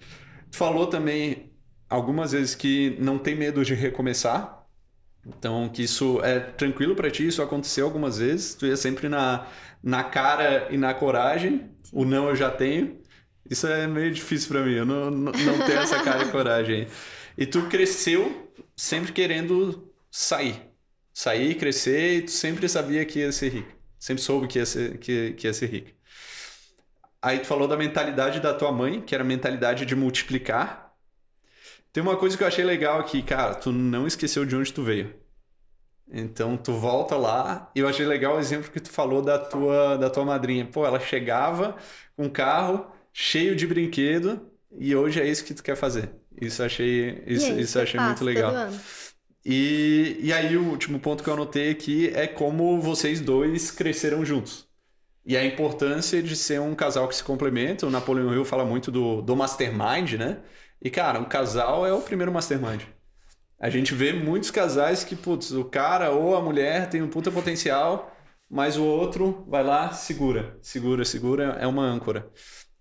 Tu 0.51 0.57
falou 0.57 0.87
também 0.87 1.53
algumas 1.91 2.33
vezes 2.33 2.55
que 2.55 2.97
não 2.99 3.19
tem 3.19 3.35
medo 3.35 3.63
de 3.63 3.75
recomeçar. 3.75 4.65
Então, 5.27 5.69
que 5.69 5.83
isso 5.83 6.19
é 6.25 6.41
tranquilo 6.41 6.97
para 6.97 7.11
ti, 7.11 7.27
isso 7.27 7.43
aconteceu 7.43 7.85
algumas 7.85 8.17
vezes. 8.17 8.55
Tu 8.55 8.65
ia 8.67 8.77
sempre 8.77 9.07
na, 9.07 9.47
na 9.83 10.03
cara 10.03 10.69
e 10.71 10.79
na 10.79 10.95
coragem. 10.95 11.71
Sim. 11.83 11.91
O 11.93 12.07
não 12.07 12.31
eu 12.31 12.35
já 12.35 12.51
tenho. 12.51 13.02
Isso 13.49 13.67
é 13.67 13.87
meio 13.87 14.13
difícil 14.13 14.49
para 14.49 14.63
mim, 14.63 14.75
eu 14.75 14.87
não, 14.87 15.11
não, 15.11 15.33
não 15.33 15.67
tenho 15.67 15.81
essa 15.81 16.03
cara 16.03 16.25
e 16.25 16.31
coragem. 16.31 16.87
E 17.37 17.47
tu 17.47 17.63
cresceu 17.69 18.53
sempre 18.77 19.13
querendo 19.13 19.93
sair. 20.11 20.71
Sair, 21.13 21.55
crescer, 21.57 22.17
e 22.17 22.23
tu 22.23 22.31
sempre 22.31 22.69
sabia 22.69 23.05
que 23.05 23.19
ia 23.19 23.33
ser 23.33 23.51
rico. 23.51 23.73
Sempre 23.99 24.23
soube 24.23 24.47
que 24.47 24.59
ia 24.59 24.67
ser, 24.67 24.99
que, 24.99 25.33
que 25.33 25.47
ia 25.47 25.53
ser 25.53 25.67
rico. 25.67 25.91
Aí 27.21 27.39
tu 27.39 27.47
falou 27.47 27.69
da 27.69 27.77
mentalidade 27.77 28.41
da 28.41 28.53
tua 28.55 28.73
mãe, 28.73 29.01
que 29.01 29.15
era 29.15 29.23
a 29.23 29.27
mentalidade 29.27 29.87
de 29.87 29.95
multiplicar. 29.95 30.93
Tem 31.93 32.03
uma 32.03 32.17
coisa 32.17 32.37
que 32.37 32.43
eu 32.43 32.49
achei 32.49 32.65
legal 32.65 32.99
aqui, 32.99 33.23
cara, 33.23 33.55
tu 33.55 33.71
não 33.71 34.07
esqueceu 34.07 34.45
de 34.45 34.57
onde 34.57 34.73
tu 34.73 34.83
veio. 34.83 35.15
Então 36.11 36.57
tu 36.57 36.73
volta 36.73 37.17
lá, 37.17 37.71
e 37.75 37.81
eu 37.81 37.89
achei 37.89 38.05
legal 38.05 38.37
o 38.37 38.39
exemplo 38.39 38.71
que 38.71 38.81
tu 38.81 38.91
falou 38.91 39.23
da 39.23 39.39
tua 39.39 39.97
da 39.97 40.11
tua 40.11 40.25
madrinha. 40.25 40.67
Pô, 40.67 40.85
ela 40.87 40.99
chegava 41.01 41.77
com 42.17 42.25
um 42.25 42.29
carro 42.29 42.91
cheio 43.13 43.55
de 43.55 43.67
brinquedo 43.67 44.41
e 44.79 44.95
hoje 44.97 45.21
é 45.21 45.29
isso 45.29 45.45
que 45.45 45.55
tu 45.55 45.63
quer 45.63 45.77
fazer. 45.77 46.11
Isso 46.41 46.63
achei 46.63 47.23
isso, 47.27 47.53
aí, 47.53 47.61
isso 47.61 47.79
achei 47.79 48.01
muito 48.01 48.25
legal. 48.25 48.53
E, 49.45 50.19
e 50.21 50.33
aí 50.33 50.57
o 50.57 50.69
último 50.71 51.01
ponto 51.01 51.23
que 51.23 51.29
eu 51.29 51.35
anotei 51.35 51.71
aqui 51.71 52.11
é 52.15 52.27
como 52.27 52.81
vocês 52.81 53.21
dois 53.21 53.71
cresceram 53.71 54.25
juntos. 54.25 54.67
E 55.25 55.37
a 55.37 55.45
importância 55.45 56.23
de 56.23 56.35
ser 56.35 56.61
um 56.61 56.75
casal 56.75 57.07
que 57.09 57.15
se 57.15 57.23
complementa. 57.23 57.87
O 57.87 57.91
Napoleão 57.91 58.33
Hill 58.33 58.45
fala 58.45 58.65
muito 58.65 58.91
do, 58.91 59.23
do 59.23 59.37
mastermind, 59.37 60.15
né? 60.15 60.39
E, 60.81 60.91
cara, 60.91 61.21
um 61.21 61.25
casal 61.25 61.87
é 61.87 61.93
o 61.93 62.01
primeiro 62.01 62.33
mastermind. 62.33 62.83
A 63.59 63.71
gente 63.71 63.95
vê 63.95 64.13
muitos 64.13 64.51
casais 64.51 65.05
que, 65.05 65.15
putz, 65.15 65.53
o 65.53 65.65
cara 65.65 66.11
ou 66.11 66.37
a 66.37 66.41
mulher 66.43 66.89
tem 66.91 67.01
um 67.01 67.09
puta 67.09 67.31
potencial, 67.31 68.13
mas 68.51 68.77
o 68.77 68.85
outro 68.85 69.45
vai 69.49 69.63
lá, 69.63 69.93
segura, 69.93 70.59
segura, 70.61 71.05
segura, 71.05 71.57
é 71.61 71.67
uma 71.69 71.85
âncora. 71.85 72.29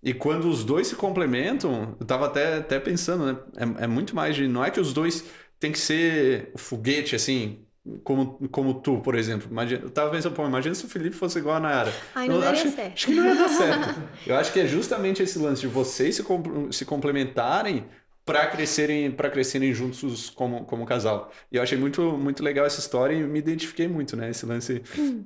E 0.02 0.12
quando 0.12 0.48
os 0.48 0.64
dois 0.64 0.88
se 0.88 0.96
complementam, 0.96 1.96
eu 2.00 2.04
tava 2.04 2.26
até, 2.26 2.56
até 2.56 2.80
pensando, 2.80 3.24
né? 3.24 3.38
É, 3.56 3.84
é 3.84 3.86
muito 3.86 4.16
mais 4.16 4.34
de. 4.34 4.48
Não 4.48 4.64
é 4.64 4.70
que 4.70 4.80
os 4.80 4.92
dois 4.92 5.24
tem 5.60 5.70
que 5.70 5.78
ser 5.78 6.50
foguete, 6.56 7.14
assim, 7.14 7.64
como, 8.02 8.48
como 8.48 8.74
tu, 8.74 9.00
por 9.00 9.14
exemplo. 9.14 9.48
Imagina, 9.48 9.82
eu 9.82 9.90
tava 9.90 10.10
pensando, 10.10 10.34
pô, 10.34 10.44
imagina 10.44 10.74
se 10.74 10.84
o 10.84 10.88
Felipe 10.88 11.14
fosse 11.14 11.38
igual 11.38 11.56
a 11.56 11.60
Nayara. 11.60 11.92
Ai, 12.16 12.28
não 12.28 12.42
eu 12.42 12.48
acho, 12.48 12.68
certo. 12.70 12.94
acho 12.94 13.06
que 13.06 13.14
não 13.14 13.24
ia 13.24 13.34
dar 13.36 13.48
certo. 13.48 14.02
eu 14.26 14.34
acho 14.36 14.52
que 14.52 14.58
é 14.58 14.66
justamente 14.66 15.22
esse 15.22 15.38
lance 15.38 15.60
de 15.60 15.68
vocês 15.68 16.16
se, 16.16 16.24
se 16.72 16.84
complementarem 16.84 17.86
para 18.24 18.46
crescerem 18.46 19.10
para 19.10 19.30
crescerem 19.30 19.72
juntos 19.72 20.30
como, 20.30 20.64
como 20.64 20.84
casal. 20.84 21.32
E 21.50 21.56
eu 21.56 21.62
achei 21.62 21.78
muito, 21.78 22.02
muito 22.18 22.42
legal 22.42 22.66
essa 22.66 22.80
história 22.80 23.14
e 23.14 23.22
me 23.22 23.38
identifiquei 23.38 23.86
muito, 23.86 24.16
né? 24.16 24.30
Esse 24.30 24.46
lance 24.46 24.82
hum. 24.98 25.24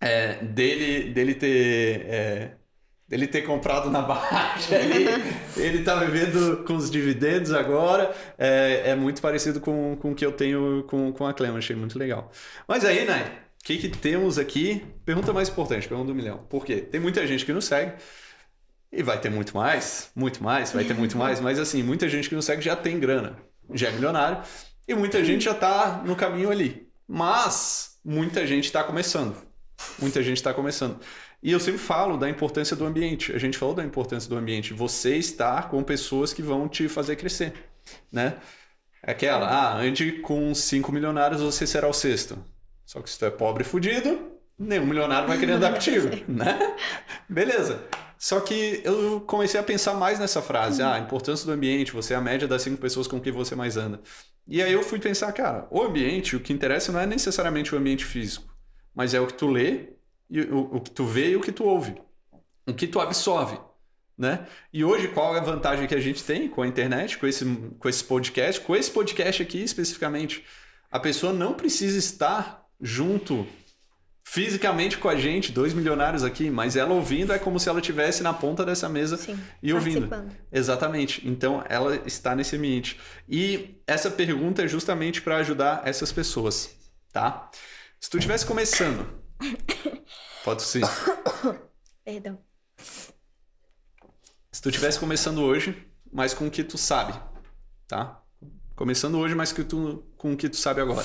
é, 0.00 0.42
dele, 0.44 1.12
dele 1.12 1.34
ter... 1.34 2.06
É, 2.06 2.56
dele 3.08 3.26
ter 3.26 3.42
comprado 3.42 3.90
na 3.90 4.02
baixa, 4.02 4.74
ele, 4.74 5.06
ele 5.56 5.82
tá 5.82 5.96
vivendo 5.96 6.64
com 6.64 6.74
os 6.74 6.90
dividendos 6.90 7.52
agora, 7.52 8.14
é, 8.36 8.82
é 8.86 8.94
muito 8.96 9.22
parecido 9.22 9.60
com, 9.60 9.96
com 9.96 10.12
o 10.12 10.14
que 10.14 10.26
eu 10.26 10.32
tenho 10.32 10.84
com, 10.88 11.12
com 11.12 11.26
a 11.26 11.32
Clem, 11.32 11.56
achei 11.56 11.76
muito 11.76 11.98
legal. 11.98 12.30
Mas 12.66 12.84
aí, 12.84 13.04
né, 13.04 13.32
o 13.60 13.64
que, 13.64 13.78
que 13.78 13.88
temos 13.88 14.38
aqui? 14.38 14.84
Pergunta 15.04 15.32
mais 15.32 15.48
importante, 15.48 15.86
pergunta 15.86 16.08
do 16.08 16.14
milhão. 16.14 16.38
Por 16.48 16.64
quê? 16.64 16.76
Tem 16.76 17.00
muita 17.00 17.26
gente 17.26 17.44
que 17.44 17.52
nos 17.52 17.64
segue, 17.64 17.92
e 18.92 19.02
vai 19.02 19.20
ter 19.20 19.30
muito 19.30 19.56
mais, 19.56 20.10
muito 20.14 20.42
mais, 20.42 20.72
vai 20.72 20.84
ter 20.84 20.94
muito 20.94 21.16
mais, 21.18 21.40
mas 21.40 21.58
assim, 21.58 21.82
muita 21.82 22.08
gente 22.08 22.28
que 22.28 22.34
nos 22.34 22.44
segue 22.44 22.62
já 22.62 22.74
tem 22.74 22.98
grana, 22.98 23.36
já 23.74 23.88
é 23.88 23.92
milionário, 23.92 24.42
e 24.88 24.94
muita 24.94 25.24
gente 25.24 25.44
já 25.44 25.54
tá 25.54 26.02
no 26.04 26.16
caminho 26.16 26.50
ali. 26.50 26.88
Mas 27.06 27.98
muita 28.04 28.46
gente 28.46 28.64
está 28.64 28.82
começando. 28.82 29.36
Muita 29.98 30.22
gente 30.22 30.38
está 30.38 30.54
começando. 30.54 30.98
E 31.46 31.52
eu 31.52 31.60
sempre 31.60 31.78
falo 31.78 32.16
da 32.16 32.28
importância 32.28 32.74
do 32.74 32.84
ambiente. 32.84 33.32
A 33.32 33.38
gente 33.38 33.56
falou 33.56 33.72
da 33.72 33.84
importância 33.84 34.28
do 34.28 34.36
ambiente. 34.36 34.74
Você 34.74 35.14
estar 35.14 35.70
com 35.70 35.80
pessoas 35.80 36.32
que 36.32 36.42
vão 36.42 36.68
te 36.68 36.88
fazer 36.88 37.14
crescer, 37.14 37.52
né? 38.10 38.34
Aquela, 39.00 39.46
ah, 39.46 39.76
ande 39.76 40.10
com 40.22 40.52
cinco 40.56 40.90
milionários, 40.90 41.40
você 41.40 41.64
será 41.64 41.86
o 41.86 41.92
sexto. 41.92 42.36
Só 42.84 43.00
que 43.00 43.08
se 43.08 43.16
tu 43.16 43.26
é 43.26 43.30
pobre 43.30 43.62
e 43.62 43.64
fudido, 43.64 44.32
nenhum 44.58 44.86
milionário 44.86 45.28
vai 45.28 45.38
querer 45.38 45.52
andar 45.52 45.70
contigo, 45.74 46.08
né? 46.26 46.58
Beleza. 47.28 47.80
Só 48.18 48.40
que 48.40 48.80
eu 48.82 49.20
comecei 49.20 49.60
a 49.60 49.62
pensar 49.62 49.94
mais 49.94 50.18
nessa 50.18 50.42
frase, 50.42 50.82
ah, 50.82 50.94
a 50.94 50.98
importância 50.98 51.46
do 51.46 51.52
ambiente, 51.52 51.92
você 51.92 52.14
é 52.14 52.16
a 52.16 52.20
média 52.20 52.48
das 52.48 52.62
cinco 52.62 52.78
pessoas 52.78 53.06
com 53.06 53.20
quem 53.20 53.32
você 53.32 53.54
mais 53.54 53.76
anda. 53.76 54.00
E 54.48 54.60
aí 54.60 54.72
eu 54.72 54.82
fui 54.82 54.98
pensar, 54.98 55.32
cara, 55.32 55.68
o 55.70 55.80
ambiente, 55.80 56.34
o 56.34 56.40
que 56.40 56.52
interessa 56.52 56.90
não 56.90 56.98
é 56.98 57.06
necessariamente 57.06 57.72
o 57.72 57.78
ambiente 57.78 58.04
físico, 58.04 58.52
mas 58.92 59.14
é 59.14 59.20
o 59.20 59.28
que 59.28 59.34
tu 59.34 59.46
lê, 59.46 59.95
e 60.28 60.40
o, 60.42 60.76
o 60.76 60.80
que 60.80 60.90
tu 60.90 61.04
vê 61.04 61.30
e 61.30 61.36
o 61.36 61.40
que 61.40 61.52
tu 61.52 61.64
ouve, 61.64 61.94
o 62.66 62.74
que 62.74 62.86
tu 62.86 63.00
absorve. 63.00 63.58
Né? 64.18 64.46
E 64.72 64.82
hoje, 64.82 65.08
qual 65.08 65.36
é 65.36 65.38
a 65.38 65.42
vantagem 65.42 65.86
que 65.86 65.94
a 65.94 66.00
gente 66.00 66.24
tem 66.24 66.48
com 66.48 66.62
a 66.62 66.66
internet, 66.66 67.18
com 67.18 67.26
esse, 67.26 67.44
com 67.78 67.88
esse 67.88 68.02
podcast, 68.02 68.60
com 68.62 68.74
esse 68.74 68.90
podcast 68.90 69.42
aqui 69.42 69.62
especificamente? 69.62 70.42
A 70.90 70.98
pessoa 70.98 71.32
não 71.32 71.52
precisa 71.52 71.98
estar 71.98 72.66
junto 72.80 73.46
fisicamente 74.28 74.98
com 74.98 75.08
a 75.08 75.14
gente, 75.14 75.52
dois 75.52 75.72
milionários 75.72 76.24
aqui, 76.24 76.50
mas 76.50 76.74
ela 76.74 76.92
ouvindo 76.92 77.32
é 77.32 77.38
como 77.38 77.60
se 77.60 77.68
ela 77.68 77.78
estivesse 77.78 78.24
na 78.24 78.34
ponta 78.34 78.64
dessa 78.64 78.88
mesa 78.88 79.16
Sim, 79.16 79.38
e 79.62 79.72
ouvindo. 79.72 80.08
Exatamente. 80.50 81.26
Então 81.26 81.62
ela 81.68 81.94
está 82.04 82.34
nesse 82.34 82.56
ambiente. 82.56 82.98
E 83.28 83.80
essa 83.86 84.10
pergunta 84.10 84.64
é 84.64 84.68
justamente 84.68 85.22
para 85.22 85.36
ajudar 85.36 85.82
essas 85.84 86.10
pessoas, 86.10 86.74
tá? 87.12 87.48
Se 88.00 88.10
tu 88.10 88.18
estivesse 88.18 88.44
começando, 88.44 89.06
pode 90.46 90.62
sim. 90.62 90.80
Perdão. 92.04 92.38
Se 94.52 94.62
tu 94.62 94.68
estivesse 94.68 95.00
começando 95.00 95.42
hoje, 95.42 95.84
mas 96.12 96.32
com 96.32 96.46
o 96.46 96.50
que 96.50 96.62
tu 96.62 96.78
sabe, 96.78 97.20
tá? 97.88 98.22
Começando 98.76 99.18
hoje, 99.18 99.34
mas 99.34 99.52
que 99.52 99.64
tu, 99.64 100.06
com 100.16 100.34
o 100.34 100.36
que 100.36 100.48
tu 100.48 100.56
sabe 100.56 100.80
agora. 100.80 101.04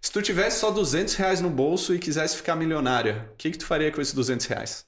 Se 0.00 0.10
tu 0.10 0.20
tivesse 0.20 0.58
só 0.58 0.72
200 0.72 1.14
reais 1.14 1.40
no 1.40 1.48
bolso 1.48 1.94
e 1.94 2.00
quisesse 2.00 2.36
ficar 2.36 2.56
milionária, 2.56 3.30
o 3.32 3.36
que, 3.36 3.52
que 3.52 3.58
tu 3.58 3.64
faria 3.64 3.92
com 3.92 4.00
esses 4.00 4.12
200 4.12 4.46
reais? 4.46 4.84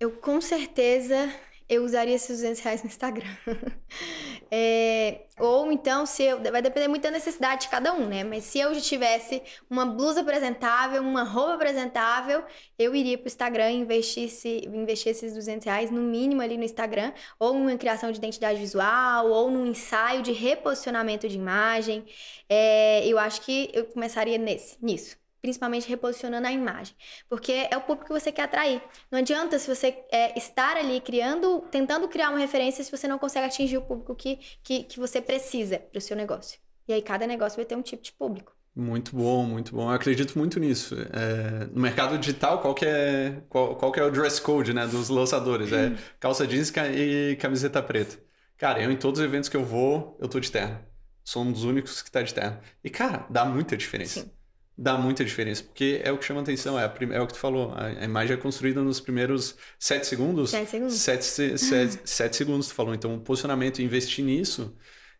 Eu 0.00 0.10
com 0.10 0.40
certeza 0.40 1.32
eu 1.68 1.84
usaria 1.84 2.14
esses 2.14 2.38
200 2.38 2.60
reais 2.60 2.82
no 2.82 2.88
Instagram. 2.88 3.36
é, 4.50 5.22
ou 5.38 5.70
então, 5.72 6.06
se 6.06 6.22
eu, 6.22 6.40
vai 6.40 6.62
depender 6.62 6.86
muito 6.88 7.02
da 7.02 7.10
necessidade 7.10 7.62
de 7.62 7.68
cada 7.68 7.92
um, 7.92 8.06
né? 8.06 8.22
Mas 8.22 8.44
se 8.44 8.58
eu 8.58 8.72
já 8.74 8.80
tivesse 8.80 9.42
uma 9.68 9.84
blusa 9.84 10.20
apresentável, 10.20 11.02
uma 11.02 11.24
roupa 11.24 11.54
apresentável, 11.54 12.44
eu 12.78 12.94
iria 12.94 13.18
pro 13.18 13.26
Instagram 13.26 13.70
e 13.72 13.76
investisse, 13.76 14.62
investir 14.66 15.10
esses 15.10 15.34
200 15.34 15.64
reais 15.66 15.90
no 15.90 16.00
mínimo 16.00 16.40
ali 16.40 16.56
no 16.56 16.64
Instagram, 16.64 17.12
ou 17.38 17.54
numa 17.54 17.76
criação 17.76 18.12
de 18.12 18.18
identidade 18.18 18.58
visual, 18.60 19.28
ou 19.28 19.50
num 19.50 19.66
ensaio 19.66 20.22
de 20.22 20.32
reposicionamento 20.32 21.28
de 21.28 21.36
imagem. 21.36 22.04
É, 22.48 23.06
eu 23.06 23.18
acho 23.18 23.40
que 23.42 23.70
eu 23.72 23.86
começaria 23.86 24.38
nesse, 24.38 24.76
nisso 24.80 25.16
principalmente 25.46 25.88
reposicionando 25.88 26.44
a 26.44 26.50
imagem, 26.50 26.92
porque 27.28 27.68
é 27.70 27.76
o 27.76 27.80
público 27.80 28.06
que 28.06 28.20
você 28.20 28.32
quer 28.32 28.42
atrair. 28.42 28.82
Não 29.08 29.20
adianta 29.20 29.56
se 29.60 29.72
você 29.72 29.96
é, 30.10 30.36
estar 30.36 30.76
ali 30.76 31.00
criando, 31.00 31.60
tentando 31.70 32.08
criar 32.08 32.30
uma 32.30 32.38
referência 32.40 32.82
se 32.82 32.90
você 32.90 33.06
não 33.06 33.16
consegue 33.16 33.46
atingir 33.46 33.76
o 33.76 33.82
público 33.82 34.12
que, 34.16 34.40
que, 34.64 34.82
que 34.82 34.98
você 34.98 35.20
precisa 35.20 35.78
para 35.78 35.98
o 35.98 36.00
seu 36.00 36.16
negócio. 36.16 36.58
E 36.88 36.92
aí 36.92 37.00
cada 37.00 37.28
negócio 37.28 37.54
vai 37.54 37.64
ter 37.64 37.76
um 37.76 37.82
tipo 37.82 38.02
de 38.02 38.12
público. 38.12 38.52
Muito 38.74 39.14
bom, 39.14 39.44
muito 39.44 39.72
bom. 39.72 39.88
Eu 39.88 39.94
acredito 39.94 40.36
muito 40.36 40.58
nisso. 40.58 40.96
É, 41.12 41.66
no 41.66 41.80
mercado 41.80 42.18
digital, 42.18 42.60
qual 42.60 42.74
que, 42.74 42.84
é, 42.84 43.40
qual, 43.48 43.76
qual 43.76 43.92
que 43.92 44.00
é 44.00 44.02
o 44.02 44.10
dress 44.10 44.40
code 44.40 44.74
né, 44.74 44.84
dos 44.84 45.08
lançadores? 45.08 45.72
É 45.72 45.94
calça 46.18 46.44
jeans 46.44 46.72
e 46.92 47.36
camiseta 47.36 47.80
preta. 47.80 48.18
Cara, 48.58 48.82
eu 48.82 48.90
em 48.90 48.96
todos 48.96 49.20
os 49.20 49.24
eventos 49.24 49.48
que 49.48 49.56
eu 49.56 49.64
vou, 49.64 50.18
eu 50.20 50.26
tô 50.26 50.40
de 50.40 50.50
terno. 50.50 50.76
Sou 51.22 51.44
um 51.44 51.52
dos 51.52 51.62
únicos 51.62 52.02
que 52.02 52.10
tá 52.10 52.20
de 52.20 52.34
terno. 52.34 52.58
E, 52.82 52.90
cara, 52.90 53.26
dá 53.30 53.44
muita 53.44 53.76
diferença. 53.76 54.22
Sim 54.22 54.35
dá 54.76 54.98
muita 54.98 55.24
diferença, 55.24 55.62
porque 55.62 56.00
é 56.04 56.12
o 56.12 56.18
que 56.18 56.24
chama 56.24 56.42
atenção, 56.42 56.78
é, 56.78 56.84
a, 56.84 56.94
é 57.12 57.20
o 57.20 57.26
que 57.26 57.32
tu 57.32 57.38
falou, 57.38 57.72
a, 57.74 58.04
imagem 58.04 58.34
é 58.34 58.36
construída 58.36 58.82
nos 58.82 59.00
primeiros 59.00 59.56
sete 59.78 60.06
segundos. 60.06 60.50
Sete 60.50 60.70
segundos. 60.70 60.94
Sete, 60.96 61.24
sete, 61.24 62.00
sete 62.04 62.36
segundos, 62.36 62.68
tu 62.68 62.74
falou. 62.74 62.94
Então, 62.94 63.14
o 63.14 63.20
posicionamento, 63.20 63.80
investir 63.80 64.24
nisso, 64.24 64.76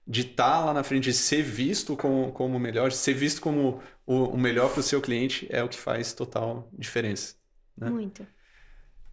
de 0.06 0.20
estar 0.22 0.58
tá 0.58 0.64
lá 0.66 0.74
na 0.74 0.82
frente, 0.82 1.04
de 1.04 1.14
ser 1.14 1.42
visto 1.42 1.96
como, 1.96 2.32
como 2.32 2.56
o 2.56 2.60
melhor, 2.60 2.92
ser 2.92 3.14
visto 3.14 3.40
como 3.40 3.80
o, 4.04 4.24
o 4.24 4.38
melhor 4.38 4.70
para 4.70 4.80
o 4.80 4.82
seu 4.82 5.00
cliente, 5.00 5.46
é 5.50 5.62
o 5.62 5.68
que 5.68 5.78
faz 5.78 6.12
total 6.12 6.68
diferença. 6.72 7.34
Né? 7.76 7.88
Muito. 7.88 8.26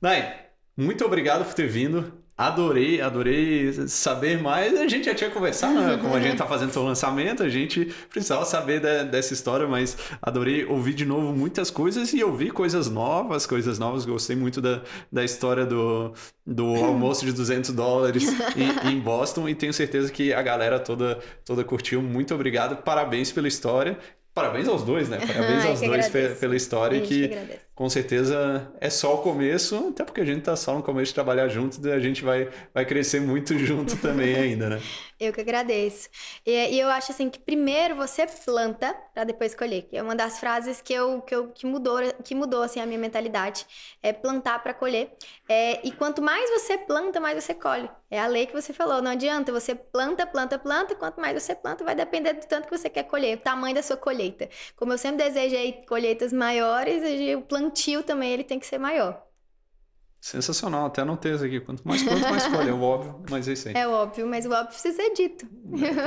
Nai, 0.01 0.47
muito 0.75 1.05
obrigado 1.05 1.45
por 1.45 1.53
ter 1.53 1.67
vindo. 1.67 2.22
Adorei, 2.47 2.99
adorei 2.99 3.71
saber 3.87 4.41
mais. 4.41 4.77
A 4.77 4.85
gente 4.85 5.05
já 5.05 5.15
tinha 5.15 5.29
conversado, 5.29 5.79
né? 5.79 5.97
como 5.97 6.13
a 6.13 6.19
gente 6.19 6.35
tá 6.35 6.45
fazendo 6.45 6.75
o 6.75 6.83
lançamento, 6.83 7.41
a 7.41 7.47
gente 7.47 7.85
precisava 8.09 8.43
saber 8.43 8.81
de, 8.81 9.05
dessa 9.05 9.33
história, 9.33 9.65
mas 9.65 9.97
adorei 10.21 10.65
ouvir 10.65 10.93
de 10.93 11.05
novo 11.05 11.31
muitas 11.31 11.71
coisas 11.71 12.13
e 12.13 12.21
ouvir 12.21 12.51
coisas 12.51 12.89
novas, 12.89 13.45
coisas 13.45 13.79
novas. 13.79 14.05
Gostei 14.05 14.35
muito 14.35 14.59
da, 14.59 14.81
da 15.09 15.23
história 15.23 15.65
do, 15.65 16.11
do 16.45 16.65
almoço 16.75 17.25
de 17.25 17.31
200 17.31 17.71
dólares 17.71 18.25
em, 18.57 18.91
em 18.91 18.99
Boston 18.99 19.47
e 19.47 19.55
tenho 19.55 19.71
certeza 19.71 20.11
que 20.11 20.33
a 20.33 20.41
galera 20.41 20.79
toda, 20.79 21.19
toda 21.45 21.63
curtiu. 21.63 22.01
Muito 22.01 22.35
obrigado, 22.35 22.75
parabéns 22.83 23.31
pela 23.31 23.47
história. 23.47 23.97
Parabéns 24.33 24.67
aos 24.67 24.83
dois, 24.83 25.07
né? 25.09 25.19
Parabéns 25.19 25.63
aos 25.63 25.79
dois 25.79 26.07
agradeço. 26.07 26.39
pela 26.39 26.55
história 26.55 26.99
que, 27.01 27.27
que 27.27 27.37
com 27.75 27.89
certeza 27.89 28.71
é 28.79 28.89
só 28.89 29.15
o 29.15 29.17
começo, 29.19 29.89
até 29.89 30.03
porque 30.03 30.21
a 30.21 30.25
gente 30.25 30.41
tá 30.41 30.55
só 30.55 30.75
no 30.75 30.83
começo 30.83 31.07
de 31.07 31.15
trabalhar 31.15 31.47
junto 31.47 31.85
e 31.85 31.91
a 31.91 31.99
gente 31.99 32.23
vai, 32.23 32.49
vai 32.73 32.85
crescer 32.85 33.19
muito 33.19 33.57
junto 33.57 33.97
também 33.97 34.35
ainda, 34.35 34.69
né? 34.69 34.81
Eu 35.19 35.31
que 35.31 35.39
agradeço. 35.39 36.09
E, 36.45 36.51
e, 36.51 36.79
eu 36.79 36.89
acho 36.89 37.13
assim 37.13 37.29
que 37.29 37.39
primeiro 37.39 37.95
você 37.95 38.27
planta 38.27 38.93
para 39.13 39.23
depois 39.23 39.55
colher. 39.55 39.87
É 39.93 40.03
uma 40.03 40.15
das 40.15 40.37
frases 40.37 40.81
que 40.81 40.93
eu, 40.93 41.21
que, 41.21 41.33
eu, 41.33 41.47
que 41.47 41.65
mudou 41.65 41.99
que 42.21 42.35
mudou 42.35 42.61
assim 42.61 42.81
a 42.81 42.85
minha 42.85 42.99
mentalidade 42.99 43.65
é 44.01 44.11
plantar 44.11 44.61
para 44.61 44.73
colher. 44.73 45.13
É, 45.47 45.79
e 45.87 45.91
quanto 45.91 46.21
mais 46.21 46.49
você 46.49 46.77
planta, 46.77 47.21
mais 47.21 47.41
você 47.41 47.53
colhe. 47.53 47.89
É 48.11 48.19
a 48.19 48.27
lei 48.27 48.45
que 48.45 48.53
você 48.53 48.73
falou. 48.73 49.01
Não 49.01 49.11
adianta 49.11 49.51
você 49.51 49.73
planta, 49.73 50.25
planta, 50.25 50.59
planta. 50.59 50.93
Quanto 50.93 51.21
mais 51.21 51.41
você 51.41 51.55
planta, 51.55 51.85
vai 51.85 51.95
depender 51.95 52.33
do 52.33 52.45
tanto 52.45 52.67
que 52.67 52.77
você 52.77 52.89
quer 52.89 53.03
colher, 53.03 53.37
o 53.37 53.41
tamanho 53.41 53.75
da 53.75 53.81
sua 53.81 53.95
colheita. 53.95 54.49
Como 54.75 54.91
eu 54.91 54.97
sempre 54.97 55.23
desejei 55.23 55.83
colheitas 55.87 56.33
maiores, 56.33 57.01
o 57.35 57.41
plantio 57.63 58.03
também 58.03 58.31
ele 58.31 58.43
tem 58.43 58.59
que 58.59 58.65
ser 58.65 58.77
maior. 58.77 59.21
Sensacional, 60.19 60.85
até 60.85 61.01
anotei 61.01 61.33
isso 61.33 61.43
aqui. 61.43 61.59
Quanto 61.59 61.85
mais 61.85 62.01
planta, 62.01 62.29
mais 62.29 62.47
colhe. 62.47 62.69
É 62.69 62.73
o 62.73 62.81
óbvio, 62.81 63.21
mas 63.29 63.45
é 63.45 63.53
isso 63.53 63.67
aí. 63.67 63.73
É 63.75 63.85
óbvio, 63.85 64.25
mas 64.25 64.45
o 64.45 64.51
óbvio 64.51 64.67
precisa 64.67 64.95
ser 64.95 65.13
dito. 65.13 65.45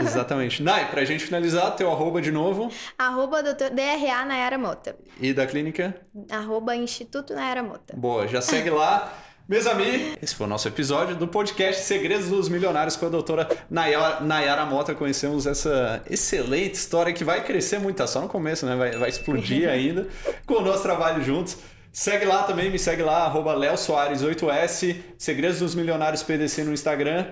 Exatamente. 0.01 0.63
Nai, 0.63 0.91
pra 0.91 1.05
gente 1.05 1.23
finalizar, 1.23 1.77
teu 1.77 1.91
arroba 1.91 2.23
de 2.23 2.33
novo. 2.33 2.71
Arroba 2.97 3.43
doutor 3.43 3.69
DRA 3.69 4.25
Nayara 4.25 4.57
Mota. 4.57 4.97
E 5.21 5.35
da 5.35 5.47
clínica? 5.47 6.01
Arroba 6.31 6.75
Instituto 6.75 7.35
Nayara 7.35 7.63
Mota. 7.63 7.95
Boa, 7.95 8.27
já 8.27 8.41
segue 8.41 8.71
lá. 8.71 9.13
Meus 9.49 9.65
amigos, 9.65 10.17
esse 10.21 10.35
foi 10.35 10.45
o 10.45 10.49
nosso 10.49 10.67
episódio 10.67 11.15
do 11.15 11.29
podcast 11.29 11.85
Segredos 11.85 12.29
dos 12.29 12.49
Milionários 12.49 12.97
com 12.97 13.07
a 13.07 13.09
doutora 13.09 13.49
Nayara, 13.71 14.19
Nayara 14.21 14.67
Mota. 14.67 14.93
Conhecemos 14.93 15.47
essa 15.47 16.03
excelente 16.11 16.75
história 16.75 17.13
que 17.13 17.23
vai 17.23 17.45
crescer 17.45 17.79
muito, 17.79 17.99
tá 17.99 18.09
só 18.09 18.21
no 18.21 18.27
começo, 18.27 18.67
né? 18.67 18.75
Vai, 18.75 18.97
vai 18.97 19.09
explodir 19.09 19.69
ainda 19.71 20.09
com 20.45 20.55
o 20.55 20.63
nosso 20.63 20.83
trabalho 20.83 21.23
juntos. 21.23 21.59
Segue 21.93 22.25
lá 22.25 22.43
também, 22.43 22.71
me 22.71 22.79
segue 22.79 23.03
lá, 23.03 23.19
arroba 23.19 23.55
Soares8S, 23.55 24.97
Segredos 25.17 25.61
dos 25.61 25.77
Milionários 25.77 26.25
PDC 26.25 26.65
no 26.65 26.73
Instagram. 26.73 27.27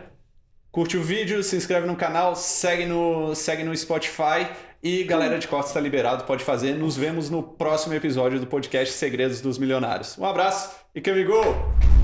Curte 0.70 0.96
o 0.96 1.02
vídeo, 1.02 1.42
se 1.42 1.56
inscreve 1.56 1.84
no 1.84 1.96
canal, 1.96 2.36
segue 2.36 2.86
no, 2.86 3.34
segue 3.34 3.64
no 3.64 3.76
Spotify 3.76 4.46
e 4.80 5.02
galera 5.02 5.36
de 5.36 5.48
cortes 5.48 5.70
está 5.70 5.80
liberado, 5.80 6.22
pode 6.24 6.44
fazer. 6.44 6.74
Nos 6.74 6.96
vemos 6.96 7.28
no 7.28 7.42
próximo 7.42 7.92
episódio 7.94 8.38
do 8.38 8.46
podcast 8.46 8.94
Segredos 8.94 9.40
dos 9.40 9.58
Milionários. 9.58 10.16
Um 10.16 10.24
abraço 10.24 10.70
e 10.94 11.00
que 11.00 11.12
me 11.12 11.24
go! 11.24 12.03